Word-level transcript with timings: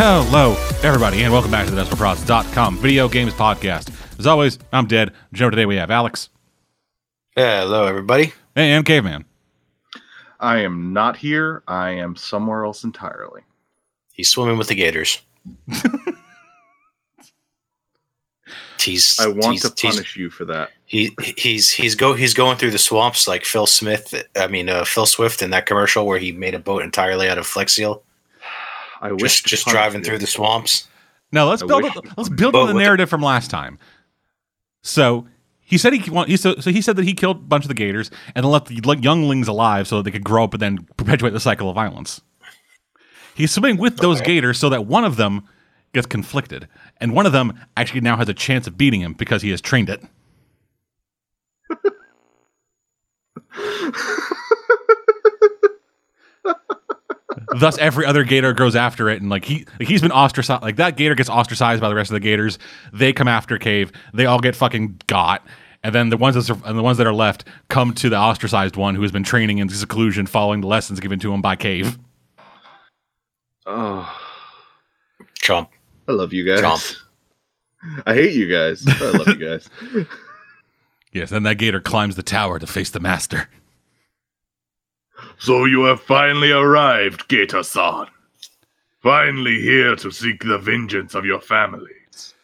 Hello, 0.00 0.52
everybody, 0.84 1.24
and 1.24 1.32
welcome 1.32 1.50
back 1.50 1.66
to 1.66 1.74
the 1.74 1.82
DesperatProds.com 1.82 2.78
video 2.78 3.08
games 3.08 3.34
podcast. 3.34 3.92
As 4.16 4.28
always, 4.28 4.56
I'm 4.72 4.86
Dead. 4.86 5.12
Joe, 5.32 5.50
today 5.50 5.66
we 5.66 5.74
have 5.74 5.90
Alex 5.90 6.28
Hello, 7.34 7.84
everybody. 7.84 8.32
and 8.54 8.86
Caveman. 8.86 9.24
I 10.38 10.58
am 10.58 10.92
not 10.92 11.16
here. 11.16 11.64
I 11.66 11.90
am 11.90 12.14
somewhere 12.14 12.64
else 12.64 12.84
entirely. 12.84 13.42
He's 14.12 14.28
swimming 14.28 14.56
with 14.56 14.68
the 14.68 14.76
gators. 14.76 15.20
he's, 18.78 19.18
I 19.18 19.26
want 19.26 19.54
he's, 19.54 19.62
to 19.62 19.74
he's- 19.76 19.96
punish 19.96 20.16
you 20.16 20.30
for 20.30 20.44
that. 20.44 20.70
He 20.86 21.10
he's 21.36 21.72
he's 21.72 21.96
go 21.96 22.14
he's 22.14 22.34
going 22.34 22.56
through 22.56 22.70
the 22.70 22.78
swamps 22.78 23.26
like 23.26 23.44
Phil 23.44 23.66
Smith. 23.66 24.14
I 24.36 24.46
mean 24.46 24.68
uh, 24.68 24.84
Phil 24.84 25.06
Swift 25.06 25.42
in 25.42 25.50
that 25.50 25.66
commercial 25.66 26.06
where 26.06 26.20
he 26.20 26.30
made 26.30 26.54
a 26.54 26.60
boat 26.60 26.82
entirely 26.82 27.28
out 27.28 27.36
of 27.36 27.48
Flex 27.48 27.74
Seal. 27.74 28.04
I 29.00 29.12
wish 29.12 29.42
Just 29.42 29.44
to 29.44 29.48
just 29.50 29.66
driving 29.68 30.00
you. 30.00 30.04
through 30.04 30.18
the 30.18 30.26
swamps. 30.26 30.88
No, 31.32 31.48
let's 31.48 31.62
I 31.62 31.66
build 31.66 31.82
wish- 31.84 31.94
let's 32.16 32.28
build 32.28 32.54
on 32.56 32.62
the 32.68 32.74
with 32.74 32.76
the- 32.76 32.82
narrative 32.82 33.10
from 33.10 33.22
last 33.22 33.50
time. 33.50 33.78
So 34.82 35.26
he 35.60 35.76
said 35.78 35.92
he 35.92 36.10
want 36.10 36.28
he 36.28 36.36
so, 36.36 36.56
so 36.56 36.70
he 36.70 36.80
said 36.80 36.96
that 36.96 37.04
he 37.04 37.14
killed 37.14 37.36
a 37.36 37.40
bunch 37.40 37.64
of 37.64 37.68
the 37.68 37.74
gators 37.74 38.10
and 38.34 38.44
then 38.44 38.50
let 38.50 38.66
the 38.66 38.74
younglings 39.02 39.48
alive 39.48 39.86
so 39.86 39.96
that 39.98 40.04
they 40.04 40.10
could 40.10 40.24
grow 40.24 40.44
up 40.44 40.54
and 40.54 40.62
then 40.62 40.88
perpetuate 40.96 41.32
the 41.32 41.40
cycle 41.40 41.68
of 41.68 41.74
violence. 41.74 42.20
He's 43.34 43.52
swimming 43.52 43.76
with 43.76 43.98
those 43.98 44.20
Okay. 44.20 44.34
gators 44.34 44.58
so 44.58 44.68
that 44.70 44.86
one 44.86 45.04
of 45.04 45.16
them 45.16 45.46
gets 45.92 46.06
conflicted, 46.06 46.68
and 47.00 47.12
one 47.14 47.24
of 47.26 47.32
them 47.32 47.58
actually 47.76 48.00
now 48.00 48.16
has 48.16 48.28
a 48.28 48.34
chance 48.34 48.66
of 48.66 48.76
beating 48.76 49.00
him 49.00 49.12
because 49.14 49.42
he 49.42 49.50
has 49.50 49.60
trained 49.60 49.88
it. 49.88 50.02
Thus, 57.56 57.78
every 57.78 58.04
other 58.04 58.24
gator 58.24 58.52
goes 58.52 58.76
after 58.76 59.08
it, 59.08 59.20
and 59.22 59.30
like 59.30 59.44
he, 59.44 59.66
like 59.78 59.88
he's 59.88 60.02
been 60.02 60.12
ostracized. 60.12 60.62
Like 60.62 60.76
that 60.76 60.96
gator 60.96 61.14
gets 61.14 61.30
ostracized 61.30 61.80
by 61.80 61.88
the 61.88 61.94
rest 61.94 62.10
of 62.10 62.14
the 62.14 62.20
gators. 62.20 62.58
They 62.92 63.12
come 63.12 63.28
after 63.28 63.58
Cave. 63.58 63.90
They 64.12 64.26
all 64.26 64.38
get 64.40 64.54
fucking 64.54 65.00
got, 65.06 65.46
and 65.82 65.94
then 65.94 66.10
the 66.10 66.16
ones 66.16 66.34
that 66.34 66.42
sur- 66.42 66.60
and 66.64 66.78
the 66.78 66.82
ones 66.82 66.98
that 66.98 67.06
are 67.06 67.14
left 67.14 67.44
come 67.68 67.94
to 67.94 68.08
the 68.10 68.16
ostracized 68.18 68.76
one 68.76 68.94
who 68.94 69.02
has 69.02 69.12
been 69.12 69.24
training 69.24 69.58
in 69.58 69.68
seclusion, 69.68 70.26
following 70.26 70.60
the 70.60 70.66
lessons 70.66 71.00
given 71.00 71.18
to 71.20 71.32
him 71.32 71.40
by 71.40 71.56
Cave. 71.56 71.98
Oh, 73.66 74.14
Chomp. 75.42 75.68
I 76.06 76.12
love 76.12 76.32
you 76.32 76.44
guys. 76.44 76.60
Chomp. 76.60 76.96
I 78.06 78.14
hate 78.14 78.34
you 78.34 78.50
guys. 78.50 78.84
I 78.86 79.10
love 79.10 79.28
you 79.28 79.36
guys. 79.36 79.68
Yes, 81.10 81.32
and 81.32 81.46
that 81.46 81.54
gator 81.54 81.80
climbs 81.80 82.16
the 82.16 82.22
tower 82.22 82.58
to 82.58 82.66
face 82.66 82.90
the 82.90 83.00
master. 83.00 83.48
So 85.38 85.64
you 85.64 85.84
have 85.84 86.00
finally 86.00 86.50
arrived, 86.50 87.28
Gator-san. 87.28 88.06
Finally 89.02 89.60
here 89.60 89.94
to 89.96 90.10
seek 90.10 90.42
the 90.44 90.58
vengeance 90.58 91.14
of 91.14 91.24
your 91.24 91.40
families. 91.40 92.34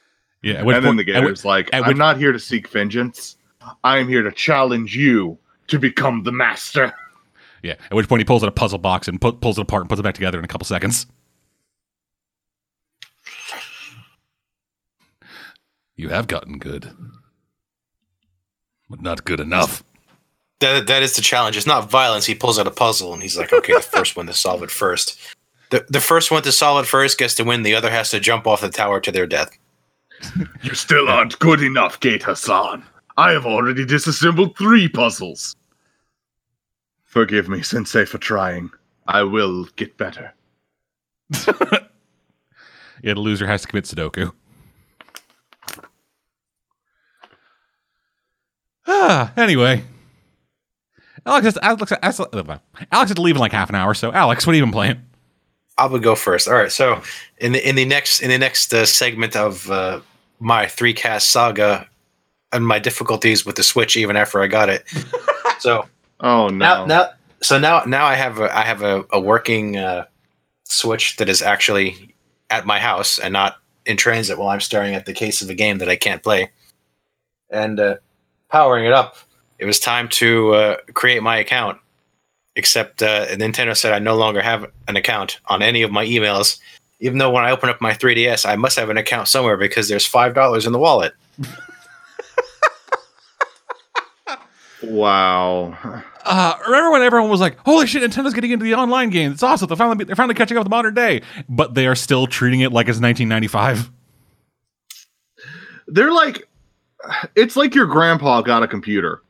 Yeah, 0.43 0.55
at 0.55 0.65
which 0.67 0.77
and 0.77 0.85
then 0.85 0.97
point- 0.97 1.07
the 1.07 1.15
at 1.15 1.25
which- 1.25 1.45
like, 1.45 1.71
I'm 1.73 1.99
not 1.99 2.19
here 2.19 2.33
to 2.33 2.39
seek 2.39 2.69
vengeance. 2.69 3.37
I 3.83 3.99
am 3.99 4.09
here 4.09 4.23
to 4.23 4.31
challenge 4.31 4.95
you 4.95 5.39
to 5.69 5.79
become 5.79 6.23
the 6.23 6.33
master. 6.33 6.93
yeah, 7.63 7.73
at 7.73 7.95
which 7.95 8.09
point 8.09 8.21
he 8.21 8.25
pulls 8.25 8.43
out 8.45 8.49
a 8.49 8.53
puzzle 8.53 8.79
box 8.79 9.09
and 9.09 9.21
pu- 9.21 9.33
pulls 9.33 9.59
it 9.59 9.63
apart 9.63 9.83
and 9.83 9.89
puts 9.89 9.99
it 10.01 10.03
back 10.03 10.15
together 10.15 10.39
in 10.39 10.45
a 10.45 10.49
couple 10.49 10.67
seconds. 10.67 11.07
You 15.97 16.09
have 16.11 16.27
gotten 16.27 16.59
good, 16.59 16.91
but 18.91 19.01
not 19.01 19.25
good 19.25 19.41
enough. 19.41 19.83
That 20.65 20.87
that 20.87 21.03
is 21.03 21.15
the 21.17 21.23
challenge. 21.23 21.57
It's 21.57 21.67
not 21.67 21.91
violence. 21.91 22.25
He 22.25 22.35
pulls 22.35 22.59
out 22.59 22.67
a 22.67 22.71
puzzle 22.71 23.13
and 23.13 23.23
he's 23.23 23.37
like, 23.37 23.53
okay, 23.53 23.75
the 23.75 23.81
first 23.81 24.17
one 24.17 24.27
to 24.27 24.33
solve 24.33 24.63
it 24.63 24.71
first. 24.71 25.19
The 25.71 25.85
the 25.89 26.01
first 26.01 26.31
one 26.31 26.43
to 26.43 26.53
solve 26.53 26.85
it 26.85 26.89
first 26.89 27.19
gets 27.19 27.35
to 27.35 27.45
win. 27.45 27.63
The 27.63 27.75
other 27.75 27.91
has 27.91 28.11
to 28.11 28.21
jump 28.21 28.47
off 28.47 28.63
the 28.63 28.71
tower 28.71 29.01
to 29.01 29.13
their 29.13 29.27
death. 29.27 29.51
You 30.63 30.75
still 30.75 31.09
aren't 31.09 31.39
good 31.39 31.63
enough, 31.63 32.01
Gator-san. 32.01 32.83
I 33.19 33.33
have 33.33 33.45
already 33.45 33.85
disassembled 33.85 34.57
three 34.57 34.89
puzzles. 34.89 35.55
Forgive 37.05 37.49
me, 37.49 37.63
Sensei, 37.63 38.07
for 38.07 38.19
trying. 38.19 38.71
I 39.07 39.23
will 39.23 39.67
get 39.77 39.97
better. 39.99 40.33
Yeah, 43.05 43.13
the 43.13 43.21
loser 43.21 43.47
has 43.47 43.61
to 43.61 43.69
commit 43.69 43.85
Sudoku. 43.85 44.33
Ah, 48.87 49.31
anyway. 49.37 49.85
Alex 51.27 51.45
has, 51.45 51.59
Alex, 51.63 51.93
Alex, 52.03 52.21
Alex 52.21 53.11
had 53.11 53.17
to 53.17 53.23
leave 53.23 53.37
in 53.37 53.41
like 53.41 53.53
half 53.53 53.69
an 53.69 53.75
hour, 53.75 53.95
so 53.95 54.13
Alex, 54.13 54.47
what 54.47 54.55
have 54.55 54.59
you 54.59 54.65
been 54.65 54.73
playing? 54.73 55.01
I 55.77 55.87
would 55.87 56.03
go 56.03 56.15
first. 56.15 56.49
All 56.49 56.55
right. 56.55 56.71
So 56.71 57.03
in 57.39 57.53
the 57.53 57.69
in 57.69 57.75
the 57.75 57.85
next 57.85 58.21
in 58.21 58.31
the 58.31 58.39
next 58.39 58.73
uh, 58.73 58.87
segment 58.87 59.35
of 59.35 59.69
uh, 59.71 60.01
my 60.39 60.67
three 60.67 60.95
cast 60.95 61.31
saga 61.31 61.89
and 62.53 62.67
my 62.67 62.79
difficulties 62.79 63.45
with 63.45 63.57
the 63.57 63.65
Switch, 63.65 63.97
even 63.97 64.17
after 64.17 64.41
I 64.41 64.47
got 64.47 64.69
it. 64.69 64.85
so 65.59 65.89
Oh 66.21 66.49
no. 66.49 66.59
now 66.59 66.87
now 66.87 67.11
so 67.43 67.59
now 67.59 67.83
now 67.87 68.07
I 68.07 68.15
have 68.15 68.39
a 68.39 68.57
I 68.57 68.63
have 68.63 68.83
a, 68.83 69.05
a 69.11 69.21
working 69.21 69.77
uh, 69.77 70.05
Switch 70.65 71.17
that 71.17 71.29
is 71.29 71.43
actually 71.43 72.15
at 72.51 72.67
my 72.67 72.79
house 72.79 73.19
and 73.19 73.33
not 73.33 73.57
in 73.85 73.97
transit 73.97 74.39
while 74.39 74.49
I'm 74.49 74.61
staring 74.61 74.95
at 74.95 75.07
the 75.07 75.13
case 75.13 75.43
of 75.43 75.51
a 75.51 75.55
game 75.55 75.79
that 75.79 75.89
I 75.89 75.97
can't 75.97 76.23
play. 76.23 76.51
And 77.51 77.79
uh, 77.81 77.97
powering 78.49 78.87
it 78.87 78.93
up, 78.93 79.17
it 79.59 79.65
was 79.65 79.79
time 79.79 80.09
to 80.11 80.55
uh, 80.55 80.77
create 80.95 81.23
my 81.23 81.37
account. 81.37 81.79
Except 82.57 83.03
uh, 83.03 83.27
Nintendo 83.29 83.77
said 83.77 83.93
I 83.93 83.99
no 83.99 84.15
longer 84.15 84.41
have 84.41 84.71
an 84.87 84.97
account 84.97 85.41
on 85.47 85.61
any 85.61 85.83
of 85.83 85.91
my 85.91 86.07
emails. 86.07 86.61
Even 87.01 87.19
though 87.19 87.31
when 87.31 87.45
I 87.45 87.51
open 87.51 87.69
up 87.69 87.81
my 87.81 87.93
3DS, 87.93 88.49
I 88.49 88.55
must 88.55 88.79
have 88.79 88.91
an 88.91 88.97
account 88.97 89.27
somewhere 89.27 89.57
because 89.57 89.89
there's 89.89 90.07
five 90.07 90.35
dollars 90.35 90.65
in 90.65 90.73
the 90.73 90.79
wallet. 90.79 91.15
wow. 94.85 95.77
Uh, 96.25 96.55
remember 96.67 96.93
when 96.93 97.03
everyone 97.03 97.29
was 97.29 97.41
like, 97.41 97.59
"Holy 97.65 97.87
shit, 97.87 98.09
Nintendo's 98.09 98.35
getting 98.35 98.53
into 98.53 98.65
the 98.65 98.75
online 98.75 99.11
game! 99.11 99.33
It's 99.33 99.43
awesome! 99.43 99.67
They're 99.67 99.77
finally 99.77 100.05
they're 100.05 100.17
finally 100.17 100.35
catching 100.35 100.57
up 100.57 100.61
with 100.61 100.67
the 100.67 100.77
modern 100.77 100.95
day." 100.95 101.23
But 101.49 101.75
they 101.75 101.87
are 101.87 101.97
still 101.97 102.27
treating 102.27 102.61
it 102.61 102.73
like 102.73 102.85
it's 102.89 103.01
1995. 103.01 103.91
They're 105.87 106.13
like, 106.13 106.49
it's 107.35 107.57
like 107.57 107.75
your 107.75 107.87
grandpa 107.87 108.41
got 108.41 108.63
a 108.63 108.69
computer. 108.69 109.21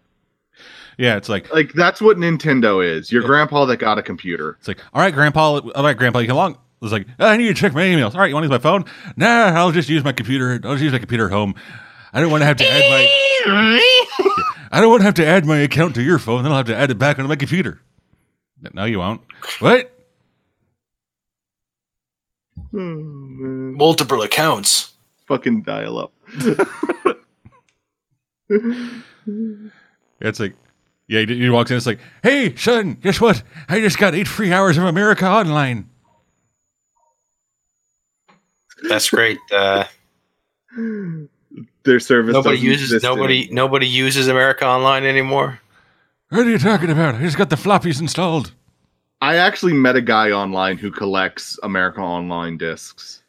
Yeah, 0.98 1.16
it's 1.16 1.28
like 1.28 1.52
Like 1.52 1.72
that's 1.72 2.00
what 2.00 2.16
Nintendo 2.16 2.84
is. 2.84 3.10
Your 3.10 3.22
grandpa 3.22 3.64
that 3.66 3.78
got 3.78 3.98
a 3.98 4.02
computer. 4.02 4.56
it's 4.58 4.68
like, 4.68 4.78
all 4.92 5.00
right, 5.02 5.12
Grandpa, 5.14 5.60
all 5.74 5.84
right, 5.84 5.96
Grandpa, 5.96 6.20
you 6.20 6.26
can 6.28 6.36
log. 6.36 6.58
It's 6.82 6.92
like, 6.92 7.06
"Oh, 7.18 7.26
I 7.26 7.36
need 7.38 7.48
to 7.48 7.54
check 7.54 7.72
my 7.72 7.82
emails. 7.82 8.14
All 8.14 8.20
right, 8.20 8.28
you 8.28 8.34
want 8.34 8.44
to 8.44 8.48
use 8.48 8.50
my 8.50 8.58
phone? 8.62 8.84
Nah, 9.16 9.52
I'll 9.54 9.72
just 9.72 9.88
use 9.88 10.04
my 10.04 10.12
computer. 10.12 10.60
I'll 10.64 10.72
just 10.72 10.82
use 10.82 10.92
my 10.92 10.98
computer 10.98 11.26
at 11.26 11.32
home. 11.32 11.54
I 12.12 12.20
don't 12.20 12.30
want 12.30 12.42
to 12.42 12.46
have 12.46 12.58
to 12.58 12.64
add 12.70 12.90
my. 12.90 13.80
I 14.70 14.80
don't 14.80 14.90
want 14.90 15.00
to 15.00 15.04
have 15.06 15.14
to 15.14 15.26
add 15.26 15.46
my 15.46 15.58
account 15.58 15.94
to 15.94 16.02
your 16.02 16.18
phone. 16.18 16.42
Then 16.42 16.52
I'll 16.52 16.58
have 16.58 16.66
to 16.66 16.76
add 16.76 16.90
it 16.90 16.98
back 16.98 17.18
onto 17.18 17.28
my 17.28 17.36
computer. 17.36 17.80
No, 18.74 18.84
you 18.84 18.98
won't. 18.98 19.22
What? 19.60 19.90
Multiple 22.72 24.22
accounts. 24.22 24.92
Fucking 25.26 25.62
dial 25.62 25.98
up. 25.98 26.12
It's 30.20 30.40
like, 30.40 30.54
yeah, 31.08 31.20
he, 31.20 31.38
he 31.38 31.50
walks 31.50 31.70
in. 31.70 31.76
It's 31.76 31.86
like, 31.86 32.00
hey, 32.22 32.54
son, 32.56 32.94
guess 32.94 33.20
what? 33.20 33.42
I 33.68 33.80
just 33.80 33.98
got 33.98 34.14
eight 34.14 34.28
free 34.28 34.52
hours 34.52 34.78
of 34.78 34.84
America 34.84 35.26
Online. 35.26 35.88
That's 38.88 39.08
great. 39.10 39.38
Uh, 39.52 39.84
Their 41.84 42.00
service. 42.00 42.32
nobody 42.32 42.58
uses 42.58 43.02
nobody 43.02 43.44
anymore. 43.44 43.54
nobody 43.54 43.86
uses 43.86 44.28
America 44.28 44.66
Online 44.66 45.04
anymore. 45.04 45.60
What 46.30 46.46
are 46.46 46.50
you 46.50 46.58
talking 46.58 46.90
about? 46.90 47.14
I 47.14 47.20
just 47.20 47.38
got 47.38 47.50
the 47.50 47.56
floppies 47.56 48.00
installed. 48.00 48.52
I 49.22 49.36
actually 49.36 49.72
met 49.72 49.96
a 49.96 50.02
guy 50.02 50.32
online 50.32 50.76
who 50.76 50.90
collects 50.90 51.58
America 51.62 52.00
Online 52.00 52.58
discs. 52.58 53.22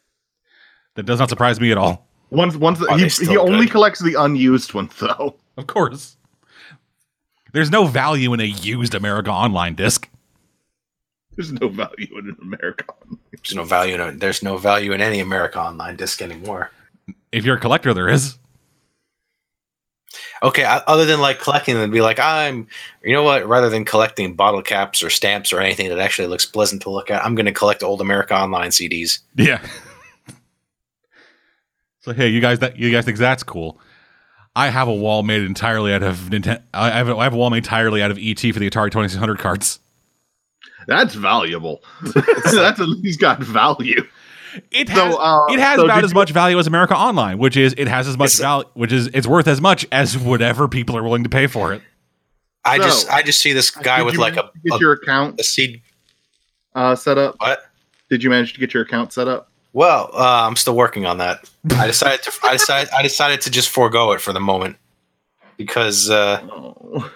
That 0.94 1.04
does 1.04 1.20
not 1.20 1.28
surprise 1.30 1.60
me 1.60 1.70
at 1.70 1.78
all. 1.78 2.06
Once, 2.30 2.56
once 2.56 2.82
Are 2.82 2.98
he, 2.98 3.06
he 3.06 3.36
only 3.36 3.66
collects 3.66 4.00
the 4.00 4.14
unused 4.14 4.74
ones 4.74 4.92
though. 4.98 5.36
Of 5.56 5.66
course. 5.68 6.15
There's 7.56 7.70
no 7.70 7.86
value 7.86 8.34
in 8.34 8.40
a 8.40 8.44
used 8.44 8.94
America 8.94 9.30
Online 9.30 9.74
disc. 9.74 10.10
There's 11.36 11.52
no 11.52 11.68
value 11.68 12.18
in 12.18 12.28
an 12.28 12.36
America. 12.42 12.84
Online. 12.86 13.18
There's 13.30 13.54
no 13.54 13.64
value 13.64 13.94
in 13.94 14.00
it. 14.02 14.20
There's 14.20 14.42
no 14.42 14.58
value 14.58 14.92
in 14.92 15.00
any 15.00 15.20
America 15.20 15.58
Online 15.58 15.96
disc 15.96 16.20
anymore. 16.20 16.70
If 17.32 17.46
you're 17.46 17.56
a 17.56 17.58
collector, 17.58 17.94
there 17.94 18.10
is. 18.10 18.36
Okay, 20.42 20.64
other 20.64 21.06
than 21.06 21.18
like 21.22 21.40
collecting 21.40 21.76
them, 21.76 21.90
be 21.90 22.02
like, 22.02 22.18
I'm, 22.18 22.68
you 23.02 23.14
know 23.14 23.22
what? 23.22 23.46
Rather 23.46 23.70
than 23.70 23.86
collecting 23.86 24.34
bottle 24.34 24.60
caps 24.60 25.02
or 25.02 25.08
stamps 25.08 25.50
or 25.50 25.58
anything 25.58 25.88
that 25.88 25.98
actually 25.98 26.28
looks 26.28 26.44
pleasant 26.44 26.82
to 26.82 26.90
look 26.90 27.10
at, 27.10 27.24
I'm 27.24 27.34
going 27.34 27.46
to 27.46 27.52
collect 27.52 27.82
old 27.82 28.02
America 28.02 28.34
Online 28.34 28.68
CDs. 28.68 29.20
Yeah. 29.34 29.66
so 32.00 32.12
hey, 32.12 32.28
you 32.28 32.42
guys, 32.42 32.58
that 32.58 32.76
you 32.76 32.92
guys 32.92 33.06
think 33.06 33.16
that's 33.16 33.42
cool? 33.42 33.80
I 34.56 34.70
have 34.70 34.88
a 34.88 34.94
wall 34.94 35.22
made 35.22 35.42
entirely 35.42 35.92
out 35.92 36.02
of 36.02 36.16
Nintendo. 36.30 36.62
I 36.74 36.90
have, 36.90 37.08
a, 37.10 37.16
I 37.16 37.24
have 37.24 37.34
a 37.34 37.36
wall 37.36 37.50
made 37.50 37.58
entirely 37.58 38.02
out 38.02 38.10
of 38.10 38.16
ET 38.18 38.40
for 38.40 38.58
the 38.58 38.68
Atari 38.70 38.90
2600 38.90 39.38
cards. 39.38 39.78
That's 40.86 41.14
valuable. 41.14 41.82
That's 42.14 42.80
at 42.80 42.88
least 42.88 43.20
got 43.20 43.38
value. 43.40 44.02
It 44.70 44.88
has 44.88 45.12
So, 45.14 45.20
uh, 45.20 45.46
it 45.50 45.58
has 45.58 45.76
so 45.76 45.84
about 45.84 46.02
as 46.04 46.12
you- 46.12 46.14
much 46.14 46.30
value 46.30 46.58
as 46.58 46.66
America 46.66 46.96
Online, 46.96 47.36
which 47.36 47.56
is 47.58 47.74
it 47.76 47.86
has 47.88 48.08
as 48.08 48.16
much 48.16 48.34
value, 48.38 48.64
which 48.74 48.92
is 48.92 49.08
it's 49.12 49.26
worth 49.26 49.46
as 49.46 49.60
much 49.60 49.86
as 49.92 50.16
whatever 50.16 50.66
people 50.68 50.96
are 50.96 51.02
willing 51.02 51.24
to 51.24 51.28
pay 51.28 51.46
for 51.46 51.74
it. 51.74 51.82
I 52.64 52.78
So, 52.78 52.84
just 52.84 53.10
I 53.10 53.22
just 53.22 53.40
see 53.42 53.52
this 53.52 53.70
guy 53.70 54.02
with 54.02 54.16
like 54.16 54.32
a, 54.36 54.44
manage 54.44 54.52
get 54.64 54.72
a, 54.74 54.78
your 54.80 54.92
account 54.94 55.38
a 55.40 55.44
seed. 55.44 55.82
uh, 56.74 56.94
set 56.96 57.18
up. 57.18 57.34
What? 57.38 57.60
Did 58.08 58.22
you 58.24 58.30
manage 58.30 58.54
to 58.54 58.60
get 58.60 58.72
your 58.72 58.82
account 58.84 59.12
set 59.12 59.28
up? 59.28 59.50
Well, 59.76 60.08
uh, 60.14 60.46
I'm 60.46 60.56
still 60.56 60.74
working 60.74 61.04
on 61.04 61.18
that. 61.18 61.50
I 61.72 61.86
decided 61.86 62.22
to 62.22 62.32
I 62.42 62.52
decided 62.52 62.88
I 62.96 63.02
decided 63.02 63.42
to 63.42 63.50
just 63.50 63.68
forego 63.68 64.12
it 64.12 64.22
for 64.22 64.32
the 64.32 64.40
moment 64.40 64.78
because 65.58 66.08
uh, 66.08 66.40
Oh. 66.50 67.12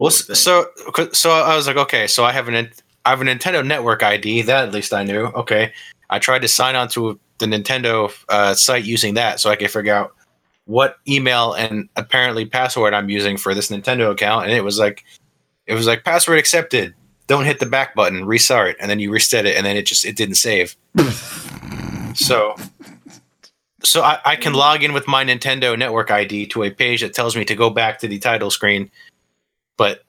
well, 0.00 0.10
so 0.10 0.66
so 1.12 1.30
I 1.30 1.54
was 1.54 1.68
like, 1.68 1.76
okay, 1.76 2.08
so 2.08 2.24
I 2.24 2.32
have 2.32 2.48
an 2.48 2.68
I 3.04 3.10
have 3.10 3.20
a 3.20 3.24
Nintendo 3.24 3.64
Network 3.64 4.02
ID 4.02 4.42
that 4.42 4.66
at 4.66 4.74
least 4.74 4.92
I 4.92 5.04
knew. 5.04 5.26
Okay, 5.26 5.72
I 6.10 6.18
tried 6.18 6.42
to 6.42 6.48
sign 6.48 6.74
on 6.74 6.88
to 6.88 7.20
the 7.38 7.46
Nintendo 7.46 8.12
uh, 8.28 8.54
site 8.54 8.84
using 8.84 9.14
that 9.14 9.38
so 9.38 9.48
I 9.48 9.54
could 9.54 9.70
figure 9.70 9.94
out 9.94 10.16
what 10.64 10.96
email 11.06 11.52
and 11.52 11.88
apparently 11.94 12.44
password 12.44 12.92
I'm 12.92 13.08
using 13.08 13.36
for 13.36 13.54
this 13.54 13.70
Nintendo 13.70 14.10
account, 14.10 14.46
and 14.46 14.52
it 14.52 14.64
was 14.64 14.80
like 14.80 15.04
it 15.68 15.74
was 15.74 15.86
like 15.86 16.02
password 16.02 16.40
accepted. 16.40 16.92
Don't 17.28 17.44
hit 17.44 17.60
the 17.60 17.66
back 17.66 17.94
button, 17.94 18.24
restart, 18.24 18.74
and 18.80 18.90
then 18.90 18.98
you 18.98 19.12
reset 19.12 19.46
it, 19.46 19.56
and 19.56 19.64
then 19.64 19.76
it 19.76 19.86
just 19.86 20.04
it 20.04 20.16
didn't 20.16 20.34
save. 20.34 20.74
so 22.14 22.54
so 23.84 24.02
I, 24.02 24.18
I 24.24 24.36
can 24.36 24.52
log 24.52 24.82
in 24.82 24.92
with 24.92 25.08
my 25.08 25.24
Nintendo 25.24 25.78
Network 25.78 26.10
ID 26.10 26.46
to 26.48 26.62
a 26.62 26.70
page 26.70 27.00
that 27.00 27.14
tells 27.14 27.36
me 27.36 27.44
to 27.44 27.54
go 27.54 27.70
back 27.70 27.98
to 28.00 28.08
the 28.08 28.18
title 28.18 28.50
screen, 28.50 28.90
but 29.76 30.04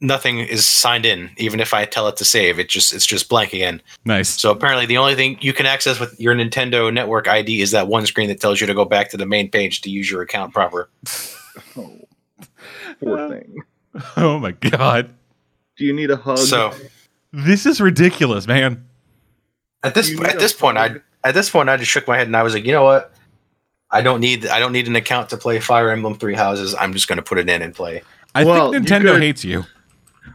nothing 0.00 0.38
is 0.38 0.66
signed 0.66 1.06
in. 1.06 1.30
Even 1.36 1.60
if 1.60 1.74
I 1.74 1.84
tell 1.84 2.08
it 2.08 2.16
to 2.16 2.24
save, 2.24 2.58
it 2.58 2.68
just 2.68 2.92
it's 2.92 3.06
just 3.06 3.28
blank 3.28 3.52
again. 3.52 3.82
Nice. 4.04 4.28
So 4.28 4.50
apparently, 4.50 4.86
the 4.86 4.98
only 4.98 5.14
thing 5.14 5.38
you 5.40 5.52
can 5.52 5.66
access 5.66 6.00
with 6.00 6.18
your 6.20 6.34
Nintendo 6.34 6.92
Network 6.92 7.28
ID 7.28 7.60
is 7.60 7.70
that 7.72 7.88
one 7.88 8.06
screen 8.06 8.28
that 8.28 8.40
tells 8.40 8.60
you 8.60 8.66
to 8.66 8.74
go 8.74 8.84
back 8.84 9.10
to 9.10 9.16
the 9.16 9.26
main 9.26 9.50
page 9.50 9.80
to 9.82 9.90
use 9.90 10.10
your 10.10 10.22
account 10.22 10.52
proper. 10.52 10.88
Oh, 11.76 12.00
poor 13.00 13.28
thing. 13.28 13.56
Oh 14.16 14.38
my 14.38 14.52
god. 14.52 15.14
Do 15.76 15.84
you 15.84 15.92
need 15.92 16.10
a 16.10 16.16
hug? 16.16 16.38
So 16.38 16.72
This 17.32 17.66
is 17.66 17.80
ridiculous, 17.80 18.46
man. 18.46 18.84
At 19.84 19.94
this 19.94 20.18
at 20.22 20.38
this 20.38 20.52
point, 20.52 20.76
I 20.78 20.96
at 21.22 21.34
this 21.34 21.50
point 21.50 21.68
I 21.68 21.76
just 21.76 21.90
shook 21.90 22.08
my 22.08 22.16
head 22.16 22.26
and 22.26 22.36
I 22.36 22.42
was 22.42 22.54
like, 22.54 22.64
you 22.64 22.72
know 22.72 22.84
what? 22.84 23.12
I 23.90 24.00
don't 24.02 24.20
need 24.20 24.46
I 24.46 24.58
don't 24.58 24.72
need 24.72 24.88
an 24.88 24.96
account 24.96 25.28
to 25.30 25.36
play 25.36 25.60
Fire 25.60 25.90
Emblem 25.90 26.16
Three 26.16 26.34
Houses. 26.34 26.74
I'm 26.78 26.92
just 26.92 27.06
going 27.06 27.18
to 27.18 27.22
put 27.22 27.38
it 27.38 27.48
in 27.48 27.62
and 27.62 27.72
play. 27.74 28.02
I 28.34 28.44
Well, 28.44 28.72
think 28.72 28.88
you 28.88 28.96
Nintendo 28.96 29.12
could- 29.12 29.22
hates 29.22 29.44
you. 29.44 29.64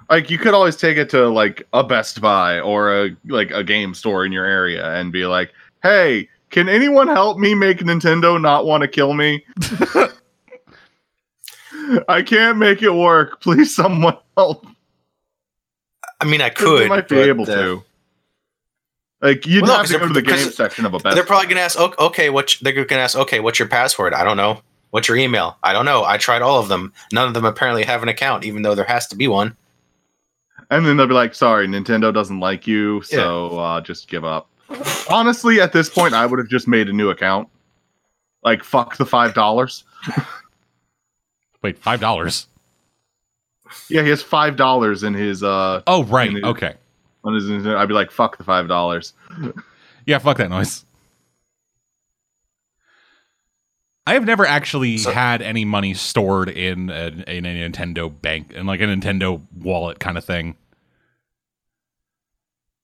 like 0.09 0.29
you 0.29 0.37
could 0.37 0.53
always 0.53 0.75
take 0.77 0.97
it 0.97 1.09
to 1.09 1.27
like 1.27 1.63
a 1.73 1.83
Best 1.83 2.21
Buy 2.21 2.59
or 2.61 3.05
a 3.05 3.15
like 3.27 3.51
a 3.51 3.63
game 3.63 3.93
store 3.93 4.23
in 4.25 4.31
your 4.31 4.45
area 4.45 4.93
and 4.93 5.11
be 5.11 5.25
like, 5.25 5.51
"Hey, 5.83 6.29
can 6.51 6.69
anyone 6.69 7.07
help 7.07 7.37
me 7.37 7.53
make 7.55 7.79
Nintendo 7.79 8.39
not 8.39 8.65
want 8.65 8.81
to 8.81 8.87
kill 8.87 9.13
me? 9.13 9.43
I 12.07 12.21
can't 12.21 12.57
make 12.57 12.81
it 12.81 12.91
work. 12.93 13.41
Please, 13.41 13.75
someone 13.75 14.17
help." 14.37 14.65
I 16.21 16.25
mean, 16.25 16.41
I 16.41 16.49
could. 16.49 16.81
they 16.83 16.87
might 16.89 17.07
be 17.07 17.15
but, 17.15 17.27
able 17.27 17.43
uh, 17.43 17.55
to. 17.55 17.83
Like 19.21 19.45
you'd 19.45 19.63
Well, 19.63 19.77
no, 19.79 19.83
to 19.85 19.93
go 19.93 19.99
to 20.07 20.13
the 20.13 20.21
they're- 20.21 20.35
game 20.37 20.51
section 20.51 20.85
of 20.85 20.93
a 20.93 20.99
Best. 20.99 21.15
They're 21.15 21.25
probably 21.25 21.47
going 21.47 21.57
to 21.57 21.63
ask, 21.63 21.77
"O- 21.79 21.93
okay, 22.07 22.29
what 22.29 22.55
they're 22.61 22.71
going 22.73 22.87
to 22.87 22.95
ask, 22.99 23.17
okay, 23.17 23.39
what's 23.41 23.59
your 23.59 23.67
password? 23.67 24.13
I 24.13 24.23
don't 24.23 24.37
know. 24.37 24.61
What's 24.91 25.07
your 25.07 25.17
email? 25.17 25.57
I 25.61 25.73
don't 25.73 25.85
know. 25.85 26.03
I 26.03 26.17
tried 26.17 26.41
all 26.41 26.59
of 26.59 26.67
them. 26.69 26.93
None 27.11 27.27
of 27.27 27.33
them 27.33 27.45
apparently 27.45 27.83
have 27.83 28.01
an 28.01 28.09
account, 28.09 28.43
even 28.45 28.61
though 28.61 28.75
there 28.75 28.85
has 28.85 29.07
to 29.07 29.15
be 29.15 29.27
one. 29.27 29.55
and 30.71 30.85
then 30.85 30.97
they'll 30.97 31.07
be 31.07 31.13
like, 31.13 31.35
"Sorry, 31.35 31.67
Nintendo 31.67 32.13
doesn't 32.13 32.39
like 32.39 32.65
you, 32.67 33.01
so 33.01 33.59
uh, 33.59 33.81
just 33.81 34.07
give 34.07 34.23
up." 34.23 34.47
Honestly, 35.09 35.59
at 35.59 35.73
this 35.73 35.89
point, 35.89 36.13
I 36.13 36.25
would 36.25 36.37
have 36.39 36.47
just 36.47 36.67
made 36.67 36.87
a 36.89 36.93
new 36.93 37.09
account. 37.09 37.49
Like 38.43 38.63
fuck 38.63 38.95
the 38.97 39.05
five 39.05 39.33
dollars. 39.33 39.83
Wait, 41.61 41.77
five 41.77 41.99
dollars. 41.99 42.47
Yeah, 43.89 44.01
he 44.03 44.09
has 44.09 44.21
five 44.23 44.55
dollars 44.55 45.03
in 45.03 45.13
his 45.13 45.43
uh 45.43 45.81
Oh 45.87 46.03
right. 46.05 46.29
And 46.29 46.37
it- 46.37 46.43
Okay. 46.45 46.75
On 47.23 47.33
his. 47.35 47.49
I'd 47.67 47.87
be 47.87 47.93
like, 47.93 48.11
fuck 48.11 48.37
the 48.37 48.43
five 48.43 48.67
dollars. 48.67 49.13
Yeah, 50.05 50.17
fuck 50.19 50.37
that 50.37 50.49
noise. 50.49 50.85
I 54.07 54.13
have 54.13 54.25
never 54.25 54.45
actually 54.45 54.97
So- 54.97 55.11
had 55.11 55.41
any 55.41 55.65
money 55.65 55.93
stored 55.93 56.49
in 56.49 56.89
a, 56.89 57.07
in 57.27 57.45
a 57.45 57.69
Nintendo 57.69 58.09
bank 58.21 58.51
and 58.55 58.67
like 58.67 58.81
a 58.81 58.85
Nintendo 58.85 59.41
wallet 59.55 59.99
kind 59.99 60.17
of 60.17 60.25
thing. 60.25 60.55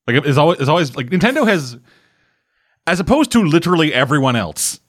Like 0.08 0.24
it's 0.24 0.38
always 0.38 0.60
it's 0.60 0.70
always 0.70 0.96
like 0.96 1.08
Nintendo 1.08 1.48
has, 1.48 1.80
as 2.86 3.00
opposed 3.00 3.32
to 3.32 3.44
literally 3.44 3.92
everyone 3.92 4.36
else, 4.36 4.80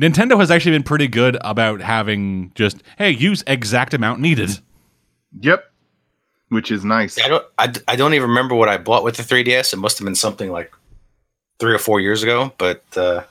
Nintendo 0.00 0.38
has 0.38 0.48
actually 0.48 0.70
been 0.72 0.84
pretty 0.84 1.08
good 1.08 1.36
about 1.40 1.80
having 1.80 2.52
just 2.54 2.80
hey 2.96 3.10
use 3.10 3.42
exact 3.48 3.94
amount 3.94 4.20
needed. 4.20 4.60
Yep, 5.40 5.69
which 6.50 6.70
is 6.70 6.84
nice. 6.84 7.18
I 7.18 7.26
don't. 7.28 7.44
I, 7.58 7.72
I 7.88 7.96
don't 7.96 8.12
even 8.14 8.28
remember 8.28 8.54
what 8.54 8.68
I 8.68 8.76
bought 8.76 9.02
with 9.02 9.16
the 9.16 9.22
3DS. 9.22 9.72
It 9.72 9.76
must 9.78 9.98
have 9.98 10.04
been 10.04 10.14
something 10.14 10.52
like 10.52 10.70
three 11.58 11.74
or 11.74 11.78
four 11.78 11.98
years 12.00 12.22
ago. 12.22 12.52
But 12.58 12.84
uh, 12.96 13.22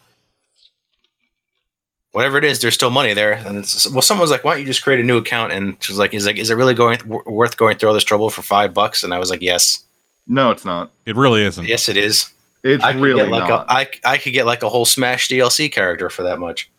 whatever 2.12 2.38
it 2.38 2.44
is, 2.44 2.60
there's 2.60 2.74
still 2.74 2.90
money 2.90 3.14
there. 3.14 3.34
And 3.34 3.58
it's, 3.60 3.90
well, 3.90 4.02
someone 4.02 4.22
was 4.24 4.32
like, 4.32 4.44
"Why 4.44 4.54
don't 4.54 4.62
you 4.62 4.66
just 4.68 4.84
create 4.84 5.00
a 5.00 5.04
new 5.04 5.18
account?" 5.18 5.52
And 5.54 5.78
she 5.82 5.92
was 5.92 6.00
like, 6.00 6.14
"Is 6.14 6.26
like, 6.26 6.38
is 6.38 6.50
it 6.50 6.56
really 6.56 6.74
going 6.74 6.98
w- 7.00 7.24
worth 7.26 7.58
going 7.58 7.78
through 7.78 7.90
all 7.90 7.96
this 7.96 8.04
trouble 8.04 8.30
for 8.30 8.42
five 8.42 8.74
bucks?" 8.74 9.04
And 9.04 9.14
I 9.14 9.20
was 9.20 9.30
like, 9.30 9.42
"Yes, 9.42 9.84
No, 10.28 10.52
it's 10.52 10.66
not. 10.66 10.92
It 11.06 11.16
really 11.16 11.44
isn't. 11.44 11.66
yes, 11.68 11.90
it 11.90 11.98
is. 11.98 12.32
It's 12.64 12.84
I 12.84 12.92
could 12.94 13.02
really 13.02 13.22
get 13.24 13.30
like 13.32 13.50
not. 13.50 13.68
a 13.68 13.72
I, 13.72 13.90
I 14.04 14.18
could 14.18 14.34
get 14.34 14.46
like 14.46 14.64
a 14.64 14.70
whole 14.70 14.86
Smash 14.86 15.30
DLC 15.30 15.72
character 15.72 16.10
for 16.10 16.24
that 16.24 16.40
much. 16.40 16.70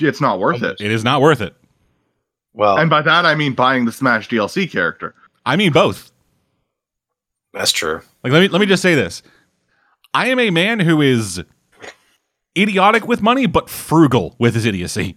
it's 0.00 0.20
not 0.20 0.38
worth 0.40 0.62
it. 0.62 0.80
It 0.80 0.90
is 0.90 1.04
not 1.04 1.20
worth 1.20 1.40
it. 1.42 1.54
Well, 2.54 2.78
And 2.78 2.88
by 2.88 3.02
that 3.02 3.26
I 3.26 3.34
mean 3.34 3.52
buying 3.52 3.84
the 3.84 3.92
Smash 3.92 4.28
DLC 4.30 4.70
character. 4.70 5.14
I 5.46 5.54
mean 5.56 5.72
both. 5.72 6.10
that's 7.54 7.72
true. 7.72 8.02
Like 8.22 8.32
let 8.32 8.40
me 8.40 8.48
let 8.48 8.60
me 8.60 8.66
just 8.66 8.82
say 8.82 8.94
this. 8.94 9.22
I 10.12 10.26
am 10.26 10.40
a 10.40 10.50
man 10.50 10.80
who 10.80 11.00
is 11.00 11.42
idiotic 12.58 13.06
with 13.06 13.22
money, 13.22 13.46
but 13.46 13.70
frugal 13.70 14.34
with 14.38 14.54
his 14.54 14.66
idiocy. 14.66 15.16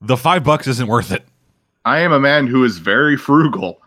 The 0.00 0.16
five 0.16 0.42
bucks 0.42 0.66
isn't 0.66 0.88
worth 0.88 1.12
it. 1.12 1.24
I 1.84 2.00
am 2.00 2.12
a 2.12 2.20
man 2.20 2.46
who 2.46 2.64
is 2.64 2.78
very 2.78 3.16
frugal. 3.16 3.80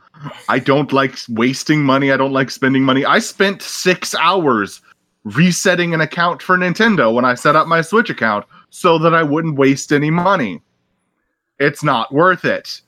I 0.50 0.60
don't 0.60 0.92
like 0.94 1.16
wasting 1.30 1.84
money. 1.84 2.12
I 2.12 2.18
don't 2.18 2.34
like 2.34 2.52
spending 2.52 2.84
money. 2.84 3.06
I 3.06 3.20
spent 3.20 3.62
six 3.62 4.14
hours 4.16 4.82
resetting 5.24 5.94
an 5.94 6.02
account 6.02 6.42
for 6.42 6.58
Nintendo 6.58 7.14
when 7.14 7.26
I 7.26 7.36
set 7.36 7.56
up 7.56 7.68
my 7.68 7.82
Switch 7.82 8.10
account 8.10 8.46
so 8.70 8.98
that 9.00 9.14
I 9.14 9.24
wouldn't 9.24 9.58
waste 9.58 9.92
any 9.92 10.12
money. 10.12 10.62
It's 11.60 11.84
not 11.84 12.14
worth 12.14 12.46
it. 12.46 12.82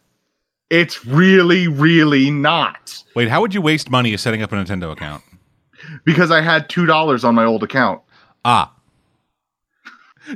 It's 0.70 1.06
really, 1.06 1.68
really 1.68 2.30
not. 2.30 3.04
Wait, 3.16 3.28
how 3.28 3.42
would 3.42 3.54
you 3.54 3.62
waste 3.62 3.90
money 3.90 4.16
setting 4.18 4.42
up 4.42 4.52
a 4.52 4.56
Nintendo 4.56 4.92
account? 4.92 5.24
Because 6.06 6.32
I 6.32 6.42
had 6.42 6.70
$2 6.70 7.24
on 7.24 7.36
my 7.36 7.46
old 7.46 7.64
account. 7.64 8.02
Ah. 8.46 8.74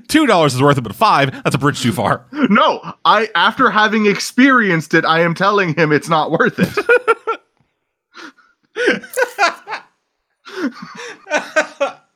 Two 0.07 0.25
dollars 0.25 0.55
is 0.55 0.61
worth 0.61 0.77
it, 0.77 0.81
but 0.81 0.95
five, 0.95 1.31
that's 1.43 1.55
a 1.55 1.59
bridge 1.59 1.81
too 1.81 1.91
far. 1.91 2.25
No, 2.49 2.81
I 3.05 3.29
after 3.35 3.69
having 3.69 4.05
experienced 4.05 4.93
it, 4.93 5.05
I 5.05 5.21
am 5.21 5.33
telling 5.33 5.75
him 5.75 5.91
it's 5.91 6.09
not 6.09 6.31
worth 6.31 6.59
it. 6.59 6.85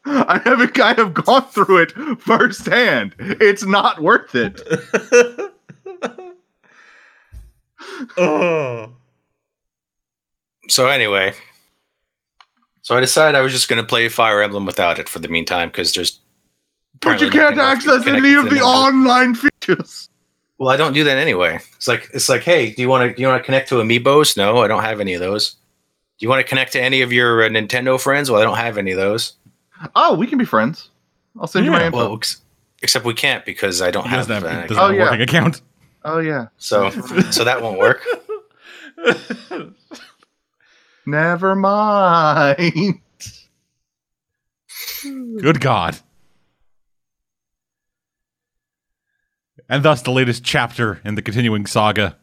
I 0.05 0.41
have 0.43 0.71
I 0.79 0.93
have 0.93 1.13
gone 1.13 1.45
through 1.45 1.77
it 1.77 1.91
firsthand. 2.19 3.15
It's 3.19 3.63
not 3.63 4.01
worth 4.01 4.35
it. 4.35 4.61
So 10.69 10.87
anyway, 10.87 11.33
so 12.81 12.97
I 12.97 12.99
decided 12.99 13.37
I 13.37 13.41
was 13.41 13.53
just 13.53 13.69
going 13.69 13.81
to 13.81 13.87
play 13.87 14.09
Fire 14.09 14.41
Emblem 14.41 14.65
without 14.65 14.99
it 14.99 15.07
for 15.07 15.19
the 15.19 15.27
meantime 15.29 15.69
because 15.69 15.93
there's. 15.93 16.19
But 16.99 17.21
you 17.21 17.29
can't 17.29 17.57
access 17.57 18.05
any 18.07 18.33
of 18.33 18.45
the 18.45 18.55
Nintendo. 18.57 18.61
online 18.63 19.35
features. 19.35 20.09
Well, 20.57 20.69
I 20.69 20.77
don't 20.77 20.93
do 20.93 21.03
that 21.03 21.17
anyway. 21.17 21.59
It's 21.75 21.87
like 21.87 22.09
it's 22.13 22.27
like, 22.27 22.41
hey, 22.41 22.71
do 22.71 22.81
you 22.81 22.89
want 22.89 23.07
to 23.09 23.15
do 23.15 23.21
you 23.21 23.27
want 23.27 23.41
to 23.41 23.45
connect 23.45 23.69
to 23.69 23.75
Amiibos? 23.75 24.35
No, 24.35 24.57
I 24.57 24.67
don't 24.67 24.81
have 24.83 24.99
any 24.99 25.13
of 25.13 25.19
those. 25.19 25.51
Do 25.51 26.25
you 26.25 26.29
want 26.29 26.39
to 26.43 26.47
connect 26.49 26.71
to 26.73 26.81
any 26.81 27.01
of 27.03 27.13
your 27.13 27.43
uh, 27.43 27.49
Nintendo 27.49 28.01
friends? 28.01 28.31
Well, 28.31 28.41
I 28.41 28.43
don't 28.43 28.57
have 28.57 28.79
any 28.79 28.91
of 28.91 28.97
those. 28.97 29.33
Oh, 29.95 30.15
we 30.15 30.25
can 30.25 30.39
be 30.39 30.45
friends. 30.45 30.89
I'll 31.39 31.45
send 31.45 31.63
you 31.65 31.71
my 31.71 31.81
Yeah, 31.81 31.85
info. 31.87 31.97
Well, 31.99 32.15
ex- 32.15 32.41
except 32.81 33.05
we 33.05 33.13
can't 33.13 33.45
because 33.45 33.83
I 33.83 33.91
don't 33.91 34.05
He 34.05 34.09
have. 34.09 34.27
doesn't 34.27 34.43
have, 34.43 34.43
uh, 34.43 34.61
he 34.63 34.67
doesn't 34.69 34.83
Oh, 34.83 34.87
have 34.87 34.91
a 34.91 34.97
yeah. 34.97 35.03
working 35.03 35.21
account. 35.21 35.61
Oh 36.07 36.19
yeah. 36.19 36.47
so 36.57 36.89
so 37.31 37.43
that 37.43 37.61
won't 37.61 37.77
work. 37.77 38.03
Never 41.05 41.55
mind. 41.55 42.99
Good 45.03 45.61
God. 45.61 45.97
And 49.69 49.83
thus 49.83 50.01
the 50.01 50.11
latest 50.11 50.43
chapter 50.43 51.01
in 51.03 51.15
the 51.15 51.21
continuing 51.21 51.65
saga. 51.65 52.17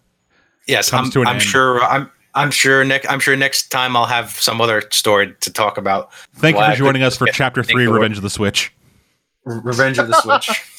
Yes, 0.66 0.90
Comes 0.90 1.08
I'm, 1.08 1.12
to 1.12 1.20
an 1.22 1.26
I'm 1.26 1.34
end. 1.34 1.42
sure. 1.42 1.82
I'm 1.82 2.10
I'm 2.34 2.50
sure 2.50 2.84
next. 2.84 3.06
I'm 3.10 3.20
sure 3.20 3.36
next 3.36 3.68
time 3.68 3.96
I'll 3.96 4.06
have 4.06 4.30
some 4.30 4.60
other 4.60 4.82
story 4.90 5.34
to 5.40 5.52
talk 5.52 5.78
about. 5.78 6.12
Thank 6.36 6.56
you 6.56 6.64
for 6.64 6.72
joining 6.74 7.02
us 7.02 7.16
for 7.16 7.26
Chapter 7.26 7.62
Three: 7.62 7.86
Revenge 7.86 8.16
of 8.16 8.22
the 8.22 8.30
Switch. 8.30 8.72
Revenge 9.44 9.98
of 9.98 10.08
the 10.08 10.20
Switch. 10.20 10.62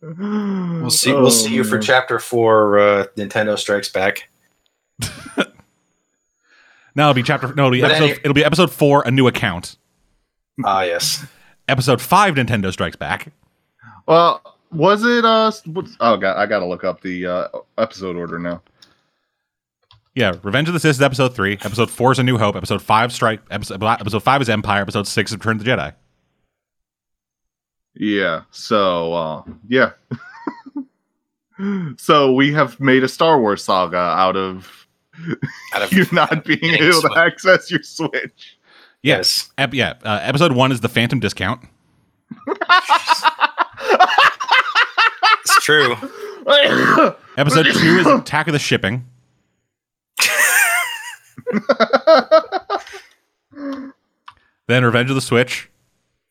We'll 0.00 0.90
see. 0.90 1.12
Oh, 1.12 1.22
we'll 1.22 1.30
see 1.30 1.52
you 1.54 1.64
for 1.64 1.78
chapter 1.78 2.18
four. 2.18 2.78
Uh, 2.78 3.04
Nintendo 3.16 3.58
Strikes 3.58 3.88
Back. 3.88 4.28
Now 6.98 7.10
it'll 7.10 7.14
be 7.14 7.22
chapter. 7.22 7.54
No, 7.54 7.66
it'll 7.66 7.70
be 7.70 7.82
episode. 7.84 8.02
any- 8.02 8.12
it'll 8.12 8.34
be 8.34 8.44
episode 8.44 8.72
four, 8.72 9.04
a 9.06 9.10
new 9.12 9.28
account. 9.28 9.76
Ah, 10.64 10.82
yes. 10.82 11.24
Episode 11.68 12.00
five, 12.00 12.34
Nintendo 12.34 12.72
Strikes 12.72 12.96
Back. 12.96 13.30
Well, 14.06 14.42
was 14.72 15.04
it? 15.04 15.24
Uh, 15.24 15.52
oh, 16.00 16.16
God, 16.16 16.36
I 16.36 16.46
gotta 16.46 16.66
look 16.66 16.82
up 16.82 17.00
the 17.00 17.24
uh, 17.26 17.48
episode 17.76 18.16
order 18.16 18.40
now. 18.40 18.62
Yeah, 20.16 20.32
Revenge 20.42 20.66
of 20.66 20.74
the 20.74 20.80
Sith 20.80 20.96
is 20.96 21.02
episode 21.02 21.36
three. 21.36 21.52
Episode 21.62 21.88
four 21.88 22.10
is 22.10 22.18
A 22.18 22.24
New 22.24 22.36
Hope. 22.36 22.56
Episode 22.56 22.82
five, 22.82 23.12
Strike. 23.12 23.42
Episode, 23.48 23.80
episode 23.80 24.22
five 24.24 24.42
is 24.42 24.48
Empire. 24.48 24.82
Episode 24.82 25.06
six 25.06 25.30
is 25.30 25.36
Return 25.36 25.58
of 25.60 25.64
the 25.64 25.70
Jedi. 25.70 25.94
Yeah. 27.98 28.42
So, 28.52 29.12
uh, 29.12 29.42
yeah. 29.68 29.90
so 31.98 32.32
we 32.32 32.52
have 32.52 32.78
made 32.80 33.02
a 33.02 33.08
Star 33.08 33.40
Wars 33.40 33.64
saga 33.64 33.96
out 33.98 34.36
of 34.36 34.86
Out 35.74 35.82
of 35.82 35.92
you 35.96 36.06
not 36.12 36.44
being 36.44 36.60
Getting 36.60 36.82
able 36.86 37.02
to 37.02 37.12
access 37.16 37.70
your 37.70 37.82
Switch. 37.82 38.56
yes. 39.02 39.50
Ep- 39.58 39.74
yeah, 39.74 39.94
uh, 40.04 40.20
episode 40.22 40.52
one 40.52 40.70
is 40.72 40.80
the 40.80 40.88
Phantom 40.88 41.18
Discount. 41.18 41.60
It's 45.40 45.64
true. 45.64 45.96
Episode 47.36 47.64
two 47.66 47.98
is 47.98 48.06
Attack 48.06 48.46
of 48.46 48.52
the 48.52 48.58
Shipping. 48.58 49.04
Then 54.66 54.84
Revenge 54.84 55.10
of 55.10 55.14
the 55.16 55.20
Switch. 55.22 55.70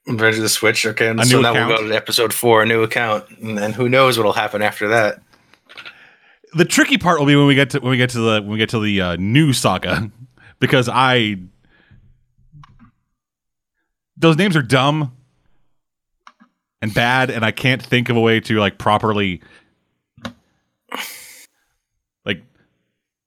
Of 0.08 0.18
the 0.18 0.50
Switch. 0.50 0.86
Okay, 0.86 1.10
and 1.10 1.26
so 1.28 1.42
now 1.42 1.54
we'll 1.54 1.78
go 1.78 1.88
to 1.88 1.96
episode 1.96 2.34
four, 2.34 2.64
a 2.64 2.66
new 2.66 2.82
account, 2.84 3.30
and 3.42 3.58
then 3.58 3.74
who 3.74 3.90
knows 3.90 4.18
what'll 4.18 4.34
happen 4.34 4.62
after 4.62 4.88
that. 4.88 5.22
The 6.54 6.66
tricky 6.66 6.98
part 6.98 7.20
will 7.20 7.26
be 7.26 7.36
when 7.36 7.46
we 7.46 7.56
get 7.56 7.72
to 7.72 7.80
when 7.80 7.92
we 7.92 7.98
get 7.98 8.12
to 8.12 8.20
the 8.20 8.42
when 8.42 8.52
we 8.52 8.58
get 8.58 8.70
to 8.70 8.80
the 8.80 9.02
uh, 9.02 9.16
new 9.18 9.52
saga, 9.52 10.10
because 10.60 10.88
I 10.88 11.38
those 14.16 14.38
names 14.38 14.56
are 14.56 14.62
dumb 14.62 15.14
and 16.82 16.94
bad, 16.94 17.30
and 17.30 17.44
I 17.44 17.52
can't 17.52 17.84
think 17.84 18.10
of 18.10 18.16
a 18.16 18.22
way 18.22 18.40
to 18.40 18.60
like 18.60 18.78
properly 18.78 19.42
like 22.26 22.42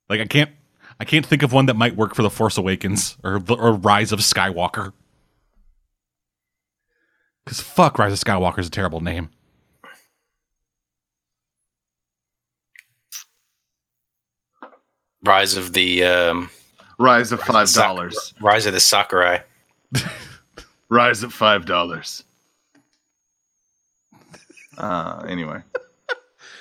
like 0.08 0.20
I 0.20 0.26
can't 0.26 0.50
I 0.98 1.04
can't 1.04 1.26
think 1.26 1.42
of 1.42 1.52
one 1.52 1.66
that 1.66 1.76
might 1.76 1.94
work 1.94 2.14
for 2.14 2.22
the 2.22 2.30
Force 2.30 2.56
Awakens 2.56 3.18
or 3.22 3.42
or 3.50 3.74
Rise 3.74 4.12
of 4.12 4.20
Skywalker. 4.20 4.92
Because 7.50 7.62
fuck, 7.62 7.98
Rise 7.98 8.12
of 8.12 8.20
Skywalker 8.20 8.60
is 8.60 8.68
a 8.68 8.70
terrible 8.70 9.00
name. 9.00 9.28
Rise 15.24 15.56
of 15.56 15.72
the 15.72 16.04
um, 16.04 16.50
Rise 16.96 17.32
of 17.32 17.40
five 17.40 17.68
dollars. 17.72 18.34
Rise 18.40 18.66
of 18.66 18.72
the 18.72 18.78
Sakurai. 18.78 19.40
Rise 20.88 21.24
of 21.24 21.32
five 21.34 21.66
dollars. 21.66 22.22
Uh, 24.78 25.24
anyway, 25.26 25.60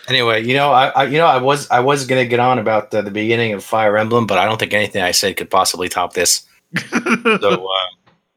Anyway, 0.08 0.44
you 0.44 0.56
know, 0.56 0.72
I, 0.72 0.88
I 0.88 1.04
you 1.04 1.20
know 1.20 1.28
I 1.28 1.38
was 1.38 1.70
I 1.70 1.82
was 1.82 2.08
gonna 2.08 2.26
get 2.26 2.40
on 2.40 2.58
about 2.58 2.90
the, 2.90 3.04
the 3.04 3.12
beginning 3.12 3.54
of 3.54 3.64
Fire 3.64 3.96
Emblem, 3.96 4.26
but 4.26 4.40
I 4.40 4.46
don't 4.46 4.58
think 4.58 4.74
anything 4.74 5.04
I 5.04 5.12
said 5.12 5.38
could 5.38 5.52
possibly 5.52 5.88
top 5.88 6.14
this. 6.14 6.48
So 7.42 7.68
uh, 7.68 7.86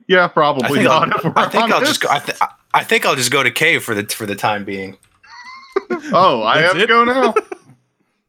yeah, 0.08 0.24
I 0.24 0.28
probably 0.28 0.68
think, 0.68 0.84
not. 0.84 1.24
I'll, 1.24 1.32
I 1.36 1.48
think 1.48 1.70
I'll 1.70 1.80
just 1.80 2.00
go. 2.00 2.08
I, 2.10 2.18
th- 2.18 2.38
I 2.74 2.84
think 2.84 3.06
I'll 3.06 3.16
just 3.16 3.30
go 3.30 3.42
to 3.42 3.50
cave 3.50 3.82
for 3.82 3.94
the 3.94 4.04
for 4.04 4.26
the 4.26 4.34
time 4.36 4.64
being. 4.64 4.96
oh, 6.12 6.42
I 6.42 6.60
That's 6.60 6.72
have 6.72 6.82
to 6.82 6.86
go 6.86 7.04
now. 7.04 7.34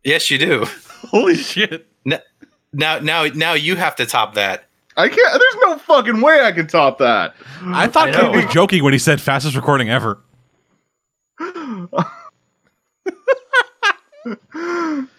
Yes, 0.05 0.29
you 0.29 0.37
do. 0.37 0.65
Holy 1.07 1.37
shit. 1.37 1.87
Now, 2.03 2.99
now, 2.99 3.25
now 3.27 3.53
you 3.53 3.77
have 3.77 3.95
to 3.95 4.05
top 4.05 4.33
that. 4.33 4.65
I 4.97 5.07
can't. 5.07 5.17
There's 5.17 5.55
no 5.61 5.77
fucking 5.77 6.19
way 6.19 6.41
I 6.41 6.51
can 6.51 6.67
top 6.67 6.97
that. 6.97 7.35
I 7.67 7.87
thought 7.87 8.09
I 8.09 8.19
Kate 8.19 8.35
was 8.43 8.53
joking 8.53 8.83
when 8.83 8.91
he 8.91 8.99
said 8.99 9.21
fastest 9.21 9.55
recording 9.55 9.89
ever. 9.89 10.21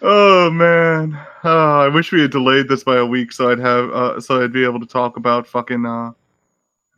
oh 0.03 0.51
man, 0.51 1.19
oh, 1.45 1.81
I 1.81 1.89
wish 1.89 2.13
we 2.13 2.21
had 2.21 2.31
delayed 2.31 2.69
this 2.69 2.85
by 2.85 2.97
a 2.99 3.07
week 3.07 3.33
so 3.33 3.51
I'd 3.51 3.59
have 3.59 3.91
uh, 3.91 4.21
so 4.21 4.43
I'd 4.43 4.53
be 4.53 4.65
able 4.65 4.81
to 4.81 4.87
talk 4.87 5.17
about 5.17 5.47
fucking. 5.47 5.87
Uh... 5.87 6.13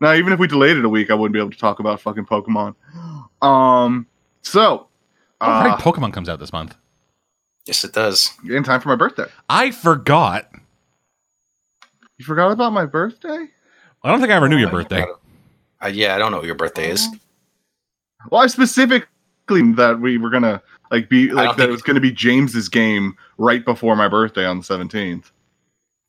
Now, 0.01 0.13
even 0.15 0.33
if 0.33 0.39
we 0.39 0.47
delayed 0.47 0.77
it 0.77 0.85
a 0.85 0.89
week, 0.89 1.11
I 1.11 1.15
wouldn't 1.15 1.33
be 1.33 1.39
able 1.41 1.51
to 1.51 1.59
talk 1.59 1.79
about 1.81 2.01
fucking 2.01 2.27
Pokemon. 2.27 2.75
Um, 3.43 4.07
so 4.43 4.89
Oh, 5.41 5.47
uh, 5.51 5.65
right, 5.65 5.79
Pokemon 5.79 6.13
comes 6.15 6.29
out 6.29 6.39
this 6.39 6.53
month. 6.53 6.75
Yes, 7.67 7.85
it 7.85 7.93
does. 7.93 8.31
in 8.49 8.63
time 8.65 8.81
for 8.81 8.89
my 8.89 8.97
birthday. 8.97 9.27
I 9.51 9.71
forgot. 9.71 10.49
You 12.19 12.25
forgot 12.25 12.51
about 12.53 12.73
my 12.73 12.87
birthday? 12.87 13.47
I 14.03 14.11
don't 14.11 14.21
think 14.21 14.33
I 14.33 14.37
ever 14.37 14.49
knew 14.49 14.57
your 14.57 14.69
I 14.69 14.73
birthday. 14.73 15.01
forgot. 15.03 15.21
Uh, 15.85 15.89
yeah, 15.89 16.15
I 16.15 16.19
don't 16.19 16.31
know 16.31 16.39
what 16.39 16.47
your 16.47 16.55
birthday 16.55 16.91
is. 16.91 17.07
Well, 18.31 18.41
I 18.41 18.47
specifically 18.47 19.73
that 19.73 19.99
we 20.01 20.17
were 20.19 20.31
gonna 20.31 20.63
like 20.91 21.09
be 21.11 21.31
like 21.31 21.57
that 21.59 21.69
it 21.69 21.73
was 21.73 21.83
gonna 21.83 22.01
be 22.01 22.11
James's 22.13 22.69
game 22.69 23.17
right 23.39 23.65
before 23.65 23.95
my 23.95 24.09
birthday 24.09 24.47
on 24.47 24.59
the 24.59 24.65
seventeenth. 24.65 25.31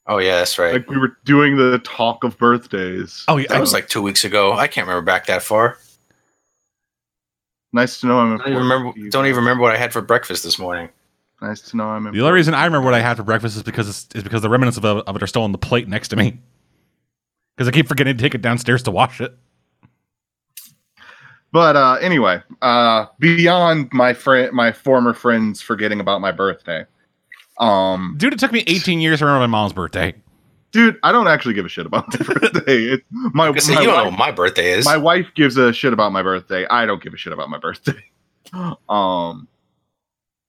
Oh 0.08 0.20
yeah, 0.20 0.38
that's 0.38 0.58
right. 0.58 0.74
Like 0.74 0.90
we 0.90 0.98
were 0.98 1.18
doing 1.26 1.58
the 1.58 1.80
talk 1.80 2.24
of 2.24 2.38
birthdays. 2.38 3.26
Oh, 3.28 3.38
yeah. 3.38 3.48
that 3.50 3.60
was 3.60 3.74
like 3.74 3.90
two 3.90 4.02
weeks 4.02 4.24
ago. 4.24 4.54
I 4.54 4.68
can't 4.68 4.88
remember 4.88 5.06
back 5.06 5.26
that 5.26 5.44
far. 5.44 5.78
Nice 7.74 8.00
to 8.00 8.08
know 8.08 8.20
I'm 8.20 8.36
I 8.36 8.38
don't 8.38 8.48
even 8.48 8.64
remember. 8.64 8.94
to 8.94 9.10
Don't 9.10 9.26
even 9.26 9.38
remember 9.38 9.62
what 9.62 9.74
I 9.76 9.78
had 9.78 9.92
for 9.92 10.02
breakfast 10.02 10.44
this 10.44 10.58
morning. 10.58 10.90
Nice 11.42 11.62
to 11.62 11.78
know 11.78 11.90
I'm 11.90 12.12
the 12.12 12.22
only 12.22 12.32
reason 12.32 12.54
I 12.54 12.66
remember 12.66 12.86
what 12.86 12.94
I 12.94 13.02
had 13.02 13.18
for 13.18 13.24
breakfast 13.24 13.58
is 13.58 13.64
because 13.64 13.90
it's, 13.90 14.08
is 14.16 14.24
because 14.24 14.42
the 14.42 14.50
remnants 14.50 14.78
of, 14.78 14.86
of 14.86 15.16
it 15.16 15.22
are 15.22 15.28
still 15.28 15.44
on 15.44 15.52
the 15.52 15.58
plate 15.58 15.88
next 15.88 16.08
to 16.10 16.16
me. 16.16 16.40
Because 17.56 17.68
I 17.68 17.72
keep 17.72 17.88
forgetting 17.88 18.16
to 18.16 18.22
take 18.22 18.34
it 18.34 18.42
downstairs 18.42 18.84
to 18.84 18.92
wash 18.92 19.20
it. 19.20 19.38
But 21.52 21.76
uh, 21.76 21.98
anyway, 22.02 22.42
uh, 22.62 23.06
beyond 23.20 23.90
my 23.92 24.14
friend, 24.14 24.52
my 24.54 24.72
former 24.72 25.14
friends 25.14 25.62
forgetting 25.62 26.00
about 26.00 26.22
my 26.22 26.32
birthday, 26.32 26.86
um, 27.60 28.16
Dude, 28.18 28.34
it 28.34 28.40
took 28.40 28.52
me 28.52 28.64
18 28.68 29.00
years 29.00 29.20
to 29.20 29.26
remember 29.26 29.42
my 29.42 29.48
mom's 29.48 29.74
birthday. 29.74 30.14
dude, 30.72 30.98
I 31.04 31.12
don't 31.12 31.28
actually 31.28 31.54
give 31.54 31.66
a 31.66 31.70
shit 31.70 31.86
about 31.86 32.12
the 32.12 32.24
birthday. 32.40 32.84
It, 32.94 33.04
my 33.10 33.48
Because 33.52 33.68
you 33.70 33.76
my 33.76 33.84
don't 33.84 33.98
know 33.98 34.10
what 34.10 34.20
my 34.20 34.32
birthday 34.32 34.72
is. 34.72 34.86
my 34.86 34.98
wife 34.98 35.28
gives 35.36 35.58
a 35.58 35.74
shit 35.74 35.94
about 35.94 36.12
my 36.12 36.22
birthday. 36.22 36.66
I 36.68 36.86
don't 36.86 37.02
give 37.02 37.14
a 37.14 37.18
shit 37.18 37.34
about 37.34 37.50
my 37.50 37.58
birthday. 37.58 38.04
um, 38.90 39.48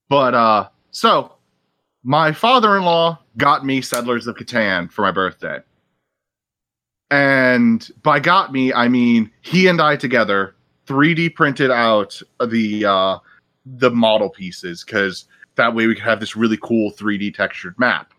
but 0.09 0.35
uh, 0.35 0.69
so 0.91 1.33
my 2.03 2.33
father-in-law 2.33 3.19
got 3.37 3.65
me 3.65 3.81
Settlers 3.81 4.27
of 4.27 4.37
Catan 4.37 4.91
for 4.91 5.03
my 5.03 5.11
birthday, 5.11 5.59
and 7.11 7.89
by 8.03 8.21
got 8.21 8.53
me, 8.53 8.73
I 8.73 8.89
mean 8.89 9.31
he 9.43 9.67
and 9.67 9.81
I 9.81 9.97
together 9.97 10.55
3D 10.87 11.35
printed 11.35 11.71
out 11.71 12.21
the 12.45 12.85
uh, 12.85 13.19
the 13.67 13.91
model 13.91 14.31
pieces 14.31 14.85
because 14.85 15.27
that 15.59 15.75
way 15.75 15.87
we 15.87 15.95
could 15.95 16.05
have 16.05 16.21
this 16.21 16.35
really 16.35 16.57
cool 16.61 16.91
3D 16.93 17.35
textured 17.35 17.79
map. 17.79 18.13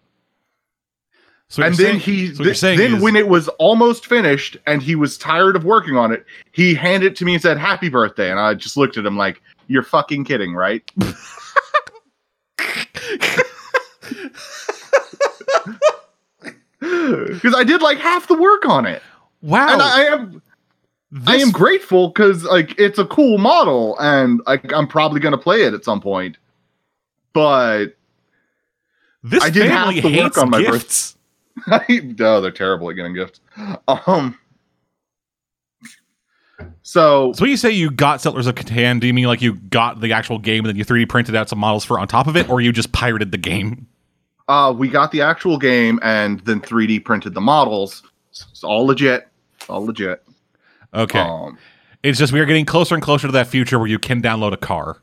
So 1.50 1.64
and 1.64 1.74
then 1.74 2.00
saying- 2.00 2.00
he, 2.00 2.36
so 2.36 2.44
th- 2.44 2.62
then 2.62 2.96
is- 2.96 3.02
when 3.02 3.16
it 3.16 3.28
was 3.28 3.48
almost 3.58 4.06
finished 4.06 4.56
and 4.68 4.84
he 4.84 4.94
was 4.94 5.18
tired 5.18 5.56
of 5.56 5.64
working 5.64 5.98
on 5.98 6.12
it, 6.12 6.24
he 6.52 6.76
handed 6.76 7.14
it 7.14 7.16
to 7.18 7.26
me 7.26 7.34
and 7.34 7.42
said, 7.42 7.58
"Happy 7.58 7.90
birthday!" 7.90 8.30
And 8.30 8.40
I 8.40 8.54
just 8.54 8.78
looked 8.78 8.98
at 8.98 9.06
him 9.06 9.18
like, 9.18 9.42
"You're 9.68 9.82
fucking 9.82 10.26
kidding, 10.26 10.54
right?" 10.54 10.90
Because 16.80 17.56
I 17.56 17.64
did 17.64 17.82
like 17.82 17.98
half 17.98 18.28
the 18.28 18.38
work 18.38 18.66
on 18.66 18.86
it, 18.86 19.02
wow. 19.42 19.74
and 19.74 19.82
I 19.82 20.04
am 20.04 20.42
I 21.28 21.38
am 21.38 21.52
grateful 21.52 22.08
because 22.10 22.44
like 22.46 22.80
it's 22.80 23.00
a 23.00 23.06
cool 23.06 23.38
model, 23.38 23.98
and 24.00 24.42
like 24.48 24.72
I'm 24.74 24.88
probably 24.88 25.20
gonna 25.20 25.38
play 25.38 25.64
it 25.64 25.74
at 25.74 25.84
some 25.84 26.00
point. 26.00 26.38
But 27.34 27.96
this 29.24 29.44
I 29.44 29.50
did 29.50 29.70
half 29.70 29.88
family 29.88 30.02
the 30.02 30.08
work 30.08 30.24
hates 30.26 30.38
on 30.38 30.50
my 30.50 30.64
birth- 30.64 30.72
gifts. 30.72 31.16
oh, 32.22 32.42
they're 32.42 32.52
terrible 32.52 32.90
at 32.90 32.96
getting 32.96 33.14
gifts. 33.14 33.42
Um. 33.88 34.38
So 36.84 37.34
So 37.34 37.42
when 37.44 37.52
you 37.52 37.58
say 37.58 37.72
you 37.72 37.92
got 37.92 38.22
Settlers 38.22 38.48
of 38.48 38.56
Catan, 38.56 39.00
do 39.00 39.08
you 39.08 39.14
mean 39.14 39.26
like 39.26 39.42
you 39.42 39.54
got 39.56 40.02
the 40.02 40.12
actual 40.14 40.40
game 40.40 40.60
and 40.66 40.68
then 40.68 40.76
you 40.76 40.86
3D 40.86 41.08
printed 41.08 41.36
out 41.36 41.50
some 41.50 41.60
models 41.60 41.86
for 41.86 42.00
on 42.00 42.08
top 42.08 42.28
of 42.28 42.36
it, 42.36 42.50
or 42.50 42.62
you 42.62 42.72
just 42.72 42.92
pirated 42.92 43.32
the 43.32 43.38
game? 43.38 43.88
uh, 44.48 44.74
we 44.76 44.88
got 44.88 45.12
the 45.12 45.22
actual 45.22 45.58
game 45.60 46.00
and 46.02 46.40
then 46.42 46.60
3D 46.60 47.06
printed 47.06 47.36
the 47.36 47.42
models. 47.42 48.02
It's 48.32 48.64
all 48.64 48.86
legit. 48.86 49.28
It's 49.60 49.70
all 49.70 49.86
legit. 49.86 50.24
Okay. 50.94 51.20
Um, 51.20 51.58
It's 52.02 52.18
just 52.18 52.34
we 52.34 52.40
are 52.40 52.46
getting 52.46 52.66
closer 52.66 52.96
and 52.96 53.04
closer 53.04 53.28
to 53.28 53.32
that 53.34 53.46
future 53.48 53.78
where 53.78 53.88
you 53.88 54.00
can 54.00 54.22
download 54.22 54.54
a 54.54 54.58
car. 54.58 54.98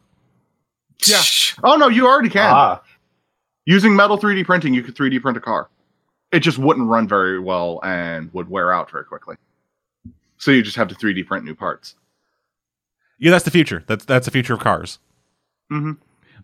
Yeah. 1.07 1.23
oh 1.65 1.77
no, 1.77 1.89
you 1.89 2.07
already 2.07 2.29
can. 2.31 2.51
Ah, 2.53 2.83
Using 3.65 3.97
metal 3.97 4.17
3D 4.19 4.45
printing, 4.47 4.75
you 4.75 4.83
could 4.83 4.95
3D 4.95 5.21
print 5.21 5.37
a 5.37 5.41
car. 5.41 5.69
it 6.33 6.41
just 6.41 6.59
wouldn't 6.59 6.89
run 6.89 7.07
very 7.09 7.39
well 7.41 7.81
and 7.83 8.33
would 8.33 8.49
wear 8.49 8.73
out 8.73 8.91
very 8.91 9.05
quickly. 9.05 9.37
So 10.39 10.51
you 10.51 10.63
just 10.63 10.77
have 10.77 10.89
to 10.89 10.95
3D 10.95 11.27
print 11.27 11.45
new 11.45 11.55
parts. 11.55 11.95
Yeah, 13.19 13.31
that's 13.31 13.45
the 13.45 13.51
future. 13.51 13.83
That's 13.87 14.05
that's 14.05 14.25
the 14.27 14.31
future 14.31 14.55
of 14.55 14.61
cars. 14.61 14.99
hmm 15.71 15.93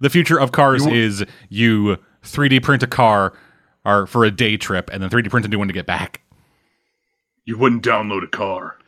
The 0.00 0.10
future 0.10 0.38
of 0.40 0.52
cars 0.52 0.84
You- 0.86 0.92
is 0.92 1.24
you 1.48 1.98
3D 2.24 2.62
print 2.62 2.82
a 2.82 2.86
car 2.86 3.32
or 3.84 4.06
for 4.06 4.24
a 4.24 4.30
day 4.30 4.56
trip 4.56 4.88
and 4.92 5.02
then 5.02 5.10
3D 5.10 5.28
print 5.30 5.44
a 5.46 5.48
new 5.48 5.58
one 5.58 5.68
to 5.68 5.74
get 5.74 5.86
back. 5.86 6.20
You 7.44 7.58
wouldn't 7.58 7.82
download 7.84 8.22
a 8.24 8.28
car. 8.28 8.78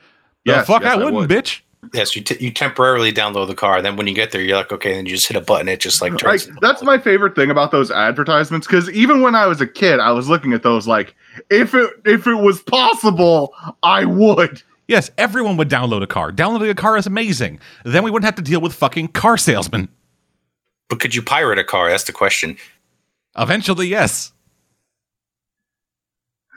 Yes, 0.44 0.66
fuck 0.66 0.83
yes, 0.83 0.92
I 0.92 0.94
I 0.94 0.97
wouldn't, 0.99 1.14
would. 1.14 1.30
bitch. 1.30 1.61
Yes, 1.92 2.14
you 2.16 2.22
t- 2.22 2.36
you 2.44 2.50
temporarily 2.50 3.12
download 3.12 3.48
the 3.48 3.54
car. 3.54 3.82
Then 3.82 3.96
when 3.96 4.06
you 4.06 4.14
get 4.14 4.30
there, 4.32 4.40
you're 4.40 4.56
like, 4.56 4.72
okay, 4.72 4.94
then 4.94 5.06
you 5.06 5.12
just 5.14 5.26
hit 5.28 5.36
a 5.36 5.40
button. 5.40 5.68
It 5.68 5.80
just 5.80 6.00
like 6.00 6.12
Like, 6.12 6.20
turns. 6.20 6.48
that's 6.60 6.82
my 6.82 6.98
favorite 6.98 7.34
thing 7.34 7.50
about 7.50 7.70
those 7.70 7.90
advertisements 7.90 8.66
because 8.66 8.90
even 8.90 9.20
when 9.22 9.34
I 9.34 9.46
was 9.46 9.60
a 9.60 9.66
kid, 9.66 10.00
I 10.00 10.12
was 10.12 10.28
looking 10.28 10.52
at 10.52 10.62
those 10.62 10.86
like, 10.86 11.14
if 11.50 11.74
it 11.74 11.90
if 12.04 12.26
it 12.26 12.34
was 12.36 12.62
possible, 12.62 13.54
I 13.82 14.04
would. 14.04 14.62
Yes, 14.86 15.10
everyone 15.16 15.56
would 15.56 15.70
download 15.70 16.02
a 16.02 16.06
car. 16.06 16.30
Downloading 16.30 16.68
a 16.68 16.74
car 16.74 16.96
is 16.98 17.06
amazing. 17.06 17.58
Then 17.86 18.02
we 18.04 18.10
wouldn't 18.10 18.26
have 18.26 18.34
to 18.36 18.42
deal 18.42 18.60
with 18.60 18.74
fucking 18.74 19.08
car 19.08 19.36
salesmen. 19.38 19.88
But 20.90 21.00
could 21.00 21.14
you 21.14 21.22
pirate 21.22 21.58
a 21.58 21.64
car? 21.64 21.88
That's 21.88 22.04
the 22.04 22.12
question. 22.12 22.58
Eventually, 23.38 23.86
yes. 23.88 24.32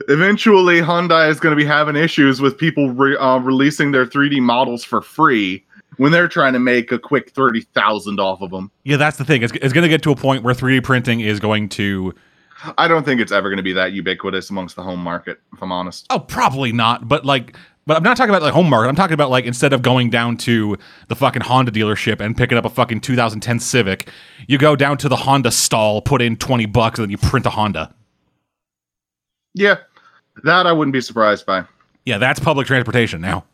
Eventually, 0.07 0.79
Hyundai 0.79 1.29
is 1.29 1.39
going 1.39 1.51
to 1.51 1.61
be 1.61 1.65
having 1.67 1.95
issues 1.95 2.39
with 2.39 2.57
people 2.57 2.91
re- 2.91 3.17
uh, 3.17 3.39
releasing 3.39 3.91
their 3.91 4.05
3D 4.05 4.39
models 4.41 4.83
for 4.83 5.01
free 5.01 5.65
when 5.97 6.11
they're 6.11 6.29
trying 6.29 6.53
to 6.53 6.59
make 6.59 6.91
a 6.91 6.99
quick 6.99 7.31
thirty 7.31 7.61
thousand 7.61 8.19
off 8.19 8.41
of 8.41 8.51
them. 8.51 8.71
Yeah, 8.83 8.97
that's 8.97 9.17
the 9.17 9.25
thing. 9.25 9.43
It's, 9.43 9.53
it's 9.53 9.73
going 9.73 9.83
to 9.83 9.89
get 9.89 10.01
to 10.03 10.11
a 10.11 10.15
point 10.15 10.43
where 10.43 10.53
3D 10.53 10.83
printing 10.83 11.19
is 11.19 11.39
going 11.39 11.69
to. 11.69 12.13
I 12.77 12.87
don't 12.87 13.03
think 13.03 13.21
it's 13.21 13.31
ever 13.31 13.49
going 13.49 13.57
to 13.57 13.63
be 13.63 13.73
that 13.73 13.91
ubiquitous 13.91 14.49
amongst 14.49 14.75
the 14.75 14.83
home 14.83 14.99
market, 14.99 15.39
if 15.53 15.61
I'm 15.61 15.71
honest. 15.71 16.07
Oh, 16.09 16.19
probably 16.19 16.71
not. 16.71 17.07
But 17.07 17.23
like, 17.23 17.55
but 17.85 17.97
I'm 17.97 18.03
not 18.03 18.17
talking 18.17 18.29
about 18.29 18.41
like 18.41 18.53
home 18.53 18.69
market. 18.69 18.89
I'm 18.89 18.95
talking 18.95 19.13
about 19.13 19.29
like 19.29 19.45
instead 19.45 19.73
of 19.73 19.81
going 19.81 20.09
down 20.09 20.37
to 20.37 20.77
the 21.07 21.15
fucking 21.15 21.43
Honda 21.43 21.71
dealership 21.71 22.19
and 22.19 22.35
picking 22.35 22.57
up 22.57 22.65
a 22.65 22.69
fucking 22.69 23.01
2010 23.01 23.59
Civic, 23.59 24.09
you 24.47 24.57
go 24.57 24.75
down 24.75 24.97
to 24.99 25.09
the 25.09 25.17
Honda 25.17 25.51
stall, 25.51 26.01
put 26.01 26.21
in 26.21 26.35
20 26.35 26.65
bucks, 26.65 26.97
and 26.97 27.05
then 27.05 27.11
you 27.11 27.17
print 27.17 27.45
a 27.45 27.51
Honda. 27.51 27.93
Yeah, 29.53 29.77
that 30.43 30.67
I 30.67 30.71
wouldn't 30.71 30.93
be 30.93 31.01
surprised 31.01 31.45
by. 31.45 31.65
Yeah, 32.05 32.17
that's 32.17 32.39
public 32.39 32.67
transportation 32.67 33.21
now. 33.21 33.45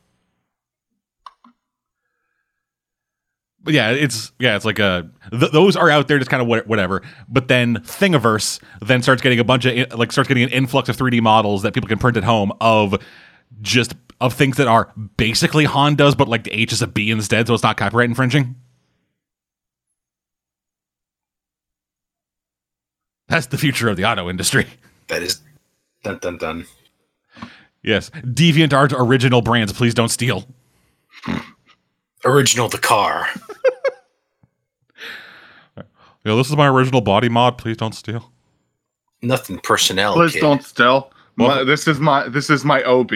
But 3.64 3.74
yeah, 3.74 3.92
it's 3.92 4.34
yeah, 4.40 4.56
it's 4.58 4.66
like 4.66 4.80
a 4.80 5.10
th- 5.32 5.54
those 5.54 5.78
are 5.78 5.90
out 5.90 6.10
there 6.10 6.20
just 6.20 6.30
kind 6.30 6.42
of 6.42 6.48
what, 6.48 6.68
whatever. 6.68 7.02
But 7.30 7.48
then 7.48 7.78
Thingiverse 7.78 8.62
then 8.82 9.02
starts 9.02 9.22
getting 9.22 9.40
a 9.40 9.44
bunch 9.44 9.66
of 9.66 9.94
like 9.98 10.12
starts 10.12 10.28
getting 10.28 10.44
an 10.44 10.50
influx 10.50 10.90
of 10.90 10.98
3D 10.98 11.22
models 11.22 11.62
that 11.62 11.74
people 11.74 11.88
can 11.88 11.98
print 11.98 12.18
at 12.18 12.26
home 12.26 12.52
of 12.60 13.02
just 13.62 13.96
of 14.20 14.34
things 14.34 14.58
that 14.58 14.68
are 14.68 14.92
basically 15.18 15.66
Hondas, 15.66 16.18
but 16.18 16.28
like 16.28 16.44
the 16.44 16.52
H 16.52 16.74
is 16.74 16.82
a 16.82 16.88
B 16.88 17.10
instead, 17.10 17.48
so 17.48 17.54
it's 17.54 17.64
not 17.64 17.78
copyright 17.78 18.10
infringing. 18.10 18.56
That's 23.30 23.48
the 23.48 23.58
future 23.58 23.88
of 23.88 23.96
the 23.96 24.06
auto 24.06 24.30
industry. 24.30 24.68
That 25.08 25.24
is 25.24 25.42
dun 26.04 26.18
dun 26.20 26.38
dun. 26.38 26.66
Yes, 27.82 28.10
DeviantArt 28.12 28.94
original 28.98 29.42
brands, 29.42 29.74
please 29.74 29.94
don't 29.94 30.10
steal. 30.10 30.46
Original 32.26 32.70
the 32.70 32.78
car. 32.78 33.28
Yeah, 36.26 36.36
this 36.36 36.50
is 36.50 36.56
my 36.56 36.70
original 36.70 37.02
body 37.02 37.28
mod. 37.28 37.58
Please 37.58 37.76
don't 37.76 37.92
steal. 37.94 38.32
Nothing 39.22 39.60
personnel. 39.60 40.14
Please 40.14 40.32
kid. 40.32 40.40
don't 40.40 40.64
still. 40.64 41.12
Well- 41.38 41.50
My, 41.58 41.64
this 41.66 41.86
is 41.86 42.00
my 42.00 42.30
this 42.30 42.50
is 42.50 42.64
my 42.64 42.82
OB, 42.84 43.12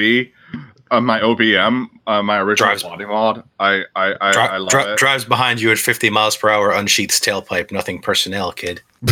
uh, 0.91 0.99
my 0.99 1.21
OBM, 1.21 1.87
uh, 2.05 2.21
my 2.21 2.37
original 2.39 2.67
Drives- 2.67 2.83
body 2.83 3.05
mod. 3.05 3.43
I 3.61 3.83
I 3.95 4.13
I, 4.19 4.31
Dri- 4.33 4.41
I 4.41 4.57
love 4.57 4.69
dri- 4.71 4.83
it. 4.83 4.97
drives 4.97 5.23
behind 5.23 5.61
you 5.61 5.71
at 5.71 5.77
50 5.77 6.09
miles 6.09 6.35
per 6.35 6.49
hour, 6.49 6.71
unsheaths 6.71 7.21
tailpipe. 7.21 7.71
Nothing 7.71 8.01
personnel, 8.01 8.51
kid. 8.51 8.81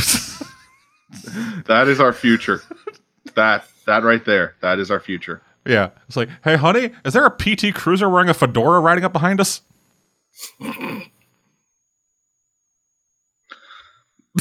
That 1.67 1.87
is 1.87 2.01
our 2.01 2.11
future. 2.11 2.61
That 3.35 3.65
that 3.85 4.03
right 4.03 4.23
there. 4.25 4.55
That 4.61 4.79
is 4.79 4.89
our 4.91 4.99
future. 4.99 5.41
yeah, 5.65 5.89
it's 6.07 6.15
like, 6.17 6.29
hey, 6.43 6.55
honey, 6.55 6.91
is 7.05 7.13
there 7.13 7.25
a 7.25 7.31
PT 7.31 7.73
Cruiser 7.73 8.09
wearing 8.09 8.29
a 8.29 8.33
fedora 8.33 8.79
riding 8.79 9.03
up 9.03 9.13
behind 9.13 9.39
us? 9.39 9.61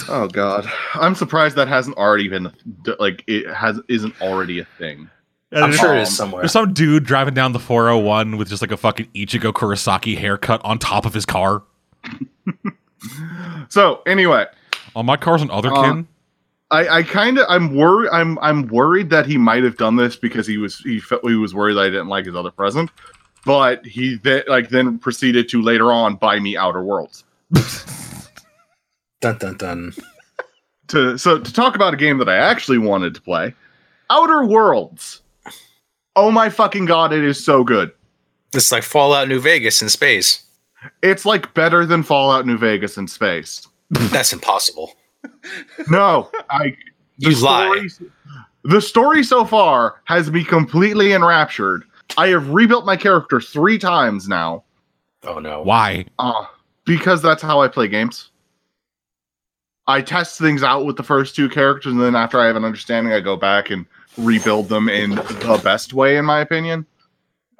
Oh 0.09 0.27
God, 0.27 0.69
I'm 0.95 1.15
surprised 1.15 1.55
that 1.55 1.69
hasn't 1.69 1.97
already 1.97 2.27
been 2.27 2.51
like 2.99 3.23
it 3.29 3.49
has 3.55 3.81
isn't 3.89 4.21
already 4.21 4.59
a 4.59 4.65
thing. 4.77 5.09
And 5.53 5.65
I'm 5.67 5.73
sure 5.73 5.93
it 5.95 5.99
um, 5.99 6.03
is 6.03 6.17
somewhere. 6.17 6.43
There's 6.43 6.51
some 6.51 6.73
dude 6.75 7.05
driving 7.05 7.33
down 7.35 7.53
the 7.53 7.61
401 7.61 8.37
with 8.37 8.49
just 8.49 8.61
like 8.61 8.73
a 8.73 8.77
fucking 8.77 9.07
Ichigo 9.15 9.53
Kurosaki 9.53 10.19
haircut 10.19 10.61
on 10.65 10.81
top 10.81 11.07
of 11.07 11.15
his 11.15 11.25
car. 11.25 11.63
So 13.69 14.01
anyway, 14.07 14.47
Oh, 14.97 15.03
my 15.03 15.19
car's 15.19 15.43
an 15.43 15.51
other 15.51 15.71
Uh, 15.71 15.83
kin. 15.83 16.09
I, 16.71 16.89
I 16.89 17.03
kind 17.03 17.39
of 17.39 17.47
I'm 17.49 17.75
worried 17.75 18.11
I'm 18.11 18.39
I'm 18.41 18.67
worried 18.69 19.11
that 19.11 19.27
he 19.27 19.39
might 19.39 19.65
have 19.65 19.77
done 19.77 19.97
this 19.97 20.17
because 20.17 20.47
he 20.47 20.59
was 20.59 20.79
he 20.79 20.99
felt 20.99 21.27
he 21.29 21.37
was 21.37 21.55
worried 21.55 21.75
that 21.75 21.83
I 21.83 21.91
didn't 21.91 22.09
like 22.09 22.27
his 22.27 22.35
other 22.35 22.51
present, 22.51 22.91
but 23.45 23.85
he 23.85 24.17
then 24.17 24.43
like 24.49 24.71
then 24.71 24.99
proceeded 24.99 25.49
to 25.51 25.63
later 25.63 25.93
on 25.93 26.17
buy 26.17 26.41
me 26.41 26.57
Outer 26.57 26.83
Worlds. 26.83 27.25
Dun 29.21 29.39
dun 29.39 29.57
dun. 29.57 29.93
To 30.89 31.17
so 31.19 31.39
to 31.39 31.53
talk 31.53 31.77
about 31.77 31.95
a 31.95 31.97
game 31.97 32.19
that 32.19 32.29
I 32.29 32.37
actually 32.37 32.79
wanted 32.79 33.15
to 33.15 33.23
play, 33.23 33.55
Outer 34.11 34.45
Worlds. 34.45 35.23
Oh 36.17 36.31
my 36.31 36.49
fucking 36.49 36.87
god, 36.87 37.13
it 37.13 37.25
is 37.25 37.43
so 37.43 37.65
good. 37.65 37.91
It's 38.53 38.71
like 38.71 38.83
Fallout 38.83 39.29
New 39.29 39.41
Vegas 39.41 39.83
in 39.83 39.89
space. 39.89 40.45
It's 41.03 41.25
like 41.25 41.55
better 41.55 41.87
than 41.87 42.03
Fallout 42.03 42.47
New 42.47 42.59
Vegas 42.59 42.97
in 42.97 43.09
space. 43.09 43.67
That's 43.91 44.33
impossible. 44.33 44.93
No, 45.91 46.31
I 46.51 46.77
You 47.19 47.31
lie. 47.41 47.87
story, 47.87 48.11
the 48.65 48.81
story 48.81 49.23
so 49.23 49.45
far 49.45 50.01
has 50.05 50.31
me 50.31 50.45
completely 50.45 51.13
enraptured. 51.13 51.85
I 52.17 52.29
have 52.29 52.49
rebuilt 52.51 52.85
my 52.87 52.97
character 52.97 53.41
three 53.41 53.79
times 53.79 54.29
now. 54.29 54.65
Oh 55.25 55.39
no. 55.39 55.63
Why? 55.63 56.07
Uh, 56.19 56.45
because 56.85 57.23
that's 57.23 57.43
how 57.43 57.61
I 57.61 57.69
play 57.69 57.89
games. 57.89 58.31
I 59.87 60.01
test 60.01 60.39
things 60.39 60.63
out 60.63 60.87
with 60.87 60.97
the 60.97 61.03
first 61.03 61.37
two 61.37 61.49
characters, 61.49 61.93
and 61.93 62.01
then 62.01 62.17
after 62.17 62.41
I 62.41 62.47
have 62.47 62.57
an 62.57 62.65
understanding, 62.65 63.13
I 63.13 63.21
go 63.21 63.37
back 63.37 63.71
and 63.71 63.85
rebuild 64.17 64.69
them 64.69 64.89
in 64.89 65.11
the 65.11 65.61
best 65.63 65.93
way, 65.93 66.17
in 66.17 66.25
my 66.25 66.41
opinion. 66.41 66.87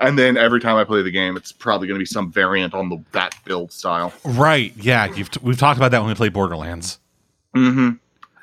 And 0.01 0.19
then 0.19 0.37
every 0.37 0.61
time 0.61 0.77
I 0.77 0.85
play 0.85 1.03
the 1.03 1.11
game, 1.11 1.37
it's 1.37 1.53
probably 1.53 1.87
going 1.87 1.97
to 1.99 2.03
be 2.03 2.07
some 2.07 2.33
variant 2.33 2.75
on 2.75 2.89
the 2.89 3.03
that 3.13 3.35
build 3.45 3.73
style. 3.73 4.13
Right. 4.25 4.73
Yeah, 4.77 5.13
you've 5.15 5.31
t- 5.31 5.41
we've 5.43 5.59
talked 5.59 5.77
about 5.77 5.91
that 5.93 6.01
when 6.01 6.09
we 6.09 6.15
played 6.15 6.33
Borderlands. 6.33 6.99
Mm-hmm. 7.55 7.91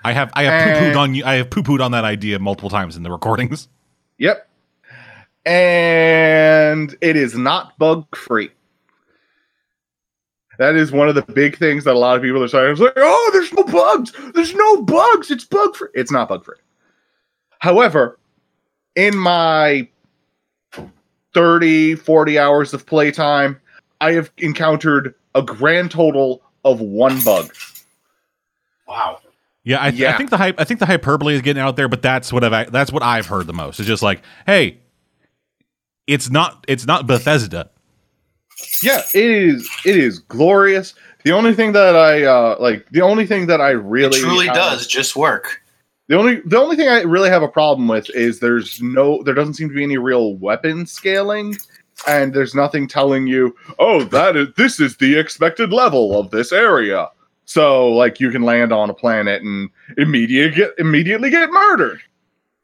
I 0.03 0.13
have 0.13 0.31
I 0.33 0.43
have 0.43 0.77
poo 0.77 0.85
pooed 0.85 0.97
on 0.97 1.15
you. 1.15 1.23
I 1.25 1.35
have 1.35 1.49
poo 1.49 1.63
pooed 1.63 1.83
on 1.83 1.91
that 1.91 2.03
idea 2.03 2.39
multiple 2.39 2.69
times 2.69 2.95
in 2.97 3.03
the 3.03 3.11
recordings. 3.11 3.67
Yep. 4.17 4.47
And 5.47 6.95
it 7.01 7.15
is 7.15 7.35
not 7.35 7.75
bug 7.79 8.15
free. 8.15 8.51
That 10.59 10.75
is 10.75 10.91
one 10.91 11.09
of 11.09 11.15
the 11.15 11.23
big 11.23 11.57
things 11.57 11.85
that 11.85 11.95
a 11.95 11.97
lot 11.97 12.17
of 12.17 12.21
people 12.21 12.43
are 12.43 12.47
saying. 12.47 12.73
It's 12.73 12.79
like, 12.79 12.93
oh, 12.97 13.29
there's 13.33 13.51
no 13.51 13.63
bugs. 13.63 14.13
There's 14.35 14.53
no 14.53 14.83
bugs. 14.83 15.31
It's 15.31 15.43
bug 15.43 15.75
free. 15.75 15.87
It's 15.95 16.11
not 16.11 16.29
bug 16.29 16.45
free. 16.45 16.57
However, 17.57 18.19
in 18.95 19.17
my 19.17 19.87
30, 21.33 21.95
40 21.95 22.37
hours 22.37 22.75
of 22.75 22.85
playtime, 22.85 23.59
I 24.01 24.11
have 24.11 24.31
encountered 24.37 25.15
a 25.33 25.41
grand 25.41 25.89
total 25.89 26.43
of 26.63 26.79
one 26.79 27.19
bug. 27.21 27.51
Wow. 28.91 29.19
Yeah, 29.63 29.77
I, 29.79 29.87
I 29.87 30.17
think 30.17 30.31
the 30.31 30.37
hype. 30.37 30.59
I 30.59 30.65
think 30.65 30.79
the 30.81 30.85
hyperbole 30.85 31.33
is 31.33 31.41
getting 31.41 31.61
out 31.61 31.75
there, 31.77 31.87
but 31.87 32.01
that's 32.01 32.33
what 32.33 32.43
I've 32.43 32.71
that's 32.71 32.91
what 32.91 33.03
I've 33.03 33.27
heard 33.27 33.47
the 33.47 33.53
most. 33.53 33.79
It's 33.79 33.87
just 33.87 34.03
like, 34.03 34.21
hey, 34.45 34.79
it's 36.07 36.29
not 36.29 36.65
it's 36.67 36.85
not 36.85 37.07
Bethesda. 37.07 37.69
Yeah, 38.83 39.01
it 39.13 39.31
is. 39.31 39.69
It 39.85 39.97
is 39.97 40.19
glorious. 40.19 40.93
The 41.23 41.31
only 41.31 41.53
thing 41.53 41.71
that 41.71 41.95
I 41.95 42.23
uh 42.23 42.57
like, 42.59 42.85
the 42.91 43.01
only 43.01 43.25
thing 43.25 43.47
that 43.47 43.61
I 43.61 43.69
really 43.69 44.19
it 44.19 44.23
truly 44.23 44.47
have- 44.47 44.55
does 44.55 44.87
just 44.87 45.15
work. 45.15 45.61
The 46.07 46.17
only 46.17 46.41
the 46.41 46.57
only 46.57 46.75
thing 46.75 46.89
I 46.89 47.03
really 47.03 47.29
have 47.29 47.43
a 47.43 47.47
problem 47.47 47.87
with 47.87 48.09
is 48.09 48.39
there's 48.39 48.81
no 48.81 49.23
there 49.23 49.33
doesn't 49.33 49.53
seem 49.53 49.69
to 49.69 49.75
be 49.75 49.83
any 49.83 49.97
real 49.97 50.35
weapon 50.35 50.85
scaling, 50.85 51.55
and 52.07 52.33
there's 52.33 52.53
nothing 52.53 52.87
telling 52.87 53.27
you, 53.27 53.55
oh, 53.79 54.03
that 54.05 54.35
is 54.35 54.47
this 54.57 54.79
is 54.81 54.97
the 54.97 55.17
expected 55.17 55.71
level 55.71 56.19
of 56.19 56.31
this 56.31 56.51
area. 56.51 57.07
So 57.45 57.89
like 57.89 58.19
you 58.19 58.31
can 58.31 58.43
land 58.43 58.71
on 58.71 58.89
a 58.89 58.93
planet 58.93 59.41
and 59.41 59.69
immediate 59.97 60.55
get 60.55 60.71
immediately 60.77 61.29
get 61.29 61.49
murdered. 61.51 62.01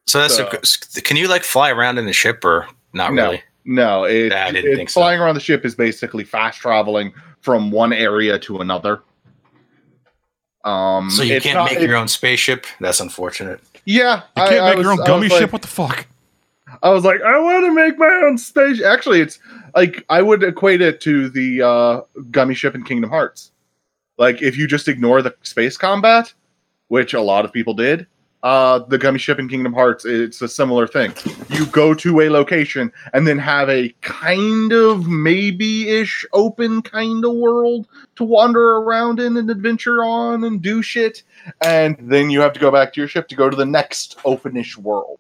So 0.06 0.20
that's 0.22 0.36
So- 0.38 0.48
a, 0.48 1.02
can 1.02 1.18
you 1.18 1.28
like 1.28 1.44
fly 1.44 1.70
around 1.72 1.98
in 1.98 2.06
the 2.06 2.14
ship 2.14 2.46
or 2.46 2.68
not 2.94 3.14
No. 3.14 3.24
really? 3.26 3.44
No, 3.66 4.04
it, 4.06 4.32
Yeah, 4.32 4.46
I 4.46 4.52
didn't 4.52 4.72
it- 4.72 4.76
think 4.78 4.90
so. 4.90 5.02
flying 5.02 5.20
around 5.20 5.36
the 5.36 5.42
ship 5.42 5.66
is 5.66 5.76
basically 5.76 6.24
fast 6.24 6.60
traveling 6.62 7.14
from 7.42 7.70
one 7.72 7.92
area 7.92 8.40
to 8.40 8.60
another. 8.62 9.02
Um, 10.64 11.10
So 11.10 11.24
you 11.24 11.40
can't 11.42 11.56
not- 11.58 11.70
make 11.72 11.80
it- 11.80 11.88
your 11.88 11.98
own 11.98 12.08
spaceship. 12.08 12.66
That's 12.80 13.00
unfortunate. 13.00 13.60
Yeah, 13.86 14.22
You 14.38 14.44
can't 14.44 14.52
I- 14.54 14.72
I 14.72 14.76
make 14.76 14.84
your 14.84 14.92
own 14.92 15.04
gummy 15.06 15.24
was 15.24 15.32
like- 15.32 15.40
ship. 15.42 15.54
What 15.54 15.62
the 15.62 15.68
fuck? 15.68 16.08
I 16.84 16.90
was 16.90 17.04
like, 17.06 17.22
I 17.22 17.38
want 17.40 17.66
to 17.66 17.74
make 17.74 17.98
my 17.98 18.22
own 18.26 18.38
space. 18.38 18.82
Actually, 18.82 19.22
it's 19.22 19.40
like 19.76 20.04
I 20.10 20.22
would 20.22 20.44
equate 20.44 20.82
it 20.82 21.00
to 21.02 21.30
the 21.30 21.62
uh, 21.62 22.02
gummy 22.32 22.54
ship 22.54 22.76
in 22.76 22.84
Kingdom 22.84 23.10
Hearts. 23.10 23.52
Like 24.18 24.42
if 24.42 24.58
you 24.58 24.68
just 24.68 24.88
ignore 24.88 25.22
the 25.22 25.36
space 25.44 25.78
combat, 25.78 26.34
which 26.88 27.14
a 27.14 27.22
lot 27.22 27.46
of 27.46 27.54
people 27.54 27.74
did, 27.74 28.08
uh, 28.44 28.80
the 28.80 28.98
gummy 28.98 29.20
ship 29.20 29.40
in 29.40 29.50
Kingdom 29.50 29.74
Hearts, 29.74 30.06
it's 30.06 30.42
a 30.42 30.48
similar 30.48 30.88
thing. 30.88 31.14
You 31.50 31.66
go 31.68 31.94
to 31.96 32.22
a 32.22 32.30
location 32.30 32.92
and 33.14 33.28
then 33.28 33.40
have 33.40 33.70
a 33.70 33.90
kind 34.02 34.72
of 34.72 35.08
maybe-ish 35.08 36.26
open 36.34 36.82
kind 36.82 37.26
of 37.26 37.34
world 37.34 37.88
to 38.16 38.24
wander 38.24 38.78
around 38.78 39.20
in 39.20 39.38
and 39.38 39.50
adventure 39.50 40.04
on 40.04 40.44
and 40.44 40.62
do 40.62 40.82
shit, 40.82 41.24
and 41.62 41.98
then 42.00 42.30
you 42.30 42.40
have 42.42 42.54
to 42.54 42.60
go 42.60 42.72
back 42.72 42.94
to 42.94 43.02
your 43.02 43.08
ship 43.08 43.28
to 43.30 43.36
go 43.36 43.50
to 43.50 43.58
the 43.58 43.66
next 43.66 44.18
openish 44.20 44.78
world 44.78 45.20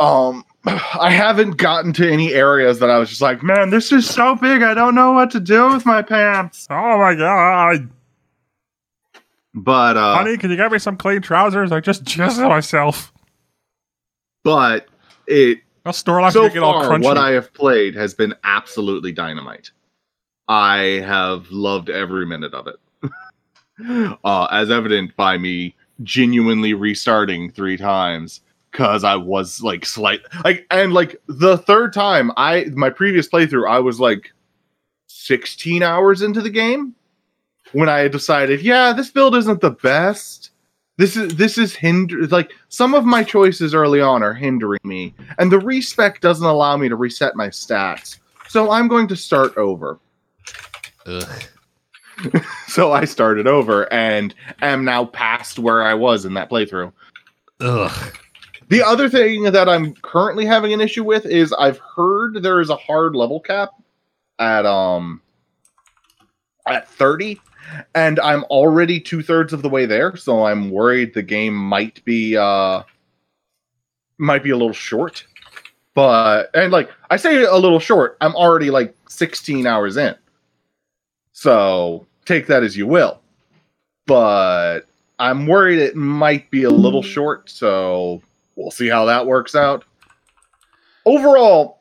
um 0.00 0.44
I 0.66 1.10
haven't 1.10 1.56
gotten 1.56 1.92
to 1.94 2.10
any 2.10 2.32
areas 2.34 2.78
that 2.80 2.90
I 2.90 2.98
was 2.98 3.08
just 3.08 3.22
like, 3.22 3.42
man, 3.42 3.70
this 3.70 3.92
is 3.92 4.08
so 4.08 4.34
big, 4.36 4.62
I 4.62 4.74
don't 4.74 4.94
know 4.94 5.12
what 5.12 5.30
to 5.32 5.40
do 5.40 5.72
with 5.72 5.86
my 5.86 6.02
pants. 6.02 6.66
Oh 6.70 6.98
my 6.98 7.14
god, 7.14 7.88
But 9.54 9.96
uh 9.96 10.16
honey, 10.16 10.36
can 10.36 10.50
you 10.50 10.56
get 10.56 10.70
me 10.70 10.78
some 10.78 10.96
clean 10.96 11.22
trousers? 11.22 11.72
I 11.72 11.80
just 11.80 12.04
jizzed 12.04 12.46
myself. 12.46 13.12
but 14.44 14.86
it 15.26 15.60
I'll 15.86 15.92
store 15.94 16.20
like 16.20 16.32
so 16.32 16.48
get 16.48 16.62
all 16.62 16.82
far 16.82 16.90
crunchy. 16.98 17.04
what 17.04 17.16
I 17.18 17.30
have 17.30 17.52
played 17.54 17.94
has 17.94 18.12
been 18.14 18.34
absolutely 18.44 19.12
dynamite. 19.12 19.70
I 20.48 21.02
have 21.06 21.50
loved 21.50 21.88
every 21.88 22.26
minute 22.26 22.52
of 22.54 22.66
it. 22.66 22.76
uh 24.24 24.44
as 24.50 24.70
evident 24.70 25.16
by 25.16 25.38
me 25.38 25.74
genuinely 26.02 26.74
restarting 26.74 27.50
3 27.50 27.76
times 27.78 28.40
cuz 28.72 29.04
I 29.04 29.16
was 29.16 29.62
like 29.62 29.84
slight 29.84 30.20
like 30.44 30.66
and 30.70 30.92
like 30.92 31.20
the 31.26 31.58
third 31.58 31.92
time 31.92 32.30
I 32.36 32.66
my 32.74 32.90
previous 32.90 33.28
playthrough 33.28 33.68
I 33.68 33.80
was 33.80 34.00
like 34.00 34.32
16 35.06 35.82
hours 35.82 36.22
into 36.22 36.40
the 36.40 36.50
game 36.50 36.94
when 37.72 37.88
I 37.88 38.08
decided, 38.08 38.62
yeah, 38.62 38.92
this 38.92 39.10
build 39.10 39.36
isn't 39.36 39.60
the 39.60 39.70
best. 39.70 40.50
This 40.96 41.16
is 41.16 41.36
this 41.36 41.56
is 41.56 41.74
hinder 41.74 42.26
like 42.26 42.52
some 42.68 42.94
of 42.94 43.06
my 43.06 43.22
choices 43.22 43.74
early 43.74 44.00
on 44.00 44.22
are 44.22 44.34
hindering 44.34 44.80
me, 44.84 45.14
and 45.38 45.50
the 45.50 45.58
respec 45.58 46.20
doesn't 46.20 46.46
allow 46.46 46.76
me 46.76 46.88
to 46.88 46.96
reset 46.96 47.36
my 47.36 47.48
stats. 47.48 48.18
So 48.48 48.70
I'm 48.70 48.86
going 48.86 49.08
to 49.08 49.16
start 49.16 49.56
over. 49.56 49.98
Ugh. 51.06 51.42
So 52.66 52.92
I 52.92 53.06
started 53.06 53.46
over 53.46 53.90
and 53.90 54.34
am 54.60 54.84
now 54.84 55.06
past 55.06 55.58
where 55.58 55.82
I 55.82 55.94
was 55.94 56.26
in 56.26 56.34
that 56.34 56.50
playthrough. 56.50 56.92
Ugh. 57.60 58.16
The 58.70 58.84
other 58.84 59.08
thing 59.08 59.42
that 59.42 59.68
I'm 59.68 59.94
currently 59.96 60.46
having 60.46 60.72
an 60.72 60.80
issue 60.80 61.02
with 61.02 61.26
is 61.26 61.52
I've 61.52 61.80
heard 61.96 62.40
there 62.40 62.60
is 62.60 62.70
a 62.70 62.76
hard 62.76 63.16
level 63.16 63.40
cap 63.40 63.70
at 64.38 64.64
um 64.64 65.20
at 66.68 66.88
30, 66.88 67.40
and 67.96 68.20
I'm 68.20 68.44
already 68.44 69.00
two 69.00 69.22
thirds 69.24 69.52
of 69.52 69.62
the 69.62 69.68
way 69.68 69.86
there, 69.86 70.14
so 70.14 70.46
I'm 70.46 70.70
worried 70.70 71.14
the 71.14 71.22
game 71.22 71.52
might 71.52 72.04
be 72.04 72.36
uh 72.36 72.84
might 74.18 74.44
be 74.44 74.50
a 74.50 74.56
little 74.56 74.72
short. 74.72 75.26
But 75.94 76.50
and 76.54 76.70
like 76.70 76.92
I 77.10 77.16
say 77.16 77.42
a 77.42 77.56
little 77.56 77.80
short, 77.80 78.18
I'm 78.20 78.36
already 78.36 78.70
like 78.70 78.94
16 79.08 79.66
hours 79.66 79.96
in. 79.96 80.14
So 81.32 82.06
take 82.24 82.46
that 82.46 82.62
as 82.62 82.76
you 82.76 82.86
will. 82.86 83.20
But 84.06 84.82
I'm 85.18 85.48
worried 85.48 85.80
it 85.80 85.96
might 85.96 86.48
be 86.52 86.62
a 86.62 86.70
little 86.70 87.02
short, 87.02 87.50
so 87.50 88.22
we'll 88.60 88.70
see 88.70 88.88
how 88.88 89.04
that 89.06 89.26
works 89.26 89.54
out. 89.54 89.84
Overall, 91.06 91.80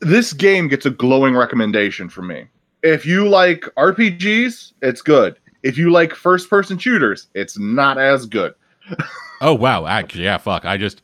this 0.00 0.32
game 0.32 0.68
gets 0.68 0.86
a 0.86 0.90
glowing 0.90 1.34
recommendation 1.34 2.08
from 2.08 2.28
me. 2.28 2.46
If 2.82 3.06
you 3.06 3.28
like 3.28 3.62
RPGs, 3.76 4.72
it's 4.82 5.02
good. 5.02 5.38
If 5.62 5.78
you 5.78 5.90
like 5.90 6.14
first 6.14 6.50
person 6.50 6.76
shooters, 6.76 7.28
it's 7.34 7.58
not 7.58 7.98
as 7.98 8.26
good. 8.26 8.54
Oh 9.42 9.54
wow, 9.54 9.86
actually, 9.86 10.22
yeah, 10.22 10.38
fuck. 10.38 10.64
I 10.64 10.76
just 10.76 11.02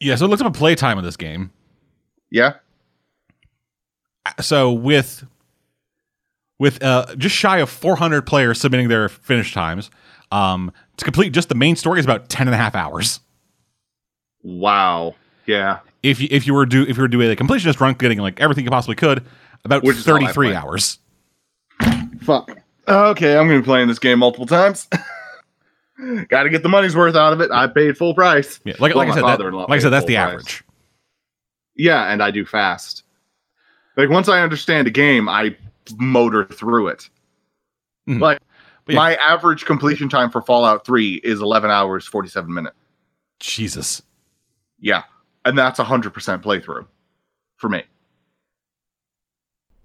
yeah. 0.00 0.16
So 0.16 0.26
it 0.26 0.28
looks 0.28 0.42
up 0.42 0.48
a 0.54 0.58
playtime 0.58 0.98
of 0.98 1.04
this 1.04 1.16
game. 1.16 1.50
Yeah? 2.30 2.56
So 4.38 4.70
with 4.70 5.26
with 6.58 6.82
uh 6.82 7.14
just 7.16 7.34
shy 7.34 7.56
of 7.58 7.70
400 7.70 8.26
players 8.26 8.60
submitting 8.60 8.88
their 8.88 9.08
finish 9.08 9.54
times, 9.54 9.90
um, 10.32 10.72
to 10.96 11.04
complete 11.04 11.32
just 11.32 11.48
the 11.48 11.54
main 11.54 11.76
story 11.76 12.00
is 12.00 12.04
about 12.06 12.28
10 12.28 12.48
and 12.48 12.54
a 12.54 12.58
half 12.58 12.74
hours. 12.74 13.20
Wow. 14.42 15.14
Yeah. 15.46 15.80
If 16.02 16.20
you 16.20 16.28
if 16.30 16.46
you 16.46 16.54
were 16.54 16.66
do 16.66 16.82
if 16.82 16.96
you 16.96 17.02
were 17.02 17.08
doing 17.08 17.30
a 17.30 17.36
completionist 17.36 17.78
run, 17.78 17.94
getting 17.94 18.18
like 18.18 18.40
everything 18.40 18.64
you 18.64 18.70
possibly 18.70 18.96
could, 18.96 19.24
about 19.64 19.84
Which 19.84 19.96
is 19.98 20.04
how 20.06 20.16
I 20.16 20.20
33 20.20 20.54
hours. 20.54 20.98
Fuck. 22.22 22.50
Okay, 22.88 23.36
I'm 23.36 23.46
going 23.46 23.58
to 23.58 23.62
be 23.62 23.64
playing 23.64 23.86
this 23.86 24.00
game 24.00 24.18
multiple 24.18 24.46
times. 24.46 24.88
Got 26.28 26.42
to 26.44 26.50
get 26.50 26.64
the 26.64 26.68
money's 26.68 26.96
worth 26.96 27.14
out 27.14 27.32
of 27.32 27.40
it. 27.40 27.52
I 27.52 27.68
paid 27.68 27.96
full 27.96 28.14
price. 28.14 28.58
Yeah, 28.64 28.74
like 28.80 28.94
Well, 28.94 29.06
like 29.06 29.12
I 29.12 29.14
said, 29.14 29.38
that, 29.38 29.54
like 29.54 29.70
I 29.70 29.78
said, 29.78 29.90
that's 29.90 30.06
the 30.06 30.16
price. 30.16 30.28
average. 30.30 30.64
Yeah, 31.76 32.10
and 32.12 32.20
I 32.20 32.32
do 32.32 32.44
fast. 32.44 33.04
Like 33.96 34.08
once 34.08 34.28
I 34.28 34.40
understand 34.40 34.88
a 34.88 34.90
game, 34.90 35.28
I 35.28 35.56
motor 35.98 36.44
through 36.44 36.88
it. 36.88 37.08
Mhm. 38.08 38.20
Like 38.20 38.38
But 38.40 38.42
yeah. 38.88 38.96
my 38.96 39.14
average 39.16 39.64
completion 39.64 40.08
time 40.08 40.30
for 40.30 40.42
Fallout 40.42 40.84
3 40.84 41.20
is 41.24 41.40
11 41.40 41.70
hours 41.70 42.06
47 42.06 42.52
minutes. 42.52 42.76
Jesus. 43.40 44.02
Yeah, 44.78 45.02
and 45.44 45.56
that's 45.56 45.78
a 45.78 45.84
100% 45.84 46.12
playthrough 46.42 46.86
for 47.56 47.68
me. 47.68 47.84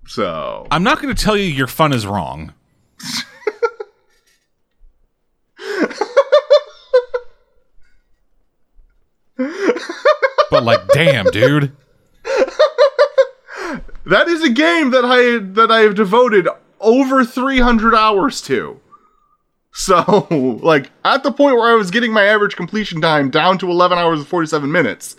So, 0.07 0.67
I'm 0.71 0.83
not 0.83 1.01
going 1.01 1.13
to 1.13 1.21
tell 1.21 1.36
you 1.36 1.43
your 1.43 1.67
fun 1.67 1.91
is 1.93 2.07
wrong. 2.07 2.53
but 9.38 10.63
like, 10.63 10.88
damn, 10.93 11.25
dude. 11.31 11.73
that 14.05 14.27
is 14.27 14.43
a 14.43 14.49
game 14.49 14.91
that 14.91 15.03
I 15.05 15.39
that 15.53 15.69
I 15.71 15.81
have 15.81 15.95
devoted 15.95 16.47
over 16.79 17.25
300 17.25 17.93
hours 17.93 18.41
to. 18.43 18.79
So, 19.77 20.27
like 20.63 20.89
at 21.05 21.21
the 21.21 21.31
point 21.31 21.55
where 21.55 21.71
I 21.71 21.75
was 21.75 21.91
getting 21.91 22.11
my 22.11 22.23
average 22.23 22.55
completion 22.55 22.99
time 22.99 23.29
down 23.29 23.59
to 23.59 23.69
11 23.69 23.99
hours 23.99 24.17
and 24.19 24.27
47 24.27 24.71
minutes, 24.71 25.15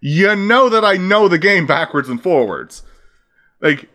you 0.00 0.34
know 0.34 0.68
that 0.68 0.84
I 0.84 0.96
know 0.96 1.28
the 1.28 1.38
game 1.38 1.68
backwards 1.68 2.08
and 2.08 2.20
forwards. 2.20 2.82
Like 3.60 3.88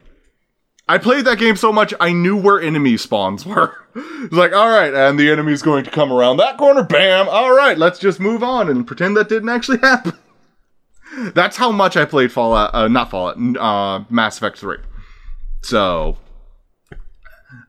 I 0.87 0.97
played 0.97 1.25
that 1.25 1.39
game 1.39 1.57
so 1.57 1.73
much 1.73 1.93
I 1.99 2.13
knew 2.13 2.37
where 2.37 2.61
enemy 2.61 2.95
spawns 2.95 3.45
were. 3.45 3.75
It's 3.95 4.33
like, 4.33 4.53
all 4.53 4.69
right, 4.69 4.93
and 4.93 5.19
the 5.19 5.29
enemy's 5.29 5.61
going 5.61 5.83
to 5.83 5.91
come 5.91 6.13
around 6.13 6.37
that 6.37 6.57
corner. 6.57 6.83
Bam! 6.83 7.27
All 7.27 7.53
right, 7.53 7.77
let's 7.77 7.99
just 7.99 8.21
move 8.21 8.43
on 8.43 8.69
and 8.69 8.87
pretend 8.87 9.17
that 9.17 9.27
didn't 9.27 9.49
actually 9.49 9.79
happen. 9.81 10.13
That's 11.35 11.57
how 11.57 11.71
much 11.71 11.97
I 11.97 12.05
played 12.05 12.31
Fallout, 12.31 12.73
uh, 12.73 12.87
not 12.87 13.11
Fallout, 13.11 13.37
uh, 13.57 14.05
Mass 14.09 14.37
Effect 14.37 14.57
3. 14.57 14.77
So, 15.63 16.17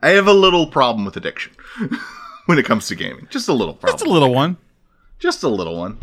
I 0.03 0.11
have 0.11 0.29
a 0.29 0.33
little 0.33 0.69
problem 0.69 1.05
with 1.05 1.17
addiction 1.17 1.53
when 2.49 2.59
it 2.59 2.65
comes 2.65 2.89
to 2.89 2.95
gaming. 2.95 3.29
Just 3.29 3.47
a 3.49 3.53
little 3.53 3.75
problem. 3.75 3.99
Just 3.99 4.07
a 4.07 4.11
little 4.11 4.33
one. 4.33 4.57
Just 5.19 5.43
a 5.43 5.49
little 5.49 5.77
one. 5.77 5.99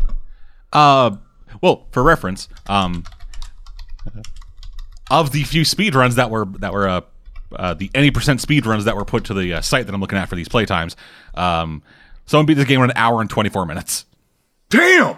Uh, 0.72 1.16
well, 1.60 1.88
for 1.90 2.04
reference, 2.04 2.48
um, 2.68 3.02
of 5.10 5.32
the 5.32 5.42
few 5.42 5.64
speed 5.64 5.96
runs 5.96 6.14
that 6.14 6.30
were 6.30 6.44
that 6.60 6.72
were 6.72 6.88
uh, 6.88 7.00
uh, 7.56 7.74
the 7.74 7.90
any 7.96 8.12
percent 8.12 8.40
speed 8.40 8.64
runs 8.64 8.84
that 8.84 8.94
were 8.94 9.04
put 9.04 9.24
to 9.24 9.34
the 9.34 9.54
uh, 9.54 9.60
site 9.60 9.86
that 9.86 9.94
I'm 9.94 10.00
looking 10.00 10.18
at 10.18 10.28
for 10.28 10.36
these 10.36 10.48
playtimes, 10.48 10.94
um, 11.34 11.82
someone 12.26 12.46
beat 12.46 12.54
this 12.54 12.66
game 12.66 12.80
in 12.80 12.90
an 12.90 12.96
hour 12.96 13.20
and 13.20 13.28
24 13.28 13.66
minutes. 13.66 14.04
Damn! 14.68 15.16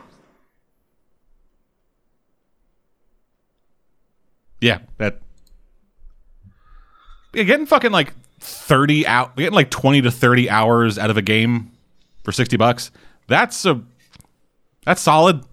Yeah, 4.62 4.78
that. 4.96 5.20
Yeah, 7.34 7.42
getting 7.42 7.66
fucking 7.66 7.92
like 7.92 8.14
30 8.40 9.06
out, 9.06 9.36
getting 9.36 9.54
like 9.54 9.70
20 9.70 10.02
to 10.02 10.10
30 10.10 10.50
hours 10.50 10.98
out 10.98 11.10
of 11.10 11.16
a 11.16 11.22
game 11.22 11.72
for 12.24 12.32
60 12.32 12.56
bucks. 12.56 12.90
That's 13.26 13.64
a 13.64 13.82
that's 14.84 15.02
solid. 15.02 15.44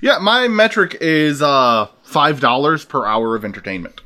Yeah, 0.00 0.18
my 0.18 0.48
metric 0.48 0.98
is 1.00 1.42
uh 1.42 1.88
five 2.02 2.40
dollars 2.40 2.84
per 2.84 3.04
hour 3.04 3.34
of 3.34 3.44
entertainment. 3.44 4.00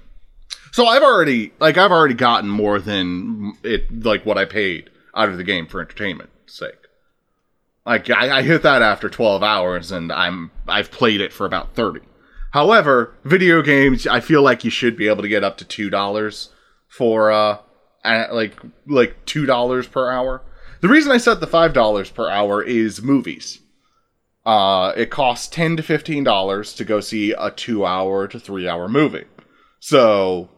So 0.72 0.86
I've 0.86 1.02
already 1.02 1.52
like 1.60 1.76
I've 1.76 1.90
already 1.90 2.14
gotten 2.14 2.48
more 2.48 2.78
than 2.78 3.52
it 3.62 4.04
like 4.04 4.24
what 4.24 4.38
I 4.38 4.44
paid 4.44 4.90
out 5.14 5.28
of 5.28 5.36
the 5.36 5.44
game 5.44 5.66
for 5.66 5.80
entertainment 5.80 6.30
sake. 6.46 6.86
Like 7.84 8.08
I, 8.10 8.38
I 8.38 8.42
hit 8.42 8.62
that 8.62 8.80
after 8.80 9.08
twelve 9.08 9.42
hours, 9.42 9.90
and 9.90 10.12
I'm 10.12 10.50
I've 10.66 10.90
played 10.90 11.20
it 11.20 11.32
for 11.32 11.46
about 11.46 11.74
thirty. 11.74 12.00
However, 12.52 13.14
video 13.24 13.60
games 13.60 14.06
I 14.06 14.20
feel 14.20 14.42
like 14.42 14.64
you 14.64 14.70
should 14.70 14.96
be 14.96 15.08
able 15.08 15.22
to 15.22 15.28
get 15.28 15.44
up 15.44 15.58
to 15.58 15.64
two 15.64 15.90
dollars 15.90 16.50
for 16.86 17.30
uh 17.32 17.58
uh, 18.16 18.34
like 18.34 18.58
like 18.86 19.24
two 19.26 19.46
dollars 19.46 19.86
per 19.86 20.10
hour. 20.10 20.42
The 20.80 20.88
reason 20.88 21.12
I 21.12 21.18
set 21.18 21.40
the 21.40 21.46
five 21.46 21.72
dollars 21.72 22.10
per 22.10 22.28
hour 22.28 22.62
is 22.62 23.02
movies. 23.02 23.60
Uh, 24.46 24.92
it 24.96 25.10
costs 25.10 25.48
ten 25.48 25.76
to 25.76 25.82
fifteen 25.82 26.24
dollars 26.24 26.72
to 26.74 26.84
go 26.84 27.00
see 27.00 27.32
a 27.32 27.50
two-hour 27.50 28.28
to 28.28 28.40
three-hour 28.40 28.88
movie. 28.88 29.24
So, 29.80 30.48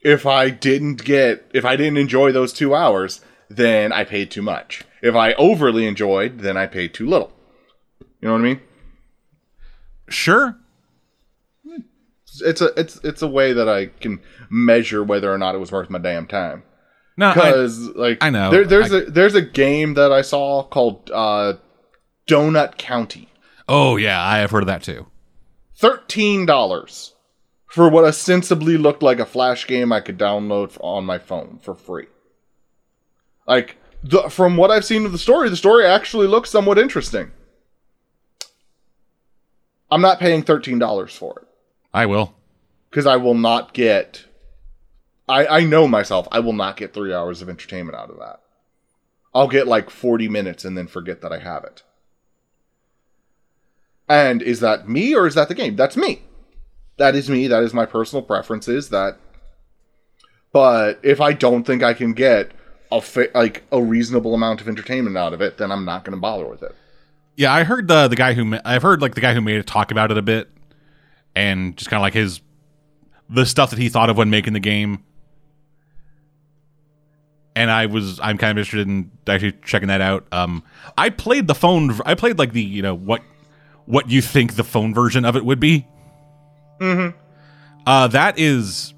if 0.00 0.26
I 0.26 0.50
didn't 0.50 1.04
get, 1.04 1.48
if 1.54 1.64
I 1.64 1.76
didn't 1.76 1.98
enjoy 1.98 2.32
those 2.32 2.52
two 2.52 2.74
hours, 2.74 3.20
then 3.48 3.92
I 3.92 4.04
paid 4.04 4.30
too 4.30 4.42
much. 4.42 4.84
If 5.02 5.14
I 5.14 5.34
overly 5.34 5.86
enjoyed, 5.86 6.40
then 6.40 6.56
I 6.56 6.66
paid 6.66 6.92
too 6.92 7.06
little. 7.06 7.32
You 8.20 8.28
know 8.28 8.32
what 8.32 8.40
I 8.40 8.44
mean? 8.44 8.60
Sure. 10.08 10.56
It's 12.40 12.60
a 12.60 12.66
it's 12.78 12.96
it's 13.04 13.22
a 13.22 13.28
way 13.28 13.52
that 13.52 13.68
I 13.68 13.86
can 13.86 14.20
measure 14.50 15.02
whether 15.02 15.32
or 15.32 15.38
not 15.38 15.54
it 15.54 15.58
was 15.58 15.72
worth 15.72 15.90
my 15.90 15.98
damn 15.98 16.26
time. 16.26 16.62
No, 17.18 17.34
because 17.34 17.80
like 17.96 18.18
I 18.22 18.30
know. 18.30 18.50
there, 18.50 18.64
there's 18.64 18.92
I- 18.92 18.98
a 18.98 19.04
there's 19.06 19.34
a 19.34 19.42
game 19.42 19.94
that 19.94 20.12
I 20.12 20.22
saw 20.22 20.62
called 20.62 21.10
uh, 21.12 21.54
Donut 22.28 22.78
County. 22.78 23.28
oh 23.68 23.96
yeah, 23.96 24.22
I 24.24 24.38
have 24.38 24.52
heard 24.52 24.62
of 24.62 24.68
that 24.68 24.82
too. 24.84 25.06
Thirteen 25.76 26.46
dollars 26.46 27.14
for 27.66 27.88
what 27.88 28.04
ostensibly 28.04 28.76
looked 28.78 29.02
like 29.02 29.18
a 29.18 29.26
flash 29.26 29.66
game 29.66 29.92
I 29.92 30.00
could 30.00 30.16
download 30.18 30.76
on 30.80 31.04
my 31.04 31.18
phone 31.18 31.58
for 31.60 31.74
free. 31.74 32.06
Like 33.48 33.76
the, 34.04 34.30
from 34.30 34.56
what 34.56 34.70
I've 34.70 34.84
seen 34.84 35.04
of 35.04 35.10
the 35.12 35.18
story, 35.18 35.48
the 35.50 35.56
story 35.56 35.84
actually 35.86 36.28
looks 36.28 36.50
somewhat 36.50 36.78
interesting. 36.78 37.32
I'm 39.90 40.00
not 40.02 40.20
paying 40.20 40.42
thirteen 40.42 40.78
dollars 40.78 41.14
for 41.16 41.40
it 41.40 41.48
I 41.92 42.06
will. 42.06 42.34
because 42.90 43.06
I 43.06 43.16
will 43.16 43.34
not 43.34 43.74
get. 43.74 44.24
I 45.28 45.46
I 45.46 45.60
know 45.64 45.86
myself. 45.88 46.26
I 46.32 46.40
will 46.40 46.52
not 46.52 46.76
get 46.76 46.94
three 46.94 47.12
hours 47.12 47.42
of 47.42 47.48
entertainment 47.48 47.96
out 47.96 48.10
of 48.10 48.18
that. 48.18 48.40
I'll 49.34 49.48
get 49.48 49.66
like 49.66 49.90
forty 49.90 50.28
minutes 50.28 50.64
and 50.64 50.76
then 50.76 50.86
forget 50.86 51.20
that 51.22 51.32
I 51.32 51.38
have 51.38 51.64
it. 51.64 51.82
And 54.08 54.40
is 54.40 54.60
that 54.60 54.88
me 54.88 55.14
or 55.14 55.26
is 55.26 55.34
that 55.34 55.48
the 55.48 55.54
game? 55.54 55.76
That's 55.76 55.96
me. 55.96 56.22
That 56.96 57.14
is 57.14 57.28
me. 57.28 57.46
That 57.46 57.62
is 57.62 57.74
my 57.74 57.86
personal 57.86 58.22
preferences. 58.22 58.88
That. 58.88 59.18
But 60.52 60.98
if 61.02 61.20
I 61.20 61.34
don't 61.34 61.64
think 61.64 61.82
I 61.82 61.92
can 61.94 62.14
get 62.14 62.52
a 62.90 63.02
like 63.34 63.64
a 63.70 63.82
reasonable 63.82 64.34
amount 64.34 64.60
of 64.60 64.68
entertainment 64.68 65.16
out 65.16 65.34
of 65.34 65.40
it, 65.40 65.58
then 65.58 65.70
I'm 65.70 65.84
not 65.84 66.04
going 66.04 66.16
to 66.16 66.20
bother 66.20 66.46
with 66.46 66.62
it. 66.62 66.74
Yeah, 67.36 67.52
I 67.52 67.64
heard 67.64 67.86
the 67.86 68.08
the 68.08 68.16
guy 68.16 68.32
who 68.32 68.44
ma- 68.44 68.60
I've 68.64 68.82
heard 68.82 69.02
like 69.02 69.14
the 69.14 69.20
guy 69.20 69.34
who 69.34 69.40
made 69.40 69.56
it 69.56 69.66
talk 69.66 69.90
about 69.90 70.10
it 70.10 70.18
a 70.18 70.22
bit, 70.22 70.48
and 71.36 71.76
just 71.76 71.90
kind 71.90 72.00
of 72.00 72.02
like 72.02 72.14
his 72.14 72.40
the 73.28 73.44
stuff 73.44 73.70
that 73.70 73.78
he 73.78 73.88
thought 73.88 74.10
of 74.10 74.16
when 74.16 74.30
making 74.30 74.54
the 74.54 74.60
game. 74.60 75.04
And 77.58 77.72
I 77.72 77.86
was 77.86 78.20
I'm 78.20 78.38
kind 78.38 78.52
of 78.52 78.58
interested 78.58 78.86
in 78.86 79.10
actually 79.26 79.54
checking 79.64 79.88
that 79.88 80.00
out. 80.00 80.26
Um, 80.30 80.62
I 80.96 81.10
played 81.10 81.48
the 81.48 81.56
phone. 81.56 81.98
I 82.06 82.14
played 82.14 82.38
like 82.38 82.52
the 82.52 82.62
you 82.62 82.82
know 82.82 82.94
what 82.94 83.20
what 83.84 84.08
you 84.08 84.22
think 84.22 84.54
the 84.54 84.62
phone 84.62 84.94
version 84.94 85.24
of 85.24 85.34
it 85.34 85.44
would 85.44 85.58
be. 85.58 85.86
Mm-hmm. 86.80 87.18
Uh, 87.84 88.06
that 88.08 88.38
is 88.38 88.94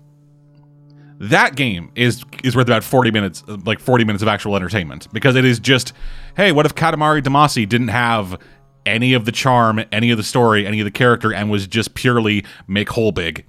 that 1.20 1.54
game 1.54 1.90
is 1.94 2.24
is 2.42 2.56
worth 2.56 2.66
about 2.66 2.82
40 2.82 3.10
minutes 3.10 3.44
like 3.46 3.78
40 3.78 4.04
minutes 4.04 4.22
of 4.22 4.28
actual 4.28 4.56
entertainment 4.56 5.06
because 5.12 5.36
it 5.36 5.44
is 5.44 5.58
just 5.58 5.92
hey 6.34 6.50
what 6.50 6.64
if 6.64 6.74
katamari 6.74 7.22
damacy 7.22 7.68
didn't 7.68 7.88
have 7.88 8.38
any 8.86 9.12
of 9.12 9.26
the 9.26 9.32
charm 9.32 9.84
any 9.92 10.10
of 10.10 10.16
the 10.16 10.22
story 10.22 10.66
any 10.66 10.80
of 10.80 10.86
the 10.86 10.90
character 10.90 11.32
and 11.32 11.50
was 11.50 11.66
just 11.66 11.94
purely 11.94 12.42
make 12.66 12.88
whole 12.88 13.12
big 13.12 13.44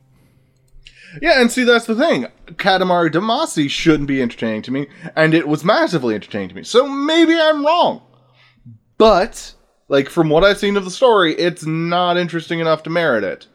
Yeah, 1.21 1.41
and 1.41 1.51
see 1.51 1.63
that's 1.63 1.85
the 1.87 1.95
thing. 1.95 2.27
Katamari 2.51 3.09
Damacy 3.11 3.69
shouldn't 3.69 4.07
be 4.07 4.21
entertaining 4.21 4.61
to 4.63 4.71
me, 4.71 4.87
and 5.15 5.33
it 5.33 5.47
was 5.47 5.65
massively 5.65 6.13
entertaining 6.15 6.49
to 6.49 6.55
me. 6.55 6.63
So 6.63 6.87
maybe 6.87 7.33
I'm 7.39 7.65
wrong. 7.65 8.01
But 8.97 9.53
like 9.87 10.09
from 10.09 10.29
what 10.29 10.43
I've 10.43 10.59
seen 10.59 10.77
of 10.77 10.85
the 10.85 10.91
story, 10.91 11.33
it's 11.35 11.65
not 11.65 12.17
interesting 12.17 12.59
enough 12.59 12.83
to 12.83 12.89
merit 12.89 13.23
it. 13.23 13.47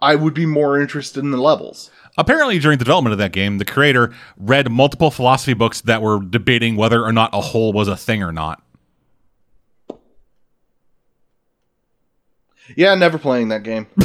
I 0.00 0.14
would 0.16 0.34
be 0.34 0.46
more 0.46 0.80
interested 0.80 1.22
in 1.22 1.30
the 1.30 1.36
levels. 1.40 1.90
apparently 2.18 2.58
during 2.58 2.78
the 2.78 2.84
development 2.84 3.12
of 3.12 3.18
that 3.18 3.32
game 3.32 3.58
the 3.58 3.64
creator 3.64 4.12
read 4.36 4.70
multiple 4.70 5.10
philosophy 5.10 5.54
books 5.54 5.80
that 5.82 6.00
were 6.02 6.20
debating 6.20 6.76
whether 6.76 7.02
or 7.02 7.12
not 7.12 7.30
a 7.32 7.40
hole 7.40 7.72
was 7.72 7.88
a 7.88 7.96
thing 7.96 8.22
or 8.22 8.30
not 8.32 8.62
Yeah, 12.76 12.94
never 12.94 13.18
playing 13.18 13.48
that 13.48 13.62
game. 13.62 13.86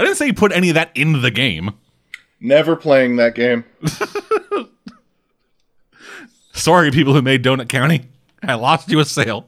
i 0.00 0.04
didn't 0.04 0.16
say 0.16 0.26
you 0.26 0.34
put 0.34 0.50
any 0.52 0.68
of 0.70 0.74
that 0.74 0.90
in 0.94 1.20
the 1.22 1.30
game 1.30 1.70
never 2.40 2.74
playing 2.74 3.16
that 3.16 3.34
game. 3.34 3.64
sorry 6.52 6.90
people 6.90 7.12
who 7.14 7.22
made 7.22 7.42
donut 7.44 7.68
county 7.68 8.02
i 8.42 8.54
lost 8.54 8.90
you 8.90 8.98
a 9.00 9.04
sale 9.04 9.46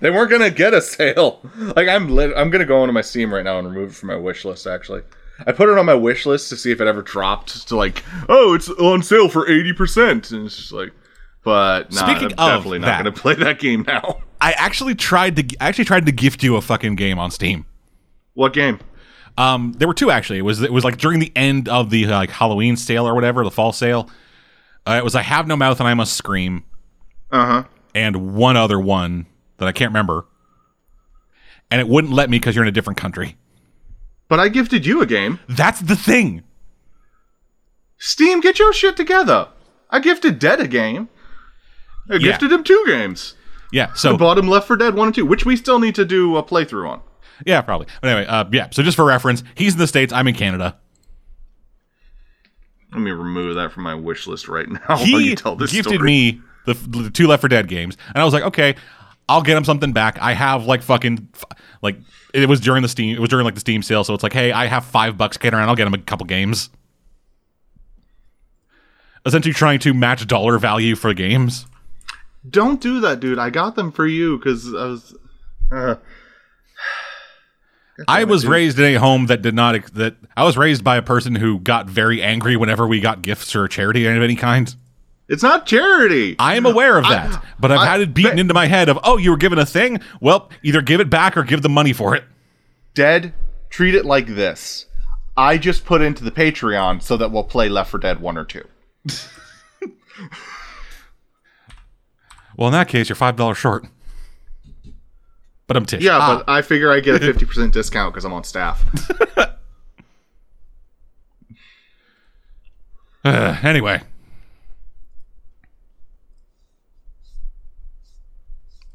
They 0.00 0.10
weren't 0.10 0.30
gonna 0.30 0.50
get 0.50 0.72
a 0.72 0.80
sale. 0.80 1.40
Like 1.76 1.86
I'm 1.86 2.08
lit- 2.08 2.32
I'm 2.36 2.48
gonna 2.50 2.64
go 2.64 2.80
onto 2.80 2.92
my 2.92 3.02
Steam 3.02 3.32
right 3.34 3.44
now 3.44 3.58
and 3.58 3.68
remove 3.68 3.90
it 3.90 3.94
from 3.94 4.06
my 4.08 4.16
wish 4.16 4.46
list. 4.46 4.66
Actually, 4.66 5.02
I 5.46 5.52
put 5.52 5.68
it 5.68 5.76
on 5.76 5.84
my 5.84 5.92
wish 5.94 6.24
list 6.24 6.48
to 6.48 6.56
see 6.56 6.72
if 6.72 6.80
it 6.80 6.86
ever 6.86 7.02
dropped 7.02 7.68
to 7.68 7.76
like, 7.76 8.02
oh, 8.30 8.54
it's 8.54 8.70
on 8.70 9.02
sale 9.02 9.28
for 9.28 9.46
eighty 9.46 9.74
percent, 9.74 10.30
and 10.30 10.46
it's 10.46 10.56
just 10.56 10.72
like, 10.72 10.92
but 11.44 11.92
nah, 11.92 12.00
Speaking 12.06 12.32
I'm 12.38 12.56
definitely 12.56 12.78
not 12.78 12.86
that- 12.86 12.96
gonna 13.00 13.12
play 13.12 13.34
that 13.34 13.58
game 13.58 13.84
now. 13.86 14.20
i 14.40 14.52
actually 14.52 14.94
tried 14.94 15.36
to 15.36 15.56
I 15.60 15.68
actually 15.68 15.84
tried 15.84 16.06
to 16.06 16.12
gift 16.12 16.42
you 16.42 16.56
a 16.56 16.62
fucking 16.62 16.94
game 16.96 17.18
on 17.18 17.30
steam 17.30 17.66
What 18.32 18.54
game? 18.54 18.78
Um, 19.40 19.72
there 19.78 19.88
were 19.88 19.94
two 19.94 20.10
actually. 20.10 20.38
It 20.38 20.42
was 20.42 20.60
it 20.62 20.72
was 20.72 20.84
like 20.84 20.98
during 20.98 21.18
the 21.18 21.32
end 21.34 21.68
of 21.68 21.90
the 21.90 22.06
like 22.06 22.30
Halloween 22.30 22.76
sale 22.76 23.06
or 23.08 23.14
whatever, 23.14 23.42
the 23.42 23.50
fall 23.50 23.72
sale. 23.72 24.08
Uh, 24.86 24.92
it 24.92 25.04
was 25.04 25.14
I 25.14 25.22
have 25.22 25.46
no 25.46 25.56
mouth 25.56 25.80
and 25.80 25.88
I 25.88 25.94
must 25.94 26.14
scream, 26.14 26.64
Uh 27.30 27.46
huh. 27.46 27.64
and 27.94 28.34
one 28.34 28.56
other 28.56 28.78
one 28.78 29.26
that 29.58 29.66
I 29.68 29.72
can't 29.72 29.90
remember. 29.90 30.26
And 31.70 31.80
it 31.80 31.88
wouldn't 31.88 32.12
let 32.12 32.28
me 32.28 32.38
because 32.38 32.54
you're 32.54 32.64
in 32.64 32.68
a 32.68 32.72
different 32.72 32.98
country. 32.98 33.36
But 34.28 34.40
I 34.40 34.48
gifted 34.48 34.84
you 34.86 35.00
a 35.00 35.06
game. 35.06 35.38
That's 35.48 35.80
the 35.80 35.96
thing. 35.96 36.42
Steam, 37.98 38.40
get 38.40 38.58
your 38.58 38.72
shit 38.72 38.96
together. 38.96 39.48
I 39.90 40.00
gifted 40.00 40.38
Dead 40.38 40.60
a 40.60 40.66
game. 40.68 41.08
I 42.10 42.14
Yeah. 42.14 42.18
gifted 42.32 42.50
him 42.52 42.64
two 42.64 42.82
games. 42.86 43.34
Yeah. 43.72 43.88
I 43.92 43.96
So 43.96 44.16
bought 44.16 44.38
him 44.38 44.48
Left 44.48 44.66
4 44.66 44.76
Dead 44.76 44.94
one 44.94 45.08
and 45.08 45.14
two, 45.14 45.26
which 45.26 45.44
we 45.44 45.56
still 45.56 45.78
need 45.78 45.94
to 45.96 46.04
do 46.04 46.36
a 46.36 46.42
playthrough 46.42 46.88
on. 46.88 47.00
Yeah, 47.46 47.62
probably. 47.62 47.86
But 48.00 48.10
anyway, 48.10 48.26
uh, 48.26 48.44
yeah. 48.52 48.68
So 48.70 48.82
just 48.82 48.96
for 48.96 49.04
reference, 49.04 49.42
he's 49.54 49.74
in 49.74 49.78
the 49.78 49.86
states. 49.86 50.12
I'm 50.12 50.28
in 50.28 50.34
Canada. 50.34 50.78
Let 52.92 53.00
me 53.00 53.10
remove 53.10 53.54
that 53.54 53.72
from 53.72 53.84
my 53.84 53.94
wish 53.94 54.26
list 54.26 54.48
right 54.48 54.68
now. 54.68 54.96
He 54.98 55.30
you 55.30 55.36
tell 55.36 55.56
this 55.56 55.72
gifted 55.72 55.94
story. 55.94 56.06
me 56.06 56.40
the, 56.66 56.74
the 56.74 57.10
two 57.10 57.26
Left 57.26 57.40
4 57.40 57.48
Dead 57.48 57.68
games, 57.68 57.96
and 58.08 58.18
I 58.18 58.24
was 58.24 58.34
like, 58.34 58.42
okay, 58.44 58.74
I'll 59.28 59.42
get 59.42 59.56
him 59.56 59.64
something 59.64 59.92
back. 59.92 60.18
I 60.20 60.32
have 60.32 60.66
like 60.66 60.82
fucking 60.82 61.28
like 61.82 61.96
it 62.34 62.48
was 62.48 62.60
during 62.60 62.82
the 62.82 62.88
Steam. 62.88 63.14
It 63.14 63.20
was 63.20 63.28
during 63.28 63.44
like 63.44 63.54
the 63.54 63.60
Steam 63.60 63.82
sale, 63.82 64.02
so 64.02 64.12
it's 64.12 64.22
like, 64.22 64.32
hey, 64.32 64.52
I 64.52 64.66
have 64.66 64.84
five 64.84 65.16
bucks 65.16 65.36
kicking 65.36 65.56
around. 65.56 65.68
I'll 65.68 65.76
get 65.76 65.86
him 65.86 65.94
a 65.94 65.98
couple 65.98 66.26
games. 66.26 66.68
Essentially, 69.24 69.54
trying 69.54 69.78
to 69.80 69.94
match 69.94 70.26
dollar 70.26 70.58
value 70.58 70.96
for 70.96 71.14
games. 71.14 71.66
Don't 72.48 72.80
do 72.80 73.00
that, 73.00 73.20
dude. 73.20 73.38
I 73.38 73.50
got 73.50 73.76
them 73.76 73.92
for 73.92 74.06
you 74.06 74.38
because 74.38 74.66
I 74.74 74.84
was. 74.84 75.16
Uh, 75.70 75.94
I 78.08 78.24
was 78.24 78.46
raised 78.46 78.78
in 78.78 78.84
a 78.84 78.98
home 78.98 79.26
that 79.26 79.42
did 79.42 79.54
not 79.54 79.92
that 79.94 80.16
I 80.36 80.44
was 80.44 80.56
raised 80.56 80.82
by 80.84 80.96
a 80.96 81.02
person 81.02 81.34
who 81.34 81.58
got 81.58 81.88
very 81.88 82.22
angry 82.22 82.56
whenever 82.56 82.86
we 82.86 83.00
got 83.00 83.22
gifts 83.22 83.54
or 83.54 83.66
charity 83.68 84.06
of 84.06 84.22
any 84.22 84.36
kind. 84.36 84.74
it's 85.28 85.42
not 85.42 85.66
charity. 85.66 86.36
I 86.38 86.56
am 86.56 86.66
aware 86.66 86.96
of 86.98 87.04
that, 87.04 87.44
but 87.58 87.70
I've 87.72 87.78
I- 87.80 87.86
had 87.86 88.00
it 88.00 88.14
beaten 88.14 88.32
but- 88.32 88.38
into 88.40 88.54
my 88.54 88.66
head 88.66 88.88
of, 88.88 88.98
oh, 89.04 89.16
you 89.16 89.30
were 89.30 89.36
given 89.36 89.58
a 89.58 89.66
thing. 89.66 90.00
Well, 90.20 90.50
either 90.62 90.82
give 90.82 91.00
it 91.00 91.10
back 91.10 91.36
or 91.36 91.42
give 91.42 91.62
the 91.62 91.68
money 91.68 91.92
for 91.92 92.14
it. 92.16 92.24
Dead. 92.94 93.32
Treat 93.70 93.94
it 93.94 94.04
like 94.04 94.26
this. 94.26 94.86
I 95.36 95.56
just 95.58 95.84
put 95.84 96.02
into 96.02 96.24
the 96.24 96.32
Patreon 96.32 97.02
so 97.02 97.16
that 97.16 97.30
we'll 97.30 97.44
play 97.44 97.68
Left 97.68 97.90
4 97.90 98.00
Dead 98.00 98.20
one 98.20 98.36
or 98.36 98.44
two. 98.44 98.66
Well, 102.56 102.68
in 102.68 102.72
that 102.72 102.88
case, 102.88 103.08
you're 103.08 103.16
five 103.16 103.36
dollars 103.36 103.56
short. 103.56 103.86
But 105.70 105.76
I'm 105.76 105.86
Tish. 105.86 106.02
Yeah, 106.02 106.18
Ah. 106.20 106.38
but 106.44 106.50
I 106.50 106.62
figure 106.62 106.90
I 106.90 106.98
get 106.98 107.14
a 107.14 107.18
fifty 107.32 107.44
percent 107.46 107.72
discount 107.72 108.12
because 108.12 108.24
I'm 108.24 108.32
on 108.32 108.42
staff. 108.42 108.84
Uh, 113.22 113.54
anyway, 113.62 114.00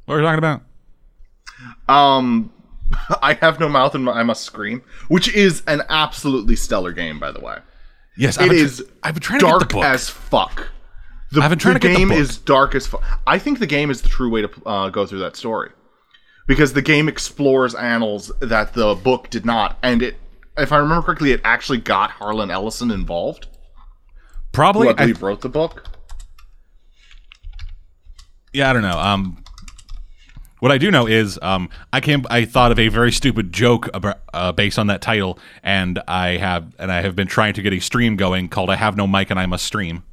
what 0.05 0.15
are 0.15 0.17
we 0.17 0.23
talking 0.23 0.39
about? 0.39 0.61
Um, 1.87 2.51
I 3.21 3.33
have 3.35 3.59
no 3.59 3.69
mouth 3.69 3.93
and 3.93 4.09
I 4.09 4.23
must 4.23 4.43
scream, 4.43 4.81
which 5.09 5.31
is 5.35 5.61
an 5.67 5.83
absolutely 5.89 6.55
stellar 6.55 6.91
game, 6.91 7.19
by 7.19 7.31
the 7.31 7.39
way. 7.39 7.59
Yes, 8.17 8.37
It 8.37 8.41
I've 8.43 8.49
been, 8.49 8.69
I've 9.03 9.13
been 9.13 9.21
trying 9.21 9.39
to 9.41 9.45
get 9.45 9.49
dark 9.51 9.61
the 9.69 9.73
book. 9.75 9.83
as 9.85 10.09
fuck. 10.09 10.69
The, 11.31 11.41
I've 11.41 11.51
been 11.51 11.59
trying 11.59 11.75
the 11.75 11.81
to 11.81 11.87
get 11.87 11.93
the 11.93 11.99
game 11.99 12.09
book. 12.09 12.17
is 12.17 12.37
dark 12.39 12.73
as 12.73 12.87
fuck. 12.87 13.03
I 13.27 13.37
think 13.37 13.59
the 13.59 13.67
game 13.67 13.91
is 13.91 14.01
the 14.01 14.09
true 14.09 14.31
way 14.31 14.41
to 14.41 14.49
uh, 14.65 14.89
go 14.89 15.05
through 15.05 15.19
that 15.19 15.35
story 15.35 15.69
because 16.47 16.73
the 16.73 16.81
game 16.81 17.07
explores 17.07 17.73
annals 17.75 18.31
that 18.39 18.73
the 18.73 18.95
book 18.95 19.29
did 19.29 19.45
not, 19.45 19.77
and 19.81 20.01
it, 20.01 20.15
if 20.57 20.71
I 20.71 20.77
remember 20.77 21.03
correctly, 21.05 21.31
it 21.31 21.41
actually 21.43 21.79
got 21.79 22.11
Harlan 22.11 22.51
Ellison 22.51 22.91
involved. 22.91 23.47
Probably, 24.51 24.87
who 24.87 24.89
I 24.89 24.93
I- 24.93 24.95
believe 24.95 25.21
wrote 25.21 25.41
the 25.41 25.49
book. 25.49 25.87
yeah, 28.53 28.69
I 28.69 28.73
don't 28.73 28.83
know. 28.83 28.97
Um, 28.97 29.43
what 30.59 30.71
I 30.71 30.77
do 30.77 30.89
know 30.89 31.05
is, 31.07 31.37
um, 31.41 31.69
I 31.91 31.99
came. 31.99 32.25
I 32.29 32.45
thought 32.45 32.71
of 32.71 32.79
a 32.79 32.87
very 32.87 33.11
stupid 33.11 33.51
joke 33.51 33.89
about, 33.93 34.21
uh, 34.33 34.51
based 34.53 34.79
on 34.79 34.87
that 34.87 35.01
title, 35.01 35.37
and 35.61 36.01
I 36.07 36.37
have 36.37 36.73
and 36.79 36.91
I 36.91 37.01
have 37.01 37.15
been 37.15 37.27
trying 37.27 37.53
to 37.55 37.61
get 37.61 37.73
a 37.73 37.79
stream 37.79 38.15
going 38.15 38.47
called 38.47 38.69
"I 38.69 38.75
Have 38.75 38.95
No 38.95 39.05
Mic 39.07 39.29
and 39.29 39.39
I 39.39 39.45
Must 39.45 39.63
Stream." 39.65 40.03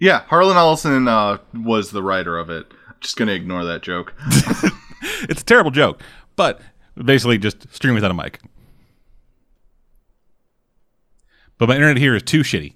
Yeah, 0.00 0.22
Harlan 0.26 0.56
Ellison 0.56 1.06
uh, 1.06 1.38
was 1.54 1.92
the 1.92 2.02
writer 2.02 2.36
of 2.36 2.50
it. 2.50 2.66
Just 3.02 3.16
gonna 3.16 3.32
ignore 3.32 3.64
that 3.64 3.82
joke. 3.82 4.14
It's 5.28 5.42
a 5.42 5.44
terrible 5.44 5.72
joke, 5.72 6.00
but 6.36 6.60
basically 6.96 7.36
just 7.36 7.72
stream 7.74 7.94
without 7.94 8.10
a 8.12 8.14
mic. 8.14 8.38
But 11.58 11.68
my 11.68 11.74
internet 11.74 11.96
here 11.98 12.14
is 12.14 12.22
too 12.22 12.40
shitty. 12.40 12.74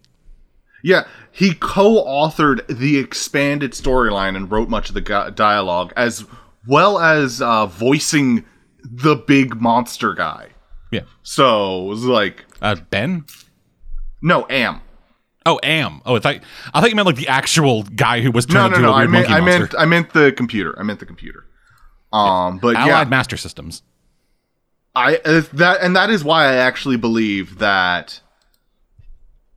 Yeah, 0.82 1.06
he 1.32 1.54
co-authored 1.54 2.66
the 2.68 2.98
expanded 2.98 3.72
storyline 3.72 4.36
and 4.36 4.50
wrote 4.50 4.68
much 4.68 4.88
of 4.88 4.94
the 4.94 5.32
dialogue, 5.34 5.92
as 5.96 6.24
well 6.66 6.98
as 6.98 7.40
uh, 7.42 7.66
voicing 7.66 8.44
the 8.84 9.16
big 9.16 9.60
monster 9.60 10.12
guy. 10.14 10.48
Yeah. 10.92 11.00
So 11.22 11.84
it 11.86 11.88
was 11.88 12.04
like, 12.04 12.44
Uh, 12.62 12.76
ben. 12.90 13.24
no, 14.22 14.46
Am. 14.48 14.80
Oh, 15.46 15.58
Am. 15.62 16.02
Oh, 16.04 16.16
I 16.16 16.18
thought 16.18 16.36
I 16.74 16.80
thought 16.80 16.90
you 16.90 16.96
meant 16.96 17.06
like 17.06 17.16
the 17.16 17.28
actual 17.28 17.84
guy 17.84 18.20
who 18.20 18.30
was 18.30 18.48
No, 18.48 18.54
turned 18.68 18.72
no, 18.72 18.76
into 18.78 18.88
no. 18.88 18.92
a 18.92 18.94
I 18.94 18.98
weird 19.00 19.10
meant, 19.10 19.28
monkey 19.30 19.34
I 19.34 19.40
monster. 19.40 19.58
meant, 19.60 19.74
I 19.78 19.84
meant 19.86 20.12
the 20.12 20.32
computer. 20.32 20.78
I 20.78 20.82
meant 20.82 20.98
the 21.00 21.06
computer. 21.06 21.44
Um, 22.12 22.58
but 22.58 22.76
Allied 22.76 22.88
yeah, 22.88 23.04
Master 23.10 23.36
Systems. 23.36 23.82
I 24.94 25.16
uh, 25.24 25.42
that 25.52 25.80
and 25.82 25.94
that 25.94 26.10
is 26.10 26.24
why 26.24 26.44
I 26.46 26.54
actually 26.54 26.96
believe 26.96 27.58
that 27.58 28.20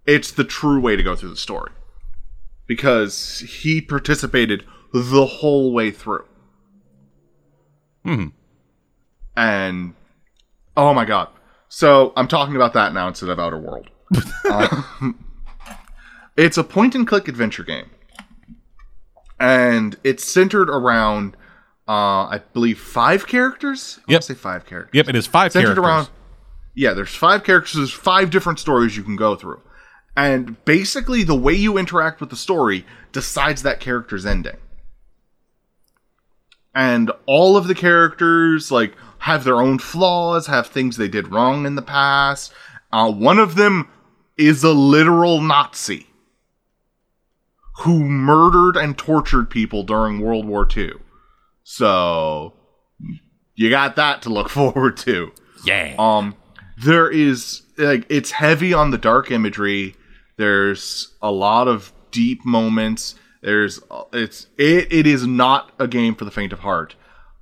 it's 0.06 0.32
the 0.32 0.44
true 0.44 0.80
way 0.82 0.96
to 0.96 1.04
go 1.04 1.16
through 1.16 1.30
the 1.30 1.38
story 1.38 1.72
because 2.68 3.40
he 3.40 3.80
participated 3.82 4.66
the 4.94 5.26
whole 5.26 5.72
way 5.74 5.92
through. 5.92 6.26
Hmm. 8.04 8.28
And 9.38 9.94
oh 10.76 10.94
my 10.94 11.06
god! 11.06 11.30
So 11.70 12.12
I'm 12.18 12.28
talking 12.28 12.56
about 12.56 12.74
that 12.74 12.94
now 12.94 13.08
instead 13.08 13.30
of 13.30 13.40
Outer 13.40 13.58
World. 13.60 13.90
Um, 14.52 15.24
it's 16.38 16.58
a 16.58 16.64
point-and-click 16.64 17.28
adventure 17.28 17.64
game, 17.64 17.90
and 19.40 19.96
it's 20.04 20.24
centered 20.24 20.70
around, 20.70 21.36
uh, 21.88 22.28
I 22.28 22.42
believe, 22.54 22.80
five 22.80 23.28
characters. 23.28 24.00
I 24.08 24.14
Yep. 24.14 24.24
say 24.24 24.34
five 24.34 24.66
characters 24.66 24.92
Yep, 24.94 25.10
it 25.10 25.16
is 25.16 25.28
five 25.28 25.52
centered 25.52 25.76
characters. 25.76 25.86
around 25.86 26.10
yeah 26.76 26.94
there's 26.94 27.14
five 27.16 27.44
characters 27.44 27.74
there's 27.74 27.92
five 27.92 28.30
different 28.30 28.60
stories 28.60 28.96
you 28.96 29.04
can 29.04 29.16
go 29.16 29.36
through 29.36 29.60
and 30.16 30.64
basically 30.66 31.24
the 31.24 31.36
way 31.36 31.52
you 31.54 31.78
interact 31.80 32.22
with 32.22 32.30
the 32.30 32.36
story 32.36 32.86
decides 33.12 33.64
that 33.64 33.80
character's 33.80 34.24
ending 34.26 34.56
and 36.76 37.12
all 37.26 37.58
of 37.58 37.68
the 37.68 37.74
characters 37.76 38.72
like 38.72 38.96
have 39.20 39.44
their 39.44 39.60
own 39.60 39.80
flaws 39.80 40.46
have 40.48 40.68
things 40.68 40.96
they 40.96 41.08
did 41.08 41.30
wrong 41.32 41.66
in 41.66 41.76
the 41.76 41.82
past 41.82 42.54
uh, 42.94 43.12
one 43.12 43.40
of 43.40 43.56
them 43.56 43.90
is 44.38 44.64
a 44.64 44.72
literal 44.72 45.42
nazi 45.42 46.06
who 47.80 48.04
murdered 48.04 48.76
and 48.76 48.98
tortured 48.98 49.50
people 49.50 49.84
during 49.84 50.20
world 50.20 50.46
war 50.46 50.68
ii 50.76 50.92
so 51.64 52.54
you 53.56 53.70
got 53.70 53.96
that 53.96 54.22
to 54.22 54.30
look 54.30 54.50
forward 54.60 54.98
to 54.98 55.32
yeah. 55.66 55.96
um, 55.98 56.36
there 56.78 57.10
is 57.10 57.64
like 57.78 58.06
it's 58.10 58.32
heavy 58.32 58.74
on 58.74 58.92
the 58.92 58.98
dark 58.98 59.32
imagery. 59.32 59.96
There's 60.38 61.14
a 61.22 61.32
lot 61.32 61.68
of 61.68 61.92
deep 62.12 62.46
moments. 62.46 63.16
There's 63.42 63.80
it's 64.14 64.48
it, 64.58 64.92
it 64.92 65.08
is 65.08 65.26
not 65.26 65.72
a 65.80 65.88
game 65.88 66.16
for 66.16 66.26
the 66.26 66.32
faint 66.32 66.54
of 66.54 66.60
heart. 66.60 66.96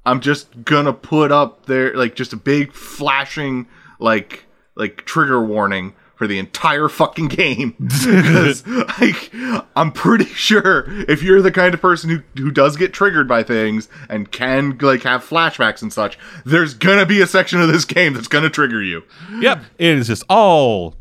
I'm 0.06 0.22
just 0.22 0.64
gonna 0.64 0.94
put 0.94 1.32
up 1.32 1.66
there 1.66 1.96
like 1.96 2.16
just 2.16 2.34
a 2.34 2.38
big 2.38 2.74
flashing 2.74 3.68
like 4.00 4.46
like 4.76 5.06
trigger 5.06 5.44
warning 5.44 5.94
for 6.18 6.28
the 6.28 6.40
entire 6.40 6.90
fucking 6.90 7.28
game 7.28 7.76
because 7.80 8.66
like 9.00 9.32
I'm 9.76 9.92
pretty 9.92 10.26
sure 10.26 10.86
if 11.08 11.22
you're 11.24 11.42
the 11.42 11.52
kind 11.52 11.74
of 11.74 11.82
person 11.82 12.10
who 12.10 12.22
who 12.42 12.52
does 12.52 12.76
get 12.76 12.92
triggered 12.92 13.28
by 13.28 13.44
things 13.44 13.88
and 14.10 14.32
can 14.32 14.78
like 14.80 15.04
have 15.04 15.24
flashbacks 15.24 15.82
and 15.82 15.94
such, 15.94 16.18
there's 16.46 16.74
gonna 16.74 17.06
be 17.06 17.22
a 17.22 17.28
section 17.28 17.62
of 17.62 17.68
this 17.70 17.86
game 17.86 18.14
that's 18.14 18.28
gonna 18.28 18.50
trigger 18.50 18.82
you. 18.82 19.04
yep. 19.40 19.64
It 19.78 19.98
is 19.98 20.08
just 20.08 20.24
all. 20.28 20.96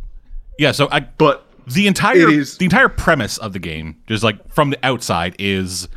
Yeah. 0.59 0.73
So 0.73 0.89
I 0.93 1.01
But 1.01 1.47
the 1.67 1.87
entire 1.87 2.31
the 2.31 2.57
entire 2.61 2.89
premise 2.89 3.39
of 3.39 3.53
the 3.53 3.59
game, 3.59 3.97
just 4.07 4.23
like 4.23 4.53
from 4.53 4.71
the 4.71 4.79
outside, 4.85 5.35
is 5.39 5.89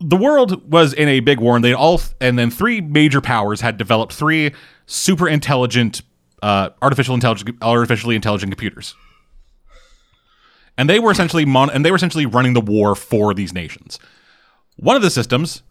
the 0.00 0.16
world 0.16 0.70
was 0.70 0.92
in 0.92 1.08
a 1.08 1.20
big 1.20 1.40
war, 1.40 1.56
and 1.56 1.64
they 1.64 1.72
all 1.72 2.00
and 2.20 2.38
then 2.38 2.50
three 2.50 2.80
major 2.80 3.20
powers 3.20 3.60
had 3.60 3.78
developed 3.78 4.12
three 4.12 4.52
super 4.86 5.28
intelligent, 5.28 6.02
uh, 6.44 6.68
artificial 6.82 7.14
intelligent, 7.14 7.56
artificially 7.62 8.14
intelligent 8.14 8.50
computers, 8.52 8.94
and 10.76 10.88
they 10.90 10.98
were 10.98 11.10
essentially 11.10 11.44
mon- 11.44 11.70
and 11.70 11.84
they 11.84 11.90
were 11.90 11.96
essentially 11.96 12.26
running 12.26 12.52
the 12.54 12.60
war 12.60 12.94
for 12.94 13.32
these 13.34 13.52
nations. 13.54 13.98
One 14.76 14.96
of 14.96 15.02
the 15.02 15.10
systems 15.10 15.62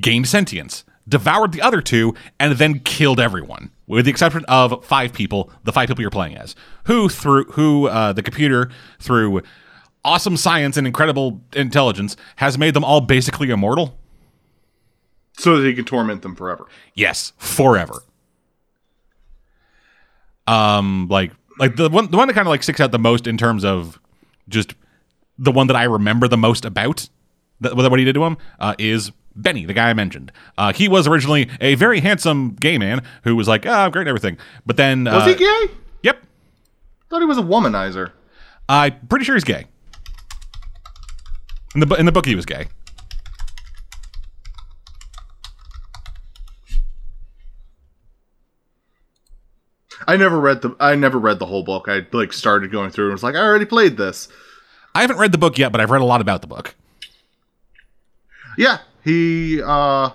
gained 0.00 0.26
sentience, 0.28 0.84
devoured 1.08 1.52
the 1.52 1.62
other 1.62 1.80
two, 1.80 2.14
and 2.38 2.52
then 2.54 2.80
killed 2.80 3.18
everyone, 3.20 3.70
with 3.86 4.04
the 4.04 4.10
exception 4.10 4.44
of 4.46 4.84
five 4.84 5.12
people, 5.12 5.50
the 5.64 5.72
five 5.72 5.88
people 5.88 6.02
you're 6.02 6.10
playing 6.10 6.36
as, 6.36 6.54
who 6.84 7.08
through 7.08 7.44
who 7.56 7.88
uh, 7.88 8.12
the 8.12 8.22
computer 8.22 8.70
through 9.00 9.42
awesome 10.04 10.36
science 10.36 10.76
and 10.76 10.86
incredible 10.86 11.40
intelligence 11.54 12.16
has 12.36 12.56
made 12.56 12.72
them 12.74 12.84
all 12.84 13.00
basically 13.00 13.50
immortal. 13.50 13.98
so 15.36 15.60
that 15.60 15.66
he 15.66 15.74
can 15.74 15.84
torment 15.84 16.22
them 16.22 16.34
forever. 16.34 16.64
Yes, 16.94 17.32
forever. 17.36 18.02
Um, 20.48 21.08
like 21.08 21.32
like 21.58 21.76
the 21.76 21.88
one 21.88 22.10
the 22.10 22.16
one 22.16 22.28
that 22.28 22.34
kind 22.34 22.46
of 22.46 22.50
like 22.50 22.62
sticks 22.62 22.80
out 22.80 22.90
the 22.90 22.98
most 22.98 23.26
in 23.26 23.36
terms 23.36 23.64
of 23.64 24.00
just 24.48 24.74
the 25.38 25.52
one 25.52 25.66
that 25.66 25.76
I 25.76 25.84
remember 25.84 26.26
the 26.28 26.36
most 26.36 26.64
about 26.64 27.08
that 27.60 27.76
what 27.76 27.98
he 27.98 28.04
did 28.04 28.14
to 28.14 28.24
him 28.24 28.36
uh, 28.60 28.74
is 28.78 29.12
Benny, 29.34 29.64
the 29.64 29.72
guy 29.72 29.90
I 29.90 29.94
mentioned. 29.94 30.32
Uh, 30.56 30.72
he 30.72 30.88
was 30.88 31.06
originally 31.06 31.48
a 31.60 31.74
very 31.74 32.00
handsome 32.00 32.56
gay 32.60 32.78
man 32.78 33.02
who 33.24 33.36
was 33.36 33.46
like, 33.46 33.66
"Oh, 33.66 33.90
great, 33.90 34.02
and 34.02 34.08
everything," 34.08 34.38
but 34.66 34.76
then 34.76 35.04
Was 35.04 35.22
uh, 35.22 35.26
he 35.26 35.34
gay? 35.34 35.66
Yep, 36.02 36.22
thought 37.08 37.20
he 37.20 37.26
was 37.26 37.38
a 37.38 37.42
womanizer. 37.42 38.12
I'm 38.68 39.06
pretty 39.08 39.24
sure 39.24 39.34
he's 39.34 39.44
gay. 39.44 39.66
In 41.74 41.80
the 41.80 41.94
in 41.96 42.06
the 42.06 42.12
book, 42.12 42.26
he 42.26 42.34
was 42.34 42.46
gay. 42.46 42.66
I 50.08 50.16
never 50.16 50.40
read 50.40 50.62
the 50.62 50.74
I 50.80 50.94
never 50.96 51.18
read 51.18 51.38
the 51.38 51.46
whole 51.46 51.62
book. 51.62 51.86
I 51.86 52.04
like 52.12 52.32
started 52.32 52.72
going 52.72 52.90
through 52.90 53.04
and 53.06 53.12
was 53.12 53.22
like, 53.22 53.34
I 53.36 53.40
already 53.40 53.66
played 53.66 53.96
this. 53.98 54.28
I 54.94 55.02
haven't 55.02 55.18
read 55.18 55.32
the 55.32 55.38
book 55.38 55.58
yet, 55.58 55.70
but 55.70 55.80
I've 55.82 55.90
read 55.90 56.00
a 56.00 56.06
lot 56.06 56.20
about 56.22 56.40
the 56.40 56.46
book. 56.48 56.74
Yeah, 58.56 58.78
he 59.04 59.60
uh 59.62 60.10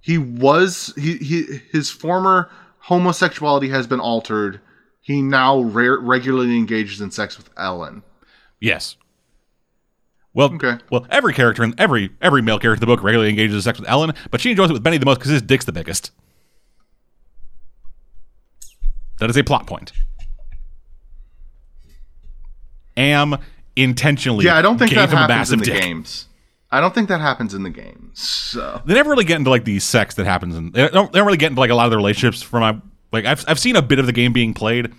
he 0.00 0.16
was 0.18 0.94
he, 0.96 1.16
he 1.16 1.60
his 1.72 1.90
former 1.90 2.48
homosexuality 2.78 3.68
has 3.70 3.86
been 3.86 4.00
altered. 4.00 4.60
He 5.00 5.20
now 5.20 5.60
re- 5.60 5.88
regularly 5.88 6.56
engages 6.56 7.00
in 7.00 7.10
sex 7.10 7.36
with 7.36 7.50
Ellen. 7.56 8.02
Yes. 8.60 8.96
Well, 10.32 10.54
Okay. 10.54 10.78
well, 10.90 11.06
every 11.10 11.34
character 11.34 11.64
in 11.64 11.74
every 11.76 12.10
every 12.22 12.40
male 12.42 12.58
character 12.60 12.76
in 12.84 12.88
the 12.88 12.94
book 12.94 13.02
regularly 13.02 13.30
engages 13.30 13.56
in 13.56 13.62
sex 13.62 13.80
with 13.80 13.88
Ellen, 13.88 14.12
but 14.30 14.40
she 14.40 14.52
enjoys 14.52 14.70
it 14.70 14.74
with 14.74 14.82
Benny 14.84 14.98
the 14.98 15.06
most 15.06 15.18
because 15.18 15.32
his 15.32 15.42
dick's 15.42 15.64
the 15.64 15.72
biggest. 15.72 16.12
That 19.20 19.30
is 19.30 19.36
a 19.36 19.44
plot 19.44 19.66
point. 19.66 19.92
Am 22.96 23.36
intentionally 23.76 24.44
Yeah, 24.44 24.56
I 24.56 24.62
don't 24.62 24.78
think 24.78 24.92
that 24.92 25.08
happens 25.10 25.28
massive 25.28 25.52
in 25.54 25.58
the 25.60 25.64
dick. 25.66 25.82
games. 25.82 26.26
I 26.70 26.80
don't 26.80 26.94
think 26.94 27.08
that 27.08 27.20
happens 27.20 27.54
in 27.54 27.62
the 27.62 27.70
games. 27.70 28.20
So 28.20 28.82
They 28.84 28.94
never 28.94 29.10
really 29.10 29.24
get 29.24 29.36
into 29.36 29.50
like 29.50 29.64
the 29.64 29.78
sex 29.78 30.16
that 30.16 30.26
happens 30.26 30.56
in. 30.56 30.72
They 30.72 30.88
don't, 30.88 31.12
they 31.12 31.18
don't 31.18 31.26
really 31.26 31.38
get 31.38 31.48
into 31.50 31.60
like 31.60 31.70
a 31.70 31.74
lot 31.74 31.86
of 31.86 31.90
the 31.92 31.96
relationships 31.96 32.42
from 32.42 32.60
my 32.60 32.76
like 33.12 33.24
I've 33.24 33.42
I've 33.48 33.58
seen 33.58 33.76
a 33.76 33.82
bit 33.82 33.98
of 33.98 34.04
the 34.06 34.12
game 34.12 34.34
being 34.34 34.52
played, 34.52 34.92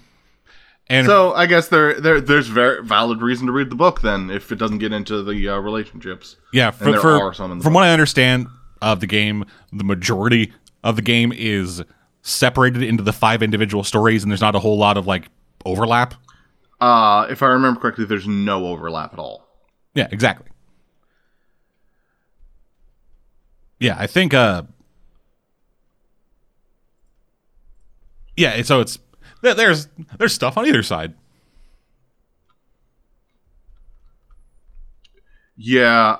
and 0.87 1.05
So 1.05 1.31
I 1.33 1.45
guess 1.45 1.67
there 1.67 1.99
there 1.99 2.19
there's 2.19 2.47
very 2.47 2.83
valid 2.83 3.21
reason 3.21 3.45
to 3.45 3.53
read 3.53 3.69
the 3.69 3.75
book 3.75 4.01
then 4.01 4.31
if 4.31 4.51
it 4.51 4.55
doesn't 4.55 4.79
get 4.79 4.91
into 4.93 5.21
the 5.21 5.47
uh, 5.47 5.59
relationships. 5.59 6.37
Yeah, 6.51 6.69
And 6.69 6.77
for, 6.77 6.91
there 6.91 7.01
for- 7.01 7.21
are 7.21 7.33
some 7.35 7.51
in 7.51 7.59
the 7.59 7.63
from 7.63 7.73
book. 7.73 7.81
what 7.81 7.83
I 7.87 7.91
understand 7.93 8.47
of 8.81 8.99
the 8.99 9.05
game, 9.07 9.45
the 9.71 9.83
majority 9.83 10.53
of 10.83 10.95
the 10.95 11.03
game 11.03 11.31
is 11.31 11.83
separated 12.21 12.83
into 12.83 13.03
the 13.03 13.13
five 13.13 13.41
individual 13.41 13.83
stories, 13.83 14.23
and 14.23 14.31
there's 14.31 14.41
not 14.41 14.55
a 14.55 14.59
whole 14.59 14.77
lot 14.77 14.97
of 14.97 15.07
like 15.07 15.29
overlap. 15.65 16.13
Uh, 16.81 17.27
if 17.29 17.43
I 17.43 17.47
remember 17.47 17.79
correctly, 17.79 18.05
there's 18.05 18.27
no 18.27 18.67
overlap 18.67 19.13
at 19.13 19.19
all. 19.19 19.47
Yeah, 19.93 20.07
exactly. 20.11 20.47
Yeah, 23.79 23.95
I 23.97 24.07
think. 24.07 24.33
uh 24.33 24.63
Yeah, 28.37 28.61
so 28.61 28.79
it's 28.79 28.99
There's 29.41 29.87
there's 30.17 30.33
stuff 30.33 30.57
on 30.57 30.65
either 30.65 30.83
side. 30.83 31.13
Yeah. 35.57 36.17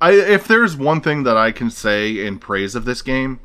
I 0.00 0.12
if 0.12 0.48
there's 0.48 0.76
one 0.76 1.00
thing 1.00 1.22
that 1.22 1.36
I 1.36 1.52
can 1.52 1.70
say 1.70 2.26
in 2.26 2.38
praise 2.38 2.74
of 2.74 2.84
this 2.84 3.02
game, 3.02 3.40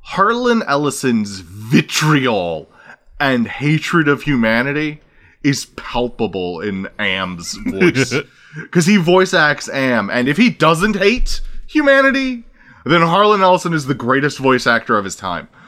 Harlan 0.00 0.62
Ellison's 0.66 1.40
vitriol 1.40 2.70
and 3.18 3.46
hatred 3.46 4.08
of 4.08 4.22
humanity 4.22 5.00
is 5.42 5.66
palpable 5.66 6.60
in 6.60 6.88
Am's 6.98 7.56
voice. 7.66 8.14
Cuz 8.70 8.86
he 8.86 8.96
voice 8.96 9.32
acts 9.32 9.68
Am 9.68 10.10
and 10.10 10.28
if 10.28 10.36
he 10.36 10.50
doesn't 10.50 10.96
hate 10.96 11.40
humanity, 11.66 12.44
then 12.84 13.02
Harlan 13.02 13.42
Ellison 13.42 13.72
is 13.72 13.86
the 13.86 13.94
greatest 13.94 14.38
voice 14.38 14.66
actor 14.66 14.96
of 14.96 15.04
his 15.04 15.16
time. 15.16 15.48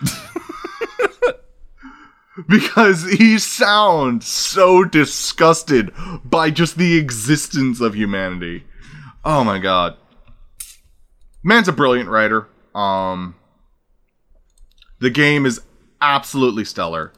because 2.48 3.04
he 3.04 3.38
sounds 3.38 4.26
so 4.26 4.84
disgusted 4.84 5.92
by 6.24 6.50
just 6.50 6.76
the 6.76 6.96
existence 6.96 7.80
of 7.80 7.94
humanity. 7.94 8.64
Oh 9.24 9.44
my 9.44 9.58
god. 9.58 9.96
Man's 11.42 11.68
a 11.68 11.72
brilliant 11.72 12.08
writer. 12.08 12.48
Um 12.74 13.34
the 15.02 15.10
game 15.10 15.44
is 15.44 15.60
absolutely 16.00 16.64
stellar. 16.64 17.12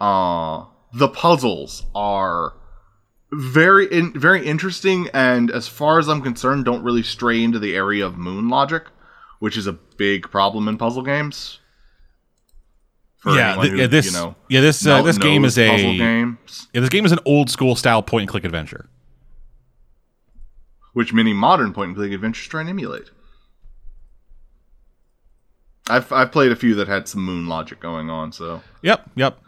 Uh 0.00 0.64
the 0.92 1.08
puzzles 1.08 1.84
are 1.94 2.54
very 3.32 3.86
in, 3.92 4.18
very 4.18 4.46
interesting 4.46 5.08
and 5.12 5.50
as 5.50 5.68
far 5.68 5.98
as 5.98 6.08
I'm 6.08 6.22
concerned 6.22 6.64
don't 6.64 6.82
really 6.82 7.02
stray 7.02 7.42
into 7.42 7.58
the 7.58 7.74
area 7.74 8.06
of 8.06 8.16
moon 8.16 8.48
logic, 8.48 8.84
which 9.40 9.56
is 9.56 9.66
a 9.66 9.72
big 9.72 10.30
problem 10.30 10.68
in 10.68 10.78
puzzle 10.78 11.02
games. 11.02 11.60
Yeah, 13.26 13.56
th- 13.56 13.72
who, 13.72 13.76
yeah, 13.78 13.86
this 13.88 14.06
you 14.06 14.12
know, 14.12 14.36
yeah 14.48 14.60
this 14.60 14.86
uh, 14.86 15.02
this 15.02 15.18
game 15.18 15.44
is 15.44 15.58
a 15.58 15.96
games, 15.98 16.68
yeah 16.72 16.80
this 16.80 16.90
game 16.90 17.04
is 17.04 17.12
an 17.12 17.18
old 17.24 17.50
school 17.50 17.74
style 17.74 18.02
point 18.02 18.22
and 18.22 18.30
click 18.30 18.44
adventure. 18.44 18.88
which 20.92 21.12
many 21.12 21.32
modern 21.32 21.72
point 21.72 21.88
and 21.88 21.96
click 21.96 22.12
adventures 22.12 22.46
try 22.46 22.60
and 22.60 22.70
emulate. 22.70 23.10
I've 25.88 26.10
I've 26.12 26.32
played 26.32 26.52
a 26.52 26.56
few 26.56 26.74
that 26.76 26.88
had 26.88 27.08
some 27.08 27.22
moon 27.24 27.46
logic 27.46 27.80
going 27.80 28.10
on, 28.10 28.32
so 28.32 28.62
Yep, 28.82 29.10
yep. 29.14 29.38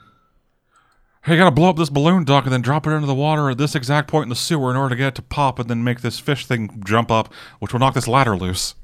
Hey, 1.24 1.32
you 1.34 1.38
gotta 1.38 1.50
blow 1.50 1.68
up 1.70 1.76
this 1.76 1.90
balloon 1.90 2.24
duck 2.24 2.44
and 2.44 2.52
then 2.52 2.62
drop 2.62 2.86
it 2.86 2.90
into 2.90 3.06
the 3.06 3.14
water 3.14 3.50
at 3.50 3.58
this 3.58 3.74
exact 3.74 4.08
point 4.08 4.24
in 4.24 4.28
the 4.28 4.36
sewer 4.36 4.70
in 4.70 4.76
order 4.76 4.94
to 4.94 4.96
get 4.98 5.08
it 5.08 5.14
to 5.16 5.22
pop 5.22 5.58
and 5.58 5.68
then 5.68 5.82
make 5.84 6.00
this 6.00 6.18
fish 6.18 6.46
thing 6.46 6.82
jump 6.86 7.10
up, 7.10 7.32
which 7.58 7.72
will 7.72 7.80
knock 7.80 7.94
this 7.94 8.08
ladder 8.08 8.36
loose. 8.36 8.74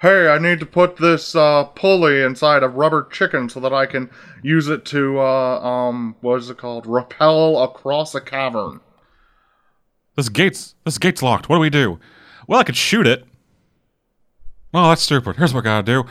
hey, 0.00 0.28
I 0.28 0.38
need 0.38 0.58
to 0.60 0.66
put 0.66 0.96
this 0.96 1.36
uh, 1.36 1.64
pulley 1.64 2.22
inside 2.22 2.62
a 2.64 2.68
rubber 2.68 3.06
chicken 3.12 3.48
so 3.48 3.60
that 3.60 3.72
I 3.72 3.86
can 3.86 4.10
use 4.42 4.66
it 4.68 4.84
to 4.86 5.20
uh, 5.20 5.60
um 5.60 6.16
what 6.20 6.40
is 6.40 6.50
it 6.50 6.56
called? 6.58 6.86
Rappel 6.86 7.62
across 7.62 8.14
a 8.14 8.20
cavern. 8.20 8.80
This 10.16 10.28
gate's 10.30 10.74
this 10.84 10.98
gate's 10.98 11.22
locked. 11.22 11.48
What 11.48 11.56
do 11.56 11.60
we 11.60 11.70
do? 11.70 12.00
Well, 12.48 12.58
I 12.58 12.64
could 12.64 12.76
shoot 12.76 13.06
it. 13.06 13.24
Oh, 14.74 14.88
that's 14.88 15.02
stupid. 15.02 15.36
Here's 15.36 15.52
what 15.54 15.60
I 15.60 15.64
gotta 15.64 15.82
do. 15.84 16.04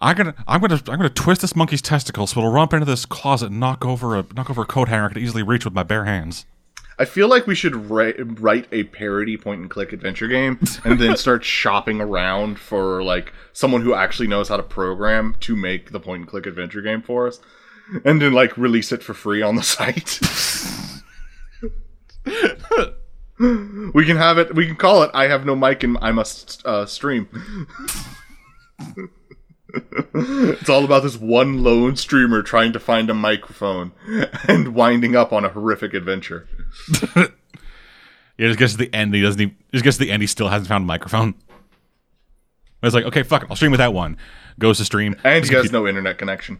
I'm 0.00 0.16
gonna 0.16 0.34
I'm 0.46 0.60
gonna 0.60 0.80
I'm 0.88 0.96
gonna 0.96 1.10
twist 1.10 1.40
this 1.40 1.56
monkey's 1.56 1.82
testicles 1.82 2.30
so 2.30 2.40
it'll 2.40 2.52
rump 2.52 2.72
into 2.72 2.86
this 2.86 3.06
closet 3.06 3.50
and 3.50 3.60
knock 3.60 3.84
over 3.84 4.16
a 4.16 4.24
knock 4.34 4.50
over 4.50 4.62
a 4.62 4.66
coat 4.66 4.88
hanger 4.88 5.06
I 5.06 5.08
could 5.08 5.18
easily 5.18 5.42
reach 5.42 5.64
with 5.64 5.74
my 5.74 5.82
bare 5.82 6.04
hands. 6.04 6.46
I 6.98 7.04
feel 7.04 7.26
like 7.26 7.46
we 7.48 7.56
should 7.56 7.90
write, 7.90 8.14
write 8.40 8.68
a 8.70 8.84
parody 8.84 9.36
point 9.36 9.60
and 9.60 9.68
click 9.68 9.92
adventure 9.92 10.28
game 10.28 10.60
and 10.84 11.00
then 11.00 11.16
start 11.24 11.44
shopping 11.44 12.00
around 12.00 12.58
for 12.58 13.02
like 13.02 13.32
someone 13.52 13.82
who 13.82 13.94
actually 13.94 14.28
knows 14.28 14.48
how 14.48 14.56
to 14.56 14.62
program 14.62 15.34
to 15.40 15.56
make 15.56 15.90
the 15.90 15.98
point 15.98 16.20
and 16.20 16.28
click 16.28 16.46
adventure 16.46 16.82
game 16.82 17.02
for 17.02 17.26
us 17.26 17.40
and 18.04 18.22
then 18.22 18.32
like 18.32 18.56
release 18.56 18.92
it 18.92 19.02
for 19.02 19.12
free 19.12 19.42
on 19.42 19.56
the 19.56 19.62
site. 19.64 20.20
we 23.94 24.06
can 24.06 24.16
have 24.16 24.38
it 24.38 24.54
we 24.54 24.64
can 24.64 24.76
call 24.76 25.02
it 25.02 25.10
I 25.12 25.26
have 25.26 25.44
no 25.44 25.56
mic 25.56 25.82
and 25.82 25.98
I 26.00 26.12
must 26.12 26.64
uh, 26.64 26.86
stream. 26.86 27.28
it's 30.14 30.68
all 30.68 30.84
about 30.84 31.02
this 31.02 31.16
one 31.16 31.62
lone 31.64 31.96
streamer 31.96 32.42
trying 32.42 32.72
to 32.72 32.80
find 32.80 33.10
a 33.10 33.14
microphone 33.14 33.92
and 34.48 34.74
winding 34.74 35.16
up 35.16 35.32
on 35.32 35.44
a 35.44 35.48
horrific 35.48 35.94
adventure. 35.94 36.48
Yeah, 38.36 38.48
just 38.48 38.58
gets 38.58 38.72
to 38.72 38.78
the 38.78 38.92
end. 38.92 39.14
He 39.14 39.22
doesn't. 39.22 39.40
Even, 39.40 39.56
just 39.72 39.84
gets 39.84 39.96
to 39.98 40.04
the 40.04 40.10
end. 40.10 40.20
He 40.20 40.26
still 40.26 40.48
hasn't 40.48 40.66
found 40.66 40.82
a 40.82 40.86
microphone. 40.86 41.34
But 42.80 42.88
it's 42.88 42.94
like, 42.96 43.04
okay, 43.04 43.22
fuck 43.22 43.44
it. 43.44 43.46
I'll 43.48 43.54
stream 43.54 43.70
with 43.70 43.78
that 43.78 43.94
one. 43.94 44.16
Goes 44.58 44.78
to 44.78 44.84
stream. 44.84 45.14
And 45.22 45.38
his 45.40 45.48
he 45.48 45.54
has 45.54 45.62
computer- 45.66 45.84
no 45.84 45.86
internet 45.86 46.18
connection. 46.18 46.58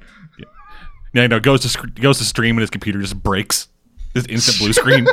Yeah, 1.12 1.26
no. 1.26 1.40
Goes 1.40 1.62
to 1.62 1.68
sc- 1.68 1.94
goes 1.96 2.18
to 2.18 2.24
stream 2.24 2.54
and 2.56 2.60
his 2.60 2.70
computer 2.70 3.00
just 3.00 3.20
breaks. 3.20 3.66
This 4.12 4.24
instant 4.26 4.58
blue 4.58 4.72
screen. 4.72 5.04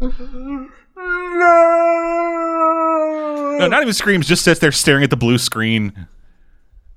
no. 0.00 0.68
no, 3.58 3.66
not 3.68 3.82
even 3.82 3.92
screams. 3.92 4.28
Just 4.28 4.44
sits 4.44 4.60
there 4.60 4.70
staring 4.70 5.02
at 5.02 5.10
the 5.10 5.16
blue 5.16 5.38
screen. 5.38 6.06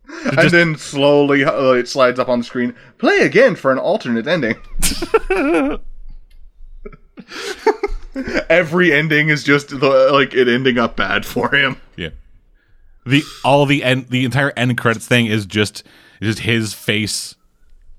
And 0.08 0.50
then 0.52 0.76
slowly 0.78 1.44
uh, 1.44 1.72
it 1.72 1.88
slides 1.88 2.20
up 2.20 2.30
on 2.30 2.40
the 2.40 2.46
screen. 2.46 2.76
Play 2.98 3.20
again 3.20 3.56
for 3.56 3.72
an 3.72 3.78
alternate 3.78 4.28
ending. 4.28 4.56
Every 8.50 8.94
ending 8.94 9.30
is 9.30 9.44
just 9.44 9.70
the, 9.70 10.10
like 10.12 10.34
it 10.34 10.48
ending 10.48 10.78
up 10.78 10.96
bad 10.96 11.26
for 11.26 11.54
him. 11.54 11.78
Yeah. 11.96 12.10
The 13.06 13.24
all 13.44 13.66
the 13.66 13.84
end 13.84 14.08
the 14.10 14.24
entire 14.24 14.54
end 14.56 14.78
credits 14.78 15.08
thing 15.08 15.26
is 15.26 15.46
just 15.46 15.84
is 16.22 16.36
just 16.36 16.40
his 16.40 16.74
face 16.74 17.36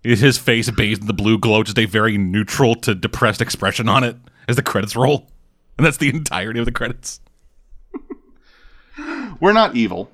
is 0.02 0.20
his 0.20 0.38
face 0.38 0.70
bathed 0.70 1.02
in 1.02 1.07
the 1.07 1.12
blue 1.12 1.38
glow, 1.38 1.62
just 1.62 1.78
a 1.78 1.86
very 1.86 2.16
neutral 2.18 2.74
to 2.76 2.94
depressed 2.94 3.40
expression 3.40 3.88
on 3.88 4.05
it 4.05 4.16
as 4.48 4.57
the 4.57 4.62
credits 4.62 4.94
roll. 4.94 5.26
And 5.76 5.86
that's 5.86 5.96
the 5.96 6.11
entirety 6.11 6.61
of 6.61 6.66
the 6.66 6.72
credits. 6.72 7.20
We're 9.40 9.52
not 9.52 9.74
evil. 9.74 10.11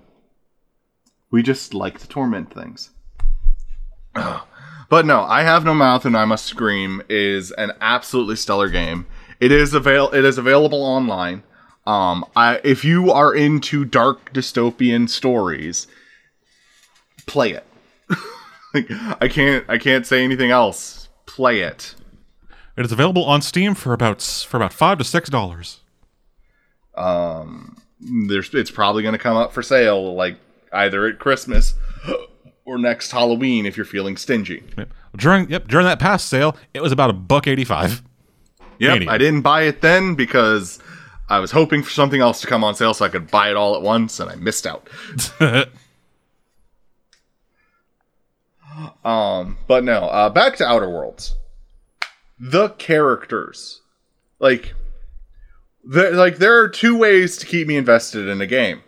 We 1.30 1.42
just 1.42 1.74
like 1.74 1.98
to 2.00 2.08
torment 2.08 2.52
things. 2.52 2.90
But 4.90 5.06
no, 5.06 5.20
I 5.22 5.42
have 5.44 5.64
no 5.64 5.72
mouth 5.72 6.04
and 6.04 6.16
I 6.16 6.24
must 6.24 6.46
scream 6.46 7.00
is 7.08 7.52
an 7.52 7.72
absolutely 7.80 8.34
stellar 8.34 8.68
game. 8.68 9.06
It 9.38 9.52
is 9.52 9.72
avail 9.72 10.10
it 10.10 10.24
is 10.24 10.36
available 10.36 10.82
online. 10.82 11.44
Um, 11.86 12.24
I 12.34 12.60
if 12.64 12.84
you 12.84 13.12
are 13.12 13.32
into 13.32 13.84
dark 13.84 14.32
dystopian 14.32 15.08
stories, 15.08 15.86
play 17.26 17.52
it. 17.52 17.66
Like, 18.72 18.88
I 19.20 19.26
can't 19.26 19.64
I 19.68 19.78
can't 19.78 20.06
say 20.06 20.22
anything 20.22 20.52
else. 20.52 21.08
Play 21.26 21.58
it. 21.62 21.96
It 22.76 22.84
is 22.84 22.92
available 22.92 23.24
on 23.24 23.42
Steam 23.42 23.74
for 23.74 23.92
about 23.92 24.22
for 24.22 24.58
about 24.58 24.72
five 24.72 24.98
to 24.98 25.04
six 25.04 25.28
dollars. 25.28 25.80
Um, 26.94 27.78
There's 28.00 28.54
it's 28.54 28.70
probably 28.70 29.02
going 29.02 29.14
to 29.14 29.18
come 29.18 29.36
up 29.36 29.52
for 29.52 29.60
sale 29.60 30.14
like 30.14 30.36
either 30.72 31.06
at 31.06 31.18
Christmas 31.18 31.74
or 32.64 32.78
next 32.78 33.10
Halloween 33.10 33.66
if 33.66 33.76
you're 33.76 33.86
feeling 33.86 34.16
stingy. 34.16 34.62
Yep. 34.78 34.92
During 35.16 35.50
yep, 35.50 35.68
during 35.68 35.86
that 35.86 35.98
past 35.98 36.28
sale, 36.28 36.56
it 36.72 36.82
was 36.82 36.92
about 36.92 37.10
a 37.10 37.14
buck 37.14 37.46
eighty 37.46 37.64
five. 37.64 38.02
Yep. 38.78 39.08
I 39.08 39.18
didn't 39.18 39.42
buy 39.42 39.62
it 39.62 39.82
then 39.82 40.14
because 40.14 40.78
I 41.28 41.38
was 41.38 41.50
hoping 41.52 41.82
for 41.82 41.90
something 41.90 42.20
else 42.20 42.40
to 42.40 42.46
come 42.46 42.64
on 42.64 42.74
sale 42.74 42.92
so 42.92 43.04
I 43.04 43.08
could 43.08 43.30
buy 43.30 43.50
it 43.50 43.56
all 43.56 43.76
at 43.76 43.82
once, 43.82 44.18
and 44.18 44.30
I 44.30 44.34
missed 44.34 44.66
out. 44.66 44.88
um, 49.04 49.58
but 49.68 49.84
no, 49.84 50.04
uh, 50.06 50.30
back 50.30 50.56
to 50.56 50.66
Outer 50.66 50.90
Worlds. 50.90 51.36
The 52.38 52.70
characters, 52.70 53.82
like, 54.38 54.74
there, 55.84 56.12
like 56.12 56.38
there 56.38 56.58
are 56.58 56.68
two 56.68 56.96
ways 56.96 57.36
to 57.36 57.46
keep 57.46 57.68
me 57.68 57.76
invested 57.76 58.26
in 58.26 58.40
a 58.40 58.46
game. 58.46 58.82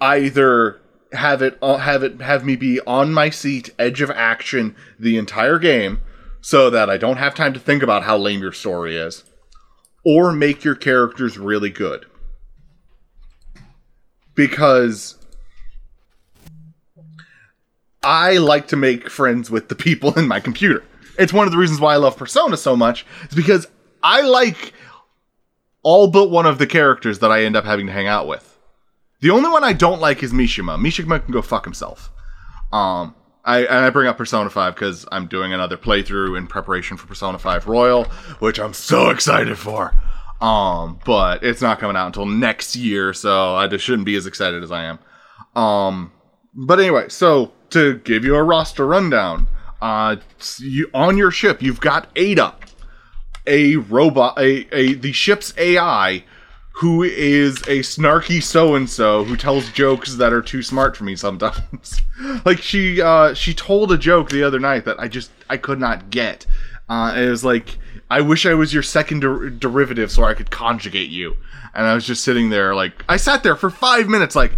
Either 0.00 0.80
have 1.16 1.42
it 1.42 1.58
uh, 1.60 1.78
have 1.78 2.02
it 2.02 2.20
have 2.20 2.44
me 2.44 2.56
be 2.56 2.80
on 2.82 3.12
my 3.12 3.30
seat, 3.30 3.70
edge 3.78 4.00
of 4.00 4.10
action 4.10 4.76
the 4.98 5.18
entire 5.18 5.58
game, 5.58 6.00
so 6.40 6.70
that 6.70 6.88
I 6.88 6.96
don't 6.96 7.16
have 7.16 7.34
time 7.34 7.52
to 7.54 7.60
think 7.60 7.82
about 7.82 8.04
how 8.04 8.16
lame 8.16 8.40
your 8.40 8.52
story 8.52 8.96
is, 8.96 9.24
or 10.04 10.32
make 10.32 10.64
your 10.64 10.74
characters 10.74 11.38
really 11.38 11.70
good. 11.70 12.06
Because 14.34 15.16
I 18.02 18.36
like 18.36 18.68
to 18.68 18.76
make 18.76 19.10
friends 19.10 19.50
with 19.50 19.68
the 19.68 19.74
people 19.74 20.16
in 20.18 20.28
my 20.28 20.38
computer. 20.38 20.84
It's 21.18 21.32
one 21.32 21.46
of 21.46 21.52
the 21.52 21.58
reasons 21.58 21.80
why 21.80 21.94
I 21.94 21.96
love 21.96 22.16
Persona 22.16 22.56
so 22.56 22.76
much. 22.76 23.04
Is 23.28 23.34
because 23.34 23.66
I 24.02 24.20
like 24.20 24.72
all 25.82 26.08
but 26.08 26.30
one 26.30 26.46
of 26.46 26.58
the 26.58 26.66
characters 26.66 27.20
that 27.20 27.32
I 27.32 27.44
end 27.44 27.56
up 27.56 27.64
having 27.64 27.86
to 27.86 27.92
hang 27.92 28.06
out 28.06 28.28
with. 28.28 28.55
The 29.26 29.32
only 29.32 29.48
one 29.48 29.64
I 29.64 29.72
don't 29.72 30.00
like 30.00 30.22
is 30.22 30.32
Mishima. 30.32 30.78
Mishima 30.78 31.20
can 31.20 31.32
go 31.32 31.42
fuck 31.42 31.64
himself. 31.64 32.12
Um, 32.72 33.12
I 33.44 33.62
and 33.62 33.84
I 33.84 33.90
bring 33.90 34.06
up 34.06 34.16
Persona 34.16 34.48
5 34.48 34.72
because 34.72 35.04
I'm 35.10 35.26
doing 35.26 35.52
another 35.52 35.76
playthrough 35.76 36.38
in 36.38 36.46
preparation 36.46 36.96
for 36.96 37.08
Persona 37.08 37.36
5 37.36 37.66
Royal, 37.66 38.04
which 38.38 38.60
I'm 38.60 38.72
so 38.72 39.10
excited 39.10 39.58
for. 39.58 39.92
Um, 40.40 41.00
but 41.04 41.42
it's 41.42 41.60
not 41.60 41.80
coming 41.80 41.96
out 41.96 42.06
until 42.06 42.24
next 42.24 42.76
year, 42.76 43.12
so 43.12 43.56
I 43.56 43.66
just 43.66 43.84
shouldn't 43.84 44.06
be 44.06 44.14
as 44.14 44.28
excited 44.28 44.62
as 44.62 44.70
I 44.70 44.84
am. 44.84 45.00
Um, 45.60 46.12
but 46.54 46.78
anyway, 46.78 47.08
so 47.08 47.50
to 47.70 47.98
give 47.98 48.24
you 48.24 48.36
a 48.36 48.44
roster 48.44 48.86
rundown, 48.86 49.48
Uh, 49.82 50.18
you, 50.60 50.88
on 50.94 51.16
your 51.16 51.32
ship, 51.32 51.60
you've 51.60 51.80
got 51.80 52.10
Ada, 52.14 52.54
a 53.44 53.74
robot, 53.74 54.38
a, 54.38 54.68
a 54.72 54.94
the 54.94 55.10
ship's 55.10 55.52
AI, 55.58 56.22
who 56.76 57.02
is 57.02 57.56
a 57.62 57.80
snarky 57.80 58.42
so 58.42 58.74
and 58.74 58.88
so 58.88 59.24
who 59.24 59.34
tells 59.34 59.70
jokes 59.70 60.16
that 60.16 60.30
are 60.30 60.42
too 60.42 60.62
smart 60.62 60.94
for 60.94 61.04
me 61.04 61.16
sometimes. 61.16 62.02
like 62.44 62.60
she 62.60 63.00
uh, 63.00 63.32
she 63.32 63.54
told 63.54 63.90
a 63.92 63.98
joke 63.98 64.28
the 64.28 64.42
other 64.42 64.60
night 64.60 64.84
that 64.84 65.00
I 65.00 65.08
just 65.08 65.30
I 65.48 65.56
could 65.56 65.80
not 65.80 66.10
get. 66.10 66.44
Uh, 66.86 67.14
it 67.16 67.30
was 67.30 67.42
like 67.42 67.78
I 68.10 68.20
wish 68.20 68.44
I 68.44 68.52
was 68.52 68.74
your 68.74 68.82
second 68.82 69.20
der- 69.20 69.48
derivative 69.48 70.10
so 70.10 70.24
I 70.24 70.34
could 70.34 70.50
conjugate 70.50 71.08
you. 71.08 71.36
And 71.74 71.86
I 71.86 71.94
was 71.94 72.06
just 72.06 72.22
sitting 72.22 72.50
there 72.50 72.74
like 72.74 73.04
I 73.08 73.16
sat 73.16 73.42
there 73.42 73.56
for 73.56 73.70
five 73.70 74.06
minutes 74.08 74.36
like 74.36 74.52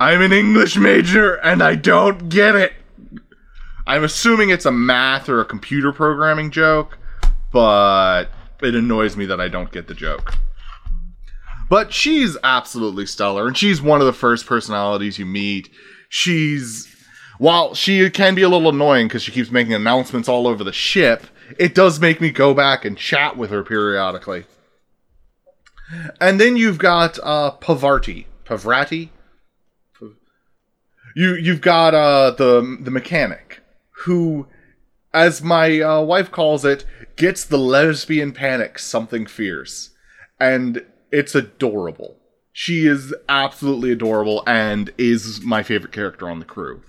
I'm 0.00 0.22
an 0.22 0.32
English 0.32 0.78
major 0.78 1.34
and 1.34 1.62
I 1.62 1.74
don't 1.74 2.30
get 2.30 2.54
it. 2.54 2.72
I'm 3.86 4.04
assuming 4.04 4.48
it's 4.48 4.64
a 4.64 4.72
math 4.72 5.28
or 5.28 5.42
a 5.42 5.44
computer 5.44 5.92
programming 5.92 6.50
joke, 6.50 6.96
but 7.52 8.30
it 8.62 8.74
annoys 8.74 9.18
me 9.18 9.26
that 9.26 9.40
I 9.40 9.48
don't 9.48 9.70
get 9.70 9.86
the 9.86 9.94
joke. 9.94 10.38
But 11.68 11.92
she's 11.92 12.36
absolutely 12.44 13.06
stellar, 13.06 13.46
and 13.46 13.56
she's 13.56 13.82
one 13.82 14.00
of 14.00 14.06
the 14.06 14.12
first 14.12 14.46
personalities 14.46 15.18
you 15.18 15.26
meet. 15.26 15.68
She's, 16.08 16.86
while 17.38 17.74
she 17.74 18.08
can 18.10 18.34
be 18.34 18.42
a 18.42 18.48
little 18.48 18.68
annoying 18.68 19.08
because 19.08 19.22
she 19.22 19.32
keeps 19.32 19.50
making 19.50 19.74
announcements 19.74 20.28
all 20.28 20.46
over 20.46 20.62
the 20.62 20.72
ship, 20.72 21.26
it 21.58 21.74
does 21.74 22.00
make 22.00 22.20
me 22.20 22.30
go 22.30 22.54
back 22.54 22.84
and 22.84 22.96
chat 22.96 23.36
with 23.36 23.50
her 23.50 23.64
periodically. 23.64 24.44
And 26.20 26.40
then 26.40 26.56
you've 26.56 26.78
got 26.78 27.18
uh, 27.22 27.52
Pavarti. 27.60 28.26
Pavrati? 28.44 29.10
You 31.14 31.34
you've 31.34 31.62
got 31.62 31.94
uh, 31.94 32.32
the 32.32 32.76
the 32.78 32.90
mechanic 32.90 33.62
who, 34.04 34.48
as 35.14 35.42
my 35.42 35.80
uh, 35.80 36.02
wife 36.02 36.30
calls 36.30 36.64
it, 36.64 36.84
gets 37.16 37.42
the 37.42 37.56
lesbian 37.56 38.32
panic 38.32 38.78
something 38.78 39.24
fierce, 39.24 39.92
and 40.38 40.84
it's 41.10 41.34
adorable. 41.34 42.16
She 42.52 42.86
is 42.86 43.14
absolutely 43.28 43.92
adorable 43.92 44.42
and 44.46 44.90
is 44.96 45.42
my 45.42 45.62
favorite 45.62 45.92
character 45.92 46.28
on 46.28 46.38
the 46.38 46.44
crew. 46.44 46.82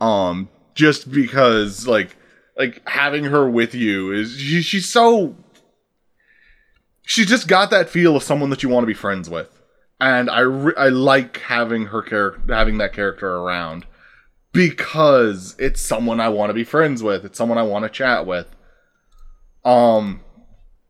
Um, 0.00 0.48
just 0.74 1.10
because 1.10 1.86
like 1.86 2.16
like 2.56 2.86
having 2.88 3.24
her 3.24 3.48
with 3.48 3.74
you 3.74 4.12
is 4.12 4.36
she, 4.36 4.62
she's 4.62 4.88
so 4.88 5.36
she's 7.02 7.26
just 7.26 7.46
got 7.48 7.70
that 7.70 7.88
feel 7.88 8.16
of 8.16 8.22
someone 8.22 8.50
that 8.50 8.62
you 8.62 8.68
want 8.68 8.82
to 8.82 8.86
be 8.86 8.94
friends 8.94 9.28
with 9.28 9.62
and 10.02 10.28
I 10.28 10.40
re- 10.40 10.74
I 10.76 10.88
like 10.88 11.38
having 11.38 11.86
her 11.86 12.02
character 12.02 12.52
having 12.52 12.78
that 12.78 12.92
character 12.92 13.36
around 13.36 13.86
because 14.52 15.54
it's 15.58 15.80
someone 15.80 16.20
I 16.20 16.28
want 16.28 16.50
to 16.50 16.54
be 16.54 16.64
friends 16.64 17.02
with. 17.02 17.24
It's 17.24 17.38
someone 17.38 17.56
I 17.56 17.62
want 17.62 17.84
to 17.84 17.88
chat 17.88 18.26
with. 18.26 18.54
Um, 19.64 20.20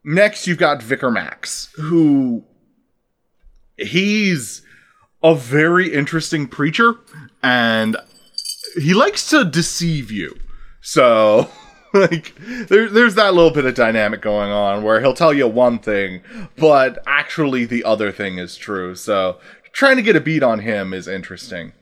next 0.03 0.47
you've 0.47 0.59
got 0.59 0.83
Vicar 0.83 1.11
Max, 1.11 1.73
who 1.77 2.45
he's 3.87 4.63
a 5.23 5.35
very 5.35 5.93
interesting 5.93 6.49
preacher, 6.49 6.97
and 7.43 7.97
he 8.77 8.95
likes 8.95 9.29
to 9.31 9.45
deceive 9.45 10.11
you. 10.11 10.37
So. 10.81 11.51
Like 11.95 12.35
there, 12.69 12.89
there's 12.89 13.17
that 13.17 13.35
little 13.35 13.51
bit 13.51 13.67
of 13.67 13.75
dynamic 13.75 14.23
going 14.23 14.51
on 14.51 14.83
where 14.83 15.03
he'll 15.03 15.13
tell 15.13 15.35
you 15.35 15.47
one 15.47 15.79
thing, 15.79 16.23
but 16.57 17.03
actually 17.07 17.67
the 17.67 17.85
other 17.85 18.11
thing 18.11 18.39
is 18.39 18.57
true. 18.57 18.95
So 18.95 19.39
trying 19.73 19.97
to 19.97 20.03
get 20.03 20.17
a 20.17 20.21
beat 20.21 20.43
on 20.43 20.61
him 20.61 20.95
is 20.95 21.07
interesting. 21.07 21.75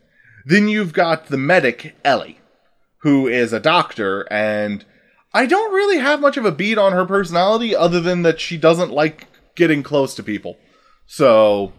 Then 0.45 0.67
you've 0.67 0.93
got 0.93 1.27
the 1.27 1.37
medic, 1.37 1.95
Ellie, 2.03 2.39
who 3.03 3.27
is 3.27 3.53
a 3.53 3.59
doctor, 3.59 4.27
and 4.31 4.83
I 5.33 5.45
don't 5.45 5.73
really 5.73 5.99
have 5.99 6.19
much 6.19 6.37
of 6.37 6.45
a 6.45 6.51
beat 6.51 6.77
on 6.77 6.93
her 6.93 7.05
personality 7.05 7.75
other 7.75 7.99
than 7.99 8.23
that 8.23 8.39
she 8.39 8.57
doesn't 8.57 8.91
like 8.91 9.27
getting 9.55 9.83
close 9.83 10.15
to 10.15 10.23
people. 10.23 10.57
So, 11.05 11.73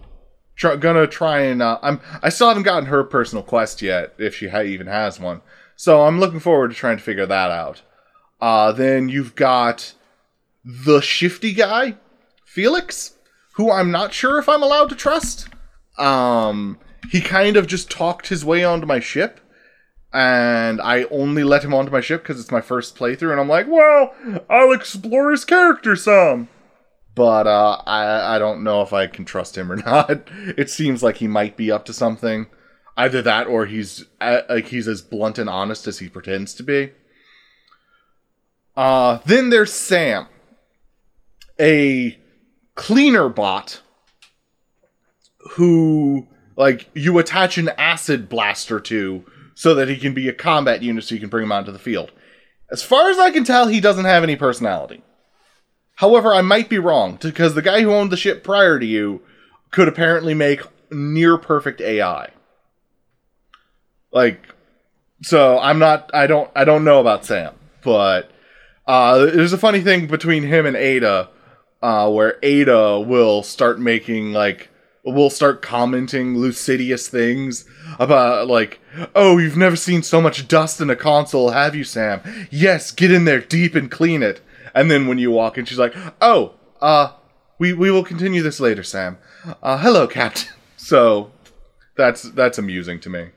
try, 0.63 0.77
gonna 0.77 1.07
try 1.07 1.41
and 1.41 1.61
uh, 1.61 1.79
I'm 1.83 2.01
I 2.23 2.29
still 2.31 2.49
haven't 2.49 2.63
gotten 2.63 2.87
her 2.87 3.05
personal 3.05 3.43
quest 3.43 3.83
yet, 3.83 4.15
if 4.17 4.37
she 4.37 4.49
ha- 4.49 4.63
even 4.63 4.87
has 4.87 5.21
one. 5.21 5.43
So 5.77 6.05
I'm 6.05 6.21
looking 6.21 6.41
forward 6.41 6.71
to 6.71 6.77
trying 6.77 6.97
to 6.97 7.03
figure 7.03 7.27
that 7.27 7.51
out. 7.51 7.83
Uh, 8.41 8.73
then 8.73 9.09
you've 9.09 9.35
got 9.35 9.95
the 10.65 11.01
shifty 11.01 11.53
guy, 11.53 11.97
Felix, 12.45 13.17
who 13.55 13.71
I'm 13.71 13.91
not 13.91 14.13
sure 14.13 14.39
if 14.39 14.49
I'm 14.49 14.63
allowed 14.63 14.89
to 14.91 14.95
trust. 14.95 15.49
Um, 15.99 16.79
he 17.11 17.21
kind 17.21 17.57
of 17.57 17.67
just 17.67 17.91
talked 17.91 18.29
his 18.29 18.45
way 18.45 18.65
onto 18.65 18.87
my 18.87 19.01
ship, 19.01 19.41
and 20.13 20.81
I 20.81 21.05
only 21.05 21.43
let 21.43 21.65
him 21.65 21.75
onto 21.75 21.93
my 21.93 22.01
ship 22.01 22.23
because 22.23 22.41
it's 22.41 22.51
my 22.53 22.61
first 22.61 22.97
playthrough, 22.97 23.33
and 23.33 23.41
I'm 23.41 23.49
like, 23.49 23.67
well, 23.69 24.15
I'll 24.49 24.73
explore 24.73 25.33
his 25.33 25.45
character 25.45 25.97
some. 25.97 26.49
But 27.15 27.47
uh, 27.47 27.83
I 27.87 28.37
I 28.37 28.39
don't 28.39 28.65
know 28.65 28.83
if 28.83 28.93
I 28.93 29.07
can 29.07 29.25
trust 29.25 29.57
him 29.57 29.71
or 29.71 29.77
not. 29.87 30.29
It 30.31 30.71
seems 30.71 31.03
like 31.03 31.17
he 31.17 31.29
might 31.29 31.57
be 31.57 31.71
up 31.71 31.85
to 31.87 31.93
something. 31.93 32.47
Either 32.97 33.23
that, 33.23 33.47
or 33.47 33.67
he's 33.67 34.05
uh, 34.21 34.43
like 34.49 34.67
he's 34.69 34.87
as 34.87 35.01
blunt 35.01 35.39
and 35.39 35.49
honest 35.49 35.87
as 35.87 35.99
he 35.99 36.09
pretends 36.09 36.55
to 36.55 36.63
be. 36.63 36.93
Uh, 38.77 39.19
then 39.27 39.51
there's 39.51 39.73
Sam, 39.73 40.27
a 41.61 42.19
cleaner 42.75 43.29
bot 43.29 43.81
who 45.53 46.27
like 46.57 46.89
you 46.95 47.19
attach 47.19 47.59
an 47.59 47.71
acid 47.71 48.29
blaster 48.29 48.81
to 48.81 49.25
so 49.55 49.75
that 49.75 49.89
he 49.89 49.97
can 49.97 50.15
be 50.15 50.29
a 50.29 50.33
combat 50.33 50.83
unit 50.83 51.05
so 51.05 51.15
you 51.15 51.21
can 51.21 51.31
bring 51.31 51.45
him 51.45 51.53
onto 51.53 51.73
the 51.73 51.79
field. 51.79 52.13
As 52.71 52.83
far 52.83 53.11
as 53.11 53.19
I 53.19 53.31
can 53.31 53.45
tell, 53.45 53.69
he 53.69 53.81
doesn't 53.81 54.07
have 54.07 54.23
any 54.23 54.37
personality. 54.37 55.03
However, 56.03 56.34
I 56.34 56.40
might 56.42 56.68
be 56.68 56.80
wrong 56.80 57.16
because 57.22 57.55
the 57.55 57.62
guy 57.62 57.82
who 57.82 57.92
owned 57.92 58.11
the 58.11 58.16
ship 58.16 58.42
prior 58.42 58.80
to 58.80 58.84
you 58.84 59.22
could 59.70 59.86
apparently 59.86 60.34
make 60.34 60.61
near 60.90 61.38
perfect 61.38 61.80
AI. 61.80 62.30
Like, 64.11 64.48
so 65.22 65.61
I'm 65.61 65.78
not. 65.78 66.11
I 66.12 66.26
don't. 66.26 66.50
I 66.57 66.64
don't 66.64 66.82
know 66.82 66.98
about 66.98 67.24
Sam, 67.24 67.55
but 67.84 68.32
uh, 68.84 69.26
there's 69.26 69.53
a 69.53 69.59
funny 69.59 69.80
thing 69.80 70.09
between 70.09 70.42
him 70.42 70.66
and 70.66 70.74
Ada, 70.74 71.30
uh, 71.80 72.11
where 72.11 72.36
Ada 72.42 72.98
will 72.98 73.44
start 73.44 73.78
making 73.78 74.32
like 74.32 74.70
will 75.05 75.30
start 75.30 75.62
commenting 75.62 76.34
lucidious 76.34 77.07
things 77.07 77.64
about 78.00 78.48
like, 78.48 78.80
"Oh, 79.14 79.38
you've 79.38 79.57
never 79.57 79.76
seen 79.76 80.03
so 80.03 80.20
much 80.20 80.48
dust 80.48 80.80
in 80.80 80.90
a 80.90 80.96
console, 80.96 81.50
have 81.50 81.76
you, 81.76 81.84
Sam? 81.84 82.22
Yes, 82.50 82.90
get 82.90 83.12
in 83.12 83.24
there 83.24 83.40
deep 83.40 83.76
and 83.76 83.88
clean 83.88 84.24
it." 84.24 84.40
And 84.75 84.91
then 84.91 85.07
when 85.07 85.18
you 85.18 85.31
walk 85.31 85.59
in, 85.59 85.64
she's 85.64 85.79
like, 85.79 85.95
"Oh, 86.20 86.55
uh, 86.81 87.12
we 87.59 87.73
we 87.73 87.91
will 87.91 88.05
continue 88.05 88.43
this 88.43 88.61
later, 88.61 88.83
Sam. 88.83 89.18
Uh, 89.62 89.79
hello, 89.79 90.07
Captain." 90.07 90.49
So 90.77 91.31
that's 91.97 92.23
that's 92.23 92.59
amusing 92.59 92.99
to 93.01 93.09
me. 93.09 93.29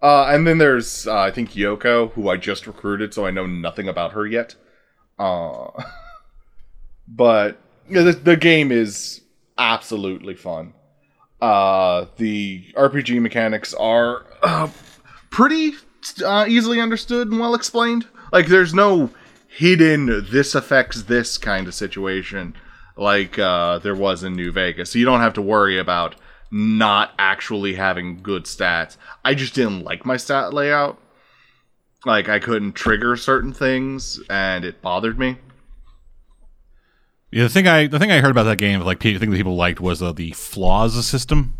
Uh, 0.00 0.24
and 0.28 0.46
then 0.46 0.56
there's 0.56 1.06
uh, 1.06 1.18
I 1.18 1.30
think 1.30 1.50
Yoko, 1.50 2.12
who 2.12 2.30
I 2.30 2.38
just 2.38 2.66
recruited, 2.66 3.12
so 3.12 3.26
I 3.26 3.30
know 3.30 3.46
nothing 3.46 3.88
about 3.88 4.12
her 4.12 4.26
yet. 4.26 4.54
Uh, 5.18 5.68
but 7.08 7.58
the, 7.90 8.12
the 8.12 8.36
game 8.36 8.72
is 8.72 9.20
absolutely 9.58 10.34
fun. 10.34 10.72
Uh, 11.40 12.06
the 12.16 12.64
RPG 12.74 13.20
mechanics 13.20 13.74
are 13.74 14.24
uh, 14.42 14.68
pretty 15.30 15.72
uh, 16.24 16.46
easily 16.48 16.80
understood 16.80 17.28
and 17.28 17.38
well 17.38 17.54
explained. 17.54 18.06
Like, 18.32 18.46
there's 18.46 18.74
no 18.74 19.10
hidden 19.56 20.26
this 20.30 20.54
affects 20.54 21.04
this 21.04 21.38
kind 21.38 21.66
of 21.66 21.74
situation 21.74 22.54
like 22.96 23.38
uh, 23.38 23.78
there 23.78 23.94
was 23.94 24.24
in 24.24 24.34
New 24.34 24.52
Vegas. 24.52 24.90
So 24.90 24.98
you 24.98 25.04
don't 25.04 25.20
have 25.20 25.34
to 25.34 25.42
worry 25.42 25.78
about 25.78 26.16
not 26.50 27.12
actually 27.18 27.74
having 27.74 28.22
good 28.22 28.44
stats. 28.44 28.96
I 29.24 29.34
just 29.34 29.54
didn't 29.54 29.82
like 29.82 30.06
my 30.06 30.16
stat 30.16 30.54
layout. 30.54 30.98
Like 32.04 32.28
I 32.28 32.38
couldn't 32.38 32.72
trigger 32.72 33.16
certain 33.16 33.52
things, 33.52 34.20
and 34.30 34.64
it 34.64 34.80
bothered 34.80 35.18
me. 35.18 35.38
Yeah, 37.32 37.44
the 37.44 37.48
thing 37.48 37.66
I 37.66 37.86
the 37.86 37.98
thing 37.98 38.12
I 38.12 38.20
heard 38.20 38.30
about 38.30 38.44
that 38.44 38.58
game, 38.58 38.80
like 38.80 39.00
the 39.00 39.18
thing 39.18 39.30
that 39.30 39.36
people 39.36 39.56
liked 39.56 39.80
was 39.80 40.02
uh, 40.02 40.12
the 40.12 40.30
flaws 40.32 41.04
system. 41.04 41.54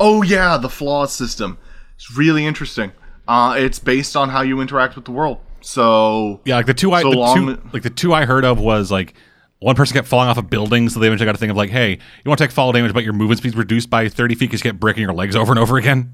Oh 0.00 0.22
yeah, 0.22 0.56
the 0.56 0.70
flaws 0.70 1.12
system. 1.12 1.58
It's 1.96 2.16
really 2.16 2.46
interesting. 2.46 2.92
Uh, 3.28 3.54
it's 3.58 3.78
based 3.78 4.16
on 4.16 4.30
how 4.30 4.42
you 4.42 4.60
interact 4.60 4.96
with 4.96 5.04
the 5.04 5.10
world. 5.10 5.38
So 5.66 6.40
Yeah, 6.44 6.56
like 6.56 6.66
the 6.66 6.74
two 6.74 6.92
I 6.92 7.02
So 7.02 7.10
the 7.10 7.34
two, 7.34 7.70
like 7.72 7.82
the 7.82 7.90
two 7.90 8.14
I 8.14 8.24
heard 8.24 8.44
of 8.44 8.60
was 8.60 8.92
like 8.92 9.14
one 9.58 9.74
person 9.74 9.94
kept 9.94 10.06
falling 10.06 10.28
off 10.28 10.38
a 10.38 10.42
building, 10.42 10.88
so 10.88 11.00
they 11.00 11.08
eventually 11.08 11.26
got 11.26 11.34
a 11.34 11.38
thing 11.38 11.50
of 11.50 11.56
like, 11.56 11.70
hey, 11.70 11.90
you 11.92 12.28
want 12.28 12.38
to 12.38 12.44
take 12.44 12.52
fall 12.52 12.70
damage, 12.70 12.92
but 12.92 13.02
your 13.02 13.12
movement 13.14 13.38
speed's 13.38 13.56
reduced 13.56 13.90
by 13.90 14.08
thirty 14.08 14.36
feet 14.36 14.46
because 14.50 14.60
you 14.60 14.70
get 14.70 14.78
breaking 14.78 15.02
your 15.02 15.12
legs 15.12 15.34
over 15.34 15.50
and 15.50 15.58
over 15.58 15.76
again. 15.76 16.12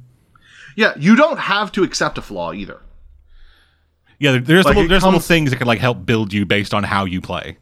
yeah, 0.75 0.95
you 0.97 1.17
don't 1.17 1.39
have 1.39 1.71
to 1.73 1.83
accept 1.85 2.17
a 2.17 2.23
flaw 2.23 2.55
either. 2.55 2.81
Yeah, 4.19 4.39
there's 4.39 4.65
Like, 4.65 4.77
little, 4.77 4.85
it 4.85 4.89
there's 4.89 5.05
little 5.05 5.21
things 5.21 5.51
that 5.51 5.59
can 5.59 5.67
like 5.67 5.81
help 5.81 6.07
build 6.07 6.33
you 6.33 6.47
based 6.47 6.73
on 6.73 6.85
how 6.85 7.05
you 7.05 7.21
play. 7.21 7.59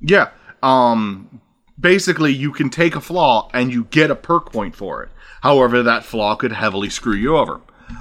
Yeah. 0.00 0.28
Um 0.62 1.40
basically 1.80 2.32
you 2.32 2.52
can 2.52 2.70
take 2.70 2.94
a 2.94 3.00
flaw 3.00 3.48
and 3.52 3.72
you 3.72 3.84
get 3.84 4.10
a 4.10 4.14
perk 4.14 4.52
point 4.52 4.76
for 4.76 5.02
it. 5.02 5.08
However, 5.42 5.82
that 5.82 6.04
flaw 6.04 6.36
could 6.36 6.52
heavily 6.52 6.90
screw 6.90 7.14
you 7.14 7.36
over. 7.36 7.60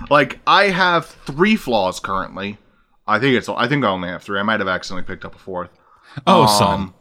Like 0.09 0.39
I 0.45 0.65
have 0.65 1.05
3 1.05 1.55
flaws 1.55 1.99
currently. 1.99 2.57
I 3.07 3.19
think 3.19 3.35
it's. 3.35 3.47
I 3.49 3.67
think 3.67 3.83
I 3.85 3.87
only 3.89 4.09
have 4.09 4.23
three. 4.23 4.39
I 4.39 4.43
might 4.43 4.59
have 4.59 4.67
accidentally 4.69 5.05
picked 5.07 5.23
up 5.25 5.35
a 5.35 5.39
fourth. 5.39 5.69
Oh, 6.25 6.41
Um, 6.43 6.47
son. 6.47 6.93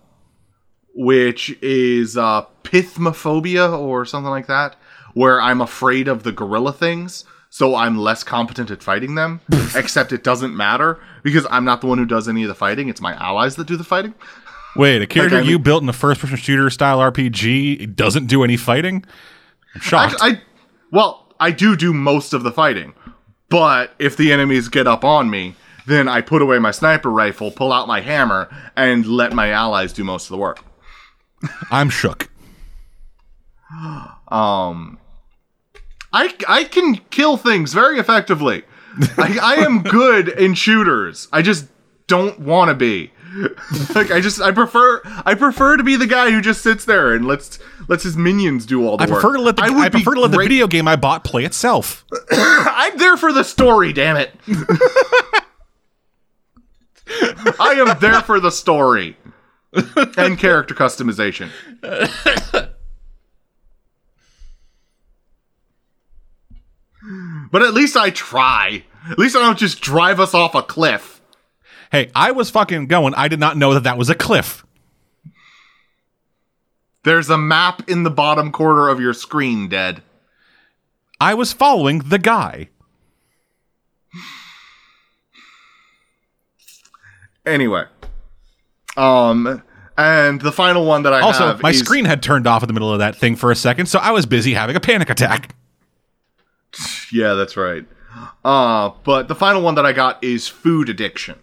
which 0.94 1.56
is 1.62 2.16
uh, 2.16 2.42
pithmophobia 2.62 3.76
or 3.78 4.04
something 4.04 4.30
like 4.30 4.46
that, 4.46 4.76
where 5.14 5.40
I'm 5.40 5.60
afraid 5.60 6.08
of 6.08 6.22
the 6.22 6.32
gorilla 6.32 6.72
things, 6.72 7.24
so 7.50 7.74
I'm 7.74 7.98
less 7.98 8.24
competent 8.24 8.70
at 8.70 8.82
fighting 8.82 9.14
them. 9.14 9.40
except 9.74 10.12
it 10.12 10.22
doesn't 10.24 10.56
matter 10.56 11.00
because 11.22 11.46
I'm 11.50 11.64
not 11.64 11.80
the 11.80 11.86
one 11.86 11.98
who 11.98 12.06
does 12.06 12.28
any 12.28 12.42
of 12.42 12.48
the 12.48 12.54
fighting; 12.54 12.88
it's 12.88 13.00
my 13.00 13.14
allies 13.14 13.56
that 13.56 13.66
do 13.66 13.76
the 13.76 13.84
fighting. 13.84 14.14
Wait, 14.74 15.02
a 15.02 15.06
character 15.08 15.38
I 15.38 15.40
mean- 15.40 15.50
you 15.50 15.58
built 15.58 15.82
in 15.82 15.88
a 15.88 15.92
first-person 15.94 16.36
shooter 16.36 16.70
style 16.70 16.98
RPG 16.98 17.94
doesn't 17.96 18.26
do 18.26 18.42
any 18.44 18.56
fighting? 18.56 19.04
I'm 19.74 19.80
shocked. 19.80 20.14
Actually, 20.14 20.30
I 20.38 20.42
well, 20.92 21.34
I 21.40 21.50
do 21.50 21.76
do 21.76 21.92
most 21.92 22.32
of 22.32 22.42
the 22.42 22.52
fighting, 22.52 22.94
but 23.50 23.92
if 23.98 24.16
the 24.16 24.32
enemies 24.32 24.68
get 24.68 24.86
up 24.86 25.04
on 25.04 25.28
me, 25.28 25.54
then 25.86 26.08
I 26.08 26.20
put 26.20 26.42
away 26.42 26.58
my 26.58 26.70
sniper 26.70 27.10
rifle, 27.10 27.50
pull 27.50 27.72
out 27.72 27.86
my 27.88 28.00
hammer, 28.00 28.48
and 28.76 29.06
let 29.06 29.32
my 29.32 29.50
allies 29.50 29.92
do 29.92 30.04
most 30.04 30.24
of 30.24 30.30
the 30.30 30.38
work. 30.38 30.64
I'm 31.70 31.90
shook. 31.90 32.28
Um, 34.28 34.98
I 36.12 36.34
I 36.48 36.64
can 36.64 36.96
kill 37.10 37.36
things 37.36 37.72
very 37.72 37.98
effectively. 38.00 38.64
I, 39.16 39.38
I 39.40 39.54
am 39.64 39.82
good 39.84 40.28
in 40.28 40.54
shooters. 40.54 41.28
I 41.32 41.42
just 41.42 41.66
don't 42.08 42.40
want 42.40 42.70
to 42.70 42.74
be. 42.74 43.12
like 43.94 44.10
I 44.10 44.20
just 44.20 44.40
I 44.40 44.50
prefer 44.50 45.00
I 45.24 45.34
prefer 45.34 45.76
to 45.76 45.84
be 45.84 45.94
the 45.94 46.06
guy 46.08 46.30
who 46.32 46.40
just 46.40 46.62
sits 46.62 46.84
there 46.86 47.14
and 47.14 47.24
lets 47.26 47.60
lets 47.88 48.02
his 48.02 48.16
minions 48.16 48.66
do 48.66 48.84
all 48.84 48.96
the 48.96 49.04
I 49.04 49.06
work. 49.10 49.20
prefer 49.20 49.36
to 49.36 49.42
let 49.42 49.56
the 49.56 49.62
I, 49.62 49.88
be 49.88 50.02
prefer 50.02 50.14
to 50.14 50.20
let 50.22 50.30
the 50.32 50.38
great- 50.38 50.48
video 50.48 50.66
game 50.66 50.88
I 50.88 50.96
bought 50.96 51.22
play 51.22 51.44
itself. 51.44 52.04
I'm 52.32 52.96
there 52.98 53.16
for 53.16 53.32
the 53.32 53.44
story, 53.44 53.92
damn 53.92 54.16
it. 54.16 54.32
I 57.08 57.76
am 57.78 57.98
there 58.00 58.20
for 58.20 58.40
the 58.40 58.50
story 58.50 59.16
and 59.72 60.38
character 60.38 60.74
customization. 60.74 61.50
But 67.52 67.62
at 67.62 67.74
least 67.74 67.96
I 67.96 68.10
try. 68.10 68.84
At 69.10 69.18
least 69.18 69.36
I 69.36 69.40
don't 69.40 69.58
just 69.58 69.80
drive 69.80 70.18
us 70.18 70.34
off 70.34 70.54
a 70.54 70.62
cliff. 70.62 71.20
Hey, 71.92 72.10
I 72.14 72.32
was 72.32 72.50
fucking 72.50 72.86
going. 72.86 73.14
I 73.14 73.28
did 73.28 73.38
not 73.38 73.56
know 73.56 73.72
that 73.74 73.84
that 73.84 73.96
was 73.96 74.10
a 74.10 74.14
cliff. 74.14 74.66
There's 77.04 77.30
a 77.30 77.38
map 77.38 77.88
in 77.88 78.02
the 78.02 78.10
bottom 78.10 78.50
corner 78.50 78.88
of 78.88 79.00
your 79.00 79.14
screen, 79.14 79.68
dead. 79.68 80.02
I 81.20 81.34
was 81.34 81.52
following 81.52 82.00
the 82.00 82.18
guy. 82.18 82.70
Anyway. 87.46 87.84
Um 88.96 89.62
and 89.98 90.40
the 90.42 90.52
final 90.52 90.84
one 90.84 91.04
that 91.04 91.14
I 91.14 91.20
Also, 91.20 91.58
my 91.62 91.70
is- 91.70 91.78
screen 91.78 92.04
had 92.04 92.22
turned 92.22 92.46
off 92.46 92.62
in 92.62 92.66
the 92.66 92.74
middle 92.74 92.92
of 92.92 92.98
that 92.98 93.16
thing 93.16 93.34
for 93.36 93.50
a 93.50 93.56
second, 93.56 93.86
so 93.86 93.98
I 93.98 94.10
was 94.10 94.26
busy 94.26 94.52
having 94.54 94.76
a 94.76 94.80
panic 94.80 95.08
attack. 95.10 95.54
Yeah, 97.12 97.32
that's 97.34 97.56
right. 97.56 97.86
Uh, 98.44 98.90
but 99.04 99.28
the 99.28 99.34
final 99.34 99.62
one 99.62 99.76
that 99.76 99.86
I 99.86 99.92
got 99.92 100.22
is 100.22 100.46
food 100.48 100.90
addiction. 100.90 101.36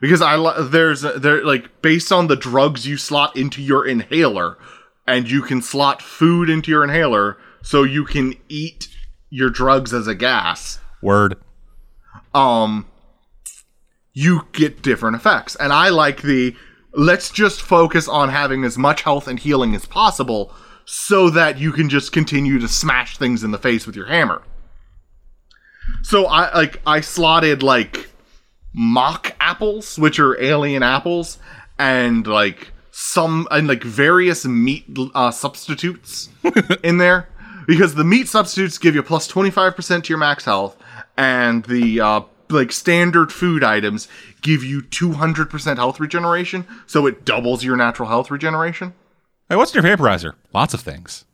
Because 0.00 0.20
I 0.20 0.36
there's 0.60 1.00
there 1.02 1.42
like 1.44 1.80
based 1.80 2.12
on 2.12 2.26
the 2.26 2.36
drugs 2.36 2.86
you 2.86 2.96
slot 2.98 3.34
into 3.36 3.62
your 3.62 3.86
inhaler 3.86 4.58
and 5.06 5.30
you 5.30 5.40
can 5.40 5.62
slot 5.62 6.02
food 6.02 6.50
into 6.50 6.70
your 6.70 6.84
inhaler 6.84 7.38
so 7.62 7.82
you 7.84 8.04
can 8.04 8.34
eat 8.50 8.88
your 9.30 9.48
drugs 9.48 9.94
as 9.94 10.06
a 10.06 10.14
gas. 10.14 10.80
Word. 11.00 11.36
Um 12.34 12.86
you 14.14 14.46
get 14.52 14.80
different 14.80 15.16
effects. 15.16 15.56
And 15.56 15.72
I 15.72 15.90
like 15.90 16.22
the 16.22 16.56
let's 16.94 17.30
just 17.30 17.60
focus 17.60 18.08
on 18.08 18.30
having 18.30 18.64
as 18.64 18.78
much 18.78 19.02
health 19.02 19.28
and 19.28 19.38
healing 19.38 19.74
as 19.74 19.84
possible 19.84 20.54
so 20.86 21.28
that 21.30 21.58
you 21.58 21.72
can 21.72 21.88
just 21.88 22.12
continue 22.12 22.58
to 22.60 22.68
smash 22.68 23.18
things 23.18 23.42
in 23.42 23.50
the 23.50 23.58
face 23.58 23.86
with 23.86 23.96
your 23.96 24.06
hammer. 24.06 24.42
So 26.02 26.26
I 26.26 26.54
like 26.54 26.80
I 26.86 27.00
slotted 27.00 27.62
like 27.62 28.08
mock 28.72 29.34
apples, 29.40 29.98
which 29.98 30.18
are 30.18 30.40
alien 30.40 30.82
apples, 30.82 31.38
and 31.78 32.26
like 32.26 32.68
some 32.90 33.48
and 33.50 33.66
like 33.66 33.82
various 33.82 34.44
meat 34.44 34.84
uh, 35.14 35.30
substitutes 35.30 36.28
in 36.84 36.98
there 36.98 37.28
because 37.66 37.94
the 37.94 38.04
meat 38.04 38.28
substitutes 38.28 38.78
give 38.78 38.94
you 38.94 39.02
plus 39.02 39.30
25% 39.30 40.04
to 40.04 40.08
your 40.10 40.18
max 40.18 40.44
health 40.44 40.76
and 41.16 41.64
the 41.64 42.00
uh, 42.00 42.20
like 42.54 42.72
standard 42.72 43.30
food 43.32 43.62
items 43.62 44.08
give 44.40 44.64
you 44.64 44.80
200% 44.82 45.76
health 45.76 46.00
regeneration 46.00 46.66
so 46.86 47.06
it 47.06 47.24
doubles 47.26 47.62
your 47.64 47.76
natural 47.76 48.08
health 48.08 48.30
regeneration 48.30 48.94
Hey, 49.50 49.56
what's 49.56 49.74
in 49.74 49.84
your 49.84 49.96
vaporizer? 49.96 50.34
Lots 50.54 50.72
of 50.72 50.80
things. 50.80 51.24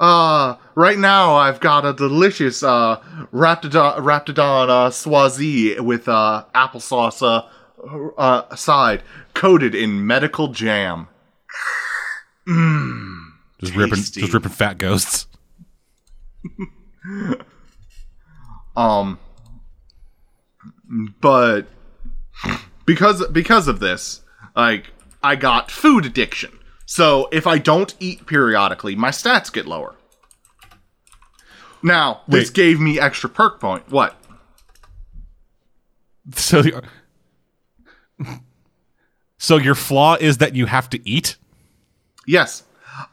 uh 0.00 0.56
right 0.74 0.98
now 0.98 1.36
i've 1.36 1.60
got 1.60 1.86
a 1.86 1.92
delicious 1.92 2.62
uh 2.62 3.00
raptidon 3.32 3.96
raptidon 3.98 4.68
uh 4.68 4.90
swazi 4.90 5.78
with 5.80 6.08
uh 6.08 6.44
applesauce 6.54 7.22
uh, 7.22 7.46
uh 8.18 8.54
side 8.56 9.02
coated 9.34 9.74
in 9.74 10.06
medical 10.06 10.48
jam 10.48 11.06
Mmm. 12.48 13.14
Just 13.60 13.74
ripping, 13.74 13.96
just 13.96 14.32
ripping 14.34 14.50
fat 14.52 14.76
ghosts. 14.78 15.26
Um, 18.76 19.18
but 21.20 21.66
because 22.84 23.26
because 23.28 23.68
of 23.68 23.80
this, 23.80 24.22
like 24.54 24.92
I 25.22 25.36
got 25.36 25.70
food 25.70 26.04
addiction. 26.06 26.58
So 26.84 27.28
if 27.32 27.46
I 27.46 27.58
don't 27.58 27.94
eat 27.98 28.26
periodically, 28.26 28.94
my 28.94 29.10
stats 29.10 29.52
get 29.52 29.66
lower. 29.66 29.94
Now 31.82 32.22
this 32.28 32.48
Wait. 32.48 32.54
gave 32.54 32.80
me 32.80 32.98
extra 33.00 33.28
perk 33.28 33.60
point. 33.60 33.90
What? 33.90 34.16
So, 36.34 36.62
the- 36.62 36.82
so 39.38 39.56
your 39.58 39.74
flaw 39.74 40.16
is 40.20 40.38
that 40.38 40.54
you 40.56 40.66
have 40.66 40.90
to 40.90 41.08
eat. 41.08 41.36
Yes, 42.26 42.64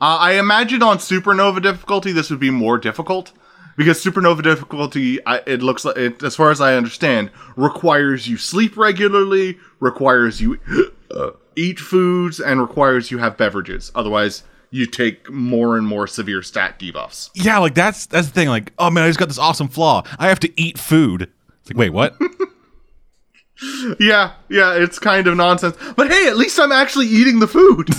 uh, 0.02 0.18
I 0.20 0.34
imagine 0.34 0.82
on 0.82 0.98
supernova 0.98 1.62
difficulty 1.62 2.12
this 2.12 2.30
would 2.32 2.40
be 2.40 2.50
more 2.50 2.78
difficult 2.80 3.32
because 3.76 4.04
supernova 4.04 4.44
difficulty, 4.44 5.24
I, 5.26 5.42
it 5.46 5.62
looks 5.62 5.86
like, 5.86 5.98
it, 5.98 6.24
as 6.24 6.36
far 6.36 6.52
as 6.52 6.62
I 6.62 6.76
understand, 6.76 7.32
requires 7.56 8.28
you 8.28 8.38
sleep 8.38 8.78
regularly, 8.78 9.58
requires 9.80 10.42
you 10.42 10.60
uh, 11.12 11.32
eat 11.56 11.80
foods, 11.80 12.40
and 12.40 12.62
requires 12.62 13.12
you 13.12 13.20
have 13.20 13.38
beverages. 13.38 13.92
Otherwise, 13.96 14.44
you 14.70 14.86
take 14.88 15.30
more 15.30 15.78
and 15.78 15.86
more 15.86 16.08
severe 16.08 16.42
stat 16.42 16.80
debuffs. 16.80 17.30
Yeah, 17.36 17.60
like 17.60 17.76
that's 17.76 18.08
that's 18.08 18.28
the 18.28 18.34
thing. 18.34 18.50
Like, 18.50 18.74
oh 18.80 18.90
man, 18.90 19.04
I 19.04 19.08
just 19.08 19.20
got 19.20 19.28
this 19.28 19.38
awesome 19.38 19.68
flaw. 19.68 20.04
I 20.18 20.30
have 20.30 20.40
to 20.42 20.62
eat 20.62 20.80
food. 20.80 21.30
It's 21.62 21.70
like, 21.70 21.78
wait, 21.78 21.92
what? 21.92 22.16
Yeah, 24.00 24.34
yeah, 24.50 24.74
it's 24.74 25.00
kind 25.00 25.28
of 25.28 25.38
nonsense. 25.38 25.78
But 25.96 26.12
hey, 26.12 26.28
at 26.28 26.38
least 26.38 26.60
I'm 26.60 26.72
actually 26.72 27.08
eating 27.08 27.40
the 27.40 27.48
food. 27.48 27.90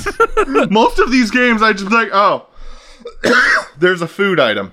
Most 0.70 0.98
of 0.98 1.10
these 1.10 1.30
games, 1.30 1.62
I 1.62 1.72
just 1.72 1.90
like, 1.90 2.10
oh, 2.12 2.46
there's 3.78 4.02
a 4.02 4.08
food 4.08 4.40
item. 4.40 4.72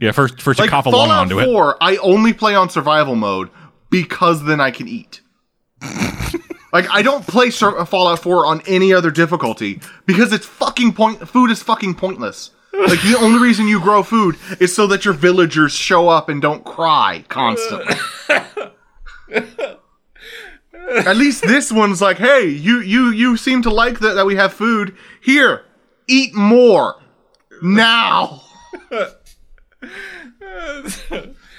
Yeah, 0.00 0.12
first 0.12 0.40
first 0.40 0.58
you 0.58 0.64
like 0.64 0.70
cough 0.70 0.86
a 0.86 0.90
lung 0.90 1.08
Fallout 1.08 1.22
onto 1.22 1.40
it. 1.40 1.46
4, 1.46 1.76
I 1.80 1.96
only 1.96 2.32
play 2.32 2.54
on 2.54 2.68
survival 2.68 3.16
mode 3.16 3.50
because 3.90 4.44
then 4.44 4.60
I 4.60 4.70
can 4.70 4.88
eat. 4.88 5.20
like 6.72 6.88
I 6.90 7.02
don't 7.02 7.26
play 7.26 7.50
Sur- 7.50 7.84
Fallout 7.86 8.18
4 8.20 8.46
on 8.46 8.62
any 8.66 8.92
other 8.92 9.10
difficulty 9.10 9.80
because 10.06 10.32
it's 10.32 10.46
fucking 10.46 10.92
point. 10.92 11.28
Food 11.28 11.50
is 11.50 11.62
fucking 11.62 11.94
pointless. 11.94 12.50
Like 12.72 13.02
the 13.02 13.16
only 13.20 13.40
reason 13.40 13.66
you 13.66 13.80
grow 13.80 14.02
food 14.02 14.36
is 14.60 14.74
so 14.74 14.86
that 14.88 15.04
your 15.04 15.14
villagers 15.14 15.72
show 15.72 16.08
up 16.08 16.28
and 16.28 16.40
don't 16.40 16.64
cry 16.64 17.24
constantly. 17.28 17.96
At 21.06 21.16
least 21.16 21.42
this 21.42 21.70
one's 21.72 22.00
like, 22.00 22.18
hey, 22.18 22.46
you 22.46 22.80
you 22.80 23.10
you 23.10 23.36
seem 23.36 23.62
to 23.62 23.70
like 23.70 24.00
that 24.00 24.14
that 24.14 24.26
we 24.26 24.36
have 24.36 24.52
food. 24.52 24.96
Here, 25.20 25.64
eat 26.08 26.34
more 26.34 27.00
now. 27.62 28.42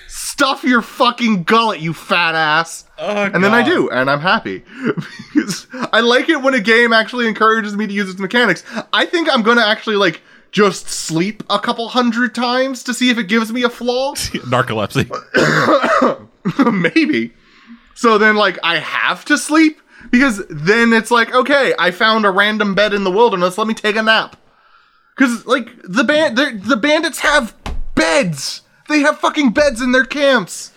Stuff 0.07 0.63
your 0.63 0.81
fucking 0.81 1.43
gullet, 1.43 1.79
you 1.79 1.93
fat 1.93 2.35
ass. 2.35 2.85
Oh, 2.97 3.23
and 3.23 3.43
then 3.43 3.53
I 3.53 3.63
do, 3.63 3.89
and 3.89 4.09
I'm 4.09 4.19
happy. 4.19 4.63
because 5.33 5.67
I 5.91 6.01
like 6.01 6.29
it 6.29 6.41
when 6.41 6.53
a 6.53 6.59
game 6.59 6.93
actually 6.93 7.27
encourages 7.27 7.75
me 7.75 7.87
to 7.87 7.93
use 7.93 8.09
its 8.09 8.19
mechanics. 8.19 8.63
I 8.93 9.05
think 9.05 9.29
I'm 9.31 9.41
gonna 9.41 9.65
actually 9.65 9.95
like 9.95 10.21
just 10.51 10.87
sleep 10.89 11.43
a 11.49 11.59
couple 11.59 11.87
hundred 11.89 12.35
times 12.35 12.83
to 12.83 12.93
see 12.93 13.09
if 13.09 13.17
it 13.17 13.27
gives 13.27 13.51
me 13.51 13.63
a 13.63 13.69
flaw. 13.69 14.13
Narcolepsy. 14.15 15.09
Maybe. 16.95 17.33
So 17.95 18.17
then, 18.17 18.35
like, 18.35 18.59
I 18.63 18.79
have 18.79 19.25
to 19.25 19.37
sleep 19.37 19.79
because 20.09 20.43
then 20.49 20.93
it's 20.93 21.11
like, 21.11 21.33
okay, 21.33 21.73
I 21.77 21.91
found 21.91 22.25
a 22.25 22.31
random 22.31 22.75
bed 22.75 22.93
in 22.93 23.03
the 23.03 23.11
wilderness. 23.11 23.57
Let 23.57 23.67
me 23.67 23.73
take 23.73 23.95
a 23.95 24.03
nap. 24.03 24.35
Because 25.15 25.45
like 25.45 25.69
the 25.83 26.03
band, 26.03 26.37
the 26.37 26.77
bandits 26.77 27.19
have 27.19 27.60
beds. 27.95 28.61
They 28.89 28.99
have 28.99 29.19
fucking 29.19 29.51
beds 29.51 29.81
in 29.81 29.91
their 29.91 30.05
camps. 30.05 30.71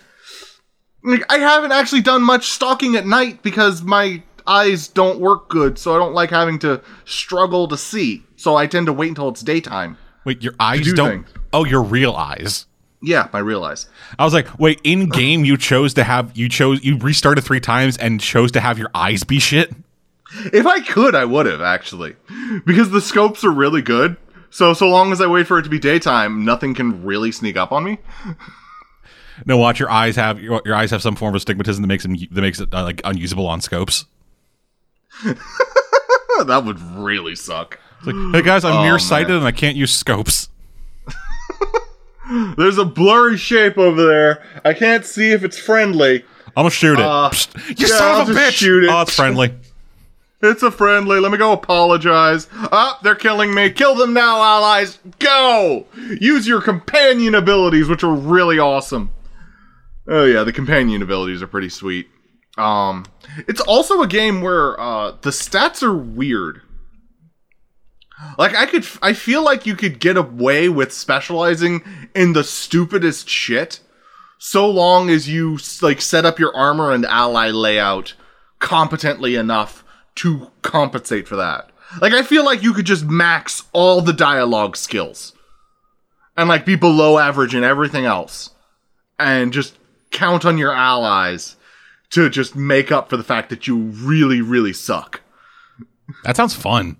Like, 1.03 1.23
I 1.31 1.37
haven't 1.37 1.71
actually 1.71 2.01
done 2.01 2.23
much 2.23 2.47
stalking 2.49 2.95
at 2.95 3.05
night 3.05 3.43
because 3.43 3.83
my 3.83 4.23
eyes 4.47 4.87
don't 4.87 5.19
work 5.19 5.49
good, 5.49 5.77
so 5.77 5.95
I 5.95 5.99
don't 5.99 6.13
like 6.13 6.29
having 6.29 6.59
to 6.59 6.81
struggle 7.05 7.67
to 7.67 7.77
see. 7.77 8.23
So 8.35 8.55
I 8.55 8.67
tend 8.67 8.87
to 8.87 8.93
wait 8.93 9.09
until 9.09 9.29
it's 9.29 9.41
daytime. 9.41 9.97
Wait, 10.25 10.41
your 10.41 10.55
eyes 10.59 10.83
do 10.83 10.93
don't. 10.93 11.25
things. 11.25 11.29
Oh, 11.53 11.65
your 11.65 11.83
real 11.83 12.13
eyes. 12.13 12.65
Yeah, 13.01 13.27
I 13.33 13.39
realize. 13.39 13.87
I 14.17 14.25
was 14.25 14.33
like, 14.33 14.57
wait, 14.57 14.81
in 14.83 15.09
game 15.09 15.45
you 15.45 15.57
chose 15.57 15.93
to 15.93 16.03
have 16.03 16.35
you 16.35 16.49
chose 16.49 16.83
you 16.83 16.97
restarted 16.97 17.43
three 17.43 17.59
times 17.59 17.97
and 17.97 18.19
chose 18.19 18.51
to 18.53 18.59
have 18.59 18.79
your 18.79 18.89
eyes 18.95 19.23
be 19.23 19.39
shit. 19.39 19.71
If 20.51 20.65
I 20.65 20.79
could, 20.81 21.13
I 21.13 21.25
would 21.25 21.45
have 21.45 21.61
actually, 21.61 22.15
because 22.65 22.89
the 22.89 23.01
scopes 23.01 23.43
are 23.43 23.51
really 23.51 23.83
good. 23.83 24.17
So 24.55 24.73
so 24.73 24.87
long 24.87 25.11
as 25.11 25.19
I 25.19 25.27
wait 25.27 25.47
for 25.47 25.59
it 25.59 25.63
to 25.63 25.69
be 25.69 25.79
daytime, 25.79 26.45
nothing 26.45 26.73
can 26.73 27.03
really 27.03 27.29
sneak 27.33 27.57
up 27.57 27.71
on 27.73 27.83
me. 27.83 27.97
No, 29.45 29.57
watch 29.57 29.81
your 29.81 29.91
eyes 29.91 30.15
have 30.15 30.39
your, 30.41 30.61
your 30.63 30.75
eyes 30.75 30.91
have 30.91 31.01
some 31.01 31.13
form 31.17 31.33
of 31.35 31.39
astigmatism 31.39 31.81
that 31.81 31.87
makes 31.89 32.03
them 32.03 32.15
that 32.31 32.39
makes 32.39 32.61
it 32.61 32.73
uh, 32.73 32.83
like 32.83 33.01
unusable 33.03 33.47
on 33.47 33.59
scopes. 33.59 34.05
that 35.25 36.63
would 36.65 36.79
really 36.97 37.35
suck. 37.35 37.77
It's 37.97 38.07
like, 38.07 38.15
hey 38.33 38.41
guys, 38.41 38.63
I'm 38.63 38.77
Oh, 38.77 38.83
nearsighted 38.83 39.27
man. 39.27 39.37
and 39.39 39.45
I 39.45 39.51
can't 39.51 39.75
use 39.75 39.93
scopes. 39.93 40.47
There's 42.57 42.77
a 42.77 42.85
blurry 42.85 43.35
shape 43.35 43.77
over 43.77 44.05
there. 44.05 44.41
I 44.63 44.73
can't 44.73 45.03
see 45.05 45.31
if 45.31 45.43
it's 45.43 45.57
friendly. 45.59 46.23
I'm 46.55 46.63
gonna 46.63 46.69
shoot 46.69 46.97
it. 46.97 47.05
Uh, 47.05 47.29
Psst, 47.31 47.57
you 47.77 47.87
yeah, 47.89 47.97
son 47.97 48.11
I'll 48.15 48.21
of 48.21 48.29
a 48.29 48.33
bitch! 48.39 48.51
shoot 48.51 48.85
it. 48.85 48.89
Oh, 48.89 49.01
it's 49.01 49.13
friendly. 49.13 49.53
It's 50.45 50.63
a 50.63 50.71
friendly. 50.71 51.19
Let 51.19 51.31
me 51.31 51.37
go 51.37 51.51
apologize. 51.51 52.47
Ah, 52.53 52.99
they're 53.03 53.15
killing 53.15 53.53
me. 53.53 53.69
Kill 53.69 53.95
them 53.95 54.13
now, 54.13 54.41
allies. 54.41 54.99
Go! 55.19 55.87
Use 56.19 56.47
your 56.47 56.61
companion 56.61 57.35
abilities, 57.35 57.87
which 57.87 58.03
are 58.03 58.13
really 58.13 58.59
awesome. 58.59 59.11
Oh 60.07 60.25
yeah, 60.25 60.43
the 60.43 60.53
companion 60.53 61.01
abilities 61.01 61.41
are 61.41 61.47
pretty 61.47 61.69
sweet. 61.69 62.07
Um, 62.57 63.05
it's 63.47 63.61
also 63.61 64.01
a 64.01 64.07
game 64.07 64.41
where 64.41 64.79
uh, 64.79 65.11
the 65.21 65.31
stats 65.31 65.83
are 65.83 65.95
weird. 65.95 66.61
Like 68.37 68.55
I 68.55 68.65
could, 68.65 68.87
I 69.01 69.13
feel 69.13 69.43
like 69.43 69.65
you 69.65 69.75
could 69.75 69.99
get 69.99 70.15
away 70.15 70.69
with 70.69 70.93
specializing 70.93 71.81
in 72.15 72.33
the 72.33 72.43
stupidest 72.43 73.27
shit, 73.27 73.81
so 74.37 74.69
long 74.69 75.09
as 75.09 75.27
you 75.27 75.59
like 75.81 76.01
set 76.01 76.25
up 76.25 76.39
your 76.39 76.55
armor 76.55 76.91
and 76.91 77.05
ally 77.05 77.49
layout 77.49 78.13
competently 78.59 79.35
enough 79.35 79.83
to 80.15 80.51
compensate 80.61 81.27
for 81.27 81.35
that. 81.35 81.69
Like 82.01 82.13
I 82.13 82.23
feel 82.23 82.43
like 82.45 82.63
you 82.63 82.73
could 82.73 82.85
just 82.85 83.05
max 83.05 83.63
all 83.73 84.01
the 84.01 84.13
dialogue 84.13 84.75
skills 84.77 85.33
and 86.37 86.49
like 86.49 86.65
be 86.65 86.75
below 86.75 87.17
average 87.17 87.53
in 87.55 87.63
everything 87.63 88.05
else 88.05 88.49
and 89.19 89.53
just 89.53 89.77
count 90.11 90.45
on 90.45 90.57
your 90.57 90.73
allies 90.73 91.55
to 92.11 92.29
just 92.29 92.55
make 92.55 92.91
up 92.91 93.09
for 93.09 93.17
the 93.17 93.23
fact 93.23 93.49
that 93.49 93.67
you 93.67 93.77
really 93.77 94.41
really 94.41 94.73
suck. 94.73 95.21
That 96.23 96.35
sounds 96.37 96.53
fun. 96.55 96.97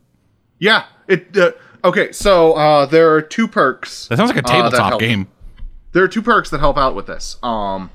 Yeah, 0.60 0.86
it 1.08 1.36
uh, 1.38 1.52
okay, 1.84 2.12
so 2.12 2.54
uh 2.54 2.86
there 2.86 3.14
are 3.14 3.22
two 3.22 3.48
perks. 3.48 4.08
That 4.08 4.18
sounds 4.18 4.30
like 4.34 4.44
a 4.46 4.48
Uh, 4.48 4.52
tabletop 4.52 4.90
helps. 4.90 5.04
game. 5.06 5.28
There 5.94 6.04
are 6.04 6.08
two 6.08 6.22
perks 6.22 6.50
that 6.50 6.60
help 6.60 6.78
out 6.78 6.96
with 6.96 7.08
this. 7.08 7.38
Um 7.44 7.90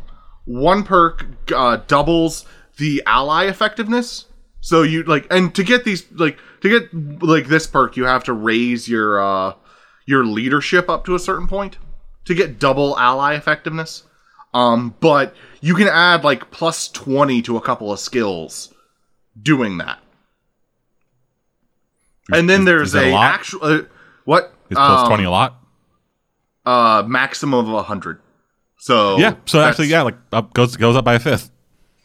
one 0.45 0.83
perk 0.83 1.27
uh, 1.55 1.77
doubles 1.87 2.45
the 2.79 3.03
ally 3.07 3.45
effectiveness. 3.45 4.25
So 4.61 4.83
you 4.83 5.03
like 5.05 5.27
and 5.31 5.55
to 5.55 5.63
get 5.65 5.85
these 5.85 6.05
like 6.13 6.39
to 6.63 6.69
get 6.69 6.93
like 7.23 7.47
this 7.49 7.67
perk 7.67 7.97
you 7.97 8.05
have 8.05 8.25
to 8.25 8.33
raise 8.33 8.89
your 8.89 9.21
uh 9.23 9.55
your 10.07 10.25
leadership 10.25 10.89
up 10.91 11.05
to 11.07 11.15
a 11.15 11.19
certain 11.19 11.47
point 11.47 11.79
to 12.27 12.35
get 12.35 12.59
double 12.59 12.99
ally 12.99 13.35
effectiveness. 13.35 14.05
Um 14.53 14.95
but 15.01 15.35
you 15.63 15.75
can 15.75 15.89
add 15.89 16.25
like 16.25 16.51
plus 16.51 16.89
20 16.89 17.41
to 17.43 17.57
a 17.57 17.61
couple 17.61 17.91
of 17.93 17.99
skills 18.01 18.73
doing 19.41 19.79
that. 19.79 19.99
And 22.33 22.49
then 22.49 22.61
Is- 22.61 22.67
there's 22.67 22.89
is 22.89 22.95
a 22.97 23.11
a, 23.13 23.15
actual 23.17 23.65
uh, 23.65 23.83
what? 24.25 24.53
Is 24.71 24.77
plus 24.77 25.01
Um, 25.03 25.07
twenty 25.09 25.25
a 25.25 25.31
lot? 25.31 25.57
uh 26.67 27.03
maximum 27.07 27.67
of 27.67 27.73
100. 27.73 28.21
So 28.79 29.17
Yeah. 29.19 29.35
So 29.47 29.61
actually, 29.61 29.89
yeah, 29.89 30.03
like 30.03 30.17
up 30.33 30.53
goes 30.53 30.77
goes 30.77 30.97
up 30.97 31.05
by 31.05 31.15
a 31.15 31.19
fifth. 31.19 31.51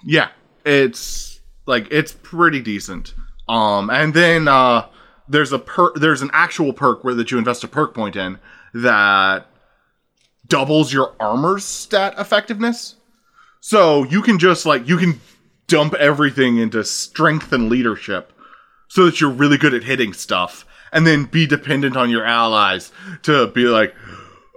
yeah, 0.05 0.29
it's 0.65 1.34
like 1.65 1.87
it's 1.91 2.13
pretty 2.13 2.61
decent. 2.61 3.13
Um, 3.47 3.89
and 3.89 4.13
then 4.13 4.47
uh, 4.47 4.87
there's 5.27 5.51
a 5.51 5.59
per 5.59 5.93
there's 5.93 6.21
an 6.21 6.31
actual 6.33 6.73
perk 6.73 7.03
where 7.03 7.13
that 7.15 7.31
you 7.31 7.37
invest 7.37 7.63
a 7.63 7.67
perk 7.67 7.93
point 7.93 8.15
in 8.15 8.39
that 8.73 9.47
doubles 10.47 10.93
your 10.93 11.13
armor's 11.19 11.63
stat 11.63 12.13
effectiveness. 12.17 12.95
So 13.59 14.03
you 14.03 14.21
can 14.21 14.37
just 14.37 14.65
like 14.65 14.87
you 14.87 14.97
can 14.97 15.19
dump 15.67 15.95
everything 15.95 16.57
into 16.57 16.83
strength 16.83 17.51
and 17.51 17.69
leadership, 17.69 18.31
so 18.87 19.05
that 19.05 19.19
you're 19.19 19.31
really 19.31 19.57
good 19.57 19.73
at 19.73 19.83
hitting 19.83 20.13
stuff, 20.13 20.65
and 20.91 21.07
then 21.07 21.25
be 21.25 21.47
dependent 21.47 21.97
on 21.97 22.09
your 22.09 22.23
allies 22.25 22.91
to 23.23 23.47
be 23.47 23.65
like, 23.65 23.95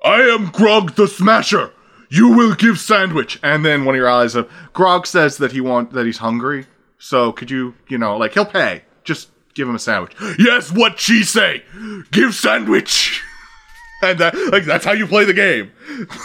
I 0.04 0.20
am 0.20 0.50
Grog 0.50 0.96
the 0.96 1.08
Smasher. 1.08 1.72
You 2.10 2.28
will 2.28 2.54
give 2.54 2.78
sandwich. 2.78 3.38
And 3.42 3.64
then 3.64 3.84
one 3.84 3.94
of 3.94 3.98
your 3.98 4.08
allies, 4.08 4.36
uh, 4.36 4.44
Grog 4.72 5.06
says 5.06 5.38
that 5.38 5.52
he 5.52 5.60
want 5.60 5.92
that 5.92 6.06
he's 6.06 6.18
hungry. 6.18 6.66
So 6.98 7.32
could 7.32 7.50
you, 7.50 7.74
you 7.88 7.98
know, 7.98 8.16
like 8.16 8.34
he'll 8.34 8.44
pay. 8.44 8.82
Just 9.04 9.30
give 9.54 9.68
him 9.68 9.74
a 9.74 9.78
sandwich. 9.78 10.14
Yes, 10.38 10.72
what 10.72 10.98
she 10.98 11.22
say? 11.22 11.62
Give 12.10 12.34
sandwich. 12.34 13.22
and 14.02 14.18
that, 14.18 14.34
like 14.52 14.64
that's 14.64 14.84
how 14.84 14.92
you 14.92 15.06
play 15.06 15.24
the 15.24 15.34
game. 15.34 15.72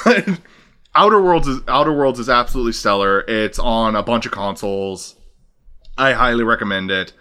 Outer 0.96 1.22
Worlds 1.22 1.48
is 1.48 1.62
Outer 1.68 1.94
Worlds 1.94 2.20
is 2.20 2.30
absolutely 2.30 2.74
stellar. 2.74 3.22
It's 3.22 3.60
on 3.60 3.96
a 3.96 4.04
bunch 4.04 4.26
of 4.26 4.32
consoles. 4.32 5.16
I 5.98 6.14
highly 6.14 6.44
recommend 6.44 6.92
it. 6.92 7.14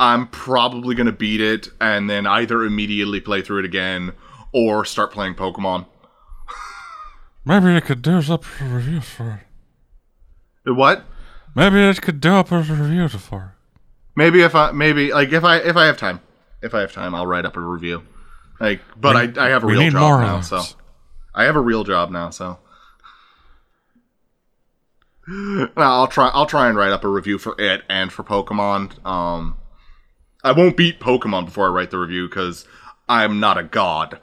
I'm 0.00 0.28
probably 0.28 0.94
gonna 0.94 1.12
beat 1.12 1.40
it 1.40 1.68
and 1.80 2.08
then 2.08 2.26
either 2.26 2.64
immediately 2.64 3.20
play 3.20 3.42
through 3.42 3.60
it 3.60 3.64
again 3.64 4.12
or 4.52 4.84
start 4.84 5.12
playing 5.12 5.34
Pokemon. 5.34 5.86
Maybe 7.44 7.74
I 7.74 7.80
could 7.80 8.02
do 8.02 8.18
up 8.18 8.44
a 8.60 8.64
review 8.64 9.00
for. 9.00 9.44
It. 10.66 10.70
What? 10.70 11.04
Maybe 11.58 11.88
I 11.88 11.92
could 11.94 12.20
do 12.20 12.34
up 12.34 12.52
a 12.52 12.60
review 12.60 13.08
for. 13.08 13.56
Maybe 14.14 14.42
if 14.42 14.54
I 14.54 14.70
maybe 14.70 15.12
like 15.12 15.32
if 15.32 15.42
I 15.42 15.56
if 15.56 15.76
I 15.76 15.86
have 15.86 15.96
time, 15.96 16.20
if 16.62 16.72
I 16.72 16.80
have 16.82 16.92
time, 16.92 17.16
I'll 17.16 17.26
write 17.26 17.44
up 17.44 17.56
a 17.56 17.60
review. 17.60 18.04
Like, 18.60 18.80
but 18.96 19.16
We- 19.34 19.40
I 19.42 19.46
I 19.46 19.48
have 19.50 19.64
a 19.64 19.66
real 19.66 19.90
job 19.90 20.20
now, 20.20 20.40
so. 20.40 20.62
I 21.34 21.42
have 21.44 21.56
a 21.56 21.60
real 21.60 21.82
job 21.82 22.12
now, 22.12 22.30
so. 22.30 22.58
No, 25.26 25.68
I'll 25.76 26.06
try. 26.06 26.28
I'll 26.28 26.46
try 26.46 26.68
and 26.68 26.78
write 26.78 26.92
up 26.92 27.02
a 27.04 27.08
review 27.08 27.38
for 27.38 27.60
it 27.60 27.82
and 27.90 28.10
for 28.12 28.22
Pokemon. 28.22 29.04
Um, 29.04 29.56
I 30.44 30.52
won't 30.52 30.76
beat 30.76 31.00
Pokemon 31.00 31.44
before 31.46 31.66
I 31.66 31.70
write 31.70 31.90
the 31.90 31.98
review 31.98 32.28
because 32.28 32.66
I'm 33.08 33.38
not 33.40 33.58
a 33.58 33.62
god. 33.64 34.20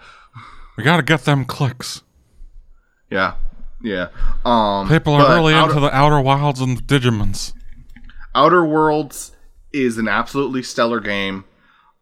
We 0.77 0.83
gotta 0.85 1.03
get 1.03 1.25
them 1.25 1.43
clicks. 1.45 2.01
Yeah, 3.11 3.35
yeah. 3.81 4.07
Um, 4.43 4.87
People 4.87 5.13
are 5.13 5.35
really 5.35 5.53
Outer, 5.53 5.71
into 5.71 5.81
the 5.81 5.95
Outer 5.95 6.21
Wilds 6.21 6.61
and 6.61 6.77
the 6.77 6.81
Digimons. 6.81 7.53
Outer 8.33 8.65
Worlds 8.65 9.31
is 9.73 9.97
an 9.97 10.07
absolutely 10.07 10.63
stellar 10.63 10.99
game. 10.99 11.45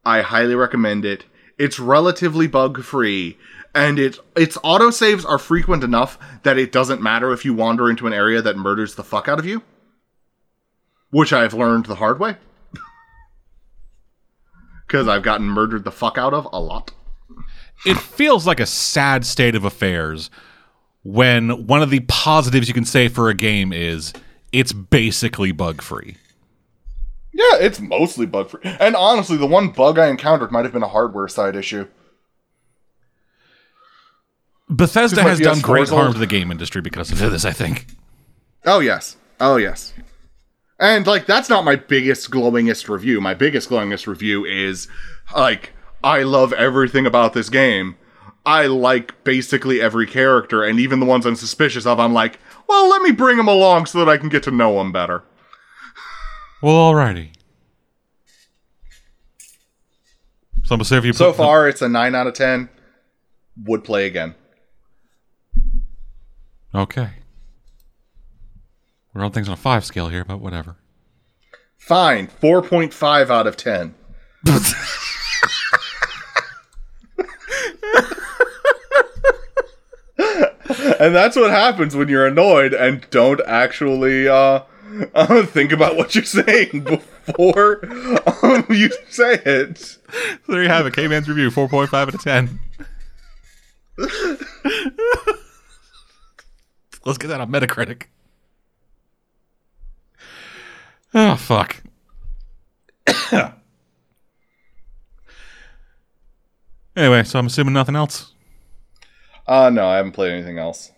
I 0.06 0.22
highly 0.22 0.56
recommend 0.56 1.06
it. 1.06 1.26
It's 1.58 1.80
relatively 1.80 2.48
bug 2.48 2.84
free, 2.84 3.38
and 3.74 4.00
it 4.00 4.18
its 4.36 4.58
autosaves 4.58 5.28
are 5.28 5.38
frequent 5.38 5.84
enough 5.84 6.18
that 6.44 6.58
it 6.58 6.72
doesn't 6.72 7.02
matter 7.02 7.32
if 7.32 7.46
you 7.46 7.54
wander 7.54 7.90
into 7.90 8.08
an 8.08 8.14
area 8.14 8.42
that 8.42 8.58
murders 8.58 8.96
the 8.96 9.04
fuck 9.04 9.28
out 9.28 9.40
of 9.40 9.46
you. 9.46 9.62
Which 11.12 11.32
I've 11.32 11.54
learned 11.54 11.86
the 11.86 11.96
hard 11.96 12.20
way. 12.20 12.38
Because 14.88 15.08
I've 15.08 15.24
gotten 15.24 15.48
murdered 15.48 15.86
the 15.86 15.92
fuck 15.92 16.20
out 16.20 16.36
of 16.36 16.48
a 16.54 16.60
lot. 16.60 16.92
It 17.84 17.98
feels 17.98 18.46
like 18.46 18.60
a 18.60 18.66
sad 18.68 19.26
state 19.26 19.56
of 19.56 19.66
affairs 19.66 20.30
when 21.04 21.68
one 21.68 21.82
of 21.82 21.90
the 21.90 22.00
positives 22.02 22.68
you 22.68 22.74
can 22.74 22.86
say 22.86 23.08
for 23.08 23.30
a 23.30 23.34
game 23.34 23.72
is 23.72 24.14
it's 24.52 24.74
basically 24.74 25.52
bug 25.52 25.82
free. 25.82 26.18
Yeah, 27.34 27.58
it's 27.60 27.80
mostly 27.80 28.26
bug 28.26 28.50
free. 28.50 28.62
And 28.64 28.96
honestly, 28.96 29.38
the 29.38 29.48
one 29.48 29.70
bug 29.70 29.98
I 29.98 30.08
encountered 30.08 30.52
might 30.52 30.66
have 30.66 30.74
been 30.74 30.84
a 30.84 30.88
hardware 30.88 31.28
side 31.28 31.56
issue. 31.56 31.88
Bethesda 34.70 35.22
has 35.24 35.40
done 35.40 35.58
PS4 35.58 35.62
great 35.62 35.90
harm 35.90 36.08
old. 36.08 36.16
to 36.16 36.20
the 36.20 36.28
game 36.28 36.52
industry 36.52 36.82
because 36.82 37.12
of 37.12 37.20
this, 37.20 37.46
I 37.46 37.52
think. 37.52 37.88
Oh 38.66 38.80
yes. 38.80 39.18
Oh 39.40 39.58
yes. 39.58 39.94
And 40.80 41.06
like 41.06 41.26
that's 41.26 41.50
not 41.50 41.66
my 41.66 41.76
biggest 41.76 42.32
glowingest 42.32 42.88
review. 42.88 43.20
My 43.20 43.34
biggest 43.34 43.70
glowingest 43.70 44.08
review 44.08 44.46
is 44.46 44.88
like 45.36 45.74
I 46.04 46.24
love 46.24 46.54
everything 46.54 47.06
about 47.06 47.34
this 47.34 47.50
game. 47.50 47.98
I 48.46 48.68
like 48.68 49.24
basically 49.24 49.82
every 49.82 50.06
character 50.06 50.64
and 50.64 50.80
even 50.80 51.00
the 51.00 51.06
ones 51.06 51.26
I'm 51.26 51.36
suspicious 51.36 51.86
of 51.86 52.00
I'm 52.00 52.14
like, 52.14 52.40
well, 52.68 52.90
let 52.90 53.02
me 53.02 53.12
bring 53.12 53.38
them 53.38 53.48
along 53.48 53.86
so 53.86 54.00
that 54.00 54.10
I 54.10 54.18
can 54.18 54.30
get 54.30 54.44
to 54.44 54.52
know 54.52 54.78
them 54.78 54.92
better. 54.92 55.24
Well, 56.62 56.76
alrighty. 56.76 57.30
So 60.64 60.76
I'm 60.76 60.80
gonna 60.80 60.86
say 60.86 60.98
if 60.98 61.06
you 61.06 61.14
So 61.14 61.34
far 61.34 61.68
it's 61.68 61.82
a 61.82 61.90
9 61.90 62.16
out 62.16 62.28
of 62.28 62.34
10. 62.34 62.70
Would 63.66 63.84
play 63.84 64.08
again. 64.08 64.36
Okay. 66.74 67.10
We're 69.14 69.24
on 69.24 69.32
things 69.32 69.48
on 69.48 69.54
a 69.54 69.58
five 69.58 69.86
scale 69.86 70.10
here, 70.10 70.26
but 70.26 70.40
whatever. 70.40 70.78
Fine, 71.78 72.28
4.5 72.28 73.30
out 73.30 73.46
of 73.46 73.58
10. 73.58 73.94
and 81.04 81.14
that's 81.14 81.36
what 81.36 81.52
happens 81.52 81.98
when 81.98 82.08
you're 82.08 82.26
annoyed 82.26 82.74
and 82.74 83.06
don't 83.10 83.42
actually 83.46 84.26
uh, 84.26 84.62
uh, 85.14 85.46
think 85.46 85.74
about 85.74 85.98
what 85.98 86.16
you're 86.16 86.24
saying 86.24 86.80
before 87.26 87.86
um, 88.42 88.66
you 88.70 88.90
say 89.10 89.34
it. 89.34 89.78
So 89.80 90.00
there 90.48 90.64
you 90.64 90.70
have 90.70 90.86
it. 90.86 90.96
K-Man's 90.96 91.28
review, 91.28 91.50
4.5 91.52 91.94
out 91.94 92.14
of 92.14 92.22
10. 92.22 92.58
Let's 97.06 97.18
get 97.18 97.28
that 97.28 97.42
on 97.42 97.52
Metacritic. 97.52 98.04
Oh, 101.14 101.36
fuck. 101.36 101.84
anyway, 106.96 107.24
so 107.24 107.40
I'm 107.40 107.48
assuming 107.48 107.74
nothing 107.74 107.98
else. 107.98 108.32
Uh, 109.46 109.70
no, 109.70 109.86
I 109.86 109.98
haven't 109.98 110.14
played 110.14 110.32
anything 110.32 110.60
else. 110.60 110.93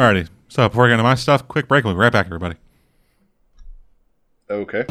Alrighty. 0.00 0.30
So 0.48 0.66
before 0.66 0.86
I 0.86 0.88
get 0.88 0.92
into 0.94 1.02
my 1.02 1.14
stuff, 1.14 1.46
quick 1.46 1.68
break. 1.68 1.84
We'll 1.84 1.92
be 1.92 1.98
right 1.98 2.10
back, 2.10 2.24
everybody. 2.24 2.56
Okay. 4.48 4.86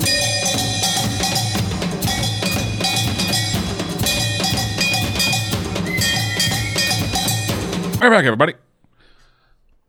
Right 8.00 8.12
back, 8.12 8.24
everybody. 8.24 8.54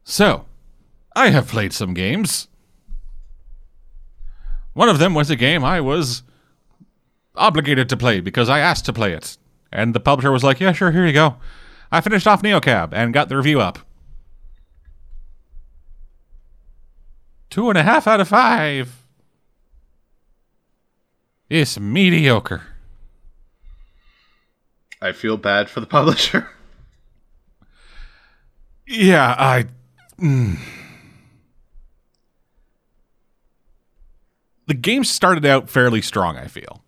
So, 0.04 0.46
I 1.14 1.28
have 1.28 1.48
played 1.48 1.74
some 1.74 1.92
games. 1.92 2.48
One 4.72 4.88
of 4.88 4.98
them 4.98 5.12
was 5.12 5.28
a 5.28 5.36
game 5.36 5.62
I 5.62 5.82
was 5.82 6.22
obligated 7.36 7.90
to 7.90 7.96
play 7.98 8.20
because 8.20 8.48
I 8.48 8.60
asked 8.60 8.86
to 8.86 8.94
play 8.94 9.12
it. 9.12 9.36
And 9.70 9.94
the 9.94 10.00
publisher 10.00 10.32
was 10.32 10.42
like, 10.42 10.60
yeah, 10.60 10.72
sure, 10.72 10.92
here 10.92 11.06
you 11.06 11.12
go. 11.12 11.36
I 11.92 12.00
finished 12.00 12.26
off 12.26 12.40
Neocab 12.40 12.94
and 12.94 13.12
got 13.12 13.28
the 13.28 13.36
review 13.36 13.60
up. 13.60 13.80
Two 17.50 17.68
and 17.68 17.76
a 17.76 17.82
half 17.82 18.06
out 18.06 18.20
of 18.20 18.28
five. 18.28 19.04
It's 21.48 21.78
mediocre. 21.80 22.62
I 25.02 25.12
feel 25.12 25.36
bad 25.36 25.68
for 25.68 25.80
the 25.80 25.86
publisher. 25.98 26.48
Yeah, 28.86 29.34
I. 29.36 29.66
mm. 30.18 30.58
The 34.66 34.74
game 34.74 35.02
started 35.02 35.44
out 35.44 35.68
fairly 35.68 36.00
strong. 36.00 36.36
I 36.36 36.46
feel 36.46 36.84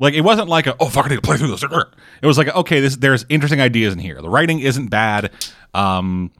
like 0.00 0.14
it 0.14 0.22
wasn't 0.22 0.48
like 0.48 0.66
a 0.66 0.74
oh 0.80 0.88
fuck 0.88 1.06
I 1.06 1.10
need 1.10 1.16
to 1.16 1.22
play 1.22 1.36
through 1.36 1.48
this. 1.48 1.62
It 1.62 2.26
was 2.26 2.38
like 2.38 2.48
okay, 2.48 2.80
this 2.80 2.96
there's 2.96 3.24
interesting 3.28 3.60
ideas 3.60 3.92
in 3.92 4.00
here. 4.00 4.20
The 4.20 4.28
writing 4.28 4.58
isn't 4.58 4.88
bad. 4.88 5.30
Um, 5.74 6.32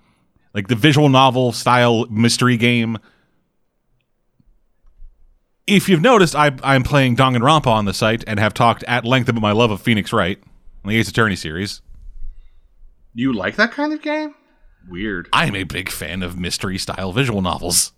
like 0.55 0.69
the 0.69 0.75
visual 0.75 1.09
novel 1.09 1.53
style 1.53 2.07
mystery 2.07 2.57
game. 2.57 2.99
If 5.67 5.89
you've 5.89 6.01
noticed, 6.01 6.35
I, 6.35 6.53
I'm 6.63 6.83
playing 6.83 7.17
Danganronpa 7.17 7.67
on 7.67 7.85
the 7.85 7.95
site 7.95 8.25
and 8.27 8.41
have 8.41 8.55
talked 8.55 8.83
at 8.85 9.05
length 9.05 9.29
about 9.29 9.41
my 9.41 9.53
love 9.53 9.71
of 9.71 9.81
Phoenix 9.81 10.13
Wright, 10.13 10.43
the 10.85 10.97
Ace 10.97 11.09
Attorney 11.09 11.37
series. 11.37 11.81
You 13.15 13.33
like 13.33 13.57
that 13.57 13.71
kind 13.73 13.93
of 13.93 14.03
game? 14.03 14.35
Weird. 14.89 15.29
I'm 15.33 15.55
a 15.55 15.65
big 15.65 15.91
fan 15.91 16.23
of 16.23 16.39
mystery 16.39 16.79
style 16.79 17.13
visual 17.13 17.43
novels. 17.43 17.93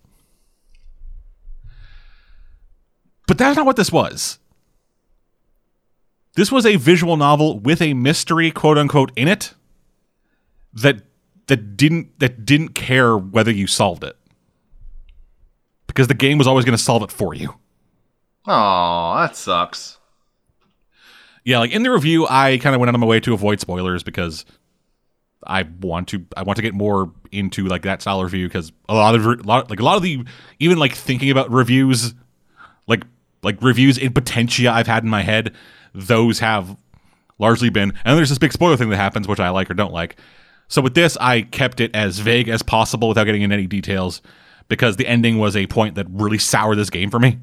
But 3.27 3.39
that's 3.39 3.57
not 3.57 3.67
what 3.67 3.77
this 3.77 3.93
was. 3.93 4.39
This 6.35 6.51
was 6.51 6.67
a 6.67 6.77
visual 6.77 7.17
novel 7.17 7.59
with 7.61 7.81
a 7.81 7.95
mystery 7.95 8.51
quote 8.51 8.79
unquote 8.79 9.13
in 9.17 9.29
it 9.29 9.55
that 10.75 11.03
that 11.47 11.77
didn't 11.77 12.19
that 12.21 12.45
didn't 12.45 12.71
care 12.71 13.17
whether 13.17 13.51
you 13.51 13.67
solved 13.67 14.05
it. 14.05 14.17
Because 15.87 16.09
the 16.09 16.15
game 16.15 16.39
was 16.39 16.47
always 16.47 16.65
going 16.65 16.77
to 16.77 16.83
solve 16.83 17.03
it 17.03 17.11
for 17.11 17.35
you. 17.35 17.55
Oh, 18.47 19.15
that 19.19 19.37
sucks. 19.37 19.99
Yeah, 21.45 21.59
like 21.59 21.73
in 21.73 21.83
the 21.83 21.91
review 21.91 22.27
I 22.29 22.59
kind 22.59 22.75
of 22.75 22.81
went 22.81 22.89
out 22.89 22.95
of 22.95 23.01
my 23.01 23.07
way 23.07 23.21
to 23.21 23.35
avoid 23.35 23.61
spoilers 23.61 24.03
because 24.03 24.45
I 25.47 25.63
want 25.81 26.09
to 26.09 26.25
I 26.37 26.43
want 26.43 26.57
to 26.57 26.63
get 26.63 26.75
more 26.75 27.13
into 27.31 27.67
like 27.67 27.83
that 27.83 28.01
style 28.03 28.19
of 28.21 28.25
review 28.25 28.47
because 28.49 28.73
a 28.89 28.95
lot 28.95 29.15
of 29.15 29.27
a 29.27 29.43
lot 29.43 29.71
like 29.71 29.81
a 29.81 29.85
lot 29.85 29.97
of 29.97 30.03
the 30.03 30.25
even 30.59 30.79
like 30.79 30.95
thinking 30.95 31.31
about 31.31 31.51
reviews 31.51 32.15
like 32.87 33.05
like 33.43 33.61
reviews 33.61 33.99
in 33.99 34.13
potentia 34.13 34.71
I've 34.71 34.87
had 34.87 35.03
in 35.03 35.11
my 35.11 35.23
head 35.23 35.55
those 35.95 36.39
have 36.39 36.77
largely 37.39 37.71
been 37.71 37.93
and 38.05 38.17
there's 38.17 38.29
this 38.29 38.39
big 38.39 38.53
spoiler 38.53 38.77
thing 38.77 38.91
that 38.91 38.97
happens 38.97 39.27
which 39.27 39.41
I 39.41 39.49
like 39.51 39.71
or 39.71 39.75
don't 39.75 39.93
like 39.93 40.17
so 40.73 40.81
with 40.81 40.95
this 40.95 41.19
I 41.21 41.43
kept 41.43 41.81
it 41.81 41.95
as 41.95 42.19
vague 42.19 42.49
as 42.49 42.63
possible 42.63 43.07
without 43.07 43.25
getting 43.25 43.43
into 43.43 43.53
any 43.53 43.67
details 43.67 44.23
because 44.69 44.97
the 44.97 45.07
ending 45.07 45.39
was 45.39 45.55
a 45.55 45.67
point 45.67 45.97
that 45.97 46.07
really 46.09 46.39
soured 46.39 46.79
this 46.79 46.89
game 46.89 47.11
for 47.11 47.19
me. 47.19 47.39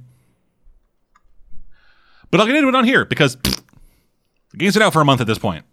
But 2.31 2.39
I'll 2.39 2.47
get 2.47 2.55
into 2.55 2.69
it 2.69 2.73
on 2.73 2.85
here 2.85 3.05
because 3.05 3.35
the 3.35 4.57
game's 4.57 4.73
been 4.73 4.81
out 4.81 4.93
for 4.93 5.01
a 5.01 5.05
month 5.05 5.21
at 5.21 5.27
this 5.27 5.37
point. 5.37 5.63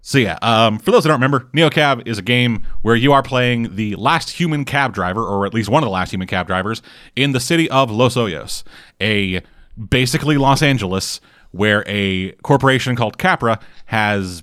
So 0.00 0.18
yeah, 0.18 0.36
um, 0.42 0.80
for 0.80 0.90
those 0.90 1.04
that 1.04 1.10
don't 1.10 1.20
remember, 1.20 1.48
NeoCab 1.54 2.08
is 2.08 2.18
a 2.18 2.22
game 2.22 2.66
where 2.82 2.96
you 2.96 3.12
are 3.12 3.22
playing 3.22 3.76
the 3.76 3.94
last 3.94 4.30
human 4.30 4.64
cab 4.64 4.94
driver, 4.94 5.22
or 5.24 5.46
at 5.46 5.54
least 5.54 5.68
one 5.68 5.84
of 5.84 5.86
the 5.86 5.92
last 5.92 6.10
human 6.10 6.26
cab 6.26 6.48
drivers, 6.48 6.82
in 7.14 7.30
the 7.30 7.38
city 7.38 7.70
of 7.70 7.88
Los 7.88 8.16
Ojos, 8.16 8.64
a 9.00 9.42
basically 9.78 10.38
Los 10.38 10.60
Angeles, 10.60 11.20
where 11.52 11.84
a 11.86 12.32
corporation 12.42 12.96
called 12.96 13.18
Capra 13.18 13.60
has 13.86 14.42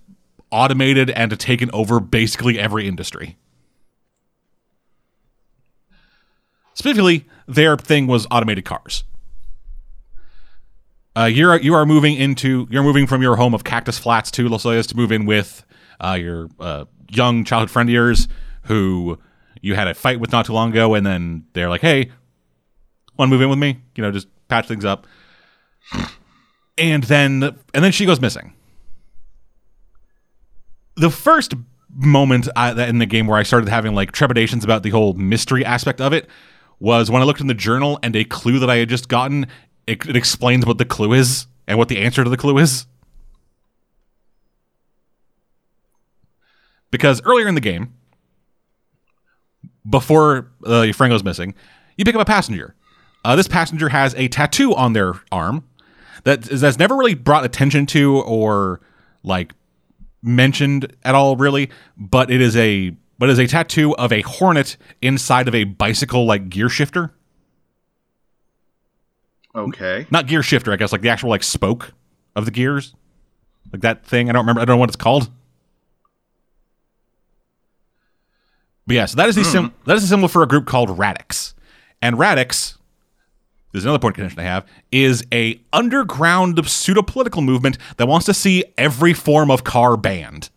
automated 0.51 1.09
and 1.09 1.37
taken 1.39 1.69
over 1.71 1.99
basically 1.99 2.59
every 2.59 2.87
industry. 2.87 3.37
Specifically, 6.73 7.27
their 7.47 7.75
thing 7.75 8.07
was 8.07 8.25
automated 8.31 8.63
cars. 8.63 9.03
Uh, 11.17 11.25
you're 11.25 11.59
you 11.59 11.73
are 11.73 11.85
moving 11.85 12.15
into 12.15 12.67
you're 12.69 12.83
moving 12.83 13.05
from 13.05 13.21
your 13.21 13.35
home 13.35 13.53
of 13.53 13.63
Cactus 13.63 13.97
Flats 13.97 14.31
to 14.31 14.47
Los 14.47 14.65
Angeles 14.65 14.87
to 14.87 14.95
move 14.95 15.11
in 15.11 15.25
with 15.25 15.65
uh, 15.99 16.17
your 16.19 16.47
uh, 16.59 16.85
young 17.09 17.43
childhood 17.43 17.69
friend 17.69 17.89
of 17.89 17.93
yours 17.93 18.29
who 18.63 19.17
you 19.61 19.75
had 19.75 19.87
a 19.87 19.93
fight 19.93 20.19
with 20.19 20.31
not 20.31 20.45
too 20.45 20.53
long 20.53 20.69
ago, 20.71 20.93
and 20.93 21.05
then 21.05 21.45
they're 21.53 21.67
like, 21.67 21.81
"Hey, 21.81 22.11
want 23.17 23.29
to 23.29 23.33
move 23.33 23.41
in 23.41 23.49
with 23.49 23.59
me? 23.59 23.81
You 23.95 24.03
know, 24.03 24.11
just 24.11 24.27
patch 24.47 24.67
things 24.67 24.85
up." 24.85 25.05
And 26.79 27.03
then 27.03 27.43
and 27.73 27.83
then 27.83 27.91
she 27.91 28.05
goes 28.05 28.21
missing. 28.21 28.53
The 30.95 31.09
first 31.09 31.53
moment 31.89 32.47
I, 32.55 32.71
in 32.87 32.99
the 32.99 33.05
game 33.05 33.27
where 33.27 33.37
I 33.37 33.43
started 33.43 33.69
having 33.69 33.95
like 33.95 34.11
trepidations 34.11 34.63
about 34.63 34.83
the 34.83 34.89
whole 34.89 35.13
mystery 35.13 35.65
aspect 35.65 35.99
of 36.01 36.13
it 36.13 36.27
was 36.79 37.11
when 37.11 37.21
I 37.21 37.25
looked 37.25 37.41
in 37.41 37.47
the 37.47 37.53
journal 37.53 37.99
and 38.03 38.15
a 38.15 38.23
clue 38.23 38.59
that 38.59 38.69
I 38.69 38.77
had 38.77 38.89
just 38.89 39.09
gotten 39.09 39.47
it, 39.87 40.05
it 40.05 40.15
explains 40.15 40.65
what 40.65 40.77
the 40.77 40.85
clue 40.85 41.13
is 41.13 41.47
and 41.67 41.77
what 41.77 41.89
the 41.89 41.97
answer 41.97 42.23
to 42.23 42.29
the 42.29 42.37
clue 42.37 42.57
is. 42.59 42.85
Because 46.91 47.21
earlier 47.23 47.47
in 47.47 47.55
the 47.55 47.61
game, 47.61 47.93
before 49.87 50.51
uh, 50.65 50.81
your 50.81 50.93
friend 50.93 51.11
goes 51.11 51.23
missing, 51.23 51.55
you 51.97 52.05
pick 52.05 52.15
up 52.15 52.21
a 52.21 52.25
passenger. 52.25 52.75
Uh, 53.25 53.35
this 53.35 53.47
passenger 53.47 53.89
has 53.89 54.15
a 54.15 54.27
tattoo 54.27 54.73
on 54.73 54.93
their 54.93 55.13
arm 55.31 55.67
that 56.23 56.49
is, 56.49 56.61
that's 56.61 56.79
never 56.79 56.95
really 56.95 57.13
brought 57.13 57.45
attention 57.45 57.85
to 57.87 58.21
or 58.21 58.81
like 59.23 59.53
mentioned 60.21 60.95
at 61.03 61.15
all, 61.15 61.35
really. 61.35 61.69
But 61.97 62.31
it 62.31 62.41
is 62.41 62.55
a 62.55 62.95
but 63.17 63.29
it 63.29 63.33
is 63.33 63.39
a 63.39 63.47
tattoo 63.47 63.95
of 63.97 64.11
a 64.11 64.21
hornet 64.21 64.77
inside 65.01 65.47
of 65.47 65.55
a 65.55 65.65
bicycle 65.65 66.25
like 66.25 66.49
gear 66.49 66.69
shifter 66.69 67.13
Okay. 69.55 70.05
not 70.11 70.27
gear 70.27 70.43
shifter, 70.43 70.71
I 70.71 70.75
guess, 70.75 70.91
like 70.91 71.01
the 71.01 71.09
actual 71.09 71.29
like 71.29 71.43
spoke 71.43 71.93
of 72.35 72.45
the 72.45 72.51
gears, 72.51 72.93
like 73.71 73.81
that 73.81 74.05
thing. 74.05 74.29
I 74.29 74.33
don't 74.33 74.41
remember. 74.41 74.61
I 74.61 74.65
don't 74.65 74.75
know 74.75 74.79
what 74.79 74.89
it's 74.89 74.95
called. 74.95 75.29
But 78.85 78.95
yeah, 78.95 79.05
so 79.05 79.17
that 79.17 79.29
is 79.29 79.35
the 79.35 79.43
hmm. 79.43 79.49
sim- 79.49 79.73
that 79.85 79.97
is 79.97 80.03
a 80.03 80.07
symbol 80.07 80.27
for 80.27 80.43
a 80.43 80.47
group 80.47 80.65
called 80.65 80.97
Radix, 80.97 81.53
and 82.01 82.17
Radix. 82.17 82.77
There's 83.71 83.83
another 83.83 83.99
point 83.99 84.13
of 84.13 84.15
contention 84.15 84.39
I 84.39 84.43
have 84.43 84.67
is 84.91 85.25
a 85.31 85.61
underground 85.71 86.67
pseudo 86.67 87.01
political 87.01 87.41
movement 87.41 87.77
that 87.97 88.07
wants 88.07 88.25
to 88.25 88.33
see 88.33 88.65
every 88.77 89.13
form 89.13 89.51
of 89.51 89.63
car 89.63 89.95
banned. 89.95 90.49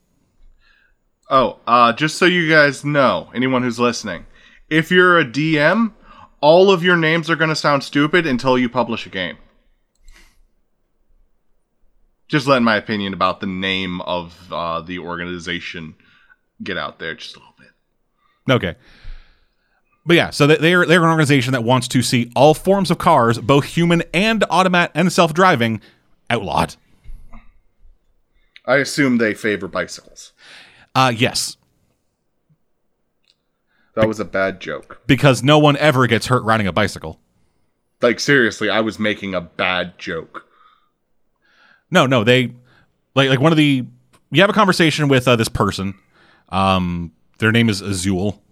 Oh, 1.29 1.59
uh, 1.67 1.93
just 1.93 2.17
so 2.19 2.25
you 2.25 2.49
guys 2.49 2.85
know, 2.85 3.31
anyone 3.35 3.63
who's 3.63 3.79
listening, 3.79 4.27
if 4.69 4.91
you're 4.91 5.19
a 5.19 5.25
DM, 5.25 5.93
all 6.41 6.71
of 6.71 6.83
your 6.83 6.97
names 6.97 7.31
are 7.31 7.37
going 7.37 7.51
to 7.51 7.57
sound 7.57 7.85
stupid 7.85 8.27
until 8.27 8.59
you 8.59 8.69
publish 8.69 9.07
a 9.07 9.11
game. 9.11 9.37
Just 12.29 12.47
letting 12.47 12.65
my 12.65 12.77
opinion 12.77 13.13
about 13.13 13.41
the 13.41 13.47
name 13.47 14.01
of 14.03 14.51
uh, 14.51 14.81
the 14.81 14.99
organization 14.99 15.95
get 16.63 16.79
out 16.79 16.99
there 16.99 17.15
just 17.15 17.37
a 17.37 17.39
little 17.39 17.55
bit. 17.59 18.53
Okay. 18.53 18.75
But 20.05 20.17
yeah, 20.17 20.31
so 20.31 20.47
they- 20.47 20.57
they're 20.57 20.85
they're 20.87 21.03
an 21.05 21.11
organization 21.11 21.53
that 21.53 21.63
wants 21.65 21.87
to 21.89 22.03
see 22.03 22.31
all 22.35 22.55
forms 22.55 22.91
of 22.91 22.99
cars, 22.99 23.39
both 23.39 23.65
human 23.65 24.03
and 24.13 24.45
automat 24.51 24.91
and 24.95 25.13
self-driving, 25.13 25.81
outlawed. 26.29 26.75
I 28.67 28.77
assume 28.77 29.19
they 29.19 29.35
favor 29.35 29.69
bicycles. 29.69 30.33
Uh 30.95 31.13
yes, 31.15 31.57
That 33.95 34.09
was 34.09 34.19
a 34.21 34.25
bad 34.25 34.61
joke. 34.61 35.01
because 35.07 35.43
no 35.43 35.59
one 35.59 35.77
ever 35.77 36.07
gets 36.07 36.27
hurt 36.27 36.43
riding 36.45 36.67
a 36.67 36.73
bicycle. 36.73 37.19
Like 38.01 38.19
seriously, 38.21 38.69
I 38.71 38.81
was 38.81 38.99
making 38.99 39.35
a 39.35 39.41
bad 39.41 39.99
joke. 39.99 40.47
No, 41.91 42.07
no, 42.07 42.25
they 42.25 42.55
like 43.15 43.29
like 43.29 43.41
one 43.41 43.53
of 43.53 43.59
the 43.59 43.85
you 44.31 44.41
have 44.41 44.51
a 44.51 44.55
conversation 44.55 45.09
with 45.09 45.29
uh, 45.29 45.37
this 45.37 45.49
person. 45.49 45.95
Um, 46.49 47.13
their 47.39 47.53
name 47.53 47.69
is 47.69 47.81
Azul. 47.83 48.43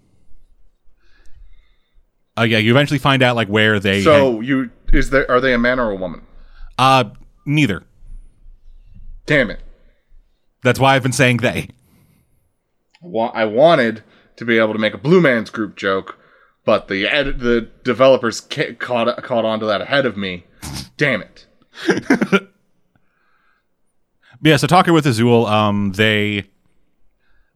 Uh, 2.40 2.44
yeah, 2.44 2.58
you 2.58 2.70
eventually 2.72 2.98
find 2.98 3.22
out 3.22 3.36
like 3.36 3.48
where 3.48 3.78
they. 3.78 4.02
So 4.02 4.40
you 4.40 4.70
is 4.92 5.10
there 5.10 5.30
are 5.30 5.40
they 5.40 5.52
a 5.52 5.58
man 5.58 5.78
or 5.78 5.90
a 5.90 5.96
woman? 5.96 6.22
uh, 6.78 7.04
neither. 7.44 7.84
Damn 9.26 9.50
it. 9.50 9.60
That's 10.62 10.80
why 10.80 10.96
I've 10.96 11.02
been 11.02 11.12
saying 11.12 11.38
they. 11.38 11.68
Wa- 13.02 13.30
I 13.34 13.44
wanted 13.44 14.02
to 14.36 14.44
be 14.44 14.58
able 14.58 14.72
to 14.72 14.78
make 14.78 14.94
a 14.94 14.98
Blue 14.98 15.20
Man's 15.20 15.50
Group 15.50 15.76
joke, 15.76 16.18
but 16.64 16.88
the 16.88 17.06
ed- 17.06 17.38
the 17.40 17.68
developers 17.84 18.40
ca- 18.40 18.74
caught 18.74 19.22
caught 19.22 19.44
on 19.44 19.60
to 19.60 19.66
that 19.66 19.82
ahead 19.82 20.06
of 20.06 20.16
me. 20.16 20.44
Damn 20.96 21.22
it. 21.22 21.46
Yeah, 24.42 24.56
so 24.56 24.66
talking 24.66 24.94
with 24.94 25.06
Azul, 25.06 25.44
um, 25.46 25.92
they 25.92 26.44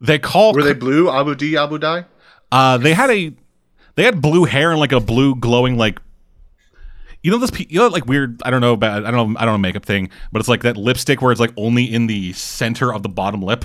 they 0.03 0.19
call 0.19 0.53
Were 0.53 0.63
they 0.63 0.75
blue? 0.75 1.11
Abu 1.11 1.35
D 1.35 1.57
Abu 1.57 1.79
Dai? 1.79 2.05
Uh, 2.53 2.77
they 2.77 2.93
had 2.93 3.09
a 3.11 3.33
they 3.95 4.05
had 4.05 4.21
blue 4.21 4.45
hair 4.45 4.71
and 4.71 4.81
like 4.81 4.93
a 4.93 5.01
blue 5.01 5.35
glowing 5.35 5.77
like 5.77 6.01
you 7.23 7.31
know 7.31 7.39
this 7.39 7.51
you 7.69 7.79
know 7.79 7.89
like 7.89 8.07
weird 8.07 8.43
I 8.45 8.51
don't 8.51 8.61
know 8.61 8.75
about 8.75 9.05
I 9.05 9.11
don't 9.11 9.33
know 9.33 9.39
I 9.41 9.45
don't 9.45 9.55
know 9.55 9.59
makeup 9.59 9.85
thing 9.85 10.11
but 10.33 10.41
it's 10.41 10.49
like 10.49 10.63
that 10.63 10.77
lipstick 10.77 11.23
where 11.23 11.33
it's 11.33 11.41
like 11.41 11.53
only 11.57 11.85
in 11.85 12.07
the 12.07 12.33
center 12.35 12.93
of 12.93 13.03
the 13.03 13.09
bottom 13.09 13.43
lip. 13.43 13.65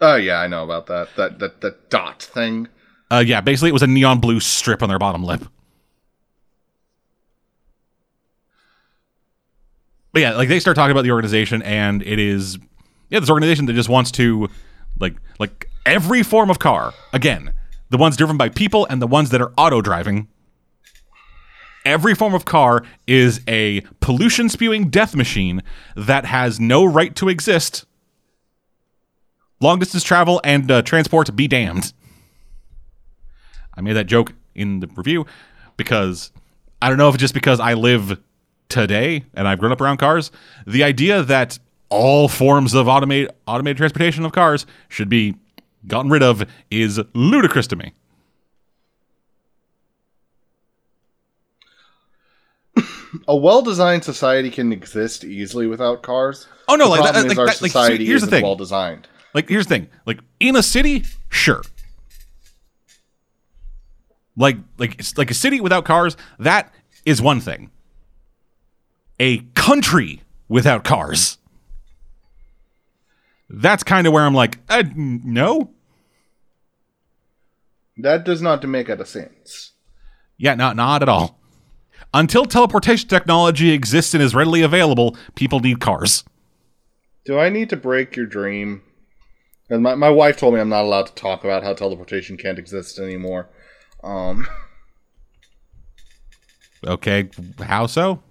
Oh 0.00 0.16
yeah, 0.16 0.40
I 0.40 0.46
know 0.46 0.64
about 0.64 0.86
that. 0.86 1.14
That 1.16 1.38
that 1.40 1.60
that 1.60 1.90
dot 1.90 2.22
thing. 2.22 2.68
Uh, 3.10 3.22
yeah, 3.26 3.40
basically 3.40 3.68
it 3.68 3.72
was 3.72 3.82
a 3.82 3.86
neon 3.86 4.20
blue 4.20 4.40
strip 4.40 4.82
on 4.82 4.88
their 4.88 4.98
bottom 4.98 5.24
lip. 5.24 5.44
But 10.12 10.22
yeah, 10.22 10.36
like 10.36 10.48
they 10.48 10.60
start 10.60 10.74
talking 10.74 10.92
about 10.92 11.02
the 11.02 11.10
organization, 11.10 11.62
and 11.62 12.02
it 12.02 12.18
is 12.18 12.58
yeah, 13.10 13.20
this 13.20 13.30
organization 13.30 13.66
that 13.66 13.74
just 13.74 13.88
wants 13.88 14.10
to 14.12 14.48
like 14.98 15.16
like 15.38 15.68
every 15.84 16.22
form 16.22 16.50
of 16.50 16.58
car 16.58 16.94
again, 17.12 17.52
the 17.90 17.98
ones 17.98 18.16
driven 18.16 18.36
by 18.36 18.48
people 18.48 18.86
and 18.86 19.02
the 19.02 19.06
ones 19.06 19.30
that 19.30 19.42
are 19.42 19.52
auto 19.56 19.80
driving. 19.80 20.28
Every 21.84 22.14
form 22.14 22.34
of 22.34 22.44
car 22.44 22.84
is 23.06 23.40
a 23.48 23.80
pollution 24.00 24.48
spewing 24.48 24.90
death 24.90 25.14
machine 25.14 25.62
that 25.96 26.24
has 26.24 26.60
no 26.60 26.84
right 26.84 27.14
to 27.16 27.28
exist. 27.28 27.84
Long 29.60 29.78
distance 29.78 30.04
travel 30.04 30.40
and 30.44 30.70
uh, 30.70 30.82
transport 30.82 31.34
be 31.34 31.48
damned. 31.48 31.92
I 33.74 33.80
made 33.80 33.94
that 33.94 34.06
joke 34.06 34.34
in 34.54 34.80
the 34.80 34.88
review 34.88 35.26
because 35.76 36.32
I 36.82 36.88
don't 36.88 36.98
know 36.98 37.08
if 37.08 37.14
it's 37.14 37.22
just 37.22 37.34
because 37.34 37.60
I 37.60 37.74
live 37.74 38.20
today 38.68 39.24
and 39.34 39.48
I've 39.48 39.58
grown 39.58 39.72
up 39.72 39.80
around 39.80 39.98
cars. 39.98 40.30
The 40.66 40.84
idea 40.84 41.22
that 41.22 41.58
all 41.88 42.28
forms 42.28 42.74
of 42.74 42.86
automate, 42.86 43.28
automated 43.46 43.78
transportation 43.78 44.24
of 44.24 44.32
cars 44.32 44.64
should 44.88 45.08
be 45.08 45.36
gotten 45.86 46.10
rid 46.10 46.22
of 46.22 46.44
is 46.70 47.00
ludicrous 47.14 47.66
to 47.68 47.76
me. 47.76 47.92
A 53.26 53.34
well-designed 53.36 54.04
society 54.04 54.50
can 54.50 54.72
exist 54.72 55.24
easily 55.24 55.66
without 55.66 56.02
cars. 56.02 56.46
Oh, 56.68 56.76
no, 56.76 56.84
The 56.84 56.90
like 56.90 57.12
that- 57.14 57.26
like 57.28 57.38
our 57.38 57.46
that- 57.46 57.60
like, 57.62 57.72
so 57.72 57.80
society 57.80 58.06
here's 58.06 58.20
the 58.22 58.28
thing. 58.28 58.42
well 58.44 58.54
designed. 58.54 59.08
Like, 59.34 59.48
here's 59.48 59.66
the 59.66 59.74
thing: 59.74 59.88
like 60.06 60.20
in 60.38 60.54
a 60.56 60.62
city, 60.62 61.04
sure. 61.28 61.62
Like, 64.36 64.58
like 64.78 64.94
it's 65.00 65.18
like 65.18 65.30
a 65.30 65.34
city 65.34 65.60
without 65.60 65.84
cars. 65.84 66.16
That 66.38 66.72
is 67.04 67.20
one 67.20 67.40
thing. 67.40 67.70
A 69.18 69.38
country 69.54 70.22
without 70.48 70.84
cars. 70.84 71.38
That's 73.52 73.82
kind 73.82 74.06
of 74.06 74.12
where 74.12 74.24
I'm 74.24 74.34
like, 74.34 74.58
uh, 74.68 74.84
no, 74.94 75.70
That 77.96 78.24
does 78.24 78.40
not 78.40 78.64
make 78.66 78.88
any 78.88 79.04
sense. 79.04 79.72
yeah, 80.38 80.54
not 80.54 80.76
not 80.76 81.02
at 81.02 81.08
all. 81.08 81.38
Until 82.14 82.44
teleportation 82.44 83.08
technology 83.08 83.70
exists 83.70 84.14
and 84.14 84.22
is 84.22 84.34
readily 84.34 84.62
available, 84.62 85.16
people 85.34 85.60
need 85.60 85.80
cars. 85.80 86.24
Do 87.24 87.38
I 87.38 87.48
need 87.50 87.68
to 87.70 87.76
break 87.76 88.16
your 88.16 88.26
dream? 88.26 88.82
And 89.68 89.82
my, 89.82 89.94
my 89.94 90.08
wife 90.10 90.36
told 90.36 90.54
me 90.54 90.60
I'm 90.60 90.68
not 90.68 90.82
allowed 90.84 91.06
to 91.06 91.14
talk 91.14 91.44
about 91.44 91.62
how 91.62 91.74
teleportation 91.74 92.36
can't 92.36 92.58
exist 92.58 92.98
anymore. 92.98 93.48
Um, 94.02 94.46
Okay, 96.86 97.28
how 97.60 97.86
so? 97.86 98.22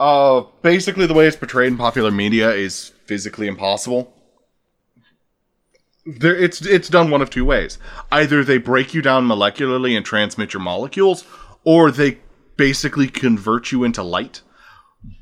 uh, 0.00 0.40
basically, 0.62 1.06
the 1.06 1.12
way 1.14 1.26
it's 1.26 1.36
portrayed 1.36 1.70
in 1.70 1.76
popular 1.76 2.10
media 2.10 2.50
is 2.50 2.92
physically 3.06 3.46
impossible. 3.46 4.14
There, 6.04 6.34
it's 6.34 6.60
it's 6.62 6.88
done 6.88 7.10
one 7.10 7.22
of 7.22 7.30
two 7.30 7.44
ways. 7.44 7.78
Either 8.10 8.42
they 8.42 8.58
break 8.58 8.92
you 8.92 9.02
down 9.02 9.26
molecularly 9.26 9.96
and 9.96 10.04
transmit 10.04 10.52
your 10.52 10.62
molecules, 10.62 11.24
or 11.64 11.90
they 11.90 12.18
basically 12.56 13.08
convert 13.08 13.70
you 13.70 13.84
into 13.84 14.02
light. 14.02 14.42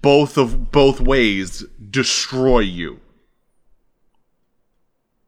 Both 0.03 0.39
of 0.39 0.71
both 0.71 1.01
ways 1.01 1.65
destroy 1.91 2.61
you. 2.61 3.01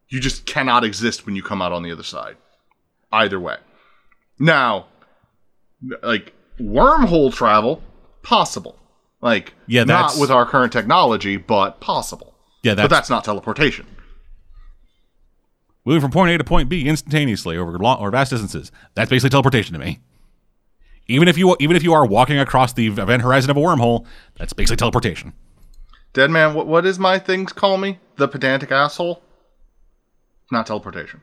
You 0.08 0.20
just 0.20 0.44
cannot 0.46 0.84
exist 0.84 1.24
when 1.24 1.36
you 1.36 1.42
come 1.42 1.62
out 1.62 1.72
on 1.72 1.82
the 1.82 1.92
other 1.92 2.02
side. 2.02 2.36
Either 3.10 3.40
way. 3.40 3.56
Now, 4.38 4.86
like 6.02 6.32
wormhole 6.58 7.32
travel, 7.32 7.82
possible. 8.22 8.78
Like 9.20 9.54
Yeah, 9.66 9.84
not 9.84 10.16
with 10.18 10.30
our 10.30 10.44
current 10.46 10.72
technology, 10.72 11.36
but 11.36 11.80
possible. 11.80 12.31
Yeah, 12.62 12.74
but 12.74 12.82
that's, 12.82 12.90
that's 12.90 13.10
not 13.10 13.24
teleportation. 13.24 13.86
moving 15.84 16.00
from 16.00 16.10
point 16.10 16.32
A 16.32 16.38
to 16.38 16.44
point 16.44 16.68
B 16.68 16.86
instantaneously 16.88 17.56
over 17.56 17.76
long 17.78 17.98
or 17.98 18.10
vast 18.10 18.30
distances. 18.30 18.70
That's 18.94 19.10
basically 19.10 19.30
teleportation 19.30 19.72
to 19.72 19.78
me. 19.78 20.00
Even 21.08 21.26
if 21.26 21.36
you 21.36 21.56
even 21.58 21.76
if 21.76 21.82
you 21.82 21.92
are 21.92 22.06
walking 22.06 22.38
across 22.38 22.72
the 22.72 22.86
event 22.86 23.22
horizon 23.22 23.50
of 23.50 23.56
a 23.56 23.60
wormhole, 23.60 24.06
that's 24.38 24.52
basically 24.52 24.76
teleportation. 24.76 25.32
Dead 26.12 26.30
man, 26.30 26.54
what 26.54 26.66
what 26.66 26.86
is 26.86 26.98
my 26.98 27.18
things 27.18 27.52
call 27.52 27.76
me? 27.76 27.98
The 28.16 28.28
pedantic 28.28 28.70
asshole? 28.70 29.22
Not 30.52 30.66
teleportation. 30.66 31.22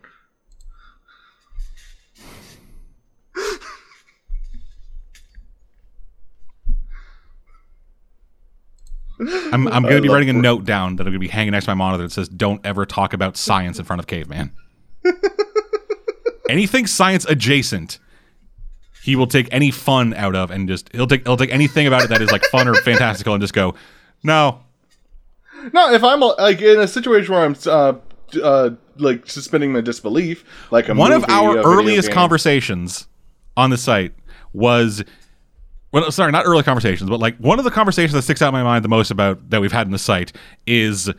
I'm, 9.20 9.68
I'm 9.68 9.84
going 9.84 9.96
to 9.96 10.02
be 10.02 10.10
writing 10.10 10.30
a 10.30 10.34
note 10.34 10.66
down 10.66 10.96
that 10.96 11.04
I'm 11.04 11.12
going 11.12 11.14
to 11.14 11.20
be 11.20 11.28
hanging 11.28 11.52
next 11.52 11.66
to 11.66 11.72
my 11.72 11.76
monitor 11.76 12.04
that 12.04 12.12
says, 12.12 12.30
"Don't 12.30 12.66
ever 12.66 12.86
talk 12.86 13.14
about 13.14 13.36
science 13.38 13.80
in 13.80 13.86
front 13.86 14.00
of 14.00 14.08
caveman." 14.08 14.52
Anything 16.50 16.88
science 16.88 17.26
adjacent, 17.26 18.00
he 19.04 19.16
will 19.16 19.28
take 19.28 19.48
any 19.52 19.72
fun 19.72 20.14
out 20.14 20.36
of 20.36 20.52
and 20.52 20.68
just 20.68 20.90
he'll 20.94 21.08
take 21.08 21.26
he'll 21.26 21.38
take 21.38 21.54
anything 21.54 21.86
about 21.86 22.04
it 22.04 22.10
that 22.10 22.22
is 22.22 22.32
like 22.32 22.44
fun 22.46 22.68
or 22.68 22.76
fantastical 22.76 23.34
and 23.34 23.42
just 23.42 23.54
go, 23.54 23.76
"No, 24.24 24.62
No, 25.74 25.92
if 25.94 26.04
I'm 26.04 26.22
like 26.22 26.62
in 26.62 26.80
a 26.80 26.88
situation 26.88 27.34
where 27.34 27.44
I'm 27.44 27.56
uh, 27.66 27.94
uh, 28.42 28.70
like 28.98 29.28
suspending 29.30 29.74
my 29.74 29.82
disbelief, 29.82 30.46
like 30.72 30.90
a 30.90 30.94
one 30.94 31.12
of 31.12 31.26
our 31.30 31.58
earliest 31.58 32.10
game. 32.10 32.16
conversations 32.16 33.08
on 33.58 33.70
the 33.70 33.78
site 33.78 34.14
was 34.54 35.04
well 35.92 36.12
sorry 36.12 36.32
not 36.32 36.46
early 36.46 36.64
conversations 36.64 37.10
but 37.10 37.20
like 37.20 37.38
one 37.38 37.60
of 37.60 37.66
the 37.66 37.72
conversations 37.72 38.14
that 38.14 38.22
sticks 38.22 38.42
out 38.42 38.50
in 38.50 38.54
my 38.54 38.64
mind 38.64 38.84
the 38.84 38.90
most 38.90 39.12
about 39.12 39.50
that 39.50 39.62
we've 39.62 39.72
had 39.72 39.88
in 39.88 39.92
the 39.92 40.00
site 40.00 40.32
is 40.66 41.10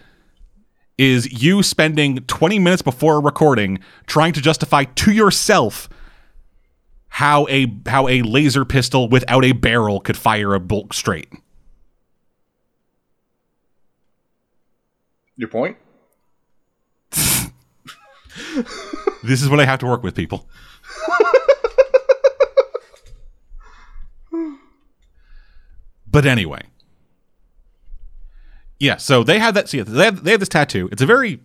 is 0.99 1.43
you 1.43 1.63
spending 1.63 2.19
20 2.27 2.59
minutes 2.59 2.83
before 2.83 3.17
a 3.17 3.21
recording 3.21 3.79
trying 4.07 4.33
to 4.35 4.41
justify 4.41 4.85
to 4.85 5.13
yourself 5.13 5.89
how 7.09 7.47
a 7.49 7.67
how 7.87 8.07
a 8.09 8.23
laser 8.23 8.65
pistol 8.65 9.09
without 9.09 9.45
a 9.45 9.53
barrel 9.53 10.01
could 10.01 10.17
fire 10.17 10.55
a 10.55 10.61
bolt 10.61 10.95
straight 10.95 11.29
Your 15.37 15.49
point? 15.49 15.79
this 19.25 19.41
is 19.43 19.49
what 19.49 19.59
i 19.59 19.65
have 19.65 19.79
to 19.79 19.87
work 19.87 20.03
with 20.03 20.15
people 20.15 20.47
but 26.11 26.27
anyway 26.27 26.63
yeah 28.79 28.97
so 28.97 29.23
they 29.23 29.39
had 29.39 29.55
that 29.55 29.69
see 29.69 29.81
they 29.81 30.05
have, 30.05 30.25
they 30.25 30.31
have 30.33 30.41
this 30.41 30.49
tattoo 30.49 30.89
it's 30.93 31.03
a 31.03 31.07
very 31.07 31.41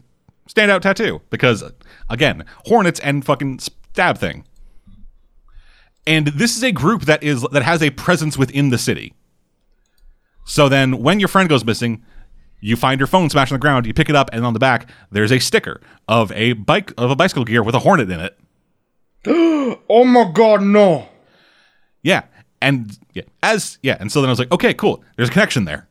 standout 0.49 0.82
tattoo 0.82 1.22
because 1.30 1.63
again, 2.09 2.45
hornets 2.66 2.99
and 2.99 3.26
fucking 3.26 3.59
stab 3.59 4.18
thing. 4.18 4.45
And 6.07 6.28
this 6.28 6.55
is 6.55 6.63
a 6.63 6.72
group 6.72 7.03
that 7.03 7.24
is 7.24 7.41
that 7.51 7.63
has 7.63 7.82
a 7.82 7.89
presence 7.91 8.38
within 8.38 8.70
the 8.70 8.78
city. 8.78 9.13
So 10.45 10.70
then 10.70 10.99
when 10.99 11.20
your 11.20 11.28
friend 11.28 11.49
goes 11.49 11.66
missing, 11.66 12.03
you 12.61 12.76
find 12.76 12.99
your 12.99 13.07
phone 13.07 13.30
smashed 13.30 13.51
on 13.51 13.57
the 13.57 13.61
ground, 13.61 13.86
you 13.88 13.93
pick 13.93 14.09
it 14.09 14.16
up, 14.16 14.30
and 14.32 14.45
on 14.45 14.53
the 14.53 14.59
back 14.59 14.89
there's 15.11 15.32
a 15.32 15.39
sticker 15.39 15.82
of 16.07 16.32
a 16.34 16.53
bike 16.53 16.93
of 16.97 17.09
a 17.09 17.16
bicycle 17.16 17.43
gear 17.43 17.63
with 17.63 17.76
a 17.76 17.80
hornet 17.80 18.09
in 18.11 18.20
it. 18.20 18.38
Oh 19.88 20.05
my 20.05 20.32
god, 20.32 20.61
no. 20.61 21.09
Yeah. 22.01 22.24
And 22.66 22.97
yeah, 23.13 23.22
as 23.43 23.78
yeah, 23.84 23.95
and 23.99 24.11
so 24.11 24.22
then 24.22 24.30
I 24.30 24.32
was 24.32 24.39
like, 24.39 24.51
okay, 24.51 24.74
cool. 24.74 25.03
There's 25.16 25.30
a 25.30 25.32
connection 25.32 25.66
there. 25.66 25.88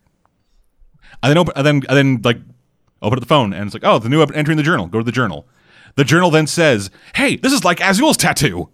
I 1.23 1.29
then 1.29 1.39
open, 1.39 1.53
I 1.55 1.63
then 1.63 1.83
and 1.89 1.97
then 1.97 2.21
like 2.25 2.39
open 3.01 3.17
up 3.17 3.23
the 3.23 3.29
phone, 3.29 3.53
and 3.53 3.65
it's 3.65 3.75
like, 3.75 3.85
oh, 3.85 4.01
the 4.01 4.09
new 4.09 4.21
up- 4.21 4.35
entry 4.35 4.53
in 4.55 4.57
the 4.57 4.65
journal. 4.65 4.89
Go 4.89 4.99
to 4.99 5.05
the 5.05 5.13
journal. 5.13 5.47
The 5.95 6.03
journal 6.03 6.33
then 6.33 6.49
says, 6.49 6.91
hey, 7.15 7.37
this 7.37 7.53
is 7.53 7.65
like 7.65 7.79
Azul's 7.79 8.17
tattoo. 8.17 8.71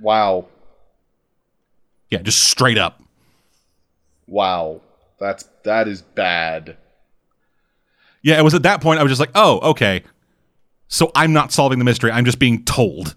Wow. 0.00 0.46
Yeah, 2.10 2.22
just 2.22 2.42
straight 2.42 2.76
up. 2.76 3.00
Wow. 4.26 4.80
That's 5.20 5.44
that 5.62 5.86
is 5.86 6.02
bad. 6.02 6.76
Yeah, 8.20 8.38
it 8.38 8.42
was 8.42 8.54
at 8.54 8.64
that 8.64 8.80
point 8.80 8.98
I 8.98 9.04
was 9.04 9.12
just 9.12 9.20
like, 9.20 9.30
oh, 9.36 9.60
okay. 9.70 10.02
So 10.92 11.10
I'm 11.14 11.32
not 11.32 11.52
solving 11.52 11.78
the 11.78 11.86
mystery. 11.86 12.10
I'm 12.10 12.26
just 12.26 12.38
being 12.38 12.64
told. 12.64 13.16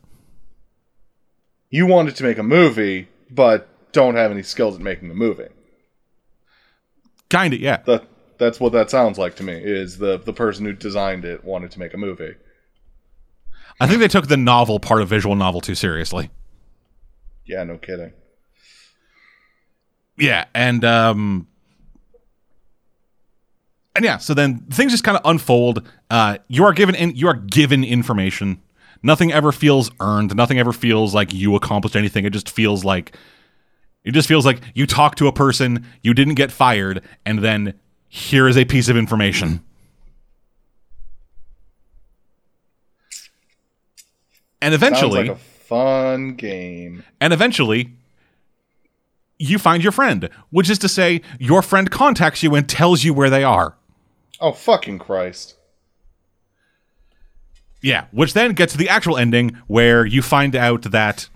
You 1.70 1.86
wanted 1.86 2.16
to 2.16 2.24
make 2.24 2.38
a 2.38 2.44
movie, 2.44 3.10
but 3.30 3.68
don't 3.92 4.16
have 4.16 4.32
any 4.32 4.44
skills 4.44 4.76
at 4.76 4.82
making 4.82 5.12
a 5.12 5.14
movie. 5.14 5.50
Kind 7.30 7.54
of, 7.54 7.60
yeah. 7.60 7.82
That 7.86 8.08
that's 8.38 8.62
what 8.62 8.72
that 8.72 8.90
sounds 8.90 9.18
like 9.18 9.36
to 9.36 9.44
me. 9.44 9.60
Is 9.62 9.98
the 9.98 10.18
the 10.18 10.32
person 10.32 10.64
who 10.64 10.72
designed 10.72 11.26
it 11.26 11.44
wanted 11.44 11.72
to 11.72 11.80
make 11.80 11.94
a 11.94 11.98
movie? 11.98 12.36
I 13.82 13.88
think 13.88 14.00
they 14.00 14.08
took 14.08 14.28
the 14.28 14.38
novel 14.38 14.80
part 14.80 15.02
of 15.02 15.10
visual 15.10 15.36
novel 15.36 15.60
too 15.60 15.76
seriously. 15.76 16.30
Yeah, 17.46 17.66
no 17.66 17.78
kidding. 17.78 18.14
Yeah, 20.18 20.46
and 20.54 20.86
um 20.86 21.50
and 23.96 24.04
yeah, 24.06 24.18
so 24.18 24.34
then 24.34 24.60
things 24.72 24.92
just 24.92 25.04
kind 25.04 25.18
of 25.18 25.22
unfold. 25.26 25.88
Uh 26.10 26.38
you 26.48 26.64
are 26.66 26.74
given 26.74 26.96
in, 26.96 27.16
you 27.16 27.28
are 27.28 27.34
given 27.36 27.84
information. 27.84 28.62
Nothing 29.04 29.32
ever 29.32 29.52
feels 29.52 29.92
earned. 30.00 30.36
Nothing 30.36 30.58
ever 30.60 30.74
feels 30.74 31.14
like 31.14 31.34
you 31.34 31.56
accomplished 31.56 31.96
anything. 31.96 32.26
It 32.26 32.32
just 32.34 32.50
feels 32.50 32.84
like 32.84 33.16
it 34.04 34.12
just 34.12 34.28
feels 34.28 34.46
like 34.46 34.62
you 34.74 34.86
talk 34.86 35.16
to 35.16 35.28
a 35.28 35.34
person, 35.34 35.86
you 36.04 36.14
didn't 36.14 36.36
get 36.36 36.52
fired, 36.52 37.02
and 37.26 37.40
then 37.40 37.74
here 38.08 38.48
is 38.48 38.56
a 38.58 38.66
piece 38.66 38.88
of 38.88 38.96
information. 38.96 39.64
And 44.62 44.74
eventually, 44.74 45.28
like 45.30 45.38
a 45.38 45.40
fun 45.40 46.36
game. 46.36 47.04
and 47.22 47.34
eventually 47.34 47.92
you 49.38 49.60
find 49.60 49.84
your 49.84 49.92
friend, 49.92 50.30
which 50.50 50.70
is 50.70 50.80
to 50.80 50.90
say 50.90 51.22
your 51.40 51.62
friend 51.62 51.92
contacts 51.92 52.42
you 52.42 52.56
and 52.56 52.68
tells 52.68 53.04
you 53.04 53.14
where 53.14 53.30
they 53.30 53.44
are. 53.44 53.76
Oh 54.40 54.52
fucking 54.52 55.00
Christ! 55.00 55.56
Yeah, 57.82 58.06
which 58.12 58.34
then 58.34 58.54
gets 58.54 58.74
to 58.74 58.78
the 58.78 58.90
actual 58.90 59.18
ending 59.18 59.58
where 59.68 60.06
you 60.06 60.22
find 60.22 60.56
out 60.56 60.84
that 60.84 61.30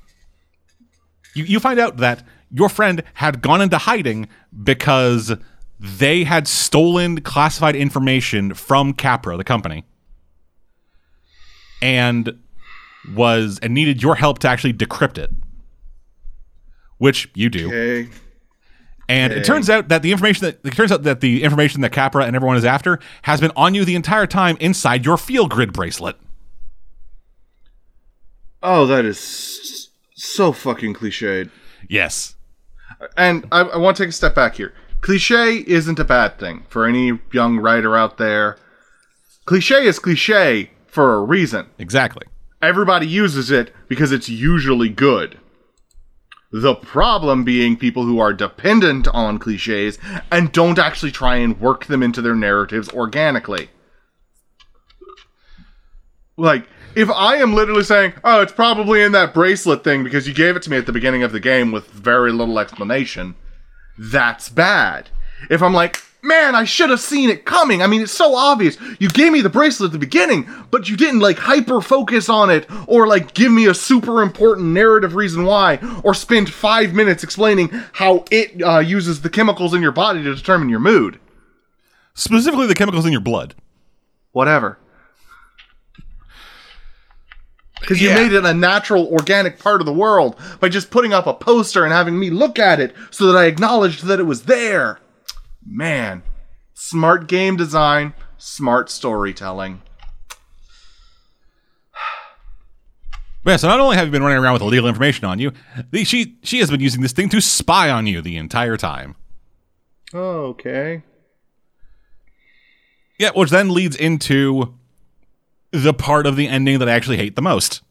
you, 1.36 1.44
you 1.44 1.60
find 1.60 1.80
out 1.80 1.98
that 1.98 2.24
your 2.52 2.70
friend 2.70 3.04
had 3.16 3.42
gone 3.42 3.62
into 3.62 3.78
hiding 3.78 4.28
because 4.64 5.34
they 5.80 6.24
had 6.24 6.48
stolen 6.48 7.22
classified 7.22 7.76
information 7.76 8.54
from 8.54 8.94
Capra, 8.94 9.38
the 9.38 9.44
company. 9.44 9.86
And 11.82 12.40
was 13.16 13.60
and 13.62 13.74
needed 13.74 14.04
your 14.04 14.16
help 14.16 14.40
to 14.40 14.50
actually 14.50 14.74
decrypt 14.74 15.18
it. 15.18 15.32
Which 16.98 17.30
you 17.34 17.50
do. 17.50 17.68
Okay. 17.68 18.10
And 19.10 19.34
it 19.34 19.44
turns 19.44 19.72
out 19.72 19.88
that 19.88 20.04
the 20.04 20.12
information 20.12 20.46
that 20.46 20.60
it 20.64 20.76
turns 20.76 20.92
out 20.92 21.02
that 21.02 21.20
the 21.20 21.44
information 21.44 21.82
that 21.82 21.92
Capra 21.92 22.26
and 22.26 22.36
everyone 22.36 22.58
is 22.58 22.64
after 22.64 23.00
has 23.24 23.42
been 23.42 23.52
on 23.56 23.74
you 23.74 23.84
the 23.84 23.96
entire 23.96 24.28
time 24.28 24.56
inside 24.60 25.04
your 25.04 25.18
Feelgrid 25.18 25.74
bracelet. 25.74 26.16
Oh, 28.62 28.86
that 28.86 29.06
is 29.06 29.90
so 30.14 30.52
fucking 30.52 30.94
cliched. 30.94 31.50
Yes. 31.90 32.36
And 33.18 33.48
I, 33.52 33.62
I 33.62 33.78
want 33.78 33.98
to 33.98 34.04
take 34.04 34.10
a 34.10 34.14
step 34.14 34.36
back 34.36 34.56
here. 34.56 34.74
Cliche 35.02 35.64
isn't 35.66 35.98
a 35.98 36.04
bad 36.04 36.38
thing 36.38 36.66
for 36.70 36.86
any 36.86 37.20
young 37.32 37.58
writer 37.58 37.98
out 37.98 38.18
there. 38.20 38.58
Cliche 39.46 39.86
is 39.86 39.98
cliche 39.98 40.70
for 40.86 41.16
a 41.16 41.24
reason. 41.24 41.68
Exactly. 41.80 42.28
Everybody 42.62 43.08
uses 43.08 43.50
it 43.50 43.74
because 43.88 44.12
it's 44.12 44.30
usually 44.30 44.90
good. 44.90 45.40
The 46.52 46.76
problem 46.76 47.44
being 47.44 47.78
people 47.78 48.04
who 48.04 48.20
are 48.20 48.34
dependent 48.34 49.08
on 49.10 49.38
cliches 49.38 50.00
and 50.32 50.52
don't 50.52 50.80
actually 50.80 51.12
try 51.12 51.36
and 51.36 51.60
work 51.60 51.86
them 51.86 52.02
into 52.02 52.22
their 52.22 52.36
narratives 52.36 52.90
organically. 52.90 53.70
Like, 56.38 56.68
if 56.96 57.10
I 57.12 57.36
am 57.36 57.54
literally 57.54 57.84
saying, 57.84 58.14
oh, 58.24 58.42
it's 58.42 58.52
probably 58.52 59.04
in 59.04 59.12
that 59.12 59.34
bracelet 59.34 59.84
thing 59.84 60.04
because 60.04 60.28
you 60.28 60.34
gave 60.34 60.56
it 60.56 60.64
to 60.64 60.72
me 60.72 60.78
at 60.78 60.88
the 60.88 60.92
beginning 60.92 61.22
of 61.22 61.32
the 61.32 61.40
game 61.40 61.72
with 61.72 61.88
very 61.88 62.32
little 62.32 62.58
explanation, 62.58 63.36
that's 63.98 64.50
bad. 64.50 65.10
If 65.50 65.62
I'm 65.62 65.74
like, 65.74 66.02
man, 66.22 66.56
I 66.56 66.64
should 66.66 66.90
have 66.90 67.00
seen 67.00 67.30
it 67.30 67.46
coming. 67.46 67.82
I 67.82 67.88
mean, 67.88 68.02
it's 68.02 68.12
so 68.12 68.36
obvious. 68.36 68.78
You 69.00 69.10
gave 69.10 69.32
me 69.32 69.42
the 69.42 69.50
bracelet 69.50 69.88
at 69.90 69.92
the 69.94 70.00
beginning, 70.00 70.48
but 70.72 70.90
you 70.90 70.98
didn't 70.98 71.20
like 71.22 71.38
hyper 71.38 71.82
focus 71.82 72.30
on 72.30 72.50
it 72.50 72.68
or 72.88 73.08
like 73.08 73.34
give 73.34 73.52
me 73.52 73.66
a 73.68 73.74
super 73.74 74.22
important 74.22 74.68
narrative 74.68 75.16
reason 75.16 75.46
why 75.46 75.80
or 76.04 76.14
spend 76.14 76.52
five 76.52 76.94
minutes 76.94 77.24
explaining 77.24 77.70
how 77.94 78.26
it 78.32 78.62
uh, 78.62 78.80
uses 78.80 79.22
the 79.22 79.30
chemicals 79.30 79.74
in 79.74 79.82
your 79.82 79.92
body 79.92 80.24
to 80.24 80.36
determine 80.36 80.70
your 80.70 80.80
mood. 80.80 81.20
Specifically 82.14 82.68
the 82.68 82.76
chemicals 82.76 83.06
in 83.06 83.12
your 83.12 83.22
blood. 83.22 83.56
Whatever. 84.32 84.78
Because 87.80 88.02
you 88.02 88.10
Yeah. 88.10 88.16
made 88.16 88.34
it 88.34 88.44
a 88.44 88.54
natural, 88.54 89.08
organic 89.08 89.58
part 89.58 89.80
of 89.82 89.86
the 89.86 89.94
world 89.94 90.36
by 90.60 90.68
just 90.68 90.92
putting 90.92 91.14
up 91.14 91.26
a 91.26 91.34
poster 91.34 91.86
and 91.86 91.94
having 91.94 92.20
me 92.20 92.30
look 92.30 92.60
at 92.60 92.80
it 92.80 92.94
so 93.10 93.32
that 93.32 93.38
I 93.40 93.46
acknowledged 93.46 94.04
that 94.06 94.20
it 94.20 94.24
was 94.26 94.44
there. 94.44 95.00
Man, 95.72 96.24
smart 96.74 97.28
game 97.28 97.56
design, 97.56 98.14
smart 98.40 98.90
storytelling. 98.90 99.84
Yeah, 103.46 103.56
so 103.58 103.68
not 103.68 103.80
only 103.80 103.96
have 103.96 104.08
you 104.08 104.12
been 104.12 104.24
running 104.24 104.44
around 104.44 104.54
with 104.54 104.62
illegal 104.64 104.88
information 104.88 105.26
on 105.26 105.40
you, 105.40 105.52
the, 105.92 106.04
she 106.04 106.38
she 106.44 106.60
has 106.60 106.70
been 106.70 106.80
using 106.82 107.02
this 107.02 107.14
thing 107.14 107.30
to 107.30 107.40
spy 107.40 107.90
on 107.90 108.08
you 108.08 108.22
the 108.22 108.36
entire 108.36 108.78
time. 108.78 109.16
Oh, 110.14 110.48
okay. 110.48 111.04
Yeah, 113.18 113.32
which 113.36 113.50
then 113.50 113.70
leads 113.70 113.96
into 113.96 114.76
the 115.72 115.94
part 115.94 116.26
of 116.26 116.36
the 116.36 116.48
ending 116.48 116.80
that 116.80 116.90
I 116.90 116.94
actually 116.94 117.18
hate 117.18 117.36
the 117.36 117.42
most, 117.42 117.82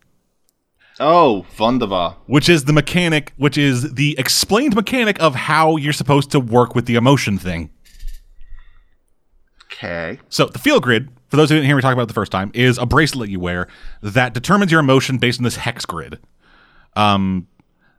Oh, 1.01 1.47
Wunderbar. 1.59 2.17
which 2.27 2.49
is 2.49 2.65
the 2.65 2.73
mechanic, 2.73 3.33
which 3.37 3.57
is 3.57 3.95
the 3.95 4.17
explained 4.19 4.75
mechanic 4.75 5.21
of 5.21 5.35
how 5.35 5.77
you're 5.77 5.93
supposed 5.93 6.31
to 6.33 6.41
work 6.41 6.75
with 6.75 6.87
the 6.87 6.97
emotion 6.97 7.39
thing. 7.39 7.71
Okay. 9.73 10.19
So 10.29 10.47
the 10.47 10.59
Feelgrid, 10.59 11.09
for 11.29 11.37
those 11.37 11.51
who 11.51 11.55
didn't 11.55 11.67
hear 11.67 11.77
me 11.77 11.83
talk 11.83 11.93
about 11.93 12.03
it 12.03 12.07
the 12.09 12.15
first 12.15 12.33
time, 12.33 12.51
is 12.53 12.79
a 12.79 12.87
bracelet 12.87 13.31
you 13.31 13.39
wear 13.39 13.69
that 14.03 14.35
determines 14.35 14.73
your 14.73 14.81
emotion 14.81 15.19
based 15.19 15.39
on 15.39 15.45
this 15.45 15.57
hex 15.57 15.87
grid. 15.87 16.19
Um, 16.97 17.47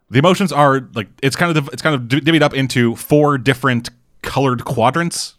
the 0.09 0.19
emotions 0.19 0.51
are 0.51 0.89
like 0.93 1.07
it's 1.21 1.35
kind 1.35 1.55
of 1.55 1.69
it's 1.71 1.81
kind 1.81 1.95
of 1.95 2.01
divvied 2.03 2.41
up 2.41 2.53
into 2.53 2.95
four 2.95 3.37
different 3.37 3.91
colored 4.23 4.65
quadrants. 4.65 5.35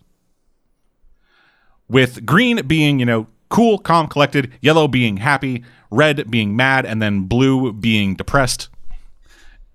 With 1.88 2.24
green 2.24 2.64
being 2.66 3.00
you 3.00 3.04
know 3.06 3.26
cool, 3.50 3.78
calm, 3.78 4.08
collected, 4.08 4.50
yellow 4.62 4.88
being 4.88 5.18
happy, 5.18 5.62
red 5.90 6.30
being 6.30 6.56
mad, 6.56 6.86
and 6.86 7.02
then 7.02 7.24
blue 7.24 7.72
being 7.72 8.14
depressed. 8.14 8.70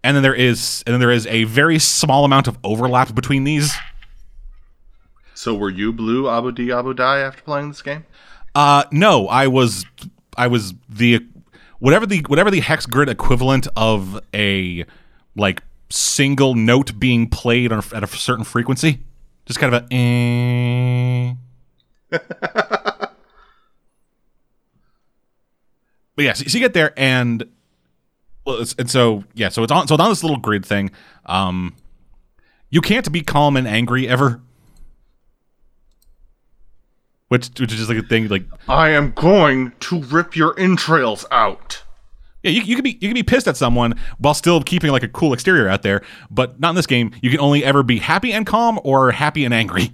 And 0.03 0.15
then 0.15 0.23
there 0.23 0.34
is 0.34 0.84
and 0.88 0.93
then 0.93 0.99
there 0.99 1.11
is 1.11 1.27
a 1.27 1.43
very 1.43 1.77
small 1.77 2.26
amount 2.26 2.47
of 2.47 2.57
overlap 2.64 3.14
between 3.14 3.43
these. 3.43 3.76
So 5.34 5.53
were 5.53 5.69
you 5.69 5.91
blue 5.91 6.30
Abu 6.30 6.52
Di 6.52 6.72
Abu 6.72 6.93
Die 6.93 7.19
after 7.19 7.43
playing 7.43 7.69
this 7.69 7.81
game? 7.81 8.06
Uh, 8.53 8.85
no, 8.91 9.27
I 9.27 9.47
was, 9.47 9.85
I 10.38 10.47
was 10.47 10.73
the 10.88 11.26
whatever 11.80 12.06
the 12.06 12.23
whatever 12.27 12.49
the 12.49 12.61
hex 12.61 12.85
grid 12.85 13.10
equivalent 13.10 13.68
of 13.76 14.19
a 14.34 14.85
like 15.35 15.61
single 15.89 16.56
note 16.56 16.97
being 16.99 17.30
played 17.30 17.72
on 17.72 17.80
a, 17.80 17.95
at 17.95 18.03
a 18.03 18.07
certain 18.07 18.45
frequency, 18.45 18.99
just 19.45 19.60
kind 19.60 19.76
of 19.76 19.84
a. 19.91 21.35
Eh. 22.11 23.06
but 26.16 26.26
yeah, 26.26 26.34
so, 26.34 26.46
so 26.46 26.58
you 26.58 26.64
get 26.64 26.74
there 26.74 26.94
and. 26.98 27.46
Well, 28.46 28.64
and 28.78 28.90
so 28.90 29.24
yeah, 29.34 29.50
so 29.50 29.64
it's 29.64 29.72
on 29.72 29.88
so 29.88 29.96
it's 29.96 30.02
on 30.02 30.10
this 30.10 30.22
little 30.24 30.38
grid 30.38 30.64
thing. 30.66 30.92
Um, 31.26 31.76
you 32.70 32.80
can't 32.80 33.12
be 33.12 33.22
calm 33.22 33.58
and 33.58 33.68
angry 33.68 34.08
ever. 34.08 34.42
which 37.30 37.50
which 37.60 37.72
is 37.72 37.80
just 37.80 37.90
like 37.90 37.98
a 37.98 38.08
thing 38.08 38.28
like 38.28 38.46
I 38.70 38.90
am 38.90 39.12
going 39.12 39.74
to 39.82 40.02
rip 40.04 40.36
your 40.36 40.58
entrails 40.60 41.26
out. 41.32 41.84
yeah 42.44 42.52
you, 42.52 42.62
you 42.62 42.76
can 42.76 42.84
be 42.84 42.92
you 43.02 43.08
can 43.10 43.14
be 43.14 43.24
pissed 43.24 43.48
at 43.48 43.58
someone 43.58 43.96
while 44.20 44.34
still 44.34 44.62
keeping 44.62 44.92
like 44.92 45.04
a 45.04 45.08
cool 45.08 45.34
exterior 45.34 45.68
out 45.68 45.82
there, 45.82 46.04
but 46.30 46.60
not 46.60 46.70
in 46.70 46.76
this 46.76 46.86
game. 46.88 47.12
You 47.22 47.32
can 47.32 47.40
only 47.40 47.64
ever 47.64 47.84
be 47.84 47.98
happy 47.98 48.32
and 48.32 48.46
calm 48.46 48.80
or 48.84 49.12
happy 49.12 49.44
and 49.44 49.54
angry. 49.54 49.92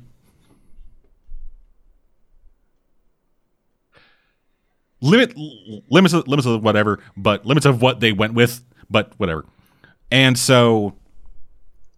Limit 5.01 5.33
limits 5.89 6.13
of, 6.13 6.27
limits 6.27 6.47
of 6.47 6.63
whatever, 6.63 6.99
but 7.17 7.45
limits 7.45 7.65
of 7.65 7.81
what 7.81 7.99
they 7.99 8.11
went 8.11 8.33
with, 8.33 8.63
but 8.89 9.13
whatever. 9.17 9.45
And 10.11 10.37
so 10.37 10.95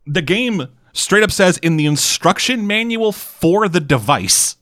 the 0.06 0.22
game 0.22 0.68
straight 0.94 1.24
up 1.24 1.32
says 1.32 1.58
in 1.60 1.78
the 1.78 1.86
instruction 1.86 2.68
manual 2.68 3.12
for 3.12 3.68
the 3.68 3.80
device 3.80 4.58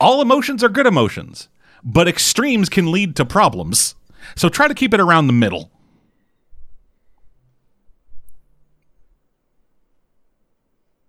all 0.00 0.20
emotions 0.20 0.62
are 0.62 0.68
good 0.68 0.86
emotions, 0.86 1.48
but 1.82 2.08
extremes 2.08 2.68
can 2.68 2.92
lead 2.92 3.16
to 3.16 3.24
problems. 3.24 3.94
So 4.36 4.48
try 4.48 4.68
to 4.68 4.74
keep 4.74 4.92
it 4.92 5.00
around 5.00 5.26
the 5.26 5.32
middle. 5.32 5.70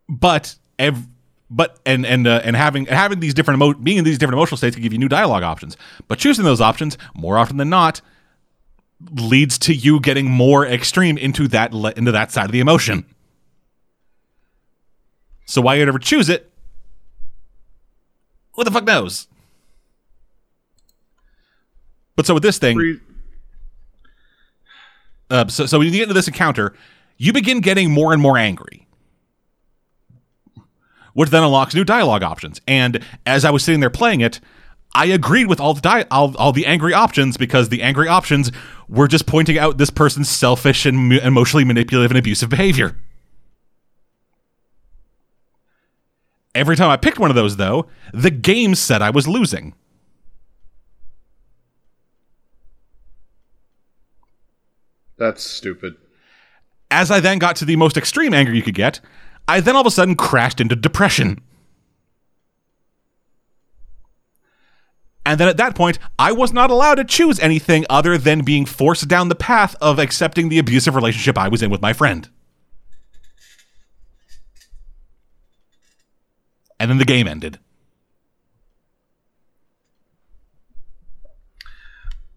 But 0.08 0.56
ev- 0.80 1.08
but 1.50 1.80
and 1.86 2.06
and 2.06 2.28
uh, 2.28 2.42
and 2.44 2.56
having 2.56 2.86
having 2.86 3.20
these 3.20 3.34
different 3.34 3.62
emo- 3.62 3.74
being 3.74 3.98
in 3.98 4.04
these 4.04 4.18
different 4.18 4.38
emotional 4.38 4.58
states 4.58 4.76
can 4.76 4.84
give 4.84 4.94
you 4.94 5.00
new 5.00 5.10
dialogue 5.10 5.44
options. 5.44 5.78
But 6.08 6.20
choosing 6.20 6.46
those 6.46 6.62
options 6.62 6.98
more 7.14 7.38
often 7.38 7.58
than 7.58 7.70
not 7.70 8.02
leads 9.12 9.58
to 9.60 9.74
you 9.74 10.00
getting 10.00 10.30
more 10.30 10.66
extreme 10.66 11.18
into 11.18 11.48
that 11.50 11.74
le- 11.74 11.94
into 11.96 12.12
that 12.12 12.32
side 12.32 12.46
of 12.46 12.52
the 12.52 12.60
emotion. 12.60 13.06
So 15.46 15.62
why 15.62 15.76
you'd 15.76 15.88
ever 15.88 16.00
choose 16.00 16.30
it? 16.30 16.50
Who 18.54 18.64
the 18.64 18.72
fuck 18.72 18.86
knows? 18.86 19.28
But 22.16 22.26
so 22.26 22.34
with 22.34 22.44
this 22.44 22.58
thing, 22.58 23.00
uh, 25.30 25.48
so 25.48 25.66
so 25.66 25.78
when 25.78 25.88
you 25.88 25.94
get 25.94 26.04
into 26.04 26.14
this 26.14 26.28
encounter, 26.28 26.74
you 27.18 27.34
begin 27.34 27.60
getting 27.60 27.92
more 27.92 28.14
and 28.14 28.22
more 28.22 28.38
angry, 28.38 28.85
which 31.16 31.30
then 31.30 31.44
unlocks 31.44 31.74
new 31.74 31.86
dialogue 31.86 32.24
options. 32.24 32.60
And 32.68 33.00
as 33.26 33.46
I 33.46 33.50
was 33.50 33.64
sitting 33.64 33.80
there 33.80 33.90
playing 33.90 34.20
it, 34.20 34.42
I 34.94 35.06
agreed 35.06 35.48
with 35.48 35.62
all 35.62 35.74
the 35.74 35.80
di- 35.82 36.06
all, 36.12 36.36
all 36.38 36.52
the 36.52 36.66
angry 36.66 36.94
options 36.94 37.38
because 37.38 37.70
the 37.70 37.82
angry 37.82 38.10
options 38.10 38.52
were 38.90 39.08
just 39.08 39.26
pointing 39.26 39.58
out 39.58 39.78
this 39.78 39.90
person's 39.90 40.30
selfish 40.30 40.86
and 40.86 41.10
mu- 41.10 41.20
emotionally 41.20 41.64
manipulative 41.64 42.12
and 42.12 42.18
abusive 42.18 42.50
behavior. 42.50 42.98
Every 46.54 46.76
time 46.76 46.90
I 46.90 46.98
picked 46.98 47.18
one 47.18 47.30
of 47.30 47.36
those, 47.36 47.56
though, 47.56 47.88
the 48.14 48.32
game 48.32 48.76
said 48.76 49.02
I 49.02 49.10
was 49.10 49.26
losing. 49.26 49.74
That's 55.18 55.44
stupid. 55.44 55.96
As 56.92 57.10
I 57.10 57.22
then 57.22 57.40
got 57.40 57.56
to 57.58 57.66
the 57.66 57.78
most 57.78 57.96
extreme 57.96 58.34
anger 58.34 58.54
you 58.54 58.62
could 58.62 58.76
get, 58.76 59.00
I 59.48 59.60
then 59.60 59.76
all 59.76 59.82
of 59.82 59.88
a 59.88 59.92
sudden 59.92 60.16
crashed 60.16 60.60
into 60.60 60.76
depression. 60.76 61.42
And 65.26 65.40
then 65.40 65.48
at 65.48 65.58
that 65.58 65.76
point, 65.76 65.98
I 66.20 66.32
was 66.32 66.54
not 66.54 66.70
allowed 66.70 66.96
to 66.96 67.04
choose 67.04 67.40
anything 67.40 67.86
other 67.90 68.18
than 68.18 68.46
being 68.46 68.66
forced 68.66 69.08
down 69.08 69.30
the 69.30 69.36
path 69.36 69.76
of 69.82 69.98
accepting 69.98 70.50
the 70.50 70.60
abusive 70.60 70.96
relationship 70.96 71.38
I 71.38 71.48
was 71.48 71.64
in 71.64 71.72
with 71.72 71.82
my 71.82 71.94
friend. 71.94 72.30
And 76.80 76.92
then 76.92 77.00
the 77.00 77.06
game 77.06 77.28
ended. 77.28 77.58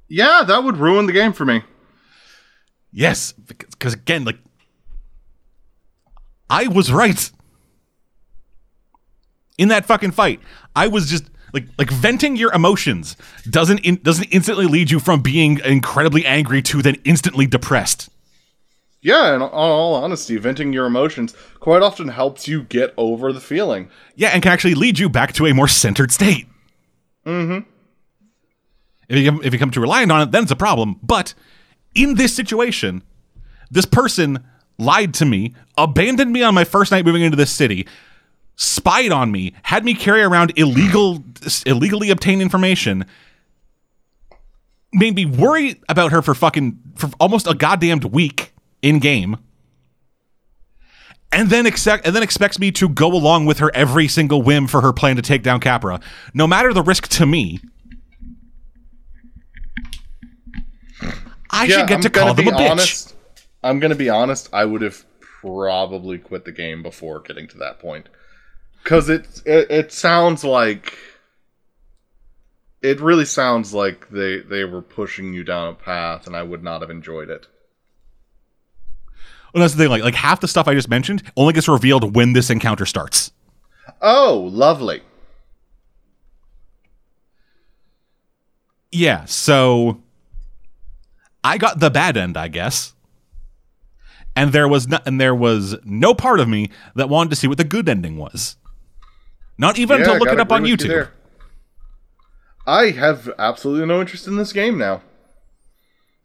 Yeah, 0.09 0.43
that 0.47 0.65
would 0.65 0.79
ruin 0.79 1.05
the 1.05 1.13
game 1.13 1.35
for 1.35 1.45
me. 1.45 1.63
Yes, 2.91 3.33
because 3.33 3.93
again, 3.93 4.25
like, 4.25 4.39
I 6.51 6.69
was 6.69 6.91
right 6.91 7.31
in 9.59 9.69
that 9.69 9.85
fucking 9.87 10.13
fight. 10.13 10.41
I 10.75 10.89
was 10.89 11.11
just 11.11 11.25
like 11.53 11.67
like 11.79 11.91
venting 11.91 12.37
your 12.37 12.53
emotions 12.53 13.17
doesn't 13.49 13.79
in, 13.81 13.97
doesn't 13.97 14.27
instantly 14.27 14.67
lead 14.67 14.91
you 14.91 15.01
from 15.01 15.21
being 15.21 15.61
incredibly 15.65 16.25
angry 16.25 16.63
to 16.63 16.83
then 16.83 16.97
instantly 17.05 17.47
depressed. 17.47 18.09
Yeah, 19.01 19.35
in 19.35 19.43
all 19.43 19.95
honesty, 19.95 20.37
venting 20.39 20.73
your 20.73 20.87
emotions 20.87 21.35
quite 21.61 21.83
often 21.83 22.09
helps 22.09 22.49
you 22.49 22.65
get 22.65 22.93
over 22.97 23.33
the 23.33 23.41
feeling. 23.41 23.91
Yeah, 24.17 24.31
and 24.31 24.43
can 24.43 24.53
actually 24.53 24.75
lead 24.75 24.99
you 24.99 25.09
back 25.09 25.33
to 25.35 25.47
a 25.47 25.55
more 25.55 25.69
centered 25.69 26.11
state. 26.11 26.49
Mm-hmm. 27.25 27.69
If 29.09 29.19
you 29.19 29.41
if 29.43 29.53
you 29.53 29.59
come 29.59 29.71
to 29.71 29.81
reliant 29.81 30.11
on 30.11 30.23
it, 30.23 30.33
then 30.33 30.43
it's 30.43 30.53
a 30.53 30.57
problem. 30.57 30.99
But 31.03 31.35
in 31.95 32.17
this 32.17 32.35
situation, 32.35 33.03
this 33.71 33.87
person 33.87 34.45
lied 34.79 35.15
to 35.15 35.25
me, 35.25 35.55
abandoned 35.77 36.33
me 36.33 36.43
on 36.43 36.55
my 36.55 36.65
first 36.65 36.91
night 36.93 37.05
moving 37.05 37.23
into 37.23 37.37
this 37.37 37.51
city, 37.51 37.87
spied 38.57 39.13
on 39.13 39.31
me, 39.33 39.55
had 39.63 39.85
me 39.85 39.95
carry 39.95 40.23
around 40.23 40.53
illegal 40.57 41.25
illegally 41.67 42.11
obtained 42.11 42.43
information, 42.43 43.05
made 44.93 45.15
me 45.15 45.27
worry 45.27 45.81
about 45.89 46.13
her 46.13 46.23
for 46.23 46.35
fucking 46.35 46.79
for 46.97 47.11
almost 47.21 47.47
a 47.47 47.55
goddamned 47.55 48.05
week 48.05 48.53
in 48.83 48.99
game. 48.99 49.37
And 51.31 51.51
then 51.51 51.67
expect 51.67 52.07
and 52.07 52.17
then 52.17 52.23
expects 52.23 52.59
me 52.59 52.73
to 52.73 52.89
go 52.89 53.09
along 53.09 53.45
with 53.47 53.59
her 53.59 53.71
every 53.75 54.09
single 54.09 54.41
whim 54.41 54.67
for 54.67 54.81
her 54.81 54.95
plan 54.95 55.17
to 55.17 55.23
take 55.23 55.43
down 55.43 55.61
Capra, 55.61 56.01
no 56.33 56.47
matter 56.47 56.73
the 56.73 56.83
risk 56.83 57.07
to 57.09 57.27
me. 57.27 57.61
I 61.51 61.67
should 61.69 61.89
get 61.89 62.03
to 62.03 62.11
call 62.11 62.35
them 62.35 62.49
a 62.49 62.53
bitch. 62.53 63.13
I'm 63.63 63.81
gonna 63.81 63.95
be 63.95 64.09
honest. 64.09 64.49
I 64.53 64.65
would 64.65 64.83
have 64.83 65.05
probably 65.21 66.19
quit 66.19 66.45
the 66.45 66.53
game 66.53 66.83
before 66.83 67.21
getting 67.21 67.49
to 67.49 67.59
that 67.59 67.79
point, 67.79 68.09
because 68.83 69.09
it, 69.09 69.43
it 69.45 69.71
it 69.71 69.93
sounds 69.93 70.45
like 70.45 70.97
it 72.83 73.01
really 73.01 73.25
sounds 73.25 73.75
like 73.75 74.09
they 74.11 74.41
they 74.41 74.65
were 74.65 74.83
pushing 74.83 75.33
you 75.33 75.45
down 75.45 75.69
a 75.69 75.75
path, 75.75 76.27
and 76.27 76.37
I 76.37 76.43
would 76.43 76.63
not 76.63 76.81
have 76.81 76.91
enjoyed 76.91 77.31
it. 77.31 77.47
Well, 79.53 79.63
that's 79.63 79.75
the 79.75 79.83
thing. 79.83 79.91
Like, 79.91 80.03
like 80.03 80.15
half 80.15 80.41
the 80.41 80.49
stuff 80.49 80.69
I 80.69 80.75
just 80.75 80.91
mentioned 80.91 81.23
only 81.37 81.53
gets 81.55 81.69
revealed 81.69 82.15
when 82.15 82.35
this 82.35 82.51
encounter 82.51 82.87
starts. 82.87 83.33
Oh, 84.03 84.49
lovely. 84.53 85.03
Yeah. 88.93 89.25
So 89.25 90.03
I 91.43 91.59
got 91.59 91.81
the 91.81 91.91
bad 91.91 92.17
end, 92.17 92.37
I 92.37 92.49
guess. 92.49 92.93
And 94.39 94.53
there 94.53 94.69
was 94.69 94.87
no, 94.87 94.99
and 95.05 95.21
there 95.21 95.35
was 95.35 95.77
no 95.85 96.15
part 96.15 96.39
of 96.39 96.49
me 96.49 96.71
that 96.95 97.09
wanted 97.09 97.31
to 97.31 97.37
see 97.37 97.49
what 97.49 97.59
the 97.59 97.65
good 97.65 97.89
ending 97.89 98.17
was. 98.17 98.57
Not 99.59 99.79
even 99.79 99.99
Yeah, 99.99 100.05
to 100.07 100.13
look 100.15 100.29
it 100.31 100.39
up 100.39 100.53
on 100.53 100.63
with 100.63 100.71
you 100.71 100.77
YouTube. 100.77 101.09
I 102.67 102.91
have 102.91 103.31
absolutely 103.39 103.87
no 103.87 104.01
interest 104.01 104.27
in 104.27 104.37
this 104.37 104.53
game 104.53 104.79
now, 104.79 105.03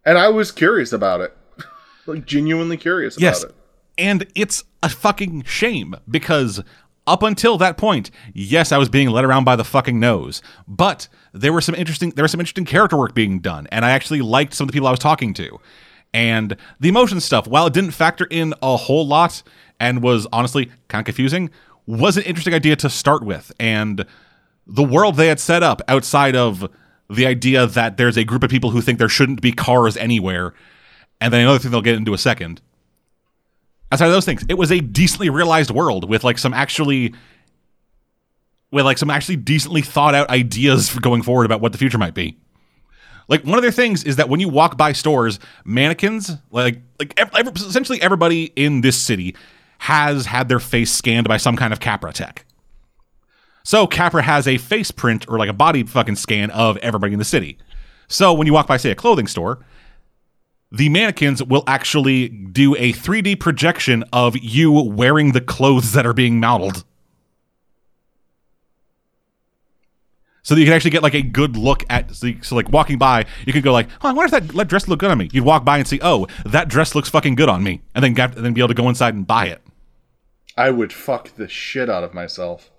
and 0.05 0.17
I 0.17 0.27
was 0.29 0.51
curious 0.51 0.91
about 0.93 1.21
it, 1.21 1.35
like 2.05 2.25
genuinely 2.25 2.77
curious 2.77 3.19
Yes. 3.19 3.41
about 3.43 3.51
it. 3.51 3.55
And 3.97 4.27
it's 4.35 4.63
a 4.81 4.89
fucking 4.89 5.43
shame 5.43 5.95
because 6.09 6.61
up 7.07 7.23
until 7.23 7.57
that 7.59 7.77
point, 7.77 8.11
yes, 8.33 8.71
I 8.71 8.77
was 8.77 8.89
being 8.89 9.09
led 9.09 9.23
around 9.25 9.43
by 9.43 9.55
the 9.55 9.63
fucking 9.63 9.99
nose, 9.99 10.41
but 10.67 11.07
there 11.33 11.53
were 11.53 11.61
some 11.61 11.75
interesting 11.75 12.11
there 12.11 12.23
was 12.23 12.31
some 12.31 12.39
interesting 12.39 12.65
character 12.65 12.97
work 12.97 13.15
being 13.15 13.39
done, 13.39 13.67
and 13.71 13.83
I 13.83 13.91
actually 13.91 14.21
liked 14.21 14.53
some 14.53 14.65
of 14.65 14.67
the 14.67 14.73
people 14.73 14.87
I 14.87 14.91
was 14.91 14.99
talking 14.99 15.33
to. 15.35 15.59
And 16.13 16.55
the 16.79 16.89
emotion 16.89 17.19
stuff, 17.19 17.47
while 17.47 17.67
it 17.67 17.73
didn't 17.73 17.91
factor 17.91 18.27
in 18.29 18.53
a 18.61 18.77
whole 18.77 19.05
lot 19.07 19.41
and 19.79 20.03
was 20.03 20.27
honestly 20.31 20.71
kind 20.87 21.01
of 21.01 21.05
confusing, 21.05 21.49
was 21.85 22.17
an 22.17 22.23
interesting 22.23 22.53
idea 22.53 22.75
to 22.77 22.89
start 22.89 23.23
with. 23.23 23.51
And 23.59 24.05
the 24.67 24.83
world 24.83 25.15
they 25.15 25.27
had 25.27 25.39
set 25.39 25.63
up 25.63 25.81
outside 25.87 26.35
of 26.35 26.69
the 27.09 27.25
idea 27.25 27.65
that 27.67 27.97
there's 27.97 28.17
a 28.17 28.23
group 28.23 28.43
of 28.43 28.49
people 28.49 28.69
who 28.69 28.81
think 28.81 28.99
there 28.99 29.09
shouldn't 29.09 29.41
be 29.41 29.51
cars 29.51 29.97
anywhere, 29.97 30.53
and 31.19 31.33
then 31.33 31.41
another 31.41 31.59
thing 31.59 31.71
they'll 31.71 31.81
get 31.81 31.95
into 31.95 32.13
a 32.13 32.17
second 32.17 32.61
outside 33.93 34.07
of 34.07 34.11
those 34.13 34.25
things, 34.25 34.43
it 34.49 34.55
was 34.55 34.71
a 34.71 34.79
decently 34.79 35.29
realized 35.29 35.69
world 35.69 36.09
with 36.09 36.23
like 36.23 36.39
some 36.39 36.51
actually 36.51 37.13
with 38.71 38.85
like 38.85 38.97
some 38.97 39.11
actually 39.11 39.35
decently 39.35 39.83
thought 39.83 40.15
out 40.15 40.27
ideas 40.31 40.89
for 40.89 40.99
going 40.99 41.21
forward 41.21 41.45
about 41.45 41.61
what 41.61 41.71
the 41.71 41.77
future 41.77 41.99
might 41.99 42.15
be. 42.15 42.35
Like 43.27 43.43
one 43.43 43.57
of 43.57 43.61
their 43.61 43.71
things 43.71 44.03
is 44.03 44.17
that 44.17 44.29
when 44.29 44.39
you 44.39 44.49
walk 44.49 44.77
by 44.77 44.91
stores, 44.93 45.39
mannequins, 45.65 46.31
like 46.51 46.81
like 46.99 47.13
ev- 47.17 47.31
ev- 47.35 47.55
essentially 47.55 48.01
everybody 48.01 48.51
in 48.55 48.81
this 48.81 48.97
city 48.97 49.35
has 49.79 50.25
had 50.25 50.49
their 50.49 50.59
face 50.59 50.91
scanned 50.91 51.27
by 51.27 51.37
some 51.37 51.55
kind 51.55 51.73
of 51.73 51.79
Capra 51.79 52.13
tech. 52.13 52.45
So 53.63 53.87
Capra 53.87 54.21
has 54.21 54.47
a 54.47 54.57
face 54.57 54.91
print 54.91 55.25
or 55.29 55.37
like 55.37 55.49
a 55.49 55.53
body 55.53 55.83
fucking 55.83 56.17
scan 56.17 56.51
of 56.51 56.77
everybody 56.77 57.13
in 57.13 57.19
the 57.19 57.25
city. 57.25 57.57
So 58.07 58.33
when 58.33 58.45
you 58.45 58.53
walk 58.53 58.67
by, 58.67 58.77
say, 58.77 58.91
a 58.91 58.95
clothing 58.95 59.27
store, 59.27 59.59
the 60.71 60.89
mannequins 60.89 61.41
will 61.41 61.63
actually 61.67 62.29
do 62.29 62.75
a 62.75 62.93
3D 62.93 63.39
projection 63.39 64.03
of 64.11 64.37
you 64.37 64.71
wearing 64.71 65.31
the 65.31 65.41
clothes 65.41 65.93
that 65.93 66.05
are 66.05 66.13
being 66.13 66.39
modeled. 66.39 66.83
So 70.43 70.53
that 70.53 70.61
you 70.61 70.65
can 70.67 70.73
actually 70.75 70.91
get 70.91 71.01
like 71.03 71.13
a 71.15 71.21
good 71.21 71.57
look 71.57 71.83
at. 71.89 72.13
So, 72.15 72.27
you- 72.27 72.43
so 72.43 72.55
like 72.55 72.69
walking 72.69 72.97
by, 72.97 73.25
you 73.45 73.53
could 73.53 73.63
go 73.63 73.71
like, 73.73 73.87
"Oh, 74.01 74.09
I 74.09 74.13
wonder 74.13 74.25
if 74.35 74.47
that, 74.47 74.55
that 74.55 74.67
dress 74.67 74.87
look 74.87 74.99
good 74.99 75.09
on 75.11 75.17
me." 75.17 75.29
You'd 75.31 75.43
walk 75.45 75.65
by 75.65 75.77
and 75.79 75.87
see, 75.87 75.99
"Oh, 76.01 76.27
that 76.45 76.67
dress 76.67 76.93
looks 76.95 77.09
fucking 77.09 77.35
good 77.35 77.49
on 77.49 77.63
me," 77.63 77.81
and 77.95 78.03
then 78.03 78.17
and 78.19 78.45
then 78.45 78.53
be 78.53 78.61
able 78.61 78.67
to 78.69 78.73
go 78.73 78.87
inside 78.89 79.13
and 79.15 79.25
buy 79.25 79.47
it. 79.47 79.61
I 80.55 80.69
would 80.69 80.93
fuck 80.93 81.35
the 81.35 81.47
shit 81.47 81.89
out 81.89 82.03
of 82.03 82.13
myself. 82.13 82.69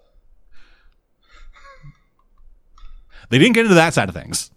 They 3.30 3.38
didn't 3.38 3.54
get 3.54 3.64
into 3.64 3.74
that 3.74 3.94
side 3.94 4.08
of 4.08 4.14
things. 4.14 4.50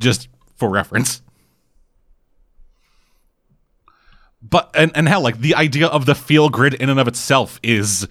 Just 0.00 0.28
for 0.56 0.68
reference. 0.68 1.22
But 4.42 4.70
and, 4.74 4.90
and 4.94 5.08
hell, 5.08 5.20
like 5.22 5.38
the 5.40 5.54
idea 5.54 5.86
of 5.86 6.04
the 6.06 6.14
feel 6.14 6.48
grid 6.48 6.74
in 6.74 6.90
and 6.90 7.00
of 7.00 7.08
itself 7.08 7.58
is 7.62 8.06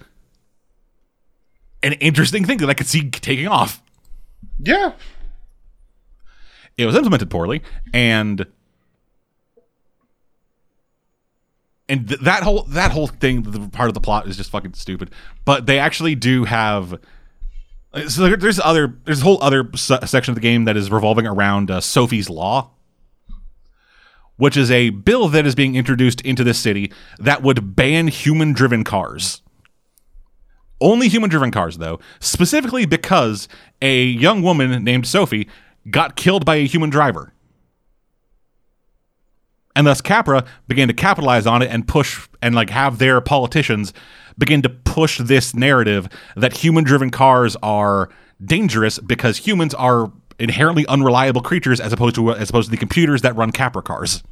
an 1.82 1.92
interesting 1.94 2.44
thing 2.44 2.58
that 2.58 2.68
I 2.70 2.74
could 2.74 2.86
see 2.86 3.10
taking 3.10 3.48
off. 3.48 3.82
Yeah. 4.58 4.92
It 6.76 6.86
was 6.86 6.94
implemented 6.94 7.30
poorly, 7.30 7.62
and 7.92 8.46
and 11.88 12.08
th- 12.08 12.20
that 12.20 12.42
whole 12.42 12.62
that 12.64 12.90
whole 12.92 13.06
thing, 13.08 13.42
the 13.42 13.68
part 13.68 13.88
of 13.88 13.94
the 13.94 14.00
plot 14.00 14.26
is 14.26 14.36
just 14.36 14.50
fucking 14.50 14.74
stupid. 14.74 15.10
But 15.44 15.66
they 15.66 15.78
actually 15.78 16.14
do 16.14 16.44
have. 16.44 16.98
So 18.08 18.22
there- 18.26 18.36
there's 18.38 18.58
other 18.58 18.98
there's 19.04 19.20
a 19.20 19.24
whole 19.24 19.42
other 19.42 19.68
se- 19.74 20.06
section 20.06 20.32
of 20.32 20.36
the 20.36 20.40
game 20.40 20.64
that 20.64 20.76
is 20.76 20.90
revolving 20.90 21.26
around 21.26 21.70
uh, 21.70 21.80
Sophie's 21.82 22.30
Law, 22.30 22.70
which 24.36 24.56
is 24.56 24.70
a 24.70 24.90
bill 24.90 25.28
that 25.28 25.44
is 25.46 25.54
being 25.54 25.74
introduced 25.76 26.22
into 26.22 26.42
this 26.42 26.58
city 26.58 26.90
that 27.18 27.42
would 27.42 27.76
ban 27.76 28.08
human 28.08 28.54
driven 28.54 28.82
cars. 28.82 29.42
Only 30.82 31.08
human 31.08 31.30
driven 31.30 31.52
cars, 31.52 31.78
though, 31.78 32.00
specifically 32.18 32.86
because 32.86 33.48
a 33.80 34.02
young 34.04 34.42
woman 34.42 34.82
named 34.82 35.06
Sophie 35.06 35.48
got 35.88 36.16
killed 36.16 36.44
by 36.44 36.56
a 36.56 36.66
human 36.66 36.90
driver. 36.90 37.32
And 39.76 39.86
thus 39.86 40.00
Capra 40.00 40.44
began 40.66 40.88
to 40.88 40.94
capitalize 40.94 41.46
on 41.46 41.62
it 41.62 41.70
and 41.70 41.86
push 41.86 42.28
and 42.42 42.54
like 42.54 42.68
have 42.70 42.98
their 42.98 43.20
politicians 43.20 43.94
begin 44.36 44.60
to 44.62 44.68
push 44.68 45.18
this 45.18 45.54
narrative 45.54 46.08
that 46.36 46.52
human 46.58 46.82
driven 46.84 47.10
cars 47.10 47.56
are 47.62 48.10
dangerous 48.44 48.98
because 48.98 49.38
humans 49.38 49.74
are 49.74 50.12
inherently 50.38 50.84
unreliable 50.88 51.42
creatures 51.42 51.80
as 51.80 51.92
opposed 51.92 52.16
to 52.16 52.32
as 52.32 52.50
opposed 52.50 52.66
to 52.66 52.70
the 52.72 52.76
computers 52.76 53.22
that 53.22 53.36
run 53.36 53.52
Capra 53.52 53.82
cars. 53.82 54.22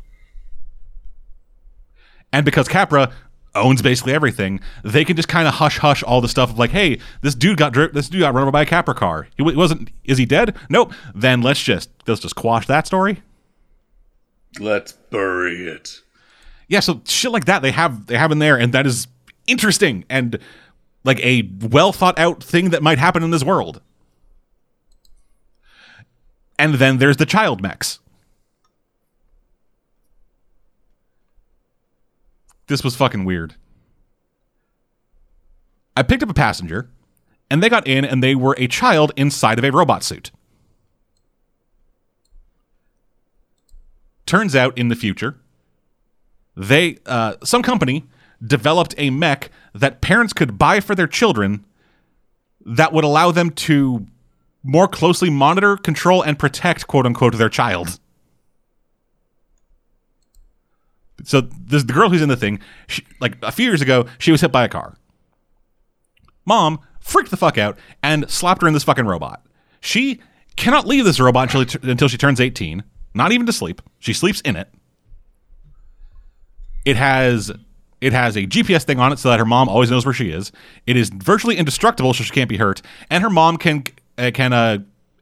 And 2.32 2.44
because 2.44 2.68
Capra 2.68 3.12
owns 3.54 3.82
basically 3.82 4.12
everything, 4.12 4.60
they 4.84 5.04
can 5.04 5.16
just 5.16 5.28
kind 5.28 5.48
of 5.48 5.54
hush 5.54 5.78
hush 5.78 6.02
all 6.02 6.20
the 6.20 6.28
stuff 6.28 6.50
of 6.50 6.58
like, 6.58 6.70
hey, 6.70 6.98
this 7.22 7.34
dude 7.34 7.58
got 7.58 7.72
dri- 7.72 7.90
this 7.92 8.08
dude 8.08 8.20
got 8.20 8.34
run 8.34 8.42
over 8.42 8.50
by 8.50 8.62
a 8.62 8.66
Capra 8.66 8.94
car. 8.94 9.28
He 9.36 9.42
wa- 9.42 9.54
wasn't. 9.54 9.90
Is 10.04 10.18
he 10.18 10.26
dead? 10.26 10.56
Nope. 10.68 10.92
Then 11.14 11.42
let's 11.42 11.62
just 11.62 11.90
let's 12.06 12.20
just 12.20 12.36
quash 12.36 12.66
that 12.66 12.86
story. 12.86 13.22
Let's 14.58 14.92
bury 14.92 15.66
it. 15.66 16.00
Yeah, 16.68 16.80
so 16.80 17.02
shit 17.04 17.30
like 17.32 17.46
that 17.46 17.62
they 17.62 17.70
have 17.72 18.06
they 18.06 18.16
have 18.16 18.32
in 18.32 18.38
there, 18.38 18.56
and 18.56 18.72
that 18.72 18.86
is 18.86 19.06
interesting 19.46 20.04
and 20.08 20.38
like 21.04 21.18
a 21.24 21.50
well 21.60 21.92
thought 21.92 22.18
out 22.18 22.42
thing 22.42 22.70
that 22.70 22.82
might 22.82 22.98
happen 22.98 23.22
in 23.22 23.30
this 23.30 23.44
world. 23.44 23.80
And 26.58 26.74
then 26.74 26.98
there's 26.98 27.16
the 27.16 27.26
child 27.26 27.62
mechs. 27.62 27.99
This 32.70 32.84
was 32.84 32.94
fucking 32.94 33.24
weird. 33.24 33.56
I 35.96 36.04
picked 36.04 36.22
up 36.22 36.30
a 36.30 36.34
passenger, 36.34 36.88
and 37.50 37.60
they 37.60 37.68
got 37.68 37.84
in, 37.84 38.04
and 38.04 38.22
they 38.22 38.36
were 38.36 38.54
a 38.58 38.68
child 38.68 39.10
inside 39.16 39.58
of 39.58 39.64
a 39.64 39.72
robot 39.72 40.04
suit. 40.04 40.30
Turns 44.24 44.54
out 44.54 44.78
in 44.78 44.86
the 44.86 44.94
future, 44.94 45.34
they 46.56 46.98
uh, 47.06 47.34
some 47.42 47.60
company 47.60 48.04
developed 48.40 48.94
a 48.96 49.10
mech 49.10 49.50
that 49.74 50.00
parents 50.00 50.32
could 50.32 50.56
buy 50.56 50.78
for 50.78 50.94
their 50.94 51.08
children 51.08 51.66
that 52.64 52.92
would 52.92 53.02
allow 53.02 53.32
them 53.32 53.50
to 53.50 54.06
more 54.62 54.86
closely 54.86 55.28
monitor, 55.28 55.76
control, 55.76 56.22
and 56.22 56.38
protect 56.38 56.86
quote 56.86 57.04
unquote 57.04 57.36
their 57.36 57.48
child. 57.48 57.98
So 61.24 61.42
this 61.42 61.84
the 61.84 61.92
girl 61.92 62.08
who's 62.08 62.22
in 62.22 62.28
the 62.28 62.36
thing, 62.36 62.60
she, 62.88 63.04
like 63.20 63.36
a 63.42 63.52
few 63.52 63.66
years 63.66 63.82
ago, 63.82 64.06
she 64.18 64.32
was 64.32 64.40
hit 64.40 64.52
by 64.52 64.64
a 64.64 64.68
car. 64.68 64.96
Mom 66.44 66.80
freaked 67.00 67.30
the 67.30 67.36
fuck 67.36 67.58
out 67.58 67.78
and 68.02 68.28
slapped 68.30 68.62
her 68.62 68.68
in 68.68 68.74
this 68.74 68.84
fucking 68.84 69.06
robot. 69.06 69.44
She 69.80 70.20
cannot 70.56 70.86
leave 70.86 71.04
this 71.04 71.20
robot 71.20 71.54
until, 71.54 71.90
until 71.90 72.08
she 72.08 72.18
turns 72.18 72.40
18, 72.40 72.82
not 73.14 73.32
even 73.32 73.46
to 73.46 73.52
sleep. 73.52 73.80
She 73.98 74.12
sleeps 74.12 74.40
in 74.42 74.56
it. 74.56 74.68
It 76.84 76.96
has 76.96 77.52
it 78.00 78.12
has 78.14 78.36
a 78.36 78.46
GPS 78.46 78.84
thing 78.84 78.98
on 78.98 79.12
it 79.12 79.18
so 79.18 79.28
that 79.28 79.38
her 79.38 79.44
mom 79.44 79.68
always 79.68 79.90
knows 79.90 80.06
where 80.06 80.14
she 80.14 80.30
is. 80.30 80.52
It 80.86 80.96
is 80.96 81.10
virtually 81.10 81.56
indestructible, 81.56 82.14
so 82.14 82.24
she 82.24 82.32
can't 82.32 82.48
be 82.48 82.56
hurt, 82.56 82.80
and 83.10 83.22
her 83.22 83.28
mom 83.28 83.58
can 83.58 83.84
uh, 84.16 84.30
can 84.32 84.52
uh, 84.52 84.78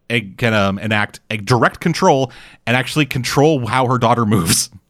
can 0.08 0.54
um, 0.54 0.78
enact 0.78 1.20
a 1.30 1.36
direct 1.36 1.80
control 1.80 2.32
and 2.66 2.76
actually 2.76 3.06
control 3.06 3.66
how 3.66 3.86
her 3.86 3.98
daughter 3.98 4.24
moves. 4.24 4.70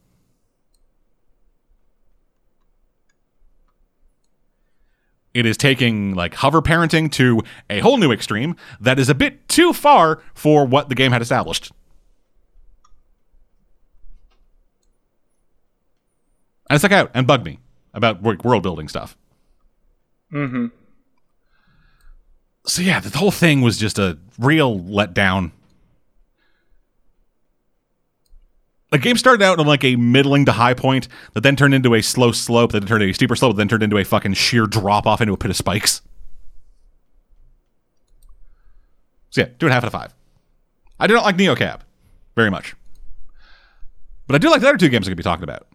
It 5.34 5.46
is 5.46 5.56
taking 5.56 6.14
like 6.14 6.34
hover 6.34 6.62
parenting 6.62 7.10
to 7.12 7.42
a 7.68 7.80
whole 7.80 7.98
new 7.98 8.10
extreme 8.10 8.56
that 8.80 8.98
is 8.98 9.08
a 9.08 9.14
bit 9.14 9.48
too 9.48 9.72
far 9.72 10.22
for 10.34 10.64
what 10.64 10.88
the 10.88 10.94
game 10.94 11.12
had 11.12 11.22
established. 11.22 11.72
And 16.70 16.78
stuck 16.78 16.92
out 16.92 17.10
and 17.14 17.26
bugged 17.26 17.44
me 17.44 17.58
about 17.94 18.22
world 18.22 18.62
building 18.62 18.88
stuff. 18.88 19.16
Mm-hmm. 20.32 20.66
So 22.66 22.82
yeah, 22.82 23.00
the 23.00 23.16
whole 23.16 23.30
thing 23.30 23.62
was 23.62 23.78
just 23.78 23.98
a 23.98 24.18
real 24.38 24.78
letdown. 24.78 25.52
The 28.90 28.98
game 28.98 29.16
started 29.16 29.44
out 29.44 29.58
on 29.58 29.66
like 29.66 29.84
a 29.84 29.96
middling 29.96 30.46
to 30.46 30.52
high 30.52 30.74
point 30.74 31.08
that 31.34 31.42
then 31.42 31.56
turned 31.56 31.74
into 31.74 31.94
a 31.94 32.02
slow 32.02 32.32
slope, 32.32 32.72
that 32.72 32.86
turned 32.86 33.02
into 33.02 33.12
a 33.12 33.14
steeper 33.14 33.36
slope, 33.36 33.56
then 33.56 33.68
turned 33.68 33.82
into 33.82 33.98
a 33.98 34.04
fucking 34.04 34.34
sheer 34.34 34.66
drop 34.66 35.06
off 35.06 35.20
into 35.20 35.34
a 35.34 35.36
pit 35.36 35.50
of 35.50 35.56
spikes. 35.56 36.00
So 39.30 39.42
yeah, 39.42 39.48
two 39.58 39.66
and 39.66 39.70
a 39.70 39.74
half 39.74 39.84
out 39.84 39.88
of 39.88 39.92
five. 39.92 40.14
I 40.98 41.06
do 41.06 41.14
not 41.14 41.24
like 41.24 41.36
NeoCab 41.36 41.80
very 42.34 42.50
much. 42.50 42.74
But 44.26 44.36
I 44.36 44.38
do 44.38 44.50
like 44.50 44.60
the 44.60 44.68
other 44.68 44.78
two 44.78 44.88
games 44.88 45.06
I'm 45.06 45.10
going 45.10 45.16
to 45.16 45.22
be 45.22 45.22
talking 45.22 45.44
about. 45.44 45.66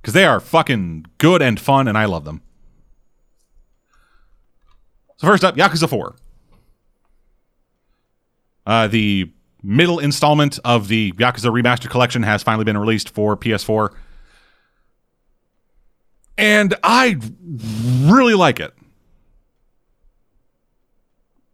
Because 0.00 0.12
they 0.12 0.24
are 0.24 0.38
fucking 0.38 1.06
good 1.18 1.42
and 1.42 1.58
fun, 1.58 1.88
and 1.88 1.96
I 1.96 2.04
love 2.04 2.24
them. 2.24 2.42
So 5.16 5.26
first 5.26 5.44
up, 5.44 5.56
Yakuza 5.56 5.88
4. 5.88 6.14
Uh, 8.66 8.88
the 8.88 9.30
middle 9.66 9.98
installment 9.98 10.60
of 10.64 10.86
the 10.86 11.10
Yakuza 11.12 11.50
Remastered 11.50 11.90
Collection 11.90 12.22
has 12.22 12.42
finally 12.42 12.64
been 12.64 12.78
released 12.78 13.10
for 13.10 13.36
PS4. 13.36 13.92
And 16.38 16.74
I 16.84 17.18
really 18.02 18.34
like 18.34 18.60
it. 18.60 18.72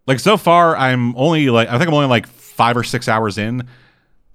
Like 0.06 0.20
so 0.20 0.36
far, 0.36 0.76
I'm 0.76 1.16
only 1.16 1.48
like 1.48 1.68
I 1.68 1.78
think 1.78 1.88
I'm 1.88 1.94
only 1.94 2.08
like 2.08 2.26
five 2.26 2.76
or 2.76 2.84
six 2.84 3.08
hours 3.08 3.38
in, 3.38 3.66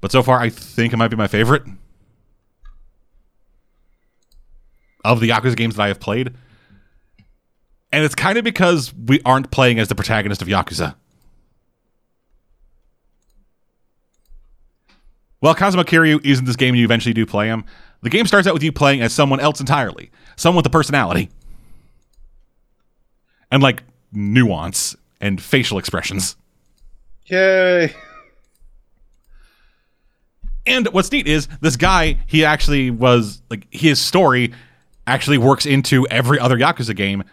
but 0.02 0.12
so 0.12 0.24
far 0.24 0.40
I 0.40 0.50
think 0.50 0.94
it 0.94 0.98
might 0.98 1.10
be 1.10 1.18
my 1.18 1.28
favorite 1.28 1.64
of 5.04 5.20
the 5.20 5.30
Yakuza 5.30 5.56
games 5.56 5.76
that 5.76 5.84
I 5.84 5.88
have 5.90 6.00
played. 6.00 6.34
And 7.92 8.04
it's 8.04 8.16
kind 8.16 8.38
of 8.38 8.44
because 8.44 8.94
we 8.94 9.22
aren't 9.24 9.52
playing 9.52 9.80
as 9.80 9.88
the 9.88 9.96
protagonist 9.96 10.42
of 10.42 10.48
Yakuza. 10.48 10.96
While 15.40 15.56
Kazuma 15.56 15.84
Kiryu 15.84 16.24
is 16.26 16.40
in 16.40 16.46
this 16.46 16.56
game 16.56 16.70
and 16.70 16.80
you 16.80 16.86
eventually 16.86 17.14
do 17.14 17.26
play 17.26 17.48
him, 17.48 17.66
the 18.02 18.10
game 18.10 18.26
starts 18.26 18.48
out 18.48 18.54
with 18.54 18.64
you 18.64 18.72
playing 18.72 19.02
as 19.02 19.14
someone 19.14 19.40
else 19.40 19.60
entirely. 19.60 20.12
Someone 20.36 20.58
with 20.58 20.66
a 20.66 20.72
personality. 20.72 21.30
And 23.52 23.62
like 23.62 23.84
nuance 24.12 24.96
and 25.22 25.42
facial 25.42 25.78
expressions. 25.78 26.36
Yay. 27.26 27.94
And 30.66 30.88
what's 30.90 31.12
neat 31.12 31.28
is 31.28 31.48
this 31.62 31.78
guy, 31.78 32.20
he 32.28 32.44
actually 32.44 32.92
was 32.92 33.42
like 33.50 33.68
his 33.72 34.00
story 34.00 34.54
actually 35.06 35.38
works 35.38 35.66
into 35.66 36.06
every 36.08 36.40
other 36.40 36.58
Yakuza 36.58 36.96
game 36.96 37.24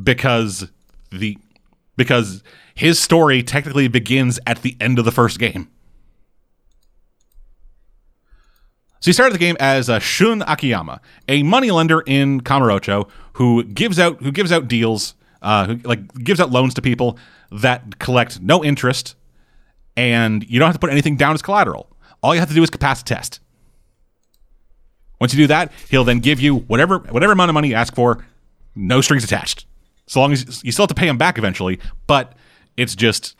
because 0.00 0.70
the 1.10 1.36
because 1.96 2.44
his 2.74 3.00
story 3.00 3.42
technically 3.42 3.88
begins 3.88 4.38
at 4.46 4.62
the 4.62 4.76
end 4.80 5.00
of 5.00 5.04
the 5.04 5.10
first 5.10 5.40
game. 5.40 5.68
So 9.00 9.10
he 9.10 9.12
started 9.12 9.34
the 9.34 9.38
game 9.38 9.56
as 9.60 9.88
uh, 9.88 9.98
Shun 9.98 10.42
Akiyama, 10.42 11.00
a 11.28 11.42
moneylender 11.42 12.00
in 12.00 12.40
Kamurocho 12.40 13.08
who 13.34 13.62
gives 13.64 13.98
out 13.98 14.20
who 14.22 14.32
gives 14.32 14.50
out 14.50 14.66
deals 14.66 15.14
uh, 15.42 15.66
who 15.66 15.76
like 15.76 16.12
gives 16.24 16.40
out 16.40 16.50
loans 16.50 16.74
to 16.74 16.82
people 16.82 17.18
that 17.50 17.98
collect 17.98 18.40
no 18.40 18.64
interest, 18.64 19.14
and 19.96 20.48
you 20.50 20.58
don't 20.58 20.66
have 20.66 20.74
to 20.74 20.80
put 20.80 20.90
anything 20.90 21.16
down 21.16 21.34
as 21.34 21.42
collateral. 21.42 21.88
All 22.22 22.34
you 22.34 22.40
have 22.40 22.48
to 22.48 22.54
do 22.54 22.62
is 22.62 22.70
pass 22.70 23.00
a 23.00 23.04
test. 23.04 23.40
Once 25.20 25.32
you 25.32 25.38
do 25.38 25.46
that, 25.48 25.72
he'll 25.88 26.04
then 26.04 26.18
give 26.18 26.40
you 26.40 26.56
whatever 26.56 26.98
whatever 26.98 27.32
amount 27.32 27.50
of 27.50 27.54
money 27.54 27.68
you 27.68 27.74
ask 27.74 27.94
for, 27.94 28.24
no 28.74 29.00
strings 29.00 29.24
attached. 29.24 29.66
So 30.06 30.20
long 30.20 30.32
as 30.32 30.64
you 30.64 30.72
still 30.72 30.84
have 30.84 30.88
to 30.88 30.94
pay 30.94 31.08
him 31.08 31.18
back 31.18 31.38
eventually, 31.38 31.78
but 32.06 32.34
it's 32.76 32.96
just 32.96 33.36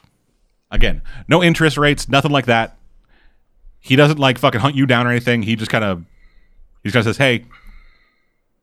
again, 0.70 1.02
no 1.26 1.42
interest 1.42 1.76
rates, 1.76 2.08
nothing 2.08 2.30
like 2.30 2.46
that. 2.46 2.77
He 3.80 3.96
doesn't 3.96 4.18
like 4.18 4.38
fucking 4.38 4.60
hunt 4.60 4.74
you 4.76 4.86
down 4.86 5.06
or 5.06 5.10
anything. 5.10 5.42
He 5.42 5.56
just 5.56 5.70
kind 5.70 5.84
of 5.84 6.04
he 6.82 6.90
just 6.90 6.94
kind 6.94 7.06
of 7.06 7.14
says, 7.14 7.16
"Hey, 7.16 7.44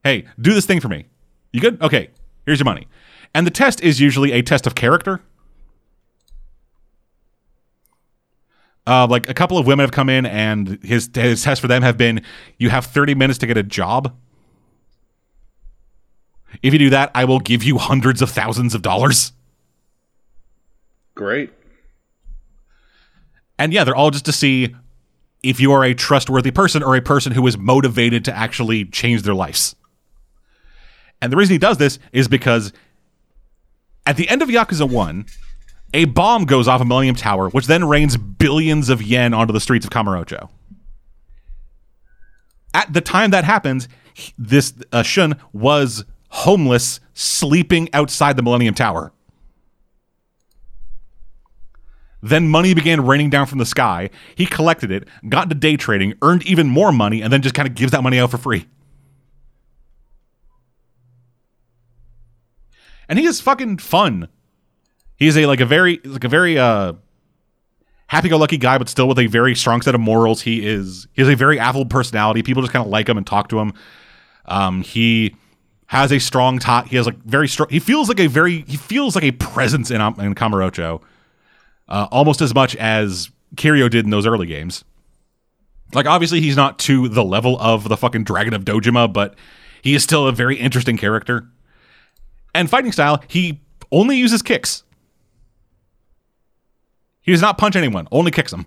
hey, 0.04 0.26
do 0.40 0.54
this 0.54 0.66
thing 0.66 0.80
for 0.80 0.88
me. 0.88 1.06
You 1.52 1.62
good? 1.62 1.82
Okay, 1.82 2.10
here's 2.46 2.60
your 2.60 2.66
money." 2.66 2.88
And 3.34 3.46
the 3.46 3.52
test 3.52 3.82
is 3.82 4.00
usually 4.00 4.32
a 4.32 4.42
test 4.42 4.68
of 4.68 4.76
character. 4.76 5.22
Uh, 8.88 9.08
like 9.08 9.28
a 9.28 9.34
couple 9.34 9.58
of 9.58 9.66
women 9.66 9.84
have 9.84 9.92
come 9.92 10.10
in, 10.10 10.26
and 10.26 10.80
his 10.84 11.10
his 11.14 11.44
tests 11.44 11.60
for 11.60 11.68
them 11.68 11.82
have 11.82 11.98
been: 11.98 12.22
you 12.58 12.70
have 12.70 12.86
30 12.86 13.16
minutes 13.16 13.40
to 13.40 13.48
get 13.48 13.58
a 13.58 13.64
job. 13.64 14.16
If 16.62 16.72
you 16.74 16.80
do 16.80 16.90
that, 16.92 17.12
I 17.14 17.26
will 17.26 17.40
give 17.40 17.64
you 17.64 17.78
hundreds 17.78 18.22
of 18.22 18.30
thousands 18.30 18.76
of 18.76 18.82
dollars. 18.82 19.34
Great. 21.16 21.52
And 23.58 23.74
yeah, 23.74 23.84
they're 23.84 23.96
all 23.96 24.12
just 24.12 24.26
to 24.26 24.32
see 24.32 24.76
if 25.50 25.60
you 25.60 25.72
are 25.72 25.84
a 25.84 25.94
trustworthy 25.94 26.52
person 26.52 26.82
or 26.84 26.96
a 26.96 27.02
person 27.02 27.32
who 27.32 27.46
is 27.48 27.58
motivated 27.58 28.26
to 28.26 28.36
actually 28.36 28.86
change 28.86 29.22
their 29.22 29.36
lives. 29.36 29.76
And 31.22 31.32
the 31.32 31.38
reason 31.38 31.54
he 31.54 31.60
does 31.60 31.78
this 31.78 32.00
is 32.12 32.28
because 32.28 32.74
at 34.06 34.18
the 34.18 34.28
end 34.30 34.42
of 34.42 34.50
Yakuza 34.50 34.90
1, 34.90 35.26
a 35.94 36.06
bomb 36.06 36.46
goes 36.46 36.68
off 36.68 36.82
a 36.82 36.86
Millennium 36.86 37.16
Tower, 37.16 37.50
which 37.50 37.68
then 37.68 37.88
rains 37.88 38.18
billions 38.18 38.90
of 38.90 39.02
yen 39.02 39.34
onto 39.34 39.54
the 39.54 39.60
streets 39.60 39.86
of 39.86 39.92
Kamurocho. 39.92 40.50
At 42.74 42.92
the 42.92 43.02
time 43.02 43.32
that 43.32 43.46
happens, 43.46 43.88
this 44.38 44.74
uh, 44.92 45.04
Shun 45.04 45.38
was 45.54 46.04
homeless, 46.30 47.00
sleeping 47.14 47.90
outside 47.94 48.36
the 48.36 48.44
Millennium 48.44 48.74
Tower. 48.74 49.14
Then 52.26 52.48
money 52.50 52.74
began 52.74 53.06
raining 53.06 53.30
down 53.30 53.46
from 53.46 53.60
the 53.60 53.68
sky. 53.68 54.10
He 54.34 54.48
collected 54.48 54.92
it, 54.92 55.08
got 55.30 55.44
into 55.44 55.54
day 55.54 55.78
trading, 55.78 56.16
earned 56.24 56.42
even 56.48 56.68
more 56.68 56.92
money, 56.92 57.22
and 57.22 57.32
then 57.32 57.44
just 57.44 57.54
kind 57.54 57.68
of 57.68 57.76
gives 57.76 57.92
that 57.92 58.02
money 58.02 58.18
out 58.18 58.32
for 58.32 58.40
free. 58.40 58.66
And 63.08 63.20
he 63.20 63.26
is 63.26 63.40
fucking 63.42 63.78
fun. 63.78 64.28
He's 65.18 65.38
a 65.38 65.46
like 65.46 65.60
a 65.60 65.68
very 65.68 66.00
like 66.04 66.24
a 66.24 66.28
very 66.28 66.58
uh 66.58 66.94
happy-go-lucky 68.08 68.58
guy, 68.58 68.80
but 68.80 68.90
still 68.90 69.08
with 69.08 69.20
a 69.20 69.28
very 69.28 69.54
strong 69.54 69.84
set 69.84 69.94
of 69.94 70.02
morals. 70.02 70.42
He 70.42 70.66
is 70.66 71.08
he 71.14 71.22
has 71.22 71.30
a 71.30 71.36
very 71.36 71.60
affable 71.60 71.86
personality. 71.86 72.42
People 72.42 72.64
just 72.64 72.74
kind 72.74 72.84
of 72.84 72.92
like 72.92 73.08
him 73.08 73.18
and 73.18 73.28
talk 73.28 73.50
to 73.50 73.60
him. 73.60 73.74
Um, 74.46 74.82
he 74.82 75.36
has 75.86 76.12
a 76.12 76.18
strong 76.18 76.58
tie. 76.58 76.88
He 76.90 76.96
has 76.96 77.06
like 77.06 77.18
very 77.18 77.48
strong. 77.48 77.70
He 77.70 77.78
feels 77.78 78.10
like 78.10 78.20
a 78.20 78.26
very 78.26 78.62
he 78.62 78.78
feels 78.78 79.14
like 79.14 79.24
a 79.24 79.32
presence 79.32 79.92
in 79.92 80.02
um, 80.02 80.20
in 80.20 80.34
Kamurocho, 80.34 81.04
uh, 81.88 82.08
almost 82.12 82.42
as 82.42 82.54
much 82.54 82.76
as 82.76 83.30
Kiryu 83.56 83.90
did 83.90 84.06
in 84.06 84.12
those 84.12 84.26
early 84.26 84.48
games. 84.48 84.84
Like 85.94 86.06
obviously 86.06 86.42
he's 86.42 86.56
not 86.58 86.80
to 86.80 87.08
the 87.08 87.24
level 87.24 87.60
of 87.60 87.88
the 87.88 87.98
fucking 87.98 88.24
Dragon 88.24 88.54
of 88.54 88.66
Dojima, 88.66 89.12
but 89.12 89.36
he 89.82 89.94
is 89.94 90.04
still 90.04 90.28
a 90.28 90.32
very 90.32 90.58
interesting 90.58 90.98
character. 90.98 91.48
And 92.54 92.70
fighting 92.70 92.92
style, 92.92 93.22
he 93.28 93.62
only 93.92 94.18
uses 94.18 94.42
kicks. 94.42 94.84
He 97.22 97.32
does 97.32 97.42
not 97.42 97.58
punch 97.58 97.76
anyone, 97.76 98.08
only 98.12 98.32
kicks 98.32 98.52
them. 98.52 98.66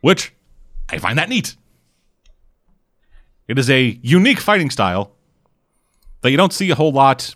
Which 0.00 0.32
I 0.88 0.98
find 0.98 1.18
that 1.18 1.28
neat. 1.28 1.56
It 3.48 3.58
is 3.58 3.70
a 3.70 3.98
unique 4.02 4.40
fighting 4.40 4.70
style 4.70 5.12
that 6.20 6.30
you 6.30 6.36
don't 6.36 6.52
see 6.52 6.70
a 6.70 6.74
whole 6.74 6.92
lot. 6.92 7.34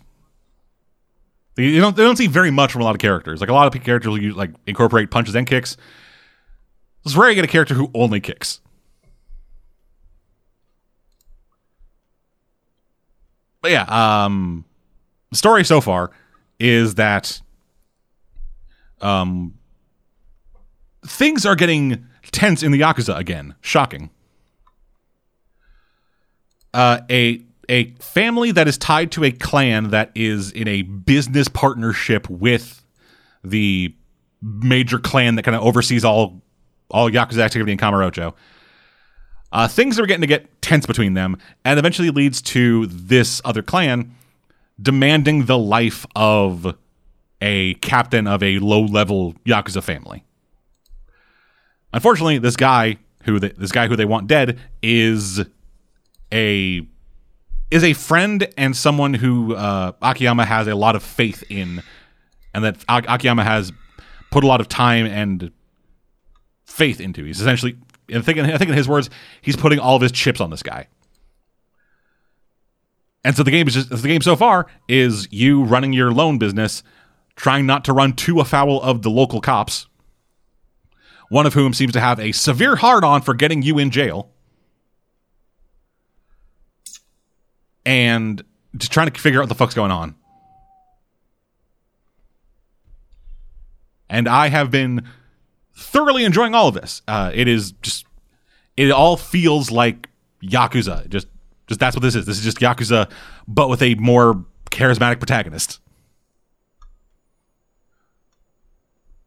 You 1.57 1.81
don't, 1.81 1.97
you 1.97 2.03
don't 2.03 2.15
see 2.15 2.27
very 2.27 2.49
much 2.49 2.71
from 2.71 2.81
a 2.81 2.85
lot 2.85 2.95
of 2.95 3.01
characters. 3.01 3.41
Like 3.41 3.49
a 3.49 3.53
lot 3.53 3.73
of 3.73 3.83
characters 3.83 4.09
will 4.09 4.21
use, 4.21 4.35
like 4.35 4.51
incorporate 4.65 5.11
punches 5.11 5.35
and 5.35 5.45
kicks. 5.45 5.75
It's 7.05 7.15
rare 7.15 7.29
you 7.29 7.35
get 7.35 7.43
a 7.43 7.47
character 7.47 7.73
who 7.73 7.91
only 7.93 8.19
kicks. 8.19 8.61
But 13.61 13.71
yeah, 13.71 13.83
um, 13.83 14.65
the 15.29 15.37
story 15.37 15.63
so 15.63 15.81
far 15.81 16.11
is 16.59 16.95
that 16.95 17.41
um, 19.01 19.55
things 21.05 21.45
are 21.45 21.55
getting 21.55 22.07
tense 22.31 22.63
in 22.63 22.71
the 22.71 22.79
Yakuza 22.79 23.17
again. 23.17 23.55
Shocking. 23.61 24.09
Uh, 26.73 27.01
a 27.09 27.41
a 27.71 27.91
family 27.93 28.51
that 28.51 28.67
is 28.67 28.77
tied 28.77 29.13
to 29.13 29.23
a 29.23 29.31
clan 29.31 29.91
that 29.91 30.11
is 30.13 30.51
in 30.51 30.67
a 30.67 30.81
business 30.81 31.47
partnership 31.47 32.29
with 32.29 32.83
the 33.43 33.95
major 34.41 34.99
clan 34.99 35.35
that 35.35 35.43
kind 35.43 35.55
of 35.55 35.63
oversees 35.63 36.03
all 36.03 36.41
all 36.89 37.09
Yakuza 37.09 37.39
activity 37.39 37.71
in 37.71 37.77
Kamurocho. 37.77 38.33
Uh, 39.53 39.67
things 39.69 39.97
are 39.97 40.05
getting 40.05 40.21
to 40.21 40.27
get 40.27 40.61
tense 40.61 40.85
between 40.85 41.13
them, 41.13 41.37
and 41.63 41.79
eventually 41.79 42.09
leads 42.09 42.41
to 42.41 42.85
this 42.87 43.41
other 43.45 43.61
clan 43.61 44.13
demanding 44.81 45.45
the 45.45 45.57
life 45.57 46.05
of 46.15 46.75
a 47.39 47.75
captain 47.75 48.27
of 48.27 48.43
a 48.43 48.59
low-level 48.59 49.33
Yakuza 49.45 49.81
family. 49.81 50.25
Unfortunately, 51.93 52.37
this 52.37 52.57
guy 52.57 52.97
who 53.23 53.39
they, 53.39 53.49
this 53.49 53.71
guy 53.71 53.87
who 53.87 53.95
they 53.95 54.05
want 54.05 54.27
dead 54.27 54.59
is 54.81 55.41
a 56.33 56.85
is 57.71 57.83
a 57.83 57.93
friend 57.93 58.47
and 58.57 58.75
someone 58.75 59.13
who 59.13 59.55
uh, 59.55 59.93
Akiyama 60.01 60.45
has 60.45 60.67
a 60.67 60.75
lot 60.75 60.95
of 60.95 61.01
faith 61.01 61.43
in, 61.49 61.81
and 62.53 62.63
that 62.63 62.83
A- 62.87 63.15
Akiyama 63.15 63.43
has 63.43 63.71
put 64.29 64.43
a 64.43 64.47
lot 64.47 64.61
of 64.61 64.67
time 64.67 65.05
and 65.05 65.51
faith 66.65 66.99
into. 66.99 67.23
He's 67.23 67.39
essentially, 67.39 67.77
I 68.13 68.19
think, 68.19 68.37
I 68.39 68.57
think 68.57 68.69
in 68.69 68.75
his 68.75 68.87
words, 68.87 69.09
he's 69.41 69.55
putting 69.55 69.79
all 69.79 69.95
of 69.95 70.01
his 70.01 70.11
chips 70.11 70.41
on 70.41 70.49
this 70.49 70.61
guy. 70.61 70.87
And 73.23 73.35
so 73.35 73.43
the 73.43 73.51
game 73.51 73.67
is 73.67 73.75
just 73.75 73.89
the 73.89 74.07
game 74.07 74.21
so 74.21 74.35
far 74.35 74.65
is 74.87 75.27
you 75.31 75.63
running 75.63 75.93
your 75.93 76.11
loan 76.11 76.39
business, 76.39 76.81
trying 77.35 77.65
not 77.65 77.85
to 77.85 77.93
run 77.93 78.13
too 78.13 78.39
afoul 78.39 78.81
of 78.81 79.03
the 79.03 79.11
local 79.11 79.41
cops. 79.41 79.87
One 81.29 81.45
of 81.45 81.53
whom 81.53 81.73
seems 81.73 81.93
to 81.93 82.01
have 82.01 82.19
a 82.19 82.31
severe 82.31 82.75
hard 82.75 83.03
on 83.03 83.21
for 83.21 83.33
getting 83.33 83.61
you 83.61 83.77
in 83.77 83.91
jail. 83.91 84.31
And 87.85 88.43
just 88.77 88.91
trying 88.91 89.09
to 89.09 89.19
figure 89.19 89.39
out 89.39 89.43
what 89.43 89.49
the 89.49 89.55
fuck's 89.55 89.73
going 89.73 89.91
on. 89.91 90.15
And 94.09 94.27
I 94.27 94.49
have 94.49 94.69
been 94.71 95.07
thoroughly 95.73 96.25
enjoying 96.25 96.53
all 96.53 96.67
of 96.67 96.73
this. 96.75 97.01
Uh, 97.07 97.31
it 97.33 97.47
is 97.47 97.71
just, 97.81 98.05
it 98.77 98.91
all 98.91 99.17
feels 99.17 99.71
like 99.71 100.09
Yakuza. 100.43 101.07
Just, 101.09 101.27
just 101.67 101.79
that's 101.79 101.95
what 101.95 102.01
this 102.01 102.15
is. 102.15 102.25
This 102.25 102.37
is 102.37 102.43
just 102.43 102.57
Yakuza, 102.57 103.09
but 103.47 103.69
with 103.69 103.81
a 103.81 103.95
more 103.95 104.45
charismatic 104.69 105.19
protagonist. 105.19 105.79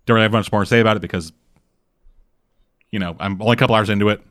Don't 0.07 0.17
really 0.17 0.25
have 0.25 0.33
much 0.33 0.53
more 0.53 0.61
to 0.63 0.67
say 0.67 0.81
about 0.81 0.97
it 0.97 1.01
because, 1.01 1.33
you 2.91 2.99
know, 2.99 3.17
I'm 3.19 3.41
only 3.41 3.55
a 3.55 3.57
couple 3.57 3.75
hours 3.75 3.89
into 3.89 4.11
it. 4.11 4.23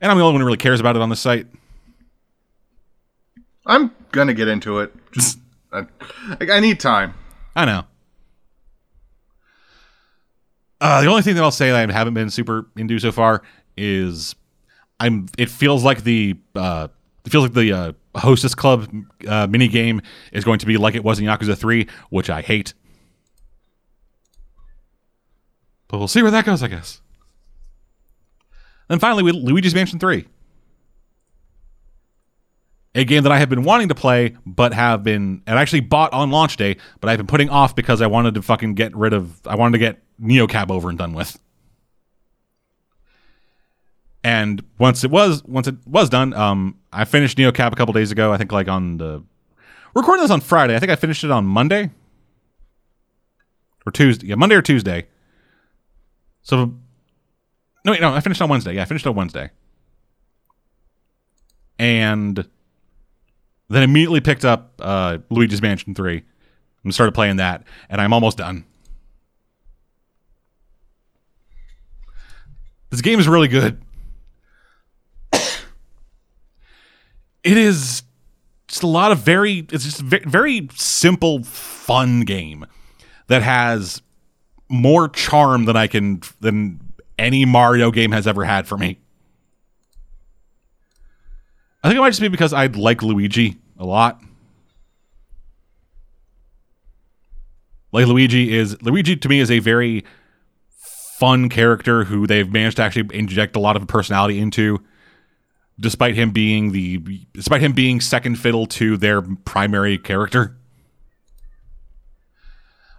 And 0.00 0.10
I'm 0.10 0.18
the 0.18 0.24
only 0.24 0.34
one 0.34 0.40
who 0.40 0.46
really 0.46 0.58
cares 0.58 0.80
about 0.80 0.96
it 0.96 1.02
on 1.02 1.08
the 1.08 1.16
site. 1.16 1.46
I'm 3.64 3.90
gonna 4.12 4.34
get 4.34 4.48
into 4.48 4.80
it. 4.80 4.94
Just 5.12 5.38
I, 5.72 5.86
I 6.40 6.60
need 6.60 6.80
time. 6.80 7.14
I 7.54 7.64
know. 7.64 7.84
Uh, 10.80 11.00
the 11.00 11.08
only 11.08 11.22
thing 11.22 11.34
that 11.34 11.42
I'll 11.42 11.50
say 11.50 11.70
that 11.70 11.90
I 11.90 11.92
haven't 11.92 12.14
been 12.14 12.30
super 12.30 12.66
into 12.76 12.98
so 12.98 13.10
far 13.10 13.42
is 13.76 14.34
I'm. 15.00 15.26
It 15.38 15.50
feels 15.50 15.82
like 15.82 16.04
the 16.04 16.36
uh, 16.54 16.88
it 17.24 17.30
feels 17.30 17.44
like 17.44 17.54
the 17.54 17.72
uh, 17.72 17.92
Hostess 18.14 18.54
Club 18.54 18.88
uh, 19.26 19.46
mini 19.46 19.68
game 19.68 20.02
is 20.32 20.44
going 20.44 20.58
to 20.60 20.66
be 20.66 20.76
like 20.76 20.94
it 20.94 21.02
was 21.02 21.18
in 21.18 21.24
Yakuza 21.24 21.56
Three, 21.56 21.88
which 22.10 22.30
I 22.30 22.42
hate. 22.42 22.74
But 25.88 25.98
we'll 25.98 26.08
see 26.08 26.22
where 26.22 26.30
that 26.30 26.44
goes, 26.44 26.62
I 26.62 26.68
guess. 26.68 27.00
Then 28.88 28.98
finally, 28.98 29.22
with 29.22 29.34
Luigi's 29.34 29.74
Mansion 29.74 29.98
Three, 29.98 30.26
a 32.94 33.04
game 33.04 33.22
that 33.24 33.32
I 33.32 33.38
have 33.38 33.48
been 33.50 33.62
wanting 33.62 33.88
to 33.88 33.94
play, 33.94 34.36
but 34.46 34.72
have 34.72 35.02
been 35.02 35.42
and 35.46 35.58
actually 35.58 35.80
bought 35.80 36.12
on 36.12 36.30
launch 36.30 36.56
day, 36.56 36.76
but 37.00 37.10
I've 37.10 37.18
been 37.18 37.26
putting 37.26 37.50
off 37.50 37.76
because 37.76 38.00
I 38.00 38.06
wanted 38.06 38.34
to 38.34 38.42
fucking 38.42 38.74
get 38.74 38.96
rid 38.96 39.12
of. 39.12 39.46
I 39.46 39.54
wanted 39.56 39.72
to 39.72 39.78
get 39.78 40.02
NeoCab 40.20 40.70
over 40.70 40.88
and 40.88 40.98
done 40.98 41.12
with. 41.12 41.38
And 44.24 44.64
once 44.78 45.04
it 45.04 45.10
was 45.10 45.44
once 45.44 45.68
it 45.68 45.76
was 45.86 46.08
done, 46.08 46.32
um, 46.32 46.78
I 46.92 47.04
finished 47.04 47.36
NeoCab 47.38 47.72
a 47.72 47.76
couple 47.76 47.92
days 47.92 48.10
ago. 48.10 48.32
I 48.32 48.38
think 48.38 48.50
like 48.50 48.66
on 48.66 48.96
the 48.96 49.22
recording 49.94 50.22
this 50.22 50.30
on 50.30 50.40
Friday. 50.40 50.74
I 50.74 50.78
think 50.78 50.90
I 50.90 50.96
finished 50.96 51.22
it 51.22 51.30
on 51.30 51.44
Monday 51.44 51.90
or 53.84 53.92
Tuesday. 53.92 54.28
Yeah, 54.28 54.34
Monday 54.36 54.56
or 54.56 54.62
Tuesday. 54.62 55.06
So 56.42 56.74
no, 57.86 57.92
wait, 57.92 58.00
no, 58.00 58.12
I 58.12 58.20
finished 58.20 58.42
on 58.42 58.48
Wednesday. 58.48 58.74
Yeah, 58.74 58.82
I 58.82 58.84
finished 58.84 59.06
on 59.06 59.14
Wednesday. 59.14 59.48
And 61.78 62.44
then 63.68 63.82
immediately 63.84 64.20
picked 64.20 64.44
up 64.44 64.72
uh, 64.80 65.18
Luigi's 65.30 65.62
Mansion 65.62 65.94
3 65.94 66.22
and 66.82 66.92
started 66.92 67.12
playing 67.12 67.36
that, 67.36 67.62
and 67.88 68.00
I'm 68.00 68.12
almost 68.12 68.38
done. 68.38 68.64
This 72.90 73.00
game 73.02 73.20
is 73.20 73.28
really 73.28 73.46
good. 73.48 73.80
it 75.32 75.46
is 77.44 78.02
just 78.66 78.82
a 78.82 78.88
lot 78.88 79.12
of 79.12 79.18
very 79.18 79.66
it's 79.70 79.84
just 79.84 80.00
a 80.00 80.20
very 80.26 80.68
simple 80.74 81.44
fun 81.44 82.22
game 82.22 82.66
that 83.28 83.42
has 83.42 84.02
more 84.68 85.08
charm 85.08 85.66
than 85.66 85.76
I 85.76 85.86
can 85.86 86.20
than 86.40 86.80
any 87.18 87.44
Mario 87.44 87.90
game 87.90 88.12
has 88.12 88.26
ever 88.26 88.44
had 88.44 88.66
for 88.66 88.76
me. 88.76 88.98
I 91.82 91.88
think 91.88 91.98
it 91.98 92.00
might 92.00 92.10
just 92.10 92.20
be 92.20 92.28
because 92.28 92.52
I 92.52 92.66
like 92.66 93.02
Luigi 93.02 93.58
a 93.78 93.84
lot. 93.84 94.20
Like 97.92 98.06
Luigi 98.06 98.54
is 98.54 98.80
Luigi 98.82 99.16
to 99.16 99.28
me 99.28 99.40
is 99.40 99.50
a 99.50 99.60
very 99.60 100.04
fun 101.18 101.48
character 101.48 102.04
who 102.04 102.26
they've 102.26 102.50
managed 102.52 102.76
to 102.76 102.82
actually 102.82 103.16
inject 103.16 103.56
a 103.56 103.60
lot 103.60 103.76
of 103.76 103.86
personality 103.86 104.38
into 104.38 104.82
despite 105.78 106.14
him 106.14 106.30
being 106.30 106.72
the 106.72 106.98
despite 107.32 107.62
him 107.62 107.72
being 107.72 108.00
second 108.00 108.36
fiddle 108.36 108.66
to 108.66 108.96
their 108.96 109.22
primary 109.22 109.96
character. 109.96 110.56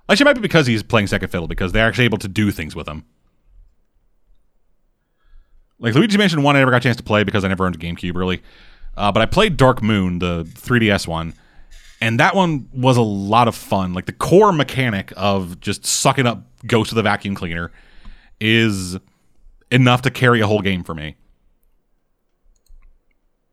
Actually, 0.10 0.23
it 0.23 0.26
might 0.26 0.34
be 0.35 0.41
because 0.41 0.65
he's 0.65 0.81
playing 0.81 1.07
second 1.07 1.30
fiddle 1.30 1.48
because 1.48 1.73
they're 1.73 1.88
actually 1.88 2.06
able 2.06 2.18
to 2.18 2.30
do 2.30 2.49
things 2.49 2.76
with 2.76 2.88
him. 2.88 3.03
Like 5.79 5.93
Luigi 5.93 6.17
Mansion 6.17 6.43
One, 6.43 6.55
I 6.55 6.59
never 6.59 6.71
got 6.71 6.77
a 6.77 6.81
chance 6.81 6.97
to 6.97 7.03
play 7.03 7.23
because 7.23 7.45
I 7.45 7.47
never 7.47 7.65
owned 7.65 7.75
a 7.75 7.79
GameCube 7.79 8.15
really, 8.15 8.41
uh, 8.95 9.11
but 9.11 9.21
I 9.21 9.25
played 9.25 9.57
Dark 9.57 9.83
Moon, 9.83 10.19
the 10.19 10.43
3DS 10.43 11.07
one, 11.07 11.33
and 12.01 12.19
that 12.19 12.35
one 12.35 12.67
was 12.73 12.97
a 12.97 13.01
lot 13.01 13.47
of 13.47 13.55
fun. 13.55 13.93
Like 13.93 14.05
the 14.05 14.13
core 14.13 14.51
mechanic 14.51 15.13
of 15.15 15.59
just 15.59 15.85
sucking 15.85 16.25
up 16.25 16.43
ghosts 16.65 16.93
with 16.93 16.99
a 16.99 17.03
Vacuum 17.03 17.35
Cleaner 17.35 17.71
is 18.39 18.97
enough 19.71 20.01
to 20.03 20.11
carry 20.11 20.41
a 20.41 20.47
whole 20.47 20.61
game 20.61 20.83
for 20.83 20.93
me. 20.93 21.15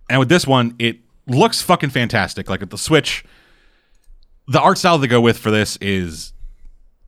And 0.09 0.19
with 0.19 0.29
this 0.29 0.47
one, 0.47 0.75
it 0.79 0.99
looks 1.27 1.63
fucking 1.63 1.91
fantastic. 1.91 2.49
Like 2.49 2.63
at 2.63 2.71
the 2.71 2.79
Switch, 2.79 3.25
the 4.47 4.61
art 4.61 4.79
style 4.79 4.99
they 4.99 5.07
go 5.07 5.21
with 5.21 5.39
for 5.39 5.51
this 5.51 5.77
is 5.79 6.33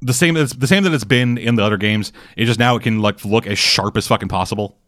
the 0.00 0.14
same 0.14 0.36
as 0.36 0.52
the 0.52 0.66
same 0.66 0.82
that 0.84 0.92
it's 0.92 1.04
been 1.04 1.38
in 1.38 1.56
the 1.56 1.62
other 1.62 1.76
games. 1.76 2.12
It 2.36 2.46
just 2.46 2.58
now 2.58 2.76
it 2.76 2.82
can 2.82 3.00
like 3.00 3.24
look 3.24 3.46
as 3.46 3.58
sharp 3.58 3.96
as 3.96 4.06
fucking 4.06 4.28
possible, 4.28 4.78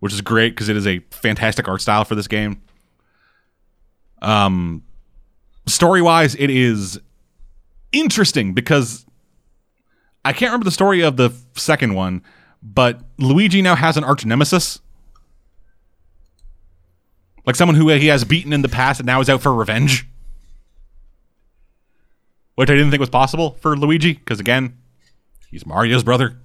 which 0.00 0.12
is 0.12 0.20
great 0.20 0.50
because 0.50 0.68
it 0.68 0.76
is 0.76 0.86
a 0.86 1.00
fantastic 1.10 1.68
art 1.68 1.80
style 1.80 2.04
for 2.04 2.14
this 2.14 2.28
game. 2.28 2.62
Um, 4.22 4.82
story 5.66 6.02
wise, 6.02 6.34
it 6.34 6.50
is 6.50 7.00
interesting 7.92 8.52
because 8.52 9.06
I 10.24 10.32
can't 10.32 10.50
remember 10.50 10.64
the 10.64 10.70
story 10.70 11.00
of 11.02 11.16
the 11.16 11.32
second 11.54 11.94
one, 11.94 12.22
but 12.62 13.00
Luigi 13.18 13.62
now 13.62 13.74
has 13.74 13.96
an 13.96 14.04
arch 14.04 14.24
nemesis. 14.24 14.80
Like 17.46 17.56
someone 17.56 17.76
who 17.76 17.88
he 17.88 18.08
has 18.08 18.24
beaten 18.24 18.52
in 18.52 18.62
the 18.62 18.68
past 18.68 19.00
and 19.00 19.06
now 19.06 19.20
is 19.20 19.30
out 19.30 19.40
for 19.40 19.54
revenge. 19.54 20.06
Which 22.56 22.68
I 22.68 22.74
didn't 22.74 22.90
think 22.90 23.00
was 23.00 23.08
possible 23.08 23.56
for 23.60 23.76
Luigi, 23.76 24.14
because 24.14 24.40
again, 24.40 24.76
he's 25.50 25.64
Mario's 25.64 26.02
brother. 26.02 26.36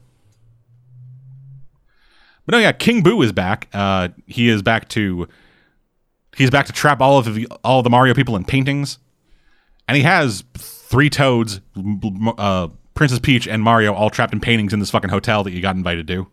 But 2.45 2.53
no, 2.53 2.59
yeah, 2.59 2.71
King 2.71 3.01
Boo 3.03 3.21
is 3.21 3.31
back. 3.31 3.69
Uh, 3.73 4.09
he 4.27 4.49
is 4.49 4.61
back 4.61 4.89
to 4.89 5.27
he's 6.35 6.49
back 6.49 6.65
to 6.65 6.73
trap 6.73 7.01
all 7.01 7.17
of 7.17 7.33
the 7.33 7.47
all 7.63 7.79
of 7.79 7.83
the 7.83 7.89
Mario 7.89 8.13
people 8.13 8.35
in 8.35 8.43
paintings, 8.43 8.99
and 9.87 9.95
he 9.95 10.03
has 10.03 10.43
three 10.57 11.09
Toads, 11.09 11.61
uh, 12.37 12.67
Princess 12.93 13.19
Peach, 13.19 13.47
and 13.47 13.63
Mario 13.63 13.93
all 13.93 14.09
trapped 14.09 14.33
in 14.33 14.39
paintings 14.39 14.73
in 14.73 14.79
this 14.79 14.91
fucking 14.91 15.09
hotel 15.09 15.43
that 15.43 15.51
you 15.51 15.61
got 15.61 15.75
invited 15.75 16.07
to. 16.07 16.27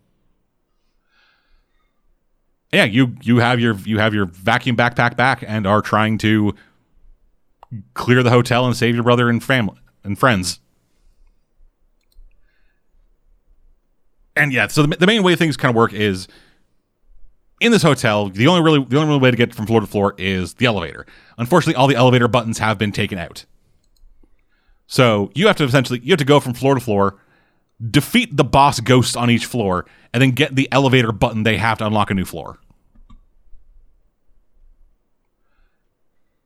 Yeah, 2.71 2.85
you 2.85 3.15
you 3.21 3.37
have 3.37 3.59
your 3.59 3.75
you 3.79 3.99
have 3.99 4.13
your 4.13 4.25
vacuum 4.25 4.77
backpack 4.77 5.17
back 5.17 5.43
and 5.45 5.67
are 5.67 5.81
trying 5.81 6.17
to 6.19 6.55
clear 7.93 8.23
the 8.23 8.29
hotel 8.29 8.65
and 8.65 8.75
save 8.75 8.95
your 8.95 9.03
brother 9.03 9.29
and 9.29 9.43
family 9.43 9.79
and 10.03 10.17
friends. 10.17 10.60
And 14.35 14.53
yeah, 14.53 14.67
so 14.67 14.83
the, 14.83 14.95
the 14.95 15.07
main 15.07 15.23
way 15.23 15.35
things 15.35 15.57
kind 15.57 15.69
of 15.69 15.75
work 15.75 15.93
is 15.93 16.27
in 17.59 17.71
this 17.71 17.83
hotel. 17.83 18.29
The 18.29 18.47
only 18.47 18.61
really 18.61 18.83
the 18.83 18.97
only 18.97 19.09
real 19.09 19.19
way 19.19 19.31
to 19.31 19.37
get 19.37 19.53
from 19.53 19.67
floor 19.67 19.79
to 19.81 19.87
floor 19.87 20.15
is 20.17 20.55
the 20.55 20.65
elevator. 20.65 21.05
Unfortunately, 21.37 21.75
all 21.75 21.87
the 21.87 21.95
elevator 21.95 22.27
buttons 22.27 22.57
have 22.59 22.77
been 22.77 22.91
taken 22.91 23.17
out. 23.17 23.45
So 24.87 25.31
you 25.35 25.47
have 25.47 25.55
to 25.57 25.63
essentially 25.63 25.99
you 26.03 26.11
have 26.11 26.19
to 26.19 26.25
go 26.25 26.39
from 26.39 26.53
floor 26.53 26.75
to 26.75 26.81
floor, 26.81 27.17
defeat 27.89 28.35
the 28.35 28.43
boss 28.43 28.79
ghosts 28.79 29.15
on 29.15 29.29
each 29.29 29.45
floor, 29.45 29.85
and 30.13 30.21
then 30.21 30.31
get 30.31 30.55
the 30.55 30.67
elevator 30.71 31.11
button 31.11 31.43
they 31.43 31.57
have 31.57 31.77
to 31.77 31.85
unlock 31.85 32.11
a 32.11 32.13
new 32.13 32.25
floor. 32.25 32.59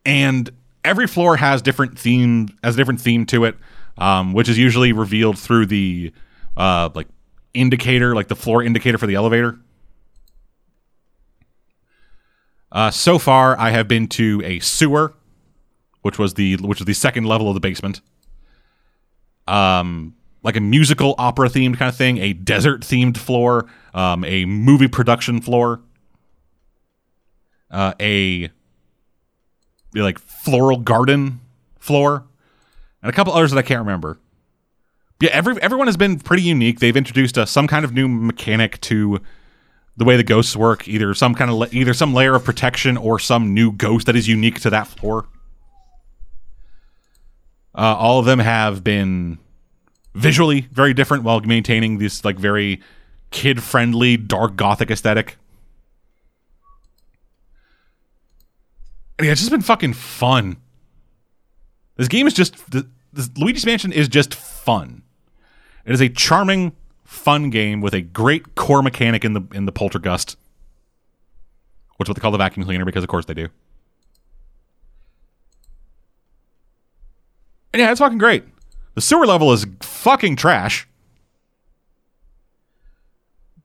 And 0.06 0.52
every 0.84 1.08
floor 1.08 1.38
has 1.38 1.62
different 1.62 1.98
theme 1.98 2.50
has 2.64 2.76
a 2.76 2.78
different 2.78 3.02
theme 3.02 3.26
to 3.28 3.46
it, 3.46 3.56
um, 3.98 4.34
which 4.34 4.50
is 4.50 4.58
usually 4.58 4.92
revealed 4.92 5.40
through 5.40 5.66
the 5.66 6.14
uh, 6.58 6.90
like 6.94 7.08
indicator, 7.56 8.14
like 8.14 8.28
the 8.28 8.36
floor 8.36 8.62
indicator 8.62 8.98
for 8.98 9.08
the 9.08 9.16
elevator. 9.16 9.60
Uh, 12.72 12.92
so 12.92 13.18
far, 13.18 13.58
I 13.58 13.70
have 13.70 13.88
been 13.88 14.08
to 14.10 14.42
a 14.44 14.60
sewer, 14.60 15.14
which 16.02 16.20
was 16.20 16.34
the 16.34 16.58
which 16.58 16.80
was 16.80 16.86
the 16.86 16.94
second 16.94 17.24
level 17.24 17.48
of 17.48 17.54
the 17.54 17.60
basement. 17.60 18.02
Um, 19.48 20.16
like 20.44 20.56
a 20.56 20.62
musical 20.62 21.16
opera 21.18 21.50
themed 21.50 21.78
kind 21.78 21.90
of 21.90 21.96
thing, 21.96 22.18
a 22.18 22.34
desert 22.34 22.82
themed 22.82 23.18
floor, 23.18 23.68
um, 23.94 24.24
a 24.26 24.46
movie 24.46 24.88
production 24.88 25.40
floor, 25.42 25.82
uh, 27.72 27.94
a 28.00 28.50
like 29.94 30.20
floral 30.20 30.78
garden 30.78 31.40
floor, 31.80 32.26
and 33.02 33.10
a 33.10 33.14
couple 33.14 33.34
others 33.34 33.52
that 33.52 33.58
I 33.58 33.62
can't 33.62 33.80
remember. 33.80 34.20
Yeah, 35.22 35.30
every 35.32 35.62
everyone 35.62 35.88
has 35.88 35.98
been 35.98 36.20
pretty 36.20 36.44
unique. 36.44 36.80
They've 36.80 36.96
introduced 36.96 37.38
uh, 37.38 37.46
some 37.46 37.68
kind 37.68 37.86
of 37.86 37.94
new 37.94 38.08
mechanic 38.08 38.82
to 38.82 39.22
the 39.96 40.04
way 40.04 40.18
the 40.18 40.24
ghosts 40.24 40.56
work. 40.58 40.88
Either 40.88 41.14
some 41.14 41.34
kind 41.36 41.50
of 41.50 41.74
either 41.74 41.94
some 41.94 42.14
layer 42.14 42.36
of 42.36 42.44
protection 42.44 42.98
or 42.98 43.18
some 43.18 43.54
new 43.54 43.72
ghost 43.72 44.08
that 44.08 44.16
is 44.16 44.28
unique 44.28 44.60
to 44.62 44.70
that 44.70 44.88
floor. 44.88 45.28
Uh, 47.74 47.96
all 47.98 48.20
of 48.20 48.26
them 48.26 48.40
have 48.40 48.84
been 48.84 49.38
visually 50.14 50.68
very 50.72 50.94
different 50.94 51.24
while 51.24 51.40
maintaining 51.42 51.98
this 51.98 52.24
like 52.24 52.38
very 52.38 52.82
kid 53.32 53.62
friendly 53.62 54.18
dark 54.18 54.56
gothic 54.56 54.90
aesthetic. 54.92 55.38
And 59.18 59.26
yeah, 59.26 59.32
it's 59.32 59.42
just 59.42 59.52
been 59.52 59.62
fucking 59.62 59.94
fun. 59.94 60.58
This 61.96 62.10
game 62.10 62.28
is 62.28 62.34
just 62.34 62.56
this 62.70 63.30
Luigi's 63.38 63.66
Mansion 63.66 63.94
is 63.94 64.10
just 64.10 64.34
fun. 64.34 65.04
It 65.86 65.94
is 65.94 66.02
a 66.02 66.10
charming, 66.10 66.76
fun 67.04 67.50
game 67.50 67.80
with 67.80 67.94
a 67.94 68.02
great 68.02 68.56
core 68.56 68.82
mechanic 68.82 69.24
in 69.24 69.34
the 69.34 69.42
in 69.54 69.66
the 69.66 69.72
poltergust, 69.72 70.36
which 71.98 72.08
is 72.08 72.10
what 72.10 72.16
they 72.16 72.22
call 72.22 72.32
the 72.32 72.38
vacuum 72.38 72.66
cleaner 72.66 72.86
because 72.86 73.04
of 73.04 73.10
course 73.10 73.26
they 73.26 73.34
do. 73.34 73.50
And 77.74 77.82
yeah, 77.82 77.92
it's 77.92 78.00
fucking 78.00 78.18
great. 78.18 78.46
The 78.96 79.02
sewer 79.02 79.28
level 79.28 79.52
is 79.52 79.68
fucking 79.82 80.38
trash 80.38 80.88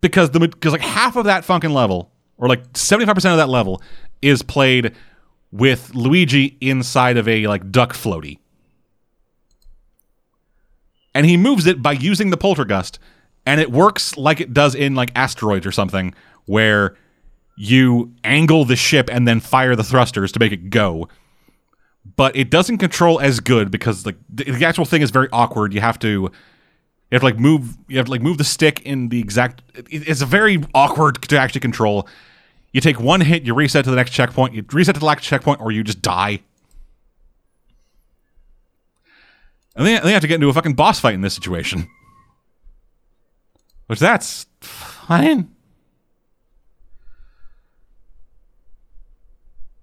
because 0.00 0.30
the 0.30 0.40
because 0.40 0.72
like 0.72 0.80
half 0.82 1.16
of 1.16 1.24
that 1.24 1.44
fucking 1.44 1.70
level, 1.70 2.10
or 2.36 2.48
like 2.48 2.76
seventy 2.76 3.06
five 3.06 3.14
percent 3.14 3.32
of 3.32 3.38
that 3.38 3.48
level, 3.48 3.80
is 4.20 4.42
played 4.42 4.94
with 5.52 5.94
Luigi 5.94 6.58
inside 6.60 7.16
of 7.16 7.28
a 7.28 7.46
like 7.46 7.70
duck 7.70 7.92
floaty. 7.92 8.38
And 11.14 11.26
he 11.26 11.36
moves 11.36 11.66
it 11.66 11.82
by 11.82 11.92
using 11.92 12.30
the 12.30 12.36
poltergust. 12.36 12.98
And 13.46 13.60
it 13.60 13.70
works 13.72 14.16
like 14.16 14.40
it 14.40 14.52
does 14.52 14.74
in 14.74 14.94
like 14.94 15.10
asteroids 15.16 15.66
or 15.66 15.72
something, 15.72 16.14
where 16.46 16.96
you 17.56 18.12
angle 18.24 18.64
the 18.64 18.76
ship 18.76 19.08
and 19.12 19.26
then 19.26 19.40
fire 19.40 19.74
the 19.76 19.82
thrusters 19.84 20.30
to 20.32 20.38
make 20.40 20.52
it 20.52 20.70
go. 20.70 21.08
But 22.16 22.34
it 22.36 22.50
doesn't 22.50 22.78
control 22.78 23.20
as 23.20 23.40
good 23.40 23.70
because 23.70 24.06
like 24.06 24.16
the, 24.32 24.64
actual 24.64 24.84
thing 24.84 25.02
is 25.02 25.10
very 25.10 25.28
awkward. 25.32 25.72
You 25.74 25.80
have 25.80 25.98
to 26.00 26.08
You 26.08 26.30
have 27.12 27.20
to 27.22 27.26
like 27.26 27.38
move. 27.38 27.76
You 27.88 27.96
have 27.98 28.06
to 28.06 28.10
like 28.12 28.22
move 28.22 28.38
the 28.38 28.44
stick 28.44 28.80
in 28.82 29.08
the 29.08 29.20
exact. 29.20 29.62
it- 29.74 30.08
It's 30.08 30.20
a 30.22 30.26
very 30.26 30.62
awkward 30.74 31.20
to 31.22 31.38
actually 31.38 31.60
control. 31.60 32.06
You 32.72 32.80
take 32.80 33.00
one 33.00 33.20
hit, 33.20 33.42
you 33.42 33.52
reset 33.54 33.84
to 33.84 33.90
the 33.90 33.96
next 33.96 34.12
checkpoint. 34.12 34.54
You 34.54 34.64
reset 34.72 34.94
to 34.94 35.00
the 35.00 35.06
next 35.06 35.24
checkpoint, 35.24 35.60
or 35.60 35.72
you 35.72 35.82
just 35.82 36.02
die. 36.02 36.40
And 39.76 39.86
then 39.86 40.02
they 40.02 40.12
have 40.12 40.22
to 40.22 40.28
get 40.28 40.36
into 40.36 40.48
a 40.48 40.52
fucking 40.52 40.74
boss 40.74 41.00
fight 41.00 41.14
in 41.14 41.20
this 41.20 41.34
situation, 41.34 41.88
which 43.86 44.00
that's 44.00 44.46
fine. 44.60 45.50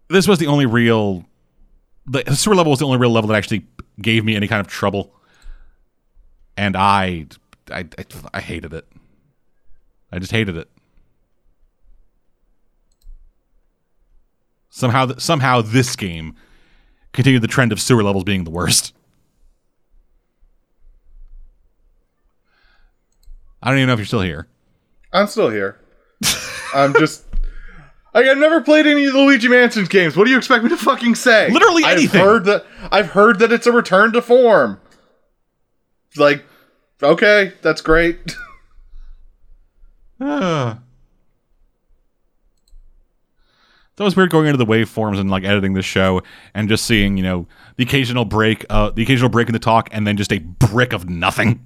This 0.09 0.27
was 0.27 0.39
the 0.39 0.47
only 0.47 0.65
real. 0.65 1.25
The 2.05 2.23
sewer 2.35 2.55
level 2.55 2.71
was 2.71 2.79
the 2.79 2.85
only 2.85 2.97
real 2.97 3.11
level 3.11 3.29
that 3.29 3.35
actually 3.35 3.65
gave 4.01 4.23
me 4.23 4.35
any 4.35 4.47
kind 4.47 4.61
of 4.61 4.67
trouble 4.67 5.13
and 6.57 6.75
I, 6.75 7.27
I, 7.71 7.85
I, 7.97 8.05
I 8.33 8.41
hated 8.41 8.73
it. 8.73 8.87
I 10.11 10.19
just 10.19 10.31
hated 10.31 10.57
it. 10.57 10.69
Somehow, 14.69 15.15
somehow, 15.17 15.61
this 15.61 15.95
game 15.95 16.35
continued 17.13 17.41
the 17.41 17.47
trend 17.47 17.71
of 17.71 17.79
sewer 17.79 18.03
levels 18.03 18.23
being 18.23 18.43
the 18.43 18.51
worst. 18.51 18.93
I 23.61 23.69
don't 23.69 23.79
even 23.79 23.87
know 23.87 23.93
if 23.93 23.99
you're 23.99 24.05
still 24.05 24.21
here. 24.21 24.47
I'm 25.11 25.27
still 25.27 25.49
here. 25.49 25.79
I'm 26.73 26.93
just. 26.93 27.23
Like, 28.13 28.25
I've 28.25 28.37
never 28.37 28.61
played 28.61 28.87
any 28.87 29.05
of 29.05 29.13
the 29.13 29.19
Luigi 29.19 29.47
Mansion 29.47 29.85
games. 29.85 30.17
What 30.17 30.25
do 30.25 30.31
you 30.31 30.37
expect 30.37 30.63
me 30.63 30.69
to 30.69 30.77
fucking 30.77 31.15
say? 31.15 31.51
Literally 31.51 31.83
anything. 31.83 32.19
I've 32.19 32.27
heard 32.27 32.45
that. 32.45 32.65
I've 32.91 33.09
heard 33.11 33.39
that 33.39 33.51
it's 33.51 33.67
a 33.67 33.71
return 33.71 34.11
to 34.13 34.21
form. 34.21 34.79
Like, 36.15 36.43
okay, 37.01 37.53
that's 37.61 37.81
great. 37.81 38.35
Uh. 40.19 40.77
That 43.97 44.03
was 44.03 44.15
weird 44.15 44.31
going 44.31 44.47
into 44.47 44.57
the 44.57 44.65
waveforms 44.65 45.19
and 45.19 45.29
like 45.29 45.43
editing 45.43 45.73
the 45.73 45.83
show 45.83 46.23
and 46.55 46.69
just 46.69 46.85
seeing, 46.85 47.17
you 47.17 47.23
know, 47.23 47.47
the 47.77 47.83
occasional 47.83 48.25
break, 48.25 48.65
uh, 48.69 48.91
the 48.91 49.03
occasional 49.03 49.29
break 49.29 49.47
in 49.47 49.53
the 49.53 49.59
talk, 49.59 49.89
and 49.91 50.07
then 50.07 50.17
just 50.17 50.31
a 50.31 50.39
brick 50.39 50.91
of 50.93 51.07
nothing. 51.07 51.65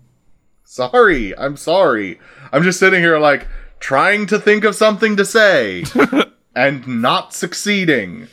Sorry, 0.71 1.37
I'm 1.37 1.57
sorry. 1.57 2.17
I'm 2.53 2.63
just 2.63 2.79
sitting 2.79 3.01
here 3.01 3.19
like 3.19 3.45
trying 3.81 4.25
to 4.27 4.39
think 4.39 4.63
of 4.63 4.73
something 4.73 5.17
to 5.17 5.25
say 5.25 5.83
and 6.55 6.87
not 6.87 7.33
succeeding. 7.33 8.29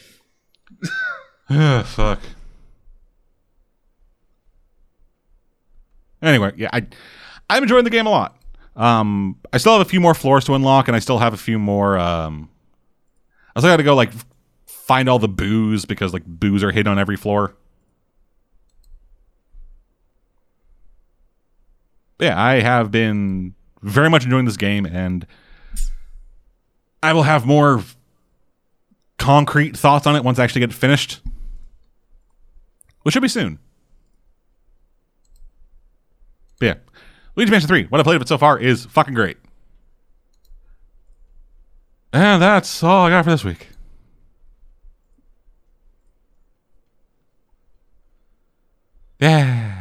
Ugh, 1.51 1.85
fuck. 1.85 2.20
Anyway, 6.23 6.52
yeah, 6.56 6.70
I 6.73 6.86
I'm 7.51 7.65
enjoying 7.65 7.82
the 7.82 7.90
game 7.90 8.06
a 8.06 8.10
lot. 8.10 8.36
Um, 8.77 9.35
I 9.52 9.59
still 9.59 9.73
have 9.73 9.85
a 9.85 9.90
few 9.90 9.98
more 9.98 10.15
floors 10.15 10.44
to 10.44 10.55
unlock, 10.55 10.86
and 10.86 10.94
I 10.94 11.01
still 11.01 11.19
have 11.19 11.35
a 11.35 11.39
few 11.39 11.59
more. 11.59 11.98
Um, 11.98 12.51
I 13.56 13.59
still 13.59 13.73
got 13.73 13.78
to 13.78 13.82
go 13.82 13.97
like 13.97 14.12
find 14.65 15.09
all 15.09 15.19
the 15.19 15.27
Boos 15.27 15.86
because 15.86 16.12
like 16.12 16.24
Boos 16.24 16.62
are 16.62 16.70
hidden 16.70 16.93
on 16.93 17.01
every 17.01 17.16
floor. 17.16 17.56
Yeah, 22.20 22.40
I 22.40 22.61
have 22.61 22.90
been 22.90 23.55
very 23.82 24.11
much 24.11 24.24
enjoying 24.24 24.45
this 24.45 24.57
game, 24.57 24.86
and 24.86 25.27
I 27.03 27.12
will 27.12 27.23
have 27.23 27.47
more 27.47 27.82
concrete 29.19 29.77
thoughts 29.77 30.07
on 30.07 30.16
it 30.16 30.24
once 30.24 30.39
I 30.39 30.45
actually 30.45 30.61
get 30.61 30.70
it 30.70 30.74
finished, 30.74 31.20
which 33.03 33.12
should 33.12 33.23
be 33.23 33.28
soon. 33.28 33.59
But 36.59 36.66
yeah, 36.66 36.74
Luigi 37.36 37.53
Mansion 37.53 37.69
3, 37.69 37.85
what 37.85 38.01
I 38.01 38.03
played 38.03 38.16
of 38.16 38.23
it 38.23 38.28
so 38.28 38.39
far 38.39 38.59
is 38.59 38.85
fucking 38.86 39.15
great. 39.15 39.36
And 42.12 42.43
that's 42.43 42.82
all 42.82 43.07
I 43.07 43.11
got 43.11 43.24
for 43.24 43.31
this 43.31 43.45
week. 43.45 43.69
Yeah. 49.20 49.77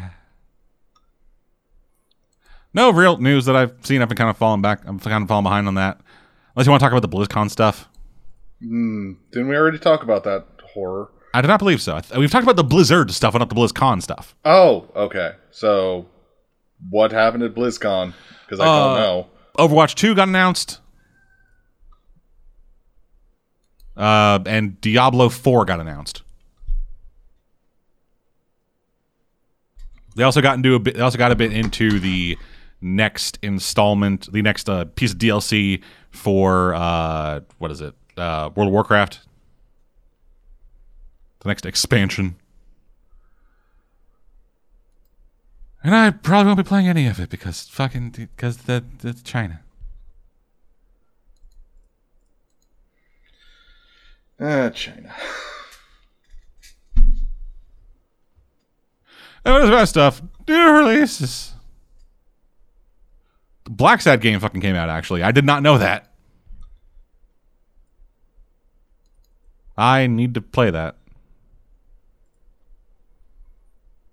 No 2.77 2.91
real 2.91 3.17
news 3.17 3.45
that 3.45 3.55
I've 3.55 3.73
seen. 3.81 4.03
I've 4.03 4.07
been 4.07 4.17
kind 4.19 4.29
of 4.29 4.37
falling 4.37 4.61
back. 4.61 4.81
I'm 4.85 4.99
kind 4.99 5.23
of 5.23 5.27
falling 5.27 5.41
behind 5.43 5.67
on 5.67 5.73
that. 5.73 5.99
Unless 6.55 6.67
you 6.67 6.71
want 6.71 6.79
to 6.79 6.85
talk 6.87 6.95
about 6.95 7.01
the 7.01 7.09
BlizzCon 7.17 7.49
stuff. 7.49 7.89
Hmm, 8.61 9.13
didn't 9.31 9.47
we 9.49 9.55
already 9.55 9.79
talk 9.79 10.03
about 10.03 10.23
that 10.25 10.45
horror? 10.73 11.09
I 11.33 11.41
do 11.41 11.47
not 11.47 11.57
believe 11.57 11.81
so. 11.81 11.99
We've 12.15 12.29
talked 12.29 12.43
about 12.43 12.55
the 12.55 12.63
Blizzard 12.63 13.09
stuff 13.11 13.33
and 13.33 13.39
not 13.41 13.49
the 13.49 13.55
BlizzCon 13.55 14.03
stuff. 14.03 14.35
Oh, 14.45 14.87
okay. 14.95 15.33
So, 15.49 16.05
what 16.91 17.11
happened 17.11 17.41
at 17.43 17.55
BlizzCon? 17.55 18.13
Because 18.45 18.59
I 18.59 18.65
Uh, 18.67 18.85
don't 18.95 18.97
know. 18.99 19.27
Overwatch 19.57 19.95
2 19.95 20.13
got 20.13 20.27
announced. 20.27 20.79
Uh, 23.95 24.37
and 24.45 24.79
Diablo 24.81 25.29
4 25.29 25.65
got 25.65 25.79
announced. 25.79 26.21
They 30.15 30.21
also 30.23 30.41
got 30.41 30.57
into 30.57 30.75
a 30.75 30.79
bit. 30.79 30.93
They 30.95 31.01
also 31.01 31.17
got 31.17 31.31
a 31.31 31.35
bit 31.35 31.51
into 31.53 31.99
the 31.99 32.37
next 32.81 33.39
installment, 33.41 34.31
the 34.31 34.41
next 34.41 34.69
uh, 34.69 34.85
piece 34.85 35.13
of 35.13 35.17
DLC 35.17 35.81
for 36.11 36.73
uh, 36.75 37.41
what 37.57 37.71
is 37.71 37.81
it? 37.81 37.93
Uh, 38.15 38.49
World 38.55 38.67
of 38.67 38.73
Warcraft. 38.73 39.19
The 41.39 41.49
next 41.49 41.65
expansion. 41.65 42.35
And 45.83 45.95
I 45.95 46.09
probably 46.11 46.47
won't 46.47 46.57
be 46.57 46.63
playing 46.63 46.87
any 46.87 47.07
of 47.07 47.19
it 47.19 47.29
because 47.29 47.67
fucking 47.69 48.09
because 48.09 48.57
that 48.63 48.99
that's 48.99 49.21
China. 49.21 49.61
Ah, 54.39 54.69
China. 54.69 55.15
And 59.45 59.53
what 59.53 59.63
is 59.63 59.69
about 59.69 59.87
stuff? 59.87 60.21
New 60.47 60.71
releases. 60.71 61.53
The 63.67 63.73
Blacksad 63.73 64.21
game 64.21 64.39
fucking 64.39 64.61
came 64.61 64.77
out. 64.77 64.89
Actually, 64.89 65.23
I 65.23 65.33
did 65.33 65.43
not 65.43 65.61
know 65.61 65.77
that. 65.77 66.09
I 69.77 70.07
need 70.07 70.35
to 70.35 70.41
play 70.41 70.71
that. 70.71 70.95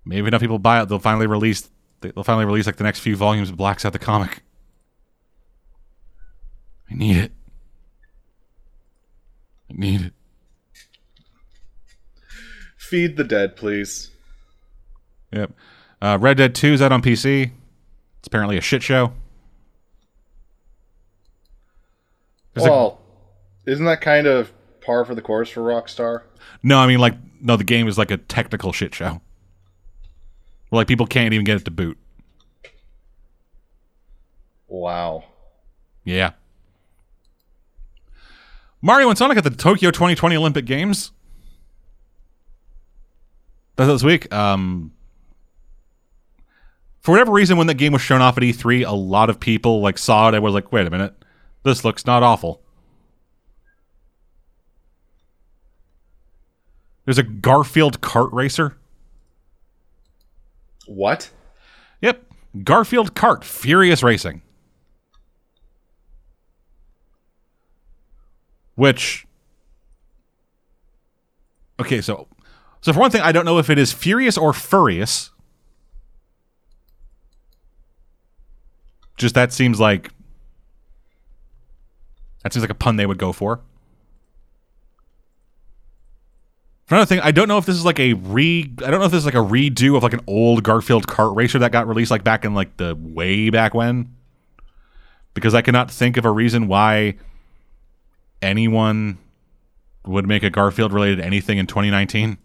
Maybe 0.04 0.26
enough 0.26 0.40
people 0.40 0.58
buy 0.58 0.82
it, 0.82 0.88
they'll 0.88 0.98
finally 0.98 1.28
release. 1.28 1.70
They'll 2.00 2.24
finally 2.24 2.46
release 2.46 2.66
like 2.66 2.76
the 2.76 2.84
next 2.84 2.98
few 2.98 3.14
volumes 3.14 3.48
of 3.48 3.56
Blacksad 3.56 3.92
the 3.92 4.00
comic. 4.00 4.42
I 6.90 6.94
need 6.94 7.16
it. 7.16 7.32
I 9.70 9.74
need 9.74 10.00
it. 10.00 10.12
Feed 12.76 13.16
the 13.16 13.24
dead, 13.24 13.54
please. 13.54 14.10
Yep. 15.32 15.52
Uh, 16.02 16.18
Red 16.20 16.38
Dead 16.38 16.56
2 16.56 16.72
is 16.72 16.82
out 16.82 16.90
on 16.90 17.02
PC. 17.02 17.52
It's 18.18 18.26
apparently 18.26 18.58
a 18.58 18.60
shit 18.60 18.82
show. 18.82 19.12
There's 22.54 22.66
a- 22.66 22.70
well, 22.70 23.00
isn't 23.66 23.84
that 23.84 24.00
kind 24.00 24.26
of 24.26 24.52
par 24.80 25.04
for 25.04 25.14
the 25.14 25.22
course 25.22 25.48
for 25.50 25.60
Rockstar? 25.60 26.22
no, 26.62 26.78
I 26.78 26.86
mean 26.86 26.98
like 26.98 27.14
no, 27.40 27.56
the 27.56 27.64
game 27.64 27.88
is 27.88 27.98
like 27.98 28.10
a 28.10 28.16
technical 28.16 28.72
shit 28.72 28.94
show. 28.94 29.20
Where 30.70 30.80
like 30.80 30.88
people 30.88 31.06
can't 31.06 31.32
even 31.34 31.44
get 31.44 31.56
it 31.56 31.64
to 31.66 31.70
boot. 31.70 31.98
Wow. 34.66 35.24
Yeah. 36.04 36.32
Mario 38.82 39.08
and 39.08 39.16
Sonic 39.16 39.38
at 39.38 39.44
the 39.44 39.50
Tokyo 39.50 39.90
2020 39.90 40.36
Olympic 40.36 40.66
Games. 40.66 41.12
That's 43.76 43.88
this 43.88 44.02
week. 44.02 44.32
Um, 44.32 44.92
for 47.00 47.12
whatever 47.12 47.32
reason, 47.32 47.56
when 47.56 47.66
that 47.66 47.74
game 47.74 47.92
was 47.92 48.02
shown 48.02 48.20
off 48.20 48.36
at 48.36 48.42
E3, 48.42 48.86
a 48.86 48.92
lot 48.92 49.30
of 49.30 49.40
people 49.40 49.80
like 49.80 49.98
saw 49.98 50.28
it 50.28 50.34
and 50.34 50.42
was 50.44 50.54
like, 50.54 50.70
"Wait 50.72 50.86
a 50.86 50.90
minute, 50.90 51.14
this 51.64 51.84
looks 51.84 52.06
not 52.06 52.22
awful." 52.22 52.62
There's 57.04 57.18
a 57.18 57.22
Garfield 57.22 58.00
kart 58.00 58.32
racer. 58.32 58.78
What? 60.86 61.30
Yep, 62.00 62.24
Garfield 62.62 63.14
kart 63.14 63.44
Furious 63.44 64.02
Racing. 64.02 64.42
Which 68.76 69.26
Okay, 71.80 72.00
so 72.00 72.28
so 72.80 72.92
for 72.92 73.00
one 73.00 73.10
thing, 73.10 73.22
I 73.22 73.32
don't 73.32 73.44
know 73.44 73.58
if 73.58 73.68
it 73.70 73.78
is 73.78 73.92
furious 73.92 74.38
or 74.38 74.52
furious. 74.52 75.30
Just 79.16 79.34
that 79.34 79.52
seems 79.52 79.80
like 79.80 80.10
that 82.44 82.52
seems 82.52 82.62
like 82.62 82.70
a 82.70 82.74
pun 82.74 82.96
they 82.96 83.06
would 83.06 83.18
go 83.18 83.32
for. 83.32 83.60
Another 86.90 87.06
thing, 87.06 87.20
I 87.20 87.30
don't 87.30 87.48
know 87.48 87.56
if 87.56 87.64
this 87.64 87.76
is 87.76 87.84
like 87.84 87.98
a 87.98 88.12
re. 88.12 88.70
I 88.84 88.90
don't 88.90 89.00
know 89.00 89.06
if 89.06 89.10
this 89.10 89.20
is 89.20 89.24
like 89.24 89.34
a 89.34 89.38
redo 89.38 89.96
of 89.96 90.02
like 90.02 90.12
an 90.12 90.20
old 90.26 90.62
Garfield 90.62 91.06
kart 91.06 91.34
racer 91.34 91.58
that 91.58 91.72
got 91.72 91.88
released 91.88 92.10
like 92.10 92.22
back 92.22 92.44
in 92.44 92.54
like 92.54 92.76
the 92.76 92.94
way 93.00 93.48
back 93.48 93.72
when. 93.72 94.14
Because 95.32 95.54
I 95.54 95.62
cannot 95.62 95.90
think 95.90 96.18
of 96.18 96.26
a 96.26 96.30
reason 96.30 96.68
why 96.68 97.16
anyone 98.42 99.18
would 100.06 100.28
make 100.28 100.42
a 100.42 100.50
Garfield 100.50 100.92
related 100.92 101.20
anything 101.20 101.56
in 101.56 101.66
2019. 101.66 102.36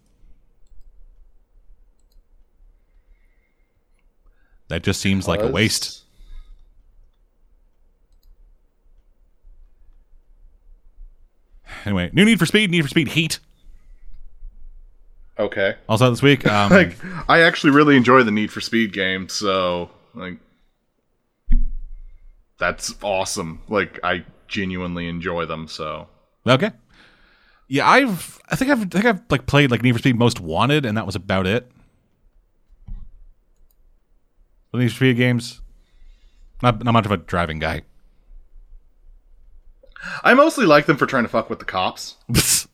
That 4.68 4.82
just 4.82 5.00
seems 5.00 5.28
like 5.28 5.42
a 5.42 5.48
waste. 5.48 6.04
Anyway, 11.84 12.10
new 12.12 12.24
Need 12.24 12.38
for 12.38 12.46
Speed, 12.46 12.70
Need 12.70 12.82
for 12.82 12.88
Speed 12.88 13.08
Heat. 13.08 13.38
Okay. 15.38 15.76
Also 15.88 16.10
this 16.10 16.22
week, 16.22 16.46
um, 16.48 16.70
Like, 16.70 16.96
I 17.28 17.40
actually 17.40 17.72
really 17.72 17.96
enjoy 17.96 18.22
the 18.22 18.30
Need 18.30 18.52
for 18.52 18.60
Speed 18.60 18.92
game, 18.92 19.28
so 19.28 19.90
like, 20.14 20.36
that's 22.58 22.94
awesome. 23.02 23.62
Like, 23.68 23.98
I 24.04 24.24
genuinely 24.48 25.08
enjoy 25.08 25.46
them. 25.46 25.66
So 25.68 26.08
Okay. 26.46 26.72
Yeah, 27.68 27.88
I've 27.88 28.40
I 28.48 28.56
think 28.56 28.70
I've 28.70 28.82
I 28.82 28.84
think 28.86 29.04
I've 29.04 29.22
like 29.30 29.46
played 29.46 29.70
like 29.70 29.82
Need 29.82 29.92
for 29.92 29.98
Speed 30.00 30.18
Most 30.18 30.40
Wanted, 30.40 30.84
and 30.84 30.96
that 30.96 31.06
was 31.06 31.14
about 31.14 31.46
it. 31.46 31.70
Need 34.74 34.88
for 34.88 34.96
Speed 34.96 35.16
games. 35.16 35.60
Not 36.62 36.82
not 36.84 36.92
much 36.92 37.06
of 37.06 37.12
a 37.12 37.16
driving 37.16 37.58
guy. 37.60 37.82
I 40.22 40.34
mostly 40.34 40.66
like 40.66 40.86
them 40.86 40.96
for 40.96 41.06
trying 41.06 41.24
to 41.24 41.28
fuck 41.28 41.50
with 41.50 41.58
the 41.58 41.64
cops. 41.64 42.16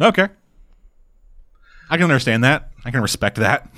okay. 0.00 0.28
I 1.90 1.96
can 1.96 2.04
understand 2.04 2.44
that. 2.44 2.70
I 2.84 2.90
can 2.90 3.00
respect 3.00 3.36
that. 3.36 3.72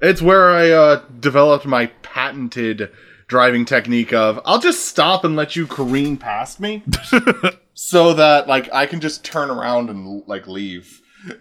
It's 0.00 0.22
where 0.22 0.50
I 0.50 0.70
uh, 0.70 1.02
developed 1.18 1.66
my 1.66 1.86
patented 2.02 2.90
driving 3.26 3.64
technique 3.64 4.12
of 4.12 4.40
I'll 4.44 4.58
just 4.58 4.86
stop 4.86 5.24
and 5.24 5.36
let 5.36 5.54
you 5.54 5.66
careen 5.66 6.16
past 6.16 6.60
me, 6.60 6.82
so 7.74 8.14
that 8.14 8.48
like 8.48 8.72
I 8.72 8.86
can 8.86 9.00
just 9.00 9.24
turn 9.24 9.50
around 9.50 9.90
and 9.90 10.22
like 10.26 10.46
leave, 10.46 11.00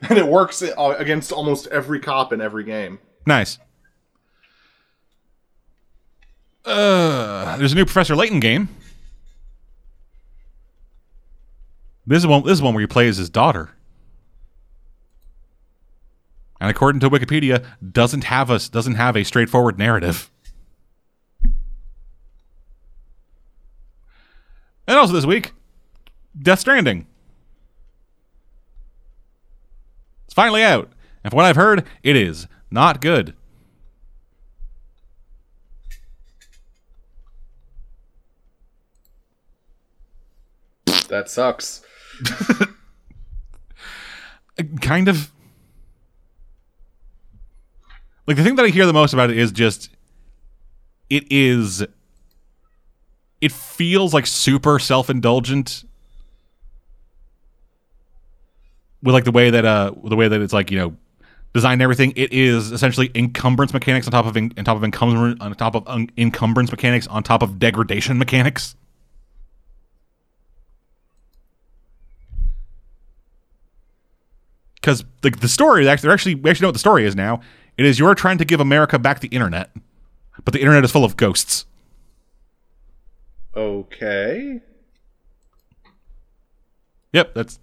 and 0.10 0.18
it 0.18 0.28
works 0.28 0.62
uh, 0.62 0.96
against 0.98 1.32
almost 1.32 1.68
every 1.68 2.00
cop 2.00 2.34
in 2.34 2.42
every 2.42 2.64
game. 2.64 3.00
Nice. 3.26 3.60
Uh, 6.68 7.56
there's 7.56 7.72
a 7.72 7.76
new 7.76 7.86
Professor 7.86 8.14
Layton 8.14 8.42
game. 8.42 8.68
This 12.06 12.20
is 12.20 12.28
one. 12.28 12.44
This 12.44 12.54
is 12.54 12.62
one 12.62 12.74
where 12.74 12.82
he 12.82 12.88
plays 12.88 13.16
his 13.16 13.30
daughter, 13.30 13.70
and 16.60 16.70
according 16.70 17.00
to 17.02 17.10
Wikipedia, 17.10 17.66
doesn't 17.90 18.26
have 18.26 18.50
a 18.50 18.60
doesn't 18.60 18.96
have 18.96 19.16
a 19.16 19.24
straightforward 19.24 19.80
narrative. 19.80 20.30
And 24.86 24.98
also 24.98 25.14
this 25.14 25.26
week, 25.26 25.54
Death 26.38 26.60
Stranding. 26.60 27.08
It's 30.26 30.34
finally 30.34 30.64
out, 30.64 30.92
and 31.24 31.32
from 31.32 31.38
what 31.38 31.46
I've 31.46 31.56
heard, 31.56 31.86
it 32.04 32.18
is 32.18 32.48
not 32.70 33.00
good. 33.00 33.34
That 41.08 41.30
sucks. 41.30 41.82
kind 44.82 45.08
of. 45.08 45.32
Like 48.26 48.38
the 48.38 48.44
thing 48.44 48.56
that 48.56 48.66
I 48.66 48.70
hear 48.70 48.86
the 48.86 48.94
most 48.94 49.14
about 49.14 49.30
it 49.30 49.38
is 49.38 49.52
just 49.52 49.90
it 51.10 51.32
is 51.32 51.86
it 53.40 53.52
feels 53.52 54.14
like 54.14 54.28
super 54.28 54.80
self-indulgent 54.80 55.86
with 59.04 59.14
like 59.14 59.24
the 59.24 59.32
way 59.32 59.50
that 59.50 59.64
uh 59.64 59.92
the 60.04 60.16
way 60.16 60.28
that 60.28 60.42
it's 60.42 60.54
like 60.54 60.72
you 60.72 60.78
know 60.78 60.98
designed 61.54 61.82
everything. 61.82 62.14
It 62.16 62.34
is 62.34 62.72
essentially 62.72 63.10
encumbrance 63.16 63.74
mechanics 63.74 64.08
on 64.08 64.12
top 64.12 64.26
of 64.26 64.36
en- 64.36 64.54
on 64.58 64.66
top 64.66 64.78
of 64.78 64.84
encumbrance 64.84 65.40
on 65.42 65.54
top 65.56 65.76
of 65.76 65.88
un- 65.88 66.10
encumbrance 66.18 66.72
mechanics 66.72 67.08
on 67.08 67.24
top 67.24 67.42
of 67.42 67.60
degradation 67.60 68.18
mechanics 68.18 68.76
because 74.88 75.04
like 75.22 75.42
the 75.42 75.50
story 75.50 75.86
actually, 75.90 76.14
actually 76.14 76.36
we 76.36 76.50
actually 76.50 76.64
know 76.64 76.70
what 76.70 76.74
the 76.74 76.80
story 76.80 77.06
is 77.06 77.14
now. 77.14 77.42
It 77.76 77.84
is 77.84 78.00
you're 78.00 78.16
trying 78.16 78.38
to 78.38 78.46
give 78.46 78.62
America 78.62 78.98
back 78.98 79.20
the 79.20 79.28
internet, 79.28 79.70
but 80.46 80.54
the 80.54 80.62
internet 80.62 80.86
is 80.86 80.92
full 80.92 81.04
of 81.04 81.18
ghosts. 81.18 81.66
Okay. 83.54 84.62
Yep, 87.12 87.34
that's 87.34 87.60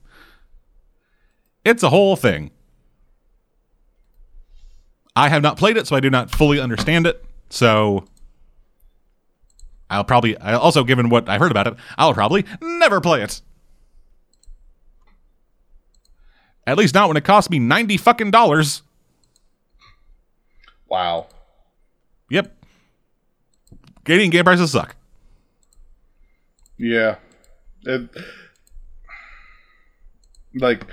it's 1.64 1.82
a 1.82 1.88
whole 1.88 2.14
thing. 2.14 2.51
I 5.16 5.30
have 5.30 5.42
not 5.42 5.56
played 5.56 5.78
it, 5.78 5.86
so 5.86 5.96
I 5.96 6.01
do 6.01 6.10
not 6.10 6.30
fully 6.30 6.60
understand 6.60 7.06
it. 7.06 7.24
So 7.48 8.05
I'll 9.88 10.05
probably 10.05 10.36
also 10.36 10.84
given 10.84 11.09
what 11.09 11.26
I 11.30 11.38
heard 11.38 11.52
about 11.52 11.68
it, 11.68 11.74
I'll 11.96 12.12
probably 12.12 12.44
never 12.60 13.01
play 13.01 13.22
it. 13.22 13.40
At 16.66 16.78
least 16.78 16.95
not 16.95 17.09
when 17.09 17.16
it 17.16 17.24
costs 17.24 17.51
me 17.51 17.59
90 17.59 17.97
fucking 17.99 18.31
dollars. 18.31 18.82
Wow. 20.89 21.27
Yep. 22.31 22.55
Canadian 24.05 24.31
game 24.31 24.45
prices 24.45 24.70
suck. 24.70 24.97
Yeah. 26.78 27.16
It, 27.85 28.09
like, 30.55 30.86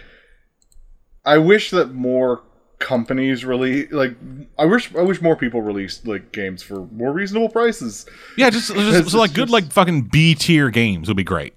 I 1.25 1.37
wish 1.37 1.71
that 1.71 1.93
more 1.93 2.41
companies 2.79 3.45
release 3.45 3.91
like 3.91 4.15
I 4.57 4.65
wish 4.65 4.93
I 4.95 5.03
wish 5.03 5.21
more 5.21 5.35
people 5.35 5.61
released 5.61 6.07
like 6.07 6.31
games 6.31 6.63
for 6.63 6.87
more 6.87 7.13
reasonable 7.13 7.47
prices. 7.49 8.07
Yeah, 8.37 8.49
just, 8.49 8.73
just 8.73 9.09
so 9.11 9.19
like 9.19 9.29
just- 9.29 9.35
good 9.35 9.49
like 9.51 9.71
fucking 9.71 10.03
B 10.11 10.33
tier 10.35 10.69
games 10.69 11.07
would 11.07 11.17
be 11.17 11.23
great. 11.23 11.53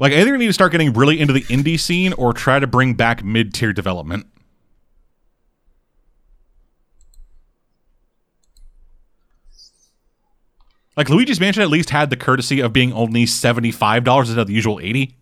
Like 0.00 0.14
either 0.14 0.34
need 0.38 0.46
to 0.46 0.52
start 0.54 0.72
getting 0.72 0.94
really 0.94 1.20
into 1.20 1.34
the 1.34 1.42
indie 1.42 1.78
scene 1.78 2.14
or 2.14 2.32
try 2.32 2.58
to 2.58 2.66
bring 2.66 2.94
back 2.94 3.22
mid 3.22 3.52
tier 3.52 3.74
development. 3.74 4.26
Like 10.96 11.10
Luigi's 11.10 11.38
Mansion 11.38 11.62
at 11.62 11.68
least 11.68 11.90
had 11.90 12.08
the 12.08 12.16
courtesy 12.16 12.60
of 12.60 12.72
being 12.72 12.94
only 12.94 13.26
seventy 13.26 13.70
five 13.70 14.02
dollars 14.02 14.30
instead 14.30 14.40
of 14.40 14.46
the 14.46 14.54
usual 14.54 14.80
eighty. 14.80 15.18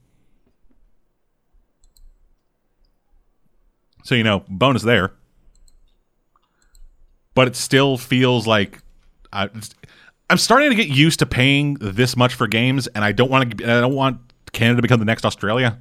So 4.05 4.15
you 4.15 4.23
know, 4.23 4.45
bonus 4.49 4.83
there. 4.83 5.13
But 7.35 7.49
it 7.49 7.57
still 7.57 7.99
feels 7.99 8.47
like 8.47 8.79
I, 9.33 9.51
I'm 10.31 10.39
starting 10.39 10.71
to 10.71 10.77
get 10.77 10.89
used 10.89 11.19
to 11.19 11.27
paying 11.27 11.75
this 11.81 12.17
much 12.17 12.35
for 12.35 12.47
games, 12.47 12.87
and 12.87 13.05
I 13.05 13.11
don't 13.11 13.29
want 13.29 13.59
to. 13.59 13.65
I 13.65 13.81
don't 13.81 13.95
want 13.95 14.28
Canada 14.53 14.83
become 14.83 14.99
the 14.99 15.07
next 15.07 15.25
Australia. 15.25 15.79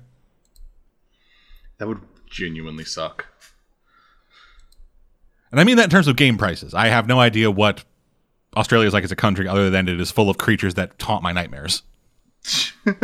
That 1.77 1.87
would 1.87 2.01
genuinely 2.29 2.85
suck. 2.85 3.25
And 5.51 5.59
I 5.59 5.63
mean 5.63 5.77
that 5.77 5.85
in 5.85 5.89
terms 5.89 6.07
of 6.07 6.15
game 6.15 6.37
prices. 6.37 6.73
I 6.73 6.87
have 6.87 7.07
no 7.07 7.19
idea 7.19 7.49
what 7.49 7.83
Australia 8.55 8.87
is 8.87 8.93
like 8.93 9.03
as 9.03 9.11
a 9.11 9.15
country, 9.15 9.47
other 9.47 9.69
than 9.69 9.87
it 9.87 9.99
is 9.99 10.11
full 10.11 10.29
of 10.29 10.37
creatures 10.37 10.73
that 10.73 10.97
taunt 10.99 11.23
my 11.23 11.31
nightmares, 11.31 11.83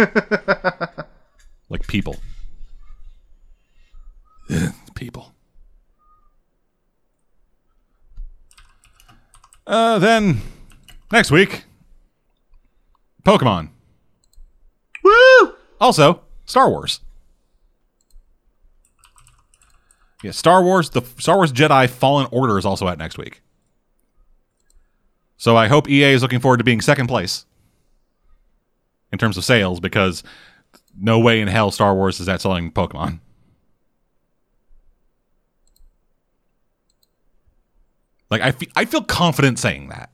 like 1.70 1.88
people. 1.88 2.18
Ugh, 4.50 4.74
people. 4.96 5.34
Uh, 9.66 10.00
then 10.00 10.42
next 11.12 11.32
week, 11.32 11.64
Pokemon. 13.24 13.70
Woo! 15.04 15.53
Also, 15.84 16.22
Star 16.46 16.70
Wars. 16.70 17.02
Yeah, 20.24 20.32
Star 20.32 20.64
Wars, 20.64 20.92
the 20.92 21.02
Star 21.18 21.36
Wars 21.36 21.52
Jedi 21.52 21.90
Fallen 21.90 22.26
Order 22.32 22.58
is 22.58 22.66
also 22.66 22.88
out 22.88 22.98
next 22.98 23.18
week. 23.18 23.42
So 25.36 25.58
I 25.58 25.68
hope 25.68 25.90
EA 25.90 26.14
is 26.14 26.22
looking 26.22 26.40
forward 26.40 26.60
to 26.60 26.64
being 26.64 26.80
second 26.80 27.08
place 27.08 27.46
in 29.12 29.18
terms 29.18 29.36
of 29.36 29.44
sales 29.44 29.82
because 29.82 30.24
no 30.98 31.20
way 31.20 31.42
in 31.42 31.50
hell 31.50 31.70
Star 31.70 31.94
Wars 31.94 32.22
is 32.22 32.30
outselling 32.30 32.72
Pokemon. 32.72 33.20
Like 38.32 38.42
I 38.42 38.52
fe- 38.52 38.72
I 38.74 38.86
feel 38.86 39.04
confident 39.04 39.60
saying 39.60 39.90
that. 39.90 40.13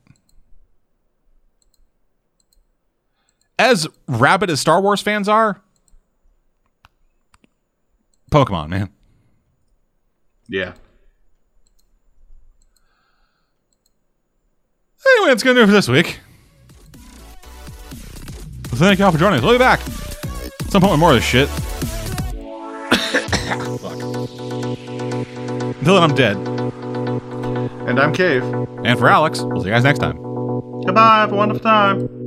As 3.60 3.86
rabid 4.08 4.48
as 4.48 4.58
Star 4.58 4.80
Wars 4.80 5.02
fans 5.02 5.28
are, 5.28 5.60
Pokemon, 8.32 8.70
man. 8.70 8.90
Yeah. 10.48 10.72
Anyway, 15.06 15.30
that's 15.30 15.42
gonna 15.42 15.56
do 15.56 15.62
it 15.62 15.66
for 15.66 15.72
this 15.72 15.88
week. 15.88 16.20
Thank 18.72 18.98
y'all 18.98 19.12
for 19.12 19.18
joining 19.18 19.40
us. 19.40 19.44
We'll 19.44 19.52
be 19.52 19.58
back 19.58 19.80
at 19.80 20.70
some 20.70 20.80
point 20.80 20.92
with 20.92 21.00
more 21.00 21.10
of 21.10 21.16
this 21.16 21.24
shit. 21.24 21.48
Fuck. 23.78 24.00
Until 25.76 25.94
then, 25.94 26.02
I'm 26.02 26.14
dead. 26.14 26.36
And 27.88 28.00
I'm 28.00 28.14
Cave. 28.14 28.42
And 28.84 28.98
for 28.98 29.08
Alex, 29.08 29.42
we'll 29.42 29.60
see 29.62 29.68
you 29.68 29.74
guys 29.74 29.84
next 29.84 29.98
time. 29.98 30.16
Goodbye. 30.86 31.20
Have 31.20 31.32
a 31.32 31.36
wonderful 31.36 31.62
time. 31.62 32.19